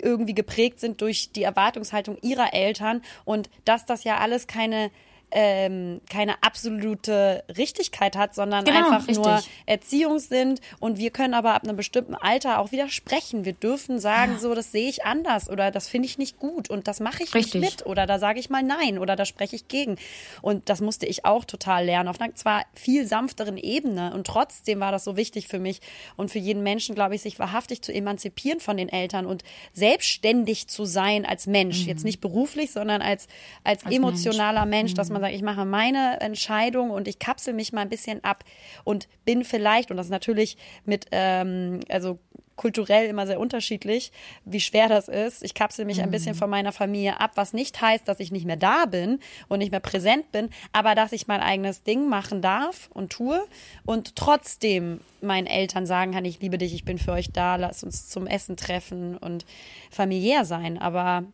irgendwie 0.00 0.34
geprägt 0.34 0.78
sind 0.78 1.00
durch 1.00 1.32
die 1.32 1.42
Erwartungshaltung 1.42 2.16
ihrer 2.22 2.54
Eltern 2.54 3.02
und 3.24 3.50
dass 3.64 3.84
das 3.84 4.04
ja 4.04 4.18
alles 4.18 4.46
keine 4.46 4.92
ähm, 5.30 6.00
keine 6.10 6.42
absolute 6.42 7.44
Richtigkeit 7.56 8.16
hat, 8.16 8.34
sondern 8.34 8.64
genau, 8.64 8.78
einfach 8.78 9.08
richtig. 9.08 9.24
nur 9.24 9.42
Erziehung 9.66 10.18
sind. 10.18 10.60
Und 10.80 10.98
wir 10.98 11.10
können 11.10 11.34
aber 11.34 11.54
ab 11.54 11.64
einem 11.64 11.76
bestimmten 11.76 12.14
Alter 12.14 12.58
auch 12.58 12.72
widersprechen. 12.72 13.44
Wir 13.44 13.52
dürfen 13.52 13.98
sagen, 13.98 14.32
ja. 14.32 14.38
so, 14.38 14.54
das 14.54 14.72
sehe 14.72 14.88
ich 14.88 15.04
anders 15.04 15.50
oder 15.50 15.70
das 15.70 15.88
finde 15.88 16.06
ich 16.06 16.18
nicht 16.18 16.38
gut 16.38 16.70
und 16.70 16.88
das 16.88 17.00
mache 17.00 17.22
ich 17.22 17.34
richtig. 17.34 17.60
nicht 17.60 17.78
mit 17.78 17.86
oder 17.86 18.06
da 18.06 18.18
sage 18.18 18.40
ich 18.40 18.48
mal 18.48 18.62
nein 18.62 18.98
oder 18.98 19.16
da 19.16 19.24
spreche 19.24 19.56
ich 19.56 19.68
gegen. 19.68 19.96
Und 20.40 20.68
das 20.68 20.80
musste 20.80 21.06
ich 21.06 21.24
auch 21.24 21.44
total 21.44 21.84
lernen, 21.84 22.08
auf 22.08 22.20
einer 22.20 22.34
zwar 22.34 22.64
viel 22.74 23.06
sanfteren 23.06 23.58
Ebene. 23.58 24.14
Und 24.14 24.26
trotzdem 24.26 24.80
war 24.80 24.92
das 24.92 25.04
so 25.04 25.16
wichtig 25.16 25.48
für 25.48 25.58
mich 25.58 25.80
und 26.16 26.30
für 26.30 26.38
jeden 26.38 26.62
Menschen, 26.62 26.94
glaube 26.94 27.14
ich, 27.14 27.22
sich 27.22 27.38
wahrhaftig 27.38 27.82
zu 27.82 27.92
emanzipieren 27.92 28.60
von 28.60 28.76
den 28.76 28.88
Eltern 28.88 29.26
und 29.26 29.42
selbstständig 29.72 30.68
zu 30.68 30.84
sein 30.84 31.26
als 31.26 31.46
Mensch. 31.46 31.82
Mhm. 31.82 31.88
Jetzt 31.88 32.04
nicht 32.04 32.20
beruflich, 32.20 32.72
sondern 32.72 33.02
als, 33.02 33.26
als, 33.64 33.84
als 33.84 33.94
emotionaler 33.94 34.64
Mensch, 34.64 34.78
Mensch 34.78 34.94
dass 34.94 35.10
man 35.10 35.17
man 35.20 35.30
sagt, 35.30 35.36
ich 35.36 35.42
mache 35.42 35.64
meine 35.64 36.20
Entscheidung 36.20 36.90
und 36.90 37.08
ich 37.08 37.18
kapsel 37.18 37.54
mich 37.54 37.72
mal 37.72 37.82
ein 37.82 37.88
bisschen 37.88 38.22
ab 38.24 38.44
und 38.84 39.08
bin 39.24 39.44
vielleicht, 39.44 39.90
und 39.90 39.96
das 39.96 40.06
ist 40.06 40.12
natürlich 40.12 40.56
mit, 40.84 41.06
ähm, 41.12 41.80
also 41.88 42.18
kulturell 42.58 43.06
immer 43.06 43.26
sehr 43.26 43.40
unterschiedlich, 43.40 44.12
wie 44.44 44.60
schwer 44.60 44.88
das 44.88 45.08
ist. 45.08 45.42
Ich 45.42 45.54
kapsel 45.54 45.86
mich 45.86 46.02
ein 46.02 46.10
bisschen 46.10 46.34
mhm. 46.34 46.38
von 46.38 46.50
meiner 46.50 46.72
Familie 46.72 47.20
ab, 47.20 47.32
was 47.36 47.54
nicht 47.54 47.80
heißt, 47.80 48.06
dass 48.06 48.20
ich 48.20 48.30
nicht 48.32 48.44
mehr 48.44 48.56
da 48.56 48.84
bin 48.84 49.20
und 49.48 49.60
nicht 49.60 49.70
mehr 49.70 49.80
präsent 49.80 50.30
bin, 50.32 50.50
aber 50.72 50.94
dass 50.94 51.12
ich 51.12 51.26
mein 51.28 51.40
eigenes 51.40 51.84
Ding 51.84 52.08
machen 52.08 52.42
darf 52.42 52.90
und 52.92 53.10
tue 53.10 53.40
und 53.86 54.16
trotzdem 54.16 55.00
meinen 55.22 55.46
Eltern 55.46 55.86
sagen 55.86 56.12
kann, 56.12 56.26
ich 56.26 56.40
liebe 56.40 56.58
dich, 56.58 56.74
ich 56.74 56.84
bin 56.84 56.98
für 56.98 57.12
euch 57.12 57.30
da, 57.32 57.56
lass 57.56 57.82
uns 57.82 58.08
zum 58.08 58.26
Essen 58.26 58.56
treffen 58.56 59.16
und 59.16 59.46
familiär 59.90 60.44
sein. 60.44 60.78
Aber 60.78 61.24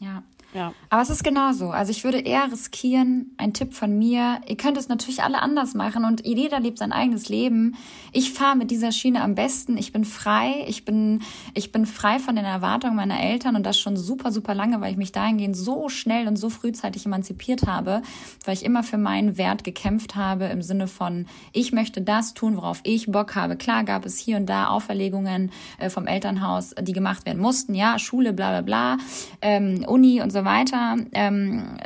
ja. 0.00 0.22
Ja. 0.54 0.74
Aber 0.90 1.00
es 1.00 1.08
ist 1.08 1.24
genauso. 1.24 1.70
Also 1.70 1.90
ich 1.90 2.04
würde 2.04 2.18
eher 2.18 2.50
riskieren, 2.52 3.34
ein 3.38 3.54
Tipp 3.54 3.72
von 3.72 3.98
mir, 3.98 4.40
ihr 4.46 4.56
könnt 4.56 4.76
es 4.76 4.88
natürlich 4.88 5.22
alle 5.22 5.40
anders 5.40 5.72
machen 5.72 6.04
und 6.04 6.26
jeder 6.26 6.60
lebt 6.60 6.78
sein 6.78 6.92
eigenes 6.92 7.30
Leben. 7.30 7.76
Ich 8.12 8.32
fahre 8.32 8.56
mit 8.56 8.70
dieser 8.70 8.92
Schiene 8.92 9.22
am 9.22 9.34
besten. 9.34 9.78
Ich 9.78 9.92
bin 9.92 10.04
frei. 10.04 10.64
Ich 10.68 10.84
bin, 10.84 11.22
ich 11.54 11.72
bin 11.72 11.86
frei 11.86 12.18
von 12.18 12.36
den 12.36 12.44
Erwartungen 12.44 12.96
meiner 12.96 13.18
Eltern 13.18 13.56
und 13.56 13.64
das 13.64 13.78
schon 13.78 13.96
super, 13.96 14.30
super 14.30 14.54
lange, 14.54 14.80
weil 14.82 14.92
ich 14.92 14.98
mich 14.98 15.12
dahingehend 15.12 15.56
so 15.56 15.88
schnell 15.88 16.28
und 16.28 16.36
so 16.36 16.50
frühzeitig 16.50 17.06
emanzipiert 17.06 17.66
habe, 17.66 18.02
weil 18.44 18.54
ich 18.54 18.64
immer 18.64 18.82
für 18.82 18.98
meinen 18.98 19.38
Wert 19.38 19.64
gekämpft 19.64 20.16
habe 20.16 20.44
im 20.46 20.60
Sinne 20.60 20.86
von, 20.86 21.26
ich 21.52 21.72
möchte 21.72 22.02
das 22.02 22.34
tun, 22.34 22.56
worauf 22.56 22.80
ich 22.82 23.06
Bock 23.06 23.34
habe. 23.34 23.56
Klar 23.56 23.84
gab 23.84 24.04
es 24.04 24.18
hier 24.18 24.36
und 24.36 24.46
da 24.46 24.68
Auferlegungen 24.68 25.50
äh, 25.78 25.88
vom 25.88 26.06
Elternhaus, 26.06 26.74
die 26.78 26.92
gemacht 26.92 27.24
werden 27.24 27.40
mussten. 27.40 27.74
Ja, 27.74 27.98
Schule, 27.98 28.34
bla, 28.34 28.60
bla, 28.60 28.62
bla, 28.62 28.96
ähm, 29.40 29.84
Uni 29.86 30.20
und 30.20 30.30
so 30.30 30.41
weiter. 30.44 30.96
Ähm, 31.12 31.76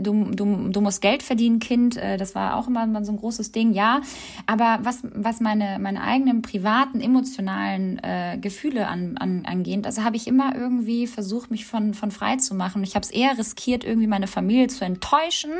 du, 0.00 0.30
du, 0.32 0.68
du 0.68 0.80
musst 0.80 1.00
Geld 1.00 1.22
verdienen, 1.22 1.58
Kind. 1.58 1.96
Äh, 1.96 2.16
das 2.16 2.34
war 2.34 2.56
auch 2.56 2.66
immer 2.68 3.04
so 3.04 3.12
ein 3.12 3.18
großes 3.18 3.52
Ding, 3.52 3.72
ja. 3.72 4.00
Aber 4.46 4.78
was, 4.82 5.00
was 5.14 5.40
meine, 5.40 5.78
meine 5.78 6.02
eigenen 6.02 6.42
privaten, 6.42 7.00
emotionalen 7.00 7.98
äh, 8.02 8.38
Gefühle 8.40 8.88
an, 8.88 9.16
an, 9.18 9.44
angehen, 9.46 9.84
also 9.84 10.04
habe 10.04 10.16
ich 10.16 10.26
immer 10.26 10.54
irgendwie 10.54 11.06
versucht, 11.06 11.50
mich 11.50 11.66
von, 11.66 11.94
von 11.94 12.10
frei 12.10 12.36
zu 12.36 12.54
machen. 12.54 12.82
Ich 12.84 12.94
habe 12.94 13.04
es 13.04 13.10
eher 13.10 13.36
riskiert, 13.38 13.84
irgendwie 13.84 14.06
meine 14.08 14.26
Familie 14.26 14.68
zu 14.68 14.84
enttäuschen, 14.84 15.52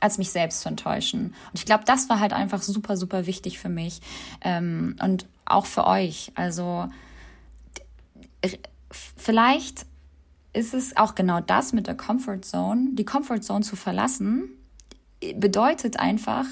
als 0.00 0.18
mich 0.18 0.30
selbst 0.30 0.62
zu 0.62 0.68
enttäuschen. 0.68 1.26
Und 1.26 1.54
ich 1.54 1.64
glaube, 1.64 1.84
das 1.86 2.08
war 2.08 2.20
halt 2.20 2.32
einfach 2.32 2.62
super, 2.62 2.96
super 2.96 3.26
wichtig 3.26 3.58
für 3.58 3.68
mich. 3.68 4.00
Ähm, 4.42 4.96
und 5.02 5.26
auch 5.44 5.66
für 5.66 5.86
euch. 5.86 6.32
Also 6.34 6.88
vielleicht 9.16 9.86
ist 10.52 10.74
es 10.74 10.96
auch 10.96 11.14
genau 11.14 11.40
das 11.40 11.72
mit 11.72 11.86
der 11.86 11.96
Comfort 11.96 12.42
Zone. 12.42 12.90
Die 12.92 13.04
Comfort 13.04 13.40
Zone 13.40 13.62
zu 13.62 13.76
verlassen 13.76 14.50
bedeutet 15.34 15.98
einfach, 15.98 16.46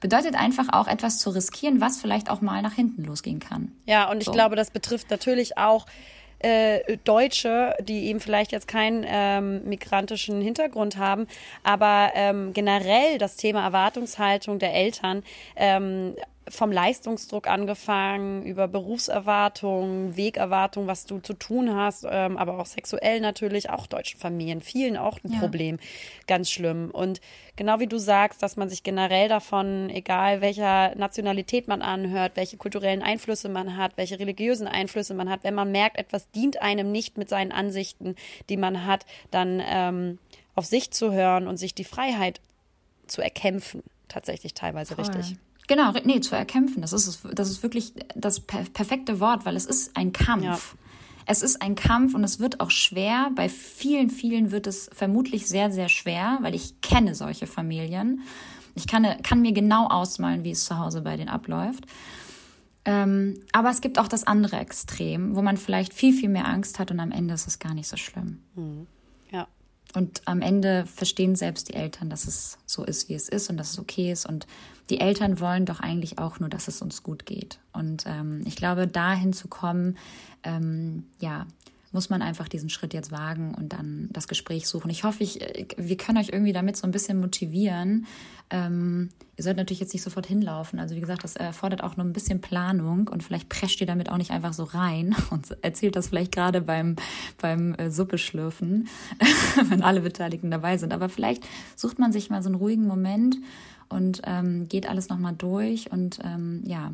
bedeutet 0.00 0.34
einfach 0.34 0.68
auch 0.72 0.86
etwas 0.86 1.18
zu 1.18 1.30
riskieren, 1.30 1.80
was 1.80 2.00
vielleicht 2.00 2.30
auch 2.30 2.40
mal 2.40 2.62
nach 2.62 2.74
hinten 2.74 3.04
losgehen 3.04 3.40
kann. 3.40 3.72
Ja, 3.86 4.10
und 4.10 4.18
ich 4.18 4.26
so. 4.26 4.32
glaube, 4.32 4.56
das 4.56 4.70
betrifft 4.70 5.10
natürlich 5.10 5.58
auch 5.58 5.86
äh, 6.38 6.98
Deutsche, 7.04 7.74
die 7.80 8.06
eben 8.06 8.20
vielleicht 8.20 8.52
jetzt 8.52 8.68
keinen 8.68 9.04
ähm, 9.06 9.64
migrantischen 9.66 10.40
Hintergrund 10.40 10.96
haben, 10.96 11.26
aber 11.62 12.10
ähm, 12.14 12.52
generell 12.52 13.18
das 13.18 13.36
Thema 13.36 13.64
Erwartungshaltung 13.64 14.58
der 14.58 14.74
Eltern 14.74 15.22
ähm, 15.56 16.14
vom 16.48 16.70
Leistungsdruck 16.70 17.46
angefangen, 17.46 18.42
über 18.44 18.68
Berufserwartungen, 18.68 20.16
Wegerwartungen, 20.16 20.88
was 20.88 21.06
du 21.06 21.18
zu 21.18 21.32
tun 21.34 21.74
hast, 21.74 22.06
ähm, 22.08 22.36
aber 22.36 22.58
auch 22.58 22.66
sexuell 22.66 23.20
natürlich, 23.20 23.70
auch 23.70 23.86
deutschen 23.86 24.20
Familien, 24.20 24.60
vielen 24.60 24.96
auch 24.96 25.18
ein 25.24 25.32
ja. 25.32 25.38
Problem, 25.38 25.78
ganz 26.26 26.50
schlimm. 26.50 26.90
Und 26.90 27.20
genau 27.56 27.80
wie 27.80 27.86
du 27.86 27.98
sagst, 27.98 28.42
dass 28.42 28.56
man 28.56 28.68
sich 28.68 28.82
generell 28.82 29.28
davon, 29.28 29.88
egal 29.90 30.40
welcher 30.40 30.94
Nationalität 30.96 31.66
man 31.66 31.80
anhört, 31.80 32.32
welche 32.36 32.56
kulturellen 32.56 33.02
Einflüsse 33.02 33.48
man 33.48 33.76
hat, 33.76 33.96
welche 33.96 34.18
religiösen 34.18 34.66
Einflüsse 34.66 35.14
man 35.14 35.30
hat, 35.30 35.44
wenn 35.44 35.54
man 35.54 35.72
merkt, 35.72 35.98
etwas 35.98 36.30
dient 36.30 36.60
einem 36.60 36.92
nicht 36.92 37.16
mit 37.16 37.28
seinen 37.28 37.52
Ansichten, 37.52 38.16
die 38.48 38.56
man 38.56 38.84
hat, 38.84 39.06
dann 39.30 39.62
ähm, 39.64 40.18
auf 40.54 40.66
sich 40.66 40.90
zu 40.90 41.12
hören 41.12 41.48
und 41.48 41.56
sich 41.56 41.74
die 41.74 41.84
Freiheit 41.84 42.40
zu 43.06 43.22
erkämpfen, 43.22 43.82
tatsächlich 44.08 44.54
teilweise 44.54 44.94
Voll. 44.94 45.04
richtig. 45.04 45.36
Genau, 45.66 45.92
nee, 46.04 46.20
zu 46.20 46.36
erkämpfen. 46.36 46.82
Das 46.82 46.92
ist, 46.92 47.20
das 47.32 47.50
ist 47.50 47.62
wirklich 47.62 47.94
das 48.14 48.40
perfekte 48.40 49.18
Wort, 49.20 49.46
weil 49.46 49.56
es 49.56 49.64
ist 49.64 49.96
ein 49.96 50.12
Kampf. 50.12 50.44
Ja. 50.44 50.58
Es 51.26 51.42
ist 51.42 51.62
ein 51.62 51.74
Kampf 51.74 52.14
und 52.14 52.22
es 52.22 52.38
wird 52.38 52.60
auch 52.60 52.70
schwer. 52.70 53.30
Bei 53.34 53.48
vielen, 53.48 54.10
vielen 54.10 54.50
wird 54.50 54.66
es 54.66 54.90
vermutlich 54.92 55.46
sehr, 55.48 55.70
sehr 55.70 55.88
schwer, 55.88 56.38
weil 56.42 56.54
ich 56.54 56.80
kenne 56.82 57.14
solche 57.14 57.46
Familien. 57.46 58.20
Ich 58.74 58.86
kann, 58.86 59.06
kann 59.22 59.40
mir 59.40 59.52
genau 59.52 59.86
ausmalen, 59.86 60.44
wie 60.44 60.50
es 60.50 60.64
zu 60.64 60.78
Hause 60.78 61.00
bei 61.00 61.16
denen 61.16 61.30
abläuft. 61.30 61.86
Ähm, 62.84 63.40
aber 63.52 63.70
es 63.70 63.80
gibt 63.80 63.98
auch 63.98 64.08
das 64.08 64.26
andere 64.26 64.56
Extrem, 64.56 65.34
wo 65.34 65.40
man 65.40 65.56
vielleicht 65.56 65.94
viel, 65.94 66.12
viel 66.12 66.28
mehr 66.28 66.46
Angst 66.46 66.78
hat 66.78 66.90
und 66.90 67.00
am 67.00 67.12
Ende 67.12 67.32
ist 67.32 67.46
es 67.46 67.58
gar 67.58 67.72
nicht 67.72 67.88
so 67.88 67.96
schlimm. 67.96 68.42
Mhm. 68.54 68.86
Ja. 69.30 69.48
Und 69.94 70.20
am 70.26 70.42
Ende 70.42 70.84
verstehen 70.86 71.36
selbst 71.36 71.70
die 71.70 71.74
Eltern, 71.74 72.10
dass 72.10 72.26
es 72.26 72.58
so 72.66 72.84
ist, 72.84 73.08
wie 73.08 73.14
es 73.14 73.30
ist 73.30 73.48
und 73.48 73.56
dass 73.56 73.70
es 73.70 73.78
okay 73.78 74.12
ist. 74.12 74.26
Und 74.26 74.46
die 74.90 75.00
Eltern 75.00 75.40
wollen 75.40 75.66
doch 75.66 75.80
eigentlich 75.80 76.18
auch 76.18 76.40
nur, 76.40 76.48
dass 76.48 76.68
es 76.68 76.82
uns 76.82 77.02
gut 77.02 77.26
geht. 77.26 77.58
Und 77.72 78.04
ähm, 78.06 78.42
ich 78.46 78.56
glaube, 78.56 78.86
dahin 78.86 79.32
zu 79.32 79.48
kommen, 79.48 79.96
ähm, 80.42 81.04
ja, 81.20 81.46
muss 81.94 82.10
man 82.10 82.22
einfach 82.22 82.48
diesen 82.48 82.70
Schritt 82.70 82.92
jetzt 82.92 83.12
wagen 83.12 83.54
und 83.54 83.72
dann 83.72 84.08
das 84.10 84.26
Gespräch 84.26 84.66
suchen. 84.66 84.90
Ich 84.90 85.04
hoffe, 85.04 85.22
ich, 85.22 85.40
äh, 85.40 85.66
wir 85.76 85.96
können 85.96 86.18
euch 86.18 86.28
irgendwie 86.30 86.52
damit 86.52 86.76
so 86.76 86.86
ein 86.86 86.90
bisschen 86.90 87.20
motivieren. 87.20 88.06
Ähm, 88.50 89.10
ihr 89.36 89.44
sollt 89.44 89.56
natürlich 89.56 89.80
jetzt 89.80 89.94
nicht 89.94 90.02
sofort 90.02 90.26
hinlaufen. 90.26 90.80
Also 90.80 90.96
wie 90.96 91.00
gesagt, 91.00 91.24
das 91.24 91.36
erfordert 91.36 91.82
auch 91.82 91.96
nur 91.96 92.04
ein 92.04 92.12
bisschen 92.12 92.40
Planung 92.40 93.08
und 93.08 93.22
vielleicht 93.22 93.48
prescht 93.48 93.80
ihr 93.80 93.86
damit 93.86 94.10
auch 94.10 94.18
nicht 94.18 94.32
einfach 94.32 94.52
so 94.52 94.64
rein 94.64 95.14
und 95.30 95.56
erzählt 95.62 95.94
das 95.94 96.08
vielleicht 96.08 96.32
gerade 96.32 96.60
beim, 96.60 96.96
beim 97.40 97.74
äh, 97.74 97.90
Suppe 97.90 98.18
schlürfen, 98.18 98.88
wenn 99.68 99.82
alle 99.82 100.00
Beteiligten 100.00 100.50
dabei 100.50 100.76
sind. 100.76 100.92
Aber 100.92 101.08
vielleicht 101.08 101.44
sucht 101.76 102.00
man 102.00 102.12
sich 102.12 102.28
mal 102.28 102.42
so 102.42 102.48
einen 102.48 102.56
ruhigen 102.56 102.86
Moment 102.86 103.36
und 103.88 104.22
ähm, 104.24 104.68
geht 104.68 104.88
alles 104.88 105.08
nochmal 105.08 105.34
durch 105.34 105.90
und 105.92 106.18
ähm, 106.24 106.62
ja 106.66 106.92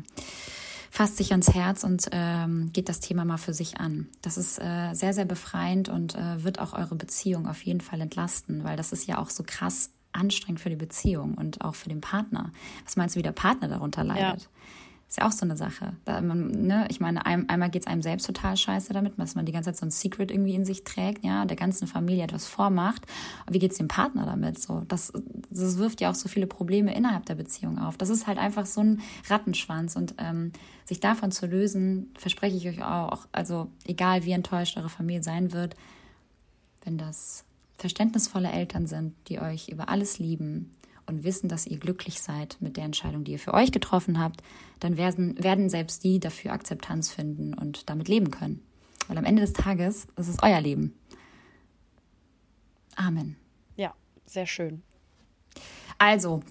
fasst 0.91 1.15
sich 1.15 1.31
ans 1.31 1.53
Herz 1.53 1.85
und 1.85 2.09
ähm, 2.11 2.69
geht 2.73 2.89
das 2.89 2.99
Thema 2.99 3.23
mal 3.23 3.37
für 3.37 3.53
sich 3.53 3.79
an. 3.79 4.09
Das 4.21 4.37
ist 4.37 4.59
äh, 4.59 4.93
sehr, 4.93 5.13
sehr 5.13 5.23
befreiend 5.23 5.87
und 5.87 6.15
äh, 6.15 6.43
wird 6.43 6.59
auch 6.59 6.73
eure 6.73 6.95
Beziehung 6.95 7.47
auf 7.47 7.63
jeden 7.63 7.79
Fall 7.79 8.01
entlasten, 8.01 8.65
weil 8.65 8.75
das 8.75 8.91
ist 8.91 9.07
ja 9.07 9.17
auch 9.17 9.29
so 9.29 9.43
krass 9.47 9.91
anstrengend 10.11 10.59
für 10.59 10.69
die 10.69 10.75
Beziehung 10.75 11.35
und 11.35 11.61
auch 11.61 11.75
für 11.75 11.87
den 11.87 12.01
Partner. 12.01 12.51
Was 12.83 12.97
meinst 12.97 13.15
du, 13.15 13.19
wie 13.19 13.23
der 13.23 13.31
Partner 13.31 13.69
darunter 13.69 14.03
leidet? 14.03 14.41
Ja. 14.41 14.47
Ist 15.11 15.17
ja 15.17 15.27
auch 15.27 15.33
so 15.33 15.43
eine 15.43 15.57
Sache. 15.57 15.91
Da 16.05 16.21
man, 16.21 16.51
ne, 16.51 16.87
ich 16.89 17.01
meine, 17.01 17.25
ein, 17.25 17.49
einmal 17.49 17.69
geht's 17.69 17.85
einem 17.85 18.01
selbst 18.01 18.25
total 18.25 18.55
scheiße 18.55 18.93
damit, 18.93 19.19
dass 19.19 19.35
man 19.35 19.45
die 19.45 19.51
ganze 19.51 19.73
Zeit 19.73 19.77
so 19.77 19.85
ein 19.85 19.91
Secret 19.91 20.31
irgendwie 20.31 20.55
in 20.55 20.63
sich 20.63 20.85
trägt, 20.85 21.25
ja, 21.25 21.43
der 21.43 21.57
ganzen 21.57 21.85
Familie 21.85 22.23
etwas 22.23 22.47
vormacht. 22.47 23.05
Aber 23.45 23.53
wie 23.53 23.59
geht's 23.59 23.77
dem 23.77 23.89
Partner 23.89 24.25
damit? 24.25 24.57
So, 24.61 24.85
das, 24.87 25.11
das 25.49 25.77
wirft 25.77 25.99
ja 25.99 26.11
auch 26.11 26.15
so 26.15 26.29
viele 26.29 26.47
Probleme 26.47 26.95
innerhalb 26.95 27.25
der 27.25 27.35
Beziehung 27.35 27.77
auf. 27.77 27.97
Das 27.97 28.07
ist 28.07 28.25
halt 28.25 28.37
einfach 28.37 28.65
so 28.65 28.79
ein 28.79 29.01
Rattenschwanz. 29.27 29.97
Und 29.97 30.15
ähm, 30.17 30.53
sich 30.85 31.01
davon 31.01 31.31
zu 31.31 31.45
lösen, 31.45 32.13
verspreche 32.17 32.55
ich 32.55 32.69
euch 32.69 32.81
auch, 32.81 33.27
also 33.33 33.67
egal 33.85 34.23
wie 34.23 34.31
enttäuscht 34.31 34.77
eure 34.77 34.87
Familie 34.87 35.23
sein 35.23 35.51
wird, 35.51 35.75
wenn 36.85 36.97
das 36.97 37.43
verständnisvolle 37.75 38.49
Eltern 38.49 38.87
sind, 38.87 39.13
die 39.27 39.41
euch 39.41 39.67
über 39.67 39.89
alles 39.89 40.19
lieben, 40.19 40.71
und 41.11 41.23
wissen, 41.23 41.49
dass 41.49 41.67
ihr 41.67 41.77
glücklich 41.77 42.21
seid 42.21 42.57
mit 42.59 42.77
der 42.77 42.85
Entscheidung, 42.85 43.23
die 43.23 43.33
ihr 43.33 43.39
für 43.39 43.53
euch 43.53 43.71
getroffen 43.71 44.19
habt, 44.19 44.41
dann 44.79 44.97
werden, 44.97 45.41
werden 45.43 45.69
selbst 45.69 46.03
die 46.03 46.19
dafür 46.19 46.53
Akzeptanz 46.53 47.11
finden 47.11 47.53
und 47.53 47.89
damit 47.89 48.07
leben 48.07 48.31
können. 48.31 48.61
Weil 49.07 49.17
am 49.17 49.25
Ende 49.25 49.41
des 49.41 49.53
Tages 49.53 50.07
ist 50.15 50.27
es 50.27 50.37
euer 50.41 50.61
Leben. 50.61 50.93
Amen. 52.95 53.35
Ja, 53.75 53.93
sehr 54.25 54.45
schön. 54.45 54.83
Also, 55.97 56.41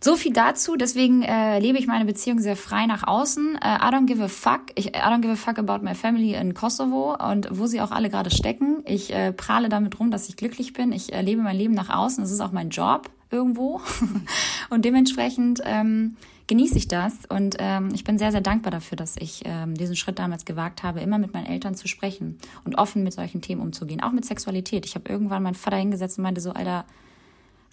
so 0.00 0.14
viel 0.14 0.32
dazu. 0.32 0.76
Deswegen 0.76 1.22
äh, 1.22 1.58
lebe 1.58 1.78
ich 1.78 1.88
meine 1.88 2.04
Beziehung 2.04 2.38
sehr 2.38 2.56
frei 2.56 2.86
nach 2.86 3.06
außen. 3.06 3.56
Äh, 3.56 3.76
I 3.76 3.92
don't 3.92 4.06
give 4.06 4.22
a 4.22 4.28
fuck. 4.28 4.66
Ich, 4.76 4.88
I 4.88 5.00
don't 5.00 5.20
give 5.20 5.32
a 5.32 5.36
fuck 5.36 5.58
about 5.58 5.84
my 5.84 5.94
family 5.94 6.34
in 6.34 6.54
Kosovo 6.54 7.16
und 7.16 7.48
wo 7.50 7.66
sie 7.66 7.80
auch 7.80 7.90
alle 7.90 8.08
gerade 8.08 8.30
stecken. 8.30 8.82
Ich 8.86 9.12
äh, 9.12 9.32
prahle 9.32 9.68
damit 9.68 9.98
rum, 9.98 10.10
dass 10.10 10.28
ich 10.28 10.36
glücklich 10.36 10.74
bin. 10.74 10.92
Ich 10.92 11.12
äh, 11.12 11.22
lebe 11.22 11.42
mein 11.42 11.56
Leben 11.56 11.74
nach 11.74 11.90
außen. 11.90 12.22
Das 12.22 12.30
ist 12.30 12.40
auch 12.40 12.52
mein 12.52 12.70
Job 12.70 13.10
irgendwo. 13.30 13.80
und 14.70 14.84
dementsprechend 14.84 15.60
ähm, 15.64 16.16
genieße 16.46 16.76
ich 16.76 16.88
das. 16.88 17.14
Und 17.28 17.56
ähm, 17.58 17.90
ich 17.94 18.04
bin 18.04 18.18
sehr, 18.18 18.32
sehr 18.32 18.40
dankbar 18.40 18.70
dafür, 18.70 18.96
dass 18.96 19.16
ich 19.16 19.42
ähm, 19.44 19.74
diesen 19.74 19.96
Schritt 19.96 20.18
damals 20.18 20.44
gewagt 20.44 20.82
habe, 20.82 21.00
immer 21.00 21.18
mit 21.18 21.32
meinen 21.32 21.46
Eltern 21.46 21.74
zu 21.74 21.88
sprechen 21.88 22.38
und 22.64 22.76
offen 22.76 23.02
mit 23.02 23.12
solchen 23.12 23.40
Themen 23.40 23.60
umzugehen. 23.60 24.02
Auch 24.02 24.12
mit 24.12 24.24
Sexualität. 24.24 24.84
Ich 24.84 24.94
habe 24.94 25.08
irgendwann 25.08 25.42
meinen 25.42 25.54
Vater 25.54 25.76
hingesetzt 25.76 26.18
und 26.18 26.24
meinte 26.24 26.40
so, 26.40 26.52
Alter, 26.52 26.84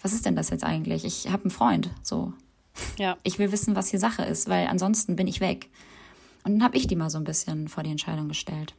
was 0.00 0.12
ist 0.12 0.26
denn 0.26 0.36
das 0.36 0.50
jetzt 0.50 0.64
eigentlich? 0.64 1.04
Ich 1.04 1.28
habe 1.30 1.44
einen 1.44 1.50
Freund. 1.50 1.90
So. 2.02 2.32
Ja. 2.98 3.16
Ich 3.24 3.38
will 3.38 3.50
wissen, 3.50 3.74
was 3.74 3.88
hier 3.88 3.98
Sache 3.98 4.22
ist, 4.22 4.48
weil 4.48 4.68
ansonsten 4.68 5.16
bin 5.16 5.26
ich 5.26 5.40
weg. 5.40 5.68
Und 6.44 6.54
dann 6.54 6.62
habe 6.62 6.76
ich 6.76 6.86
die 6.86 6.96
mal 6.96 7.10
so 7.10 7.18
ein 7.18 7.24
bisschen 7.24 7.68
vor 7.68 7.82
die 7.82 7.90
Entscheidung 7.90 8.28
gestellt. 8.28 8.74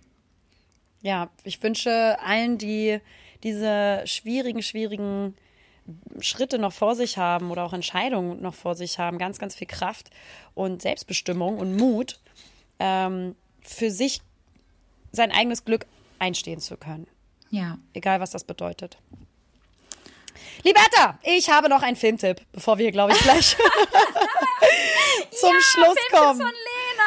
Ja, 1.01 1.29
ich 1.43 1.61
wünsche 1.61 2.17
allen, 2.25 2.57
die 2.57 2.99
diese 3.43 4.01
schwierigen, 4.05 4.61
schwierigen 4.61 5.33
Schritte 6.19 6.59
noch 6.59 6.73
vor 6.73 6.95
sich 6.95 7.17
haben 7.17 7.51
oder 7.51 7.63
auch 7.63 7.73
Entscheidungen 7.73 8.41
noch 8.41 8.53
vor 8.53 8.75
sich 8.75 8.99
haben, 8.99 9.17
ganz, 9.17 9.39
ganz 9.39 9.55
viel 9.55 9.67
Kraft 9.67 10.09
und 10.53 10.81
Selbstbestimmung 10.81 11.57
und 11.57 11.75
Mut, 11.75 12.19
ähm, 12.79 13.35
für 13.61 13.91
sich 13.91 14.21
sein 15.11 15.31
eigenes 15.31 15.65
Glück 15.65 15.85
einstehen 16.19 16.59
zu 16.59 16.77
können. 16.77 17.07
Ja. 17.49 17.77
Egal, 17.93 18.19
was 18.19 18.31
das 18.31 18.43
bedeutet. 18.43 18.97
Liberta, 20.63 21.17
ich 21.23 21.49
habe 21.49 21.69
noch 21.69 21.81
einen 21.81 21.95
Filmtipp, 21.95 22.41
bevor 22.51 22.77
wir, 22.77 22.91
glaube 22.91 23.13
ich, 23.13 23.19
gleich 23.19 23.55
zum 25.31 25.53
ja, 25.53 25.61
Schluss 25.61 25.97
kommen. 26.11 26.41
Von 26.41 26.53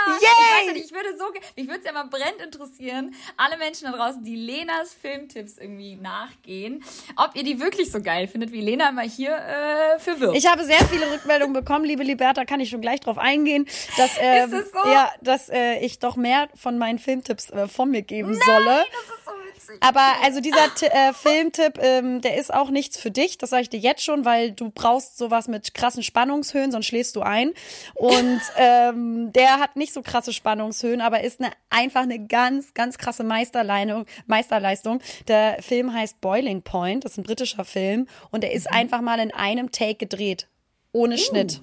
Lena. 0.06 0.18
Yay! 0.20 0.68
Ich, 0.68 0.72
nicht, 0.74 0.84
ich 0.86 0.92
würde 0.92 1.16
so, 1.16 1.24
mich 1.56 1.66
würde 1.66 1.80
es 1.80 1.84
ja 1.84 1.92
mal 1.92 2.04
brennend 2.04 2.40
interessieren, 2.42 3.14
alle 3.36 3.56
Menschen 3.56 3.90
da 3.90 3.96
draußen, 3.96 4.22
die 4.24 4.36
Lenas 4.36 4.94
Filmtipps 4.94 5.58
irgendwie 5.58 5.96
nachgehen, 5.96 6.84
ob 7.16 7.34
ihr 7.34 7.44
die 7.44 7.60
wirklich 7.60 7.90
so 7.90 8.00
geil 8.00 8.26
findet, 8.28 8.52
wie 8.52 8.60
Lena 8.60 8.88
immer 8.88 9.02
hier 9.02 9.36
äh, 9.36 9.98
für 9.98 10.20
wirkt. 10.20 10.36
Ich 10.36 10.46
habe 10.46 10.64
sehr 10.64 10.84
viele 10.86 11.10
Rückmeldungen 11.10 11.52
bekommen, 11.52 11.84
liebe 11.84 12.02
Liberta, 12.02 12.44
kann 12.44 12.60
ich 12.60 12.70
schon 12.70 12.80
gleich 12.80 13.00
drauf 13.00 13.18
eingehen, 13.18 13.66
dass, 13.96 14.16
äh, 14.18 14.44
es 14.44 14.50
so? 14.50 14.90
ja, 14.90 15.10
dass 15.20 15.48
äh, 15.48 15.78
ich 15.80 15.98
doch 15.98 16.16
mehr 16.16 16.48
von 16.54 16.78
meinen 16.78 16.98
Filmtipps 16.98 17.50
äh, 17.50 17.68
von 17.68 17.90
mir 17.90 18.02
geben 18.02 18.32
Nein, 18.32 18.40
solle. 18.44 18.84
Das 18.90 19.16
ist 19.16 19.24
so 19.24 19.41
aber 19.80 20.14
also 20.22 20.40
dieser 20.40 20.64
äh, 20.80 21.12
Filmtipp, 21.12 21.78
ähm, 21.80 22.20
der 22.20 22.36
ist 22.36 22.52
auch 22.52 22.70
nichts 22.70 22.98
für 22.98 23.10
dich. 23.10 23.38
Das 23.38 23.50
sage 23.50 23.62
ich 23.62 23.70
dir 23.70 23.80
jetzt 23.80 24.02
schon, 24.02 24.24
weil 24.24 24.52
du 24.52 24.70
brauchst 24.70 25.18
sowas 25.18 25.48
mit 25.48 25.74
krassen 25.74 26.02
Spannungshöhen, 26.02 26.72
sonst 26.72 26.86
schläfst 26.86 27.16
du 27.16 27.22
ein. 27.22 27.52
Und 27.94 28.40
ähm, 28.56 29.32
der 29.32 29.58
hat 29.58 29.76
nicht 29.76 29.92
so 29.92 30.02
krasse 30.02 30.32
Spannungshöhen, 30.32 31.00
aber 31.00 31.22
ist 31.22 31.40
eine, 31.40 31.52
einfach 31.70 32.02
eine 32.02 32.24
ganz, 32.26 32.74
ganz 32.74 32.98
krasse 32.98 33.24
Meisterleistung. 33.24 34.06
Meisterleistung. 34.26 35.00
Der 35.28 35.62
Film 35.62 35.92
heißt 35.92 36.20
Boiling 36.20 36.62
Point. 36.62 37.04
Das 37.04 37.12
ist 37.12 37.18
ein 37.18 37.24
britischer 37.24 37.64
Film 37.64 38.06
und 38.30 38.42
der 38.42 38.52
ist 38.52 38.70
mhm. 38.70 38.76
einfach 38.76 39.00
mal 39.00 39.18
in 39.18 39.32
einem 39.32 39.72
Take 39.72 39.96
gedreht, 39.96 40.48
ohne 40.92 41.14
uh. 41.14 41.18
Schnitt. 41.18 41.62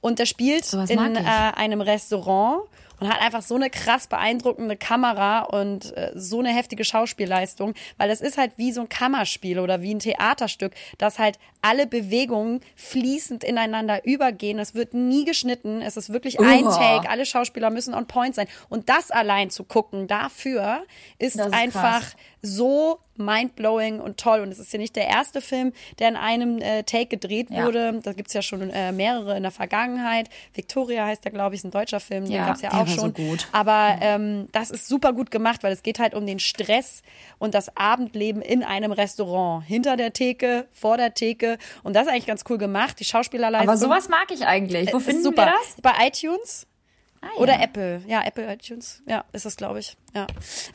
Und 0.00 0.18
der 0.18 0.26
spielt 0.26 0.70
in 0.72 1.16
äh, 1.16 1.20
einem 1.54 1.80
Restaurant 1.80 2.68
und 3.00 3.08
hat 3.08 3.20
einfach 3.20 3.42
so 3.42 3.54
eine 3.54 3.70
krass 3.70 4.06
beeindruckende 4.06 4.76
Kamera 4.76 5.40
und 5.40 5.96
äh, 5.96 6.12
so 6.14 6.40
eine 6.40 6.50
heftige 6.50 6.84
Schauspielleistung, 6.84 7.74
weil 7.96 8.08
das 8.08 8.20
ist 8.20 8.38
halt 8.38 8.52
wie 8.56 8.72
so 8.72 8.82
ein 8.82 8.88
Kammerspiel 8.88 9.58
oder 9.58 9.82
wie 9.82 9.94
ein 9.94 9.98
Theaterstück, 9.98 10.72
das 10.98 11.18
halt 11.18 11.38
alle 11.64 11.86
Bewegungen 11.86 12.60
fließend 12.76 13.42
ineinander 13.42 14.04
übergehen. 14.04 14.58
Es 14.58 14.74
wird 14.74 14.92
nie 14.92 15.24
geschnitten, 15.24 15.80
es 15.80 15.96
ist 15.96 16.12
wirklich 16.12 16.38
uh. 16.38 16.44
ein 16.44 16.64
Take, 16.64 17.08
alle 17.08 17.24
Schauspieler 17.24 17.70
müssen 17.70 17.94
on 17.94 18.06
point 18.06 18.34
sein 18.34 18.46
und 18.68 18.90
das 18.90 19.10
allein 19.10 19.48
zu 19.48 19.64
gucken, 19.64 20.06
dafür 20.06 20.84
ist, 21.18 21.36
ist 21.36 21.52
einfach 21.54 22.00
krass. 22.00 22.16
so 22.42 22.98
mindblowing 23.16 24.00
und 24.00 24.18
toll. 24.18 24.40
Und 24.40 24.50
es 24.50 24.58
ist 24.58 24.72
ja 24.72 24.78
nicht 24.78 24.96
der 24.96 25.06
erste 25.06 25.40
Film, 25.40 25.72
der 25.98 26.08
in 26.08 26.16
einem 26.16 26.58
äh, 26.58 26.82
Take 26.82 27.06
gedreht 27.06 27.48
ja. 27.50 27.64
wurde. 27.64 28.00
Da 28.02 28.12
gibt's 28.12 28.32
ja 28.32 28.42
schon 28.42 28.70
äh, 28.70 28.92
mehrere 28.92 29.36
in 29.36 29.42
der 29.42 29.52
Vergangenheit. 29.52 30.28
Victoria 30.52 31.06
heißt 31.06 31.24
der, 31.24 31.32
glaube 31.32 31.54
ich, 31.54 31.60
ist 31.60 31.64
ein 31.64 31.70
deutscher 31.70 32.00
Film, 32.00 32.26
ja, 32.26 32.30
den 32.30 32.46
gab's 32.46 32.62
ja 32.62 32.72
auch 32.72 32.88
schon. 32.88 33.14
So 33.16 33.36
Aber 33.52 33.98
ähm, 34.00 34.48
das 34.52 34.70
ist 34.70 34.88
super 34.88 35.12
gut 35.12 35.30
gemacht, 35.30 35.62
weil 35.62 35.72
es 35.72 35.82
geht 35.82 35.98
halt 35.98 36.14
um 36.14 36.26
den 36.26 36.38
Stress 36.38 37.02
und 37.38 37.54
das 37.54 37.76
Abendleben 37.76 38.42
in 38.42 38.62
einem 38.62 38.92
Restaurant. 38.92 39.64
Hinter 39.64 39.96
der 39.96 40.12
Theke, 40.12 40.66
vor 40.72 40.96
der 40.96 41.14
Theke. 41.14 41.53
Und 41.82 41.94
das 41.94 42.06
ist 42.06 42.12
eigentlich 42.12 42.26
ganz 42.26 42.44
cool 42.48 42.58
gemacht. 42.58 42.98
Die 43.00 43.04
Schauspielerleistung. 43.04 43.68
Aber 43.68 43.78
sowas 43.78 44.08
mag 44.08 44.30
ich 44.30 44.46
eigentlich. 44.46 44.92
Wo 44.92 45.00
finden 45.00 45.22
super. 45.22 45.46
wir 45.46 45.52
das? 45.52 45.80
Bei 45.82 46.06
iTunes. 46.06 46.66
Ah, 47.20 47.26
ja. 47.34 47.40
Oder 47.40 47.60
Apple. 47.60 48.02
Ja, 48.06 48.24
Apple 48.24 48.52
iTunes. 48.52 49.02
Ja, 49.06 49.24
ist 49.32 49.46
das, 49.46 49.56
glaube 49.56 49.80
ich. 49.80 49.96
Ja. 50.14 50.26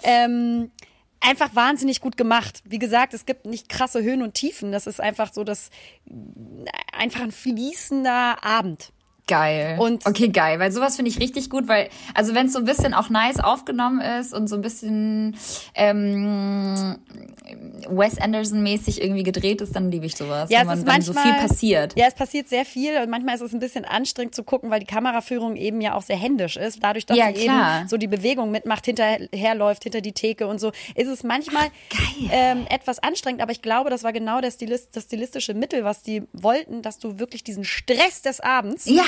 Ähm, 0.04 0.72
einfach 1.20 1.56
wahnsinnig 1.56 2.02
gut 2.02 2.18
gemacht. 2.18 2.62
Wie 2.66 2.80
gesagt, 2.80 3.14
es 3.14 3.26
gibt 3.26 3.46
nicht 3.46 3.70
krasse 3.70 4.02
Höhen 4.02 4.22
und 4.22 4.34
Tiefen. 4.34 4.72
Das 4.72 4.88
ist 4.88 5.00
einfach 5.00 5.34
so 5.34 5.44
das 5.44 5.70
einfach 6.92 7.22
ein 7.22 7.32
fließender 7.32 8.44
Abend. 8.44 8.92
Geil. 9.30 9.78
Und 9.80 10.08
okay, 10.08 10.30
geil, 10.30 10.60
weil 10.60 10.72
sowas 10.72 10.96
finde 10.96 11.12
ich 11.12 11.20
richtig 11.20 11.52
gut, 11.52 11.68
weil 11.68 11.90
also 12.16 12.34
wenn 12.34 12.48
es 12.48 12.54
so 12.54 12.60
ein 12.60 12.66
bisschen 12.66 12.96
auch 12.96 13.10
nice 13.10 13.40
aufgenommen 13.40 14.02
ist 14.02 14.34
und 14.34 14.48
so 14.48 14.56
ein 14.56 14.64
bisschen 14.64 15.38
ähm, 15.76 16.98
Wes 17.88 18.20
Anderson 18.20 18.64
mäßig 18.64 19.04
irgendwie 19.04 19.22
gedreht 19.22 19.62
ist, 19.62 19.76
dann 19.76 19.92
liebe 19.92 20.08
ich 20.08 20.16
sowas, 20.16 20.50
ja, 20.50 20.62
wenn, 20.62 20.68
man, 20.68 20.84
manchmal, 20.84 21.02
so 21.04 21.14
viel 21.14 21.34
passiert. 21.34 21.96
Ja, 21.96 22.08
es 22.08 22.16
passiert 22.16 22.50
sehr 22.50 22.66
viel 22.66 22.98
und 22.98 23.12
manchmal 23.12 23.36
ist 23.36 23.42
es 23.42 23.54
ein 23.54 23.60
bisschen 23.60 23.86
anstrengend 23.86 24.34
zu 24.34 24.44
gucken, 24.44 24.72
weil 24.72 24.80
die 24.80 24.88
Kameraführung 24.88 25.56
eben 25.56 25.80
ja 25.80 25.94
auch 25.94 26.02
sehr 26.02 26.18
händisch 26.18 26.58
ist, 26.58 26.84
dadurch, 26.84 27.06
dass 27.06 27.16
ja, 27.16 27.28
sie 27.28 27.44
klar. 27.44 27.82
eben 27.82 27.88
so 27.88 27.98
die 27.98 28.08
Bewegung 28.08 28.50
mitmacht, 28.50 28.86
hinterherläuft, 28.86 29.84
hinter 29.84 30.02
die 30.02 30.14
Theke 30.14 30.48
und 30.48 30.60
so, 30.60 30.72
ist 30.96 31.08
es 31.08 31.24
manchmal 31.24 31.68
Ach, 31.94 32.14
ähm, 32.32 32.66
etwas 32.68 32.98
anstrengend, 32.98 33.44
aber 33.44 33.52
ich 33.52 33.62
glaube, 33.62 33.92
das 33.92 34.04
war 34.04 34.12
genau 34.12 34.42
der 34.42 34.50
Stilist, 34.50 34.96
das 34.96 35.04
stilistische 35.04 35.54
Mittel, 35.54 35.84
was 35.84 36.02
die 36.02 36.24
wollten, 36.34 36.82
dass 36.82 36.98
du 36.98 37.20
wirklich 37.20 37.44
diesen 37.44 37.64
Stress 37.64 38.24
des 38.24 38.40
Abends 38.40 38.86
ja 38.86 39.04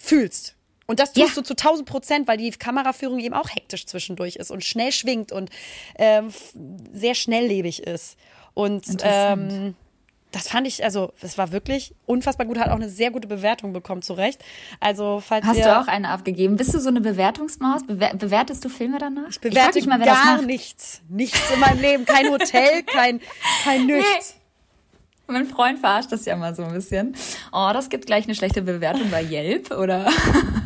fühlst. 0.00 0.56
Und 0.86 0.98
das 0.98 1.12
tust 1.12 1.36
ja. 1.36 1.42
du 1.42 1.42
zu 1.42 1.52
1000 1.52 1.88
Prozent, 1.88 2.26
weil 2.26 2.36
die 2.36 2.50
Kameraführung 2.50 3.20
eben 3.20 3.34
auch 3.34 3.48
hektisch 3.48 3.86
zwischendurch 3.86 4.34
ist 4.34 4.50
und 4.50 4.64
schnell 4.64 4.90
schwingt 4.90 5.30
und 5.30 5.48
ähm, 5.96 6.32
sehr 6.92 7.14
schnelllebig 7.14 7.84
ist. 7.84 8.16
Und 8.54 8.84
ähm, 9.02 9.76
das 10.32 10.48
fand 10.48 10.66
ich, 10.66 10.82
also 10.82 11.12
es 11.20 11.38
war 11.38 11.52
wirklich 11.52 11.94
unfassbar 12.06 12.46
gut, 12.46 12.58
hat 12.58 12.68
auch 12.68 12.76
eine 12.76 12.88
sehr 12.88 13.10
gute 13.10 13.28
Bewertung 13.28 13.72
bekommen, 13.72 14.02
zu 14.02 14.14
Recht. 14.14 14.44
Also 14.80 15.22
falls 15.24 15.46
Hast 15.46 15.58
ihr, 15.58 15.64
du 15.64 15.78
auch 15.78 15.86
eine 15.86 16.08
abgegeben? 16.08 16.56
Bist 16.56 16.74
du 16.74 16.80
so 16.80 16.88
eine 16.88 17.00
Bewertungsmaus? 17.00 17.86
Bewer 17.86 18.14
bewertest 18.14 18.64
du 18.64 18.68
Filme 18.68 18.98
danach? 18.98 19.30
Ich 19.30 19.40
bewerte 19.40 19.78
ich 19.78 19.86
mal, 19.86 20.00
gar 20.00 20.42
nichts. 20.42 21.02
Nichts 21.08 21.40
in 21.52 21.60
meinem 21.60 21.80
Leben. 21.80 22.04
Kein 22.04 22.30
Hotel, 22.30 22.82
kein, 22.82 23.20
kein 23.64 23.86
nichts. 23.86 24.34
Nee. 24.34 24.39
Mein 25.30 25.46
Freund 25.46 25.78
verarscht 25.78 26.12
das 26.12 26.24
ja 26.24 26.36
mal 26.36 26.54
so 26.54 26.62
ein 26.62 26.72
bisschen. 26.72 27.14
Oh, 27.52 27.70
das 27.72 27.88
gibt 27.88 28.06
gleich 28.06 28.24
eine 28.24 28.34
schlechte 28.34 28.62
Bewertung 28.62 29.10
bei 29.10 29.22
Yelp 29.22 29.70
oder 29.70 30.06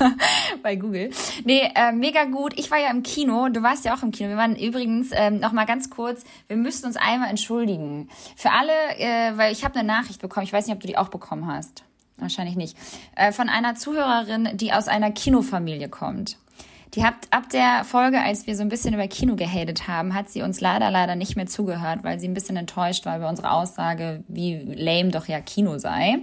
bei 0.62 0.76
Google. 0.76 1.10
Nee, 1.44 1.70
äh, 1.74 1.92
mega 1.92 2.24
gut. 2.24 2.58
Ich 2.58 2.70
war 2.70 2.78
ja 2.78 2.90
im 2.90 3.02
Kino. 3.02 3.48
Du 3.48 3.62
warst 3.62 3.84
ja 3.84 3.94
auch 3.94 4.02
im 4.02 4.10
Kino. 4.10 4.30
Wir 4.30 4.36
waren 4.36 4.56
übrigens 4.56 5.10
ähm, 5.12 5.40
noch 5.40 5.52
mal 5.52 5.66
ganz 5.66 5.90
kurz. 5.90 6.24
Wir 6.48 6.56
müssten 6.56 6.86
uns 6.86 6.96
einmal 6.96 7.30
entschuldigen 7.30 8.08
für 8.36 8.50
alle, 8.50 8.72
äh, 8.98 9.36
weil 9.36 9.52
ich 9.52 9.64
habe 9.64 9.78
eine 9.78 9.86
Nachricht 9.86 10.20
bekommen. 10.20 10.46
Ich 10.46 10.52
weiß 10.52 10.66
nicht, 10.66 10.74
ob 10.74 10.80
du 10.80 10.86
die 10.86 10.96
auch 10.96 11.08
bekommen 11.08 11.46
hast. 11.46 11.84
Wahrscheinlich 12.16 12.56
nicht. 12.56 12.76
Äh, 13.16 13.32
von 13.32 13.48
einer 13.48 13.74
Zuhörerin, 13.74 14.50
die 14.54 14.72
aus 14.72 14.88
einer 14.88 15.10
Kinofamilie 15.10 15.88
kommt. 15.88 16.38
Die 16.94 17.04
hat 17.04 17.14
ab 17.30 17.48
der 17.50 17.84
Folge, 17.84 18.20
als 18.20 18.46
wir 18.46 18.54
so 18.56 18.62
ein 18.62 18.68
bisschen 18.68 18.94
über 18.94 19.08
Kino 19.08 19.34
gehatet 19.34 19.88
haben, 19.88 20.14
hat 20.14 20.30
sie 20.30 20.42
uns 20.42 20.60
leider, 20.60 20.90
leider 20.90 21.16
nicht 21.16 21.34
mehr 21.34 21.46
zugehört, 21.46 22.04
weil 22.04 22.20
sie 22.20 22.28
ein 22.28 22.34
bisschen 22.34 22.56
enttäuscht 22.56 23.04
war 23.04 23.16
über 23.16 23.28
unsere 23.28 23.50
Aussage, 23.50 24.22
wie 24.28 24.58
lame 24.58 25.10
doch 25.10 25.26
ja 25.26 25.40
Kino 25.40 25.78
sei. 25.78 26.18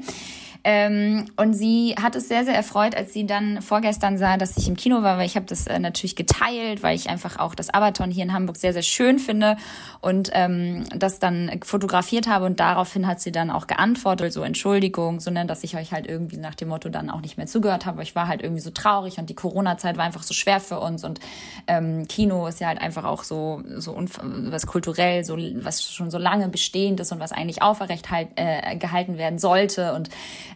Ähm, 0.64 1.26
und 1.38 1.53
sie 1.53 1.95
hat 2.01 2.16
es 2.16 2.28
sehr, 2.28 2.45
sehr 2.45 2.53
erfreut, 2.53 2.95
als 2.95 3.14
sie 3.14 3.26
dann 3.26 3.62
vorgestern 3.62 4.18
sah, 4.18 4.38
dass 4.38 4.57
ich 4.57 4.68
im 4.68 4.76
Kino 4.76 5.01
war, 5.01 5.18
weil 5.18 5.26
ich 5.26 5.36
habe 5.36 5.47
das 5.47 5.66
äh, 5.66 5.80
natürlich 5.80 6.16
geteilt, 6.16 6.84
weil 6.84 6.95
ich 6.95 7.09
einfach 7.09 7.39
auch 7.39 7.55
das 7.55 7.70
Abaton 7.72 8.12
hier 8.12 8.24
in 8.24 8.34
Hamburg 8.34 8.57
sehr, 8.57 8.74
sehr 8.74 8.84
schön 8.84 9.18
finde 9.18 9.57
und 10.01 10.30
ähm, 10.34 10.86
das 10.95 11.20
dann 11.20 11.51
fotografiert 11.64 12.28
habe. 12.28 12.45
Und 12.45 12.59
daraufhin 12.59 13.07
hat 13.07 13.20
sie 13.22 13.32
dann 13.32 13.49
auch 13.49 13.66
geantwortet, 13.66 14.34
so 14.34 14.43
Entschuldigung, 14.43 15.20
sondern 15.20 15.47
dass 15.47 15.64
ich 15.64 15.76
euch 15.76 15.93
halt 15.93 16.07
irgendwie 16.07 16.38
nach 16.38 16.55
dem 16.55 16.68
Motto 16.68 16.89
dann 16.89 17.09
auch 17.09 17.22
nicht 17.22 17.38
mehr 17.38 17.47
zugehört 17.47 17.88
habe. 17.88 18.03
Ich 18.03 18.16
war 18.16 18.28
halt 18.28 18.43
irgendwie 18.43 18.62
so 18.62 18.70
traurig 18.70 19.18
und 19.18 19.30
die 19.30 19.36
Corona-Zeit 19.36 19.97
war 19.97 20.05
einfach 20.05 20.24
so 20.24 20.36
schwer 20.36 20.59
für 20.59 20.80
uns. 20.80 21.03
Und 21.03 21.20
ähm, 21.66 22.07
Kino 22.07 22.45
ist 22.45 22.59
ja 22.59 22.68
halt 22.68 22.82
einfach 22.82 23.05
auch 23.05 23.24
so, 23.24 23.64
so 23.78 23.95
was 23.97 24.68
kulturell, 24.68 25.26
so 25.26 25.38
was 25.38 25.91
schon 25.91 26.12
so 26.12 26.20
lange 26.20 26.49
bestehend 26.49 26.99
ist 26.99 27.12
und 27.12 27.20
was 27.20 27.32
eigentlich 27.32 27.64
aufrecht 27.64 28.12
halt, 28.12 28.30
äh, 28.36 28.76
gehalten 28.76 29.18
werden 29.18 29.39
sollte. 29.39 29.93
Und 29.93 30.09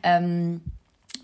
ähm, 0.06 0.62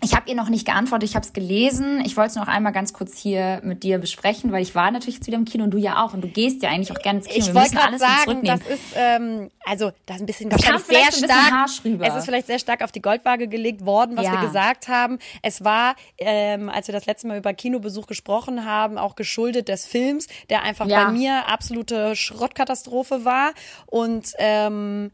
ich 0.04 0.14
habe 0.16 0.28
ihr 0.28 0.34
noch 0.34 0.48
nicht 0.48 0.66
geantwortet, 0.66 1.08
ich 1.08 1.14
habe 1.14 1.24
es 1.24 1.32
gelesen. 1.32 2.02
Ich 2.04 2.16
wollte 2.16 2.30
es 2.30 2.36
noch 2.36 2.48
einmal 2.48 2.72
ganz 2.72 2.92
kurz 2.92 3.16
hier 3.16 3.60
mit 3.62 3.84
dir 3.84 3.98
besprechen, 3.98 4.50
weil 4.50 4.60
ich 4.60 4.74
war 4.74 4.90
natürlich 4.90 5.16
jetzt 5.16 5.28
wieder 5.28 5.36
im 5.36 5.44
Kino 5.44 5.62
und 5.62 5.70
du 5.70 5.78
ja 5.78 6.04
auch. 6.04 6.12
Und 6.12 6.22
du 6.22 6.28
gehst 6.28 6.60
ja 6.62 6.70
eigentlich 6.70 6.90
auch 6.90 7.00
gerne 7.00 7.20
ins 7.20 7.28
Kino. 7.28 7.46
Ich 7.46 7.54
wollte 7.54 7.76
gerade 7.76 7.98
sagen, 7.98 8.42
das 8.42 8.60
ist, 8.62 8.82
ähm, 8.96 9.50
also 9.64 9.92
das 10.06 10.16
ist 10.16 10.22
ein 10.22 10.26
bisschen, 10.26 10.50
wahrscheinlich 10.50 10.82
sehr 10.82 11.12
stark. 11.12 11.68
Es 12.00 12.16
ist 12.16 12.24
vielleicht 12.24 12.48
sehr 12.48 12.58
stark 12.58 12.82
auf 12.82 12.90
die 12.90 13.00
Goldwaage 13.00 13.46
gelegt 13.46 13.86
worden, 13.86 14.16
was 14.16 14.26
ja. 14.26 14.32
wir 14.32 14.40
gesagt 14.40 14.88
haben. 14.88 15.20
Es 15.40 15.62
war, 15.62 15.94
ähm, 16.18 16.68
als 16.68 16.88
wir 16.88 16.92
das 16.92 17.06
letzte 17.06 17.28
Mal 17.28 17.38
über 17.38 17.54
Kinobesuch 17.54 18.08
gesprochen 18.08 18.64
haben, 18.64 18.98
auch 18.98 19.14
geschuldet 19.14 19.68
des 19.68 19.86
Films, 19.86 20.26
der 20.50 20.62
einfach 20.62 20.88
ja. 20.88 21.04
bei 21.04 21.12
mir 21.12 21.48
absolute 21.48 22.16
Schrottkatastrophe 22.16 23.24
war. 23.24 23.52
Und 23.86 24.32
ähm, 24.38 25.12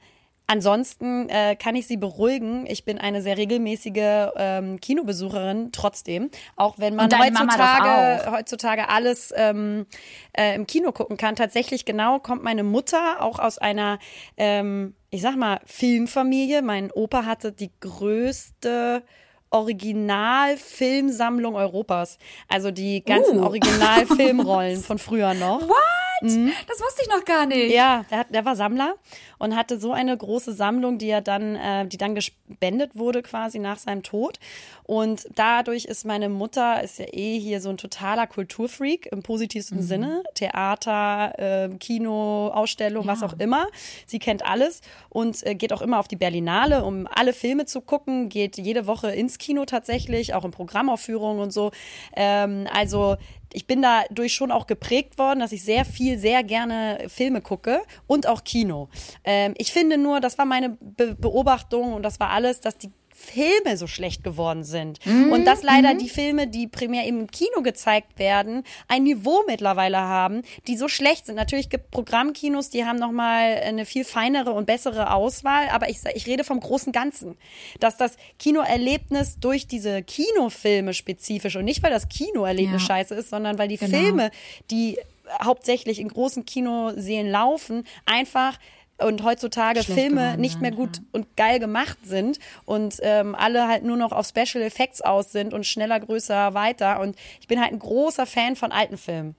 Ansonsten 0.50 1.28
äh, 1.28 1.56
kann 1.56 1.76
ich 1.76 1.86
Sie 1.86 1.98
beruhigen. 1.98 2.64
Ich 2.66 2.86
bin 2.86 2.96
eine 2.96 3.20
sehr 3.20 3.36
regelmäßige 3.36 4.30
ähm, 4.34 4.80
Kinobesucherin 4.80 5.72
trotzdem. 5.72 6.30
Auch 6.56 6.78
wenn 6.78 6.94
man 6.96 7.10
heutzutage, 7.12 8.32
heutzutage 8.32 8.88
alles 8.88 9.30
ähm, 9.36 9.84
äh, 10.32 10.54
im 10.54 10.66
Kino 10.66 10.92
gucken 10.92 11.18
kann. 11.18 11.36
Tatsächlich 11.36 11.84
genau 11.84 12.18
kommt 12.18 12.42
meine 12.42 12.62
Mutter 12.62 13.20
auch 13.20 13.38
aus 13.38 13.58
einer, 13.58 13.98
ähm, 14.38 14.94
ich 15.10 15.20
sag 15.20 15.36
mal, 15.36 15.60
Filmfamilie. 15.66 16.62
Mein 16.62 16.90
Opa 16.92 17.26
hatte 17.26 17.52
die 17.52 17.70
größte 17.80 19.02
Originalfilmsammlung 19.50 21.54
Europas. 21.54 22.18
Also 22.48 22.70
die 22.70 23.04
ganzen 23.04 23.40
uh. 23.40 23.44
Originalfilmrollen 23.44 24.82
von 24.88 24.98
früher 24.98 25.34
noch. 25.34 25.60
What? 25.62 25.76
Mhm. 26.22 26.52
Das 26.66 26.80
wusste 26.80 27.02
ich 27.02 27.08
noch 27.08 27.24
gar 27.24 27.46
nicht. 27.46 27.72
Ja, 27.72 28.04
der, 28.10 28.24
der 28.24 28.44
war 28.44 28.56
Sammler 28.56 28.96
und 29.38 29.54
hatte 29.54 29.78
so 29.78 29.92
eine 29.92 30.16
große 30.16 30.52
Sammlung, 30.52 30.98
die 30.98 31.08
er 31.08 31.20
dann, 31.20 31.56
äh, 31.56 31.86
die 31.86 31.96
dann 31.96 32.14
gespendet 32.14 32.92
wurde 32.94 33.22
quasi 33.22 33.58
nach 33.58 33.78
seinem 33.78 34.02
Tod. 34.02 34.38
Und 34.84 35.28
dadurch 35.34 35.84
ist 35.84 36.04
meine 36.04 36.28
Mutter, 36.28 36.82
ist 36.82 36.98
ja 36.98 37.06
eh 37.12 37.38
hier 37.38 37.60
so 37.60 37.68
ein 37.68 37.76
totaler 37.76 38.26
Kulturfreak 38.26 39.06
im 39.12 39.22
positivsten 39.22 39.78
mhm. 39.78 39.82
Sinne. 39.82 40.22
Theater, 40.34 41.38
äh, 41.38 41.68
Kino, 41.78 42.48
Ausstellung, 42.48 43.06
ja. 43.06 43.12
was 43.12 43.22
auch 43.22 43.38
immer. 43.38 43.66
Sie 44.06 44.18
kennt 44.18 44.44
alles 44.44 44.80
und 45.08 45.44
äh, 45.46 45.54
geht 45.54 45.72
auch 45.72 45.82
immer 45.82 45.98
auf 45.98 46.08
die 46.08 46.16
Berlinale, 46.16 46.84
um 46.84 47.06
alle 47.06 47.32
Filme 47.32 47.66
zu 47.66 47.80
gucken, 47.80 48.28
geht 48.28 48.56
jede 48.56 48.86
Woche 48.86 49.12
ins 49.12 49.37
Kino 49.38 49.64
tatsächlich, 49.64 50.34
auch 50.34 50.44
in 50.44 50.50
Programmaufführungen 50.50 51.40
und 51.40 51.52
so. 51.52 51.70
Ähm, 52.14 52.66
also 52.72 53.16
ich 53.52 53.66
bin 53.66 53.82
dadurch 53.82 54.34
schon 54.34 54.50
auch 54.50 54.66
geprägt 54.66 55.18
worden, 55.18 55.40
dass 55.40 55.52
ich 55.52 55.62
sehr 55.64 55.84
viel, 55.84 56.18
sehr 56.18 56.44
gerne 56.44 57.06
Filme 57.08 57.40
gucke 57.40 57.80
und 58.06 58.26
auch 58.26 58.44
Kino. 58.44 58.88
Ähm, 59.24 59.54
ich 59.56 59.72
finde 59.72 59.98
nur, 59.98 60.20
das 60.20 60.38
war 60.38 60.44
meine 60.44 60.70
Be 60.80 61.14
Beobachtung 61.14 61.94
und 61.94 62.02
das 62.02 62.20
war 62.20 62.30
alles, 62.30 62.60
dass 62.60 62.76
die 62.76 62.90
Filme 63.18 63.76
so 63.76 63.86
schlecht 63.86 64.22
geworden 64.22 64.62
sind. 64.62 65.04
Mhm. 65.04 65.32
Und 65.32 65.44
dass 65.44 65.62
leider 65.62 65.94
mhm. 65.94 65.98
die 65.98 66.08
Filme, 66.08 66.46
die 66.46 66.68
primär 66.68 67.04
im 67.04 67.26
Kino 67.26 67.62
gezeigt 67.62 68.18
werden, 68.18 68.62
ein 68.86 69.02
Niveau 69.02 69.42
mittlerweile 69.46 69.98
haben, 69.98 70.42
die 70.66 70.76
so 70.76 70.88
schlecht 70.88 71.26
sind. 71.26 71.34
Natürlich 71.34 71.68
gibt 71.68 71.90
Programmkinos, 71.90 72.70
die 72.70 72.84
haben 72.84 72.98
nochmal 72.98 73.60
eine 73.64 73.84
viel 73.84 74.04
feinere 74.04 74.52
und 74.52 74.66
bessere 74.66 75.12
Auswahl, 75.12 75.68
aber 75.70 75.90
ich, 75.90 75.98
ich 76.14 76.26
rede 76.26 76.44
vom 76.44 76.60
großen 76.60 76.92
Ganzen. 76.92 77.36
Dass 77.80 77.96
das 77.96 78.16
Kinoerlebnis 78.38 79.40
durch 79.40 79.66
diese 79.66 80.02
Kinofilme 80.02 80.94
spezifisch 80.94 81.56
und 81.56 81.64
nicht, 81.64 81.82
weil 81.82 81.90
das 81.90 82.08
Kinoerlebnis 82.08 82.82
ja. 82.82 82.86
scheiße 82.86 83.14
ist, 83.16 83.30
sondern 83.30 83.58
weil 83.58 83.68
die 83.68 83.78
genau. 83.78 83.98
Filme, 83.98 84.30
die 84.70 84.96
hauptsächlich 85.42 86.00
in 86.00 86.08
großen 86.08 86.46
Kinosälen 86.46 87.30
laufen, 87.30 87.84
einfach 88.06 88.58
und 88.98 89.22
heutzutage 89.22 89.82
Schlecht 89.82 90.00
Filme 90.00 90.22
geworden, 90.22 90.40
nicht 90.40 90.60
mehr 90.60 90.72
gut 90.72 90.96
ja. 90.96 91.02
und 91.12 91.36
geil 91.36 91.58
gemacht 91.58 91.98
sind 92.04 92.38
und 92.64 92.96
ähm, 93.02 93.34
alle 93.34 93.68
halt 93.68 93.84
nur 93.84 93.96
noch 93.96 94.12
auf 94.12 94.26
Special 94.26 94.62
Effects 94.62 95.00
aus 95.00 95.32
sind 95.32 95.54
und 95.54 95.66
schneller, 95.66 96.00
größer, 96.00 96.54
weiter. 96.54 97.00
Und 97.00 97.16
ich 97.40 97.48
bin 97.48 97.60
halt 97.60 97.72
ein 97.72 97.78
großer 97.78 98.26
Fan 98.26 98.56
von 98.56 98.72
alten 98.72 98.96
Filmen. 98.96 99.34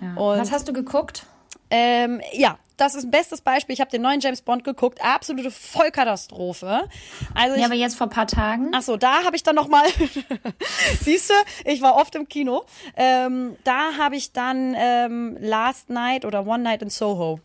Ja. 0.00 0.16
Was 0.16 0.52
hast 0.52 0.68
du 0.68 0.72
geguckt? 0.72 1.26
Ähm, 1.72 2.20
ja, 2.32 2.58
das 2.76 2.94
ist 2.94 3.04
ein 3.04 3.10
bestes 3.10 3.42
Beispiel. 3.42 3.74
Ich 3.74 3.80
habe 3.80 3.90
den 3.90 4.02
neuen 4.02 4.20
James 4.20 4.42
Bond 4.42 4.64
geguckt. 4.64 5.00
Absolute 5.04 5.50
Vollkatastrophe. 5.52 6.88
Also 7.34 7.54
ich, 7.54 7.60
ja, 7.60 7.66
aber 7.66 7.76
jetzt 7.76 7.96
vor 7.96 8.08
paar 8.08 8.26
Tagen. 8.26 8.70
Ach 8.74 8.82
so, 8.82 8.96
da 8.96 9.22
habe 9.24 9.36
ich 9.36 9.44
dann 9.44 9.54
noch 9.54 9.68
mal. 9.68 9.84
Siehst 11.00 11.30
du, 11.30 11.34
ich 11.64 11.80
war 11.80 11.96
oft 11.96 12.14
im 12.16 12.28
Kino. 12.28 12.64
Ähm, 12.96 13.56
da 13.62 13.98
habe 13.98 14.16
ich 14.16 14.32
dann 14.32 14.74
ähm, 14.76 15.36
Last 15.40 15.90
Night 15.90 16.24
oder 16.24 16.46
One 16.46 16.62
Night 16.62 16.82
in 16.82 16.90
Soho 16.90 17.40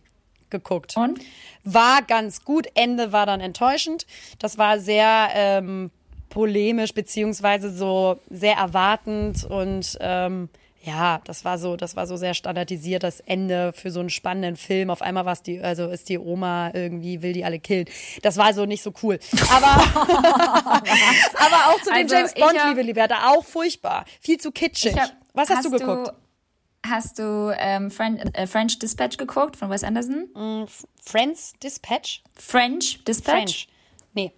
geguckt. 0.49 0.95
Und? 0.97 1.19
War 1.63 2.01
ganz 2.01 2.43
gut. 2.43 2.67
Ende 2.75 3.11
war 3.11 3.25
dann 3.25 3.41
enttäuschend. 3.41 4.05
Das 4.39 4.57
war 4.57 4.79
sehr 4.79 5.29
ähm, 5.33 5.91
polemisch, 6.29 6.93
beziehungsweise 6.93 7.71
so 7.71 8.19
sehr 8.29 8.55
erwartend 8.55 9.45
und 9.45 9.97
ähm, 10.01 10.49
ja, 10.85 11.19
das 11.23 11.43
war 11.43 11.57
so, 11.57 11.75
das 11.75 11.95
war 11.95 12.05
so 12.05 12.15
sehr 12.15 12.33
standardisiert, 12.33 13.03
das 13.03 13.19
Ende 13.19 13.73
für 13.73 13.89
so 13.89 13.99
einen 13.99 14.09
spannenden 14.09 14.55
Film. 14.55 14.89
Auf 14.89 15.01
einmal 15.01 15.25
war 15.25 15.33
es 15.33 15.41
die, 15.41 15.59
also 15.59 15.89
ist 15.89 16.09
die 16.09 16.19
Oma 16.19 16.71
irgendwie, 16.73 17.21
will 17.21 17.33
die 17.33 17.43
alle 17.43 17.59
killen. 17.59 17.85
Das 18.21 18.37
war 18.37 18.53
so 18.53 18.65
nicht 18.65 18.83
so 18.83 18.93
cool. 19.01 19.17
Aber, 19.49 19.67
aber 19.95 21.55
auch 21.69 21.81
zu 21.81 21.89
dem 21.89 22.03
also 22.03 22.15
James 22.15 22.33
Bond, 22.35 22.59
hab, 22.59 22.69
liebe 22.69 22.83
Liberta, 22.83 23.31
auch 23.31 23.43
furchtbar. 23.43 24.05
Viel 24.21 24.37
zu 24.37 24.51
kitschig. 24.51 24.95
Hab, 24.95 25.11
Was 25.33 25.49
hast, 25.49 25.57
hast, 25.57 25.65
du 25.65 25.71
geguckt? 25.71 26.07
Du, 26.09 26.13
Hast 26.89 27.19
du 27.19 27.53
ähm, 27.57 27.89
French, 27.91 28.21
äh, 28.33 28.47
French 28.47 28.79
Dispatch 28.79 29.17
geguckt 29.17 29.55
von 29.55 29.69
Wes 29.69 29.83
Anderson? 29.83 30.27
Mm, 30.33 30.65
Friends 31.01 31.53
Dispatch? 31.63 32.23
French 32.33 33.03
Dispatch? 33.05 33.33
French. 33.33 33.67
Nee. 34.13 34.31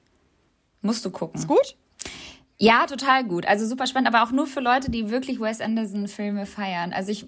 Musst 0.81 1.03
du 1.05 1.11
gucken. 1.11 1.39
Ist 1.39 1.47
gut? 1.47 1.75
Ja, 2.57 2.85
total 2.87 3.23
gut. 3.23 3.45
Also 3.45 3.67
super 3.67 3.85
spannend, 3.85 4.07
aber 4.07 4.23
auch 4.23 4.31
nur 4.31 4.47
für 4.47 4.61
Leute, 4.61 4.89
die 4.89 5.09
wirklich 5.09 5.39
Wes 5.39 5.61
Anderson 5.61 6.07
Filme 6.07 6.45
feiern. 6.45 6.93
Also 6.93 7.11
ich 7.11 7.27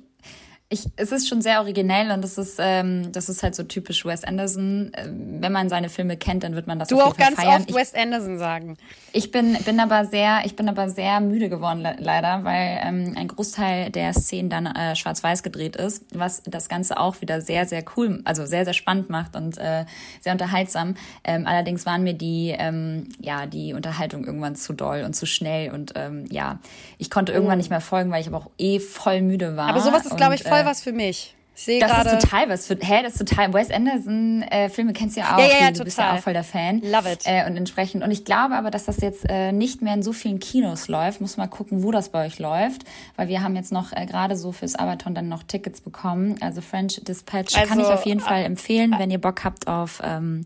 ich, 0.72 0.86
es 0.97 1.11
ist 1.11 1.28
schon 1.28 1.41
sehr 1.41 1.61
originell 1.61 2.11
und 2.11 2.24
das 2.24 2.38
ist, 2.38 2.57
ähm, 2.59 3.11
das 3.11 3.28
ist 3.28 3.41
halt 3.41 3.55
so 3.55 3.63
typisch 3.63 4.05
Wes 4.05 4.24
Anderson. 4.24 4.91
Ähm, 4.95 5.38
wenn 5.39 5.51
man 5.51 5.67
seine 5.67 5.89
Filme 5.89 6.15
kennt, 6.15 6.43
dann 6.43 6.53
wird 6.53 6.67
man 6.67 6.78
das 6.78 6.89
du 6.89 7.01
auf 7.01 7.17
jeden 7.17 7.36
Fall 7.36 7.43
feiern. 7.43 7.65
Du 7.65 7.74
auch 7.74 7.76
ganz 7.76 7.89
oft 7.89 7.95
Wes 7.95 7.99
Anderson 7.99 8.38
sagen. 8.38 8.78
Ich 9.11 9.32
bin, 9.32 9.57
bin 9.65 9.80
aber 9.80 10.05
sehr, 10.05 10.41
ich 10.45 10.55
bin 10.55 10.70
aber 10.70 10.89
sehr 10.89 11.22
müde 11.22 11.49
geworden 11.49 11.80
le 11.80 11.95
leider, 11.97 12.43
weil 12.43 12.82
ähm, 12.84 13.15
ein 13.17 13.28
Großteil 13.28 13.89
der 13.89 14.13
Szenen 14.13 14.51
dann 14.51 14.67
äh, 14.67 14.95
schwarz-weiß 14.95 15.41
gedreht 15.41 15.76
ist, 15.76 16.05
was 16.13 16.43
das 16.45 16.70
Ganze 16.70 16.99
auch 16.99 17.20
wieder 17.22 17.41
sehr, 17.41 17.65
sehr 17.65 17.84
cool, 17.97 18.22
also 18.26 18.45
sehr, 18.45 18.63
sehr 18.63 18.76
spannend 18.76 19.09
macht 19.09 19.36
und 19.36 19.57
äh, 19.57 19.86
sehr 20.22 20.34
unterhaltsam. 20.34 20.93
Ähm, 21.24 21.47
allerdings 21.47 21.88
waren 21.88 22.03
mir 22.03 22.13
die, 22.13 22.55
ähm, 22.55 23.09
ja, 23.20 23.47
die 23.47 23.74
Unterhaltung 23.74 24.24
irgendwann 24.24 24.55
zu 24.55 24.74
doll 24.74 25.01
und 25.03 25.15
zu 25.15 25.26
schnell 25.26 25.72
und 25.72 25.93
ähm, 25.95 26.26
ja, 26.30 26.59
ich 26.99 27.09
konnte 27.09 27.32
irgendwann 27.32 27.55
oh. 27.55 27.57
nicht 27.57 27.72
mehr 27.72 27.82
folgen, 27.82 28.11
weil 28.11 28.22
ich 28.22 28.28
aber 28.28 28.38
auch 28.38 28.51
eh 28.59 28.80
voll 28.80 29.24
müde 29.24 29.57
war. 29.57 29.70
Aber 29.70 29.82
sowas 29.82 30.05
ist, 30.05 30.15
glaube 30.15 30.36
ich, 30.36 30.43
voll 30.43 30.59
voll 30.60 30.72
was 30.72 30.82
für 30.82 30.91
mich. 30.93 31.36
Ich 31.55 31.66
sehe 31.66 31.82
das 31.82 31.91
grade, 31.91 32.10
ist 32.12 32.22
total 32.22 32.47
was 32.47 32.68
für. 32.68 32.78
Hä, 32.80 33.03
das 33.03 33.16
ist 33.16 33.28
total. 33.28 33.53
Wes 33.53 33.70
Anderson 33.70 34.43
äh, 34.43 34.70
Filme 34.70 34.93
kennst 34.93 35.18
du 35.18 35.20
ja 35.20 35.36
auch. 35.36 35.39
Ja, 35.39 35.45
ja, 35.45 35.51
ja, 35.51 35.57
du 35.68 35.74
total. 35.74 35.86
bist 35.86 35.97
ja 35.97 36.16
auch 36.16 36.20
voll 36.20 36.32
der 36.32 36.45
Fan. 36.45 36.80
Love 36.82 37.12
it. 37.12 37.24
Äh, 37.26 37.45
und 37.47 37.57
entsprechend. 37.57 38.01
Und 38.01 38.12
ich 38.12 38.24
glaube 38.24 38.55
aber, 38.55 38.72
dass 38.72 38.86
das 38.86 39.01
jetzt 39.01 39.26
äh, 39.28 39.51
nicht 39.51 39.82
mehr 39.82 39.93
in 39.93 40.01
so 40.01 40.14
vielen 40.14 40.39
Kinos 40.39 40.88
läuft. 40.88 41.20
Muss 41.20 41.36
mal 41.36 41.47
gucken, 41.47 41.84
wo 41.84 41.91
das 41.91 42.10
bei 42.10 42.26
euch 42.26 42.39
läuft, 42.39 42.86
weil 43.18 43.28
wir 43.28 43.43
haben 43.43 43.57
jetzt 43.57 43.74
noch 43.74 43.91
äh, 43.91 44.05
gerade 44.05 44.38
so 44.38 44.53
fürs 44.53 44.76
Abaton 44.76 45.14
dann 45.14 45.28
noch 45.28 45.43
Tickets 45.43 45.82
bekommen. 45.82 46.38
Also 46.39 46.62
French 46.62 47.01
Dispatch 47.03 47.57
also, 47.57 47.68
kann 47.68 47.82
ich 47.82 47.88
auf 47.88 48.05
jeden 48.05 48.22
Fall 48.22 48.45
empfehlen, 48.45 48.95
wenn 48.97 49.12
ihr 49.12 49.20
Bock 49.20 49.43
habt 49.43 49.68
auf. 49.68 50.01
Ähm, 50.01 50.45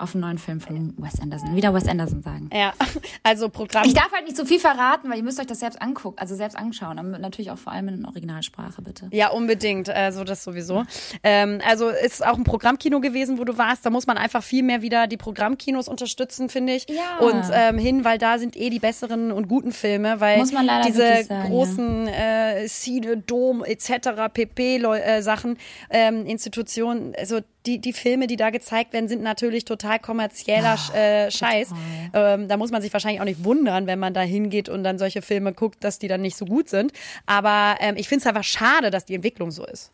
auf 0.00 0.14
einen 0.14 0.22
neuen 0.22 0.38
Film 0.38 0.60
von 0.60 0.94
Wes 0.96 1.20
Anderson. 1.20 1.54
Wieder 1.54 1.74
Wes 1.74 1.86
Anderson 1.86 2.22
sagen. 2.22 2.50
Ja, 2.52 2.72
also 3.22 3.48
Programm. 3.48 3.84
Ich 3.84 3.94
darf 3.94 4.12
halt 4.12 4.24
nicht 4.24 4.36
so 4.36 4.44
viel 4.44 4.58
verraten, 4.58 5.10
weil 5.10 5.18
ihr 5.18 5.22
müsst 5.22 5.40
euch 5.40 5.46
das 5.46 5.60
selbst 5.60 5.80
angucken, 5.80 6.18
also 6.18 6.34
selbst 6.34 6.56
anschauen. 6.56 6.98
Aber 6.98 7.18
natürlich 7.18 7.50
auch 7.50 7.58
vor 7.58 7.72
allem 7.72 7.88
in 7.88 8.04
Originalsprache, 8.04 8.82
bitte. 8.82 9.08
Ja, 9.10 9.30
unbedingt. 9.30 9.90
Also 9.90 10.24
das 10.24 10.44
sowieso. 10.44 10.84
Ähm, 11.22 11.60
also 11.66 11.88
ist 11.88 12.24
auch 12.24 12.36
ein 12.36 12.44
Programmkino 12.44 13.00
gewesen, 13.00 13.38
wo 13.38 13.44
du 13.44 13.58
warst. 13.58 13.84
Da 13.84 13.90
muss 13.90 14.06
man 14.06 14.16
einfach 14.16 14.42
viel 14.42 14.62
mehr 14.62 14.82
wieder 14.82 15.06
die 15.06 15.16
Programmkinos 15.16 15.88
unterstützen, 15.88 16.48
finde 16.48 16.74
ich. 16.74 16.86
Ja. 16.88 17.18
Und 17.18 17.44
ähm, 17.52 17.78
hin, 17.78 18.04
weil 18.04 18.18
da 18.18 18.38
sind 18.38 18.56
eh 18.56 18.70
die 18.70 18.78
besseren 18.78 19.32
und 19.32 19.48
guten 19.48 19.72
Filme, 19.72 20.20
weil 20.20 20.38
muss 20.38 20.52
man 20.52 20.66
leider 20.66 20.86
diese 20.86 21.24
sagen, 21.24 21.48
großen 21.48 22.06
ja. 22.06 22.50
äh, 22.52 22.68
Cine, 22.68 23.18
Dom 23.18 23.64
etc. 23.64 24.32
pp. 24.32 24.76
Äh, 24.76 25.22
Sachen, 25.22 25.58
ähm, 25.90 26.26
Institutionen, 26.26 27.14
also 27.18 27.40
die, 27.66 27.78
die 27.78 27.92
Filme, 27.92 28.26
die 28.26 28.36
da 28.36 28.50
gezeigt 28.50 28.92
werden, 28.92 29.08
sind 29.08 29.22
natürlich 29.22 29.64
total 29.64 29.98
kommerzieller 29.98 30.78
äh, 30.94 31.30
Scheiß. 31.30 31.70
Ähm, 32.14 32.48
da 32.48 32.56
muss 32.56 32.70
man 32.70 32.80
sich 32.80 32.92
wahrscheinlich 32.92 33.20
auch 33.20 33.26
nicht 33.26 33.44
wundern, 33.44 33.86
wenn 33.86 33.98
man 33.98 34.14
da 34.14 34.22
hingeht 34.22 34.68
und 34.68 34.82
dann 34.82 34.98
solche 34.98 35.22
Filme 35.22 35.52
guckt, 35.52 35.84
dass 35.84 35.98
die 35.98 36.08
dann 36.08 36.22
nicht 36.22 36.36
so 36.36 36.46
gut 36.46 36.68
sind. 36.68 36.92
Aber 37.26 37.76
ähm, 37.80 37.96
ich 37.96 38.08
finde 38.08 38.22
es 38.22 38.26
einfach 38.26 38.44
schade, 38.44 38.90
dass 38.90 39.04
die 39.04 39.14
Entwicklung 39.14 39.50
so 39.50 39.66
ist. 39.66 39.92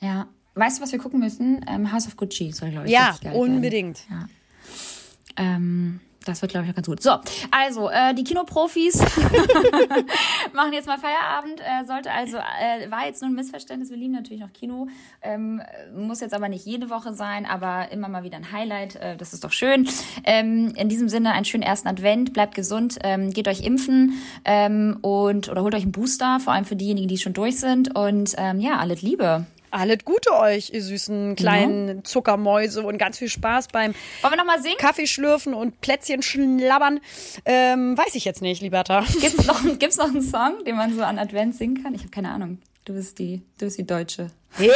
Ja. 0.00 0.28
Weißt 0.54 0.78
du, 0.78 0.82
was 0.82 0.92
wir 0.92 0.98
gucken 0.98 1.20
müssen? 1.20 1.64
Ähm, 1.68 1.92
House 1.92 2.06
of 2.06 2.16
Gucci 2.16 2.50
soll, 2.50 2.70
glaube 2.70 2.86
ich, 2.86 2.92
Ja, 2.92 3.14
unbedingt. 3.34 4.00
Ja. 4.10 4.26
Ähm, 5.36 6.00
das 6.26 6.42
wird, 6.42 6.52
glaube 6.52 6.66
ich, 6.66 6.72
auch 6.72 6.76
ganz 6.76 6.86
gut. 6.86 7.02
So, 7.02 7.16
also, 7.50 7.88
äh, 7.88 8.14
die 8.14 8.24
Kinoprofis 8.24 8.98
machen 10.52 10.72
jetzt 10.72 10.86
mal 10.86 10.98
Feierabend. 10.98 11.60
Äh, 11.60 11.84
sollte 11.86 12.10
also, 12.10 12.36
äh, 12.36 12.90
war 12.90 13.06
jetzt 13.06 13.22
nur 13.22 13.30
ein 13.30 13.34
Missverständnis. 13.34 13.90
Wir 13.90 13.96
lieben 13.96 14.12
natürlich 14.12 14.40
noch 14.40 14.52
Kino. 14.52 14.88
Ähm, 15.22 15.62
muss 15.94 16.20
jetzt 16.20 16.34
aber 16.34 16.48
nicht 16.48 16.66
jede 16.66 16.90
Woche 16.90 17.14
sein, 17.14 17.46
aber 17.46 17.90
immer 17.92 18.08
mal 18.08 18.24
wieder 18.24 18.36
ein 18.36 18.52
Highlight. 18.52 18.96
Äh, 18.96 19.16
das 19.16 19.32
ist 19.32 19.44
doch 19.44 19.52
schön. 19.52 19.88
Ähm, 20.24 20.72
in 20.76 20.88
diesem 20.88 21.08
Sinne, 21.08 21.32
einen 21.32 21.44
schönen 21.44 21.62
ersten 21.62 21.88
Advent. 21.88 22.32
Bleibt 22.32 22.54
gesund. 22.54 22.98
Ähm, 23.02 23.32
geht 23.32 23.48
euch 23.48 23.64
impfen 23.64 24.14
ähm, 24.44 24.98
und 25.02 25.48
oder 25.48 25.62
holt 25.62 25.74
euch 25.74 25.82
einen 25.82 25.92
Booster, 25.92 26.40
vor 26.40 26.52
allem 26.52 26.64
für 26.64 26.76
diejenigen, 26.76 27.08
die 27.08 27.18
schon 27.18 27.32
durch 27.32 27.58
sind. 27.58 27.94
Und 27.94 28.34
ähm, 28.36 28.60
ja, 28.60 28.78
alles 28.78 29.02
Liebe. 29.02 29.46
Alles 29.70 29.98
Gute 30.04 30.32
euch, 30.32 30.70
ihr 30.72 30.82
süßen 30.82 31.36
kleinen 31.36 32.04
Zuckermäuse 32.04 32.82
und 32.82 32.98
ganz 32.98 33.18
viel 33.18 33.28
Spaß 33.28 33.68
beim 33.68 33.94
Wollen 34.22 34.32
wir 34.32 34.36
noch 34.36 34.46
mal 34.46 34.62
singen? 34.62 34.76
Kaffee 34.78 35.06
schlürfen 35.06 35.54
und 35.54 35.80
Plätzchen 35.80 36.22
schlabbern. 36.22 37.00
Ähm, 37.44 37.96
weiß 37.96 38.14
ich 38.14 38.24
jetzt 38.24 38.42
nicht, 38.42 38.62
Liberta. 38.62 39.04
Gibt's 39.20 39.46
noch, 39.46 39.62
gibt's 39.78 39.96
noch 39.96 40.08
einen 40.08 40.22
Song, 40.22 40.64
den 40.64 40.76
man 40.76 40.94
so 40.94 41.02
an 41.02 41.18
Advent 41.18 41.56
singen 41.56 41.82
kann? 41.82 41.94
Ich 41.94 42.00
habe 42.00 42.10
keine 42.10 42.30
Ahnung. 42.30 42.58
Du 42.84 42.94
bist 42.94 43.18
die, 43.18 43.42
du 43.58 43.66
bist 43.66 43.78
die 43.78 43.86
Deutsche. 43.86 44.30
In 44.58 44.70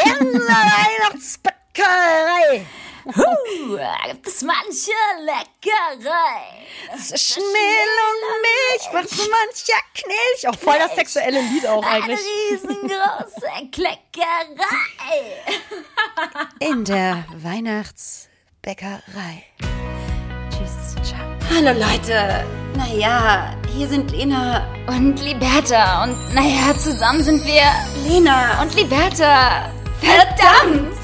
der 1.77 1.85
Weihnachtsbäckerei 1.85 2.67
Uh, 3.07 3.79
gibt 4.09 4.27
es 4.27 4.43
manche 4.43 4.93
Leckerei. 5.21 6.67
zwischen 6.99 7.43
Mehl 7.51 7.97
und 8.07 8.21
Milch 8.43 8.93
macht 8.93 9.09
so 9.09 9.23
mancher 9.31 9.81
Knilch. 9.95 10.47
Auch 10.49 10.59
voll 10.59 10.79
das 10.79 10.95
sexuelle 10.97 11.41
Lied 11.41 11.67
auch 11.67 11.83
Eine 11.83 12.05
eigentlich. 12.05 12.21
riesengroße 12.51 13.49
Kleckerei. 13.73 15.23
In 16.59 16.85
der 16.85 17.25
Weihnachtsbäckerei. 17.37 19.47
Tschüss. 20.51 20.95
Ciao. 21.03 21.25
Hallo 21.49 21.73
Leute. 21.81 22.45
Naja, 22.77 23.55
hier 23.75 23.89
sind 23.89 24.11
Lena 24.11 24.67
Und 24.87 25.19
Liberta. 25.23 26.05
Und 26.05 26.35
naja, 26.35 26.77
zusammen 26.79 27.25
sind 27.25 27.43
wir 27.47 27.63
Lena 28.07 28.61
und 28.61 28.75
Liberta. 28.75 29.71
Verdammt! 30.01 30.99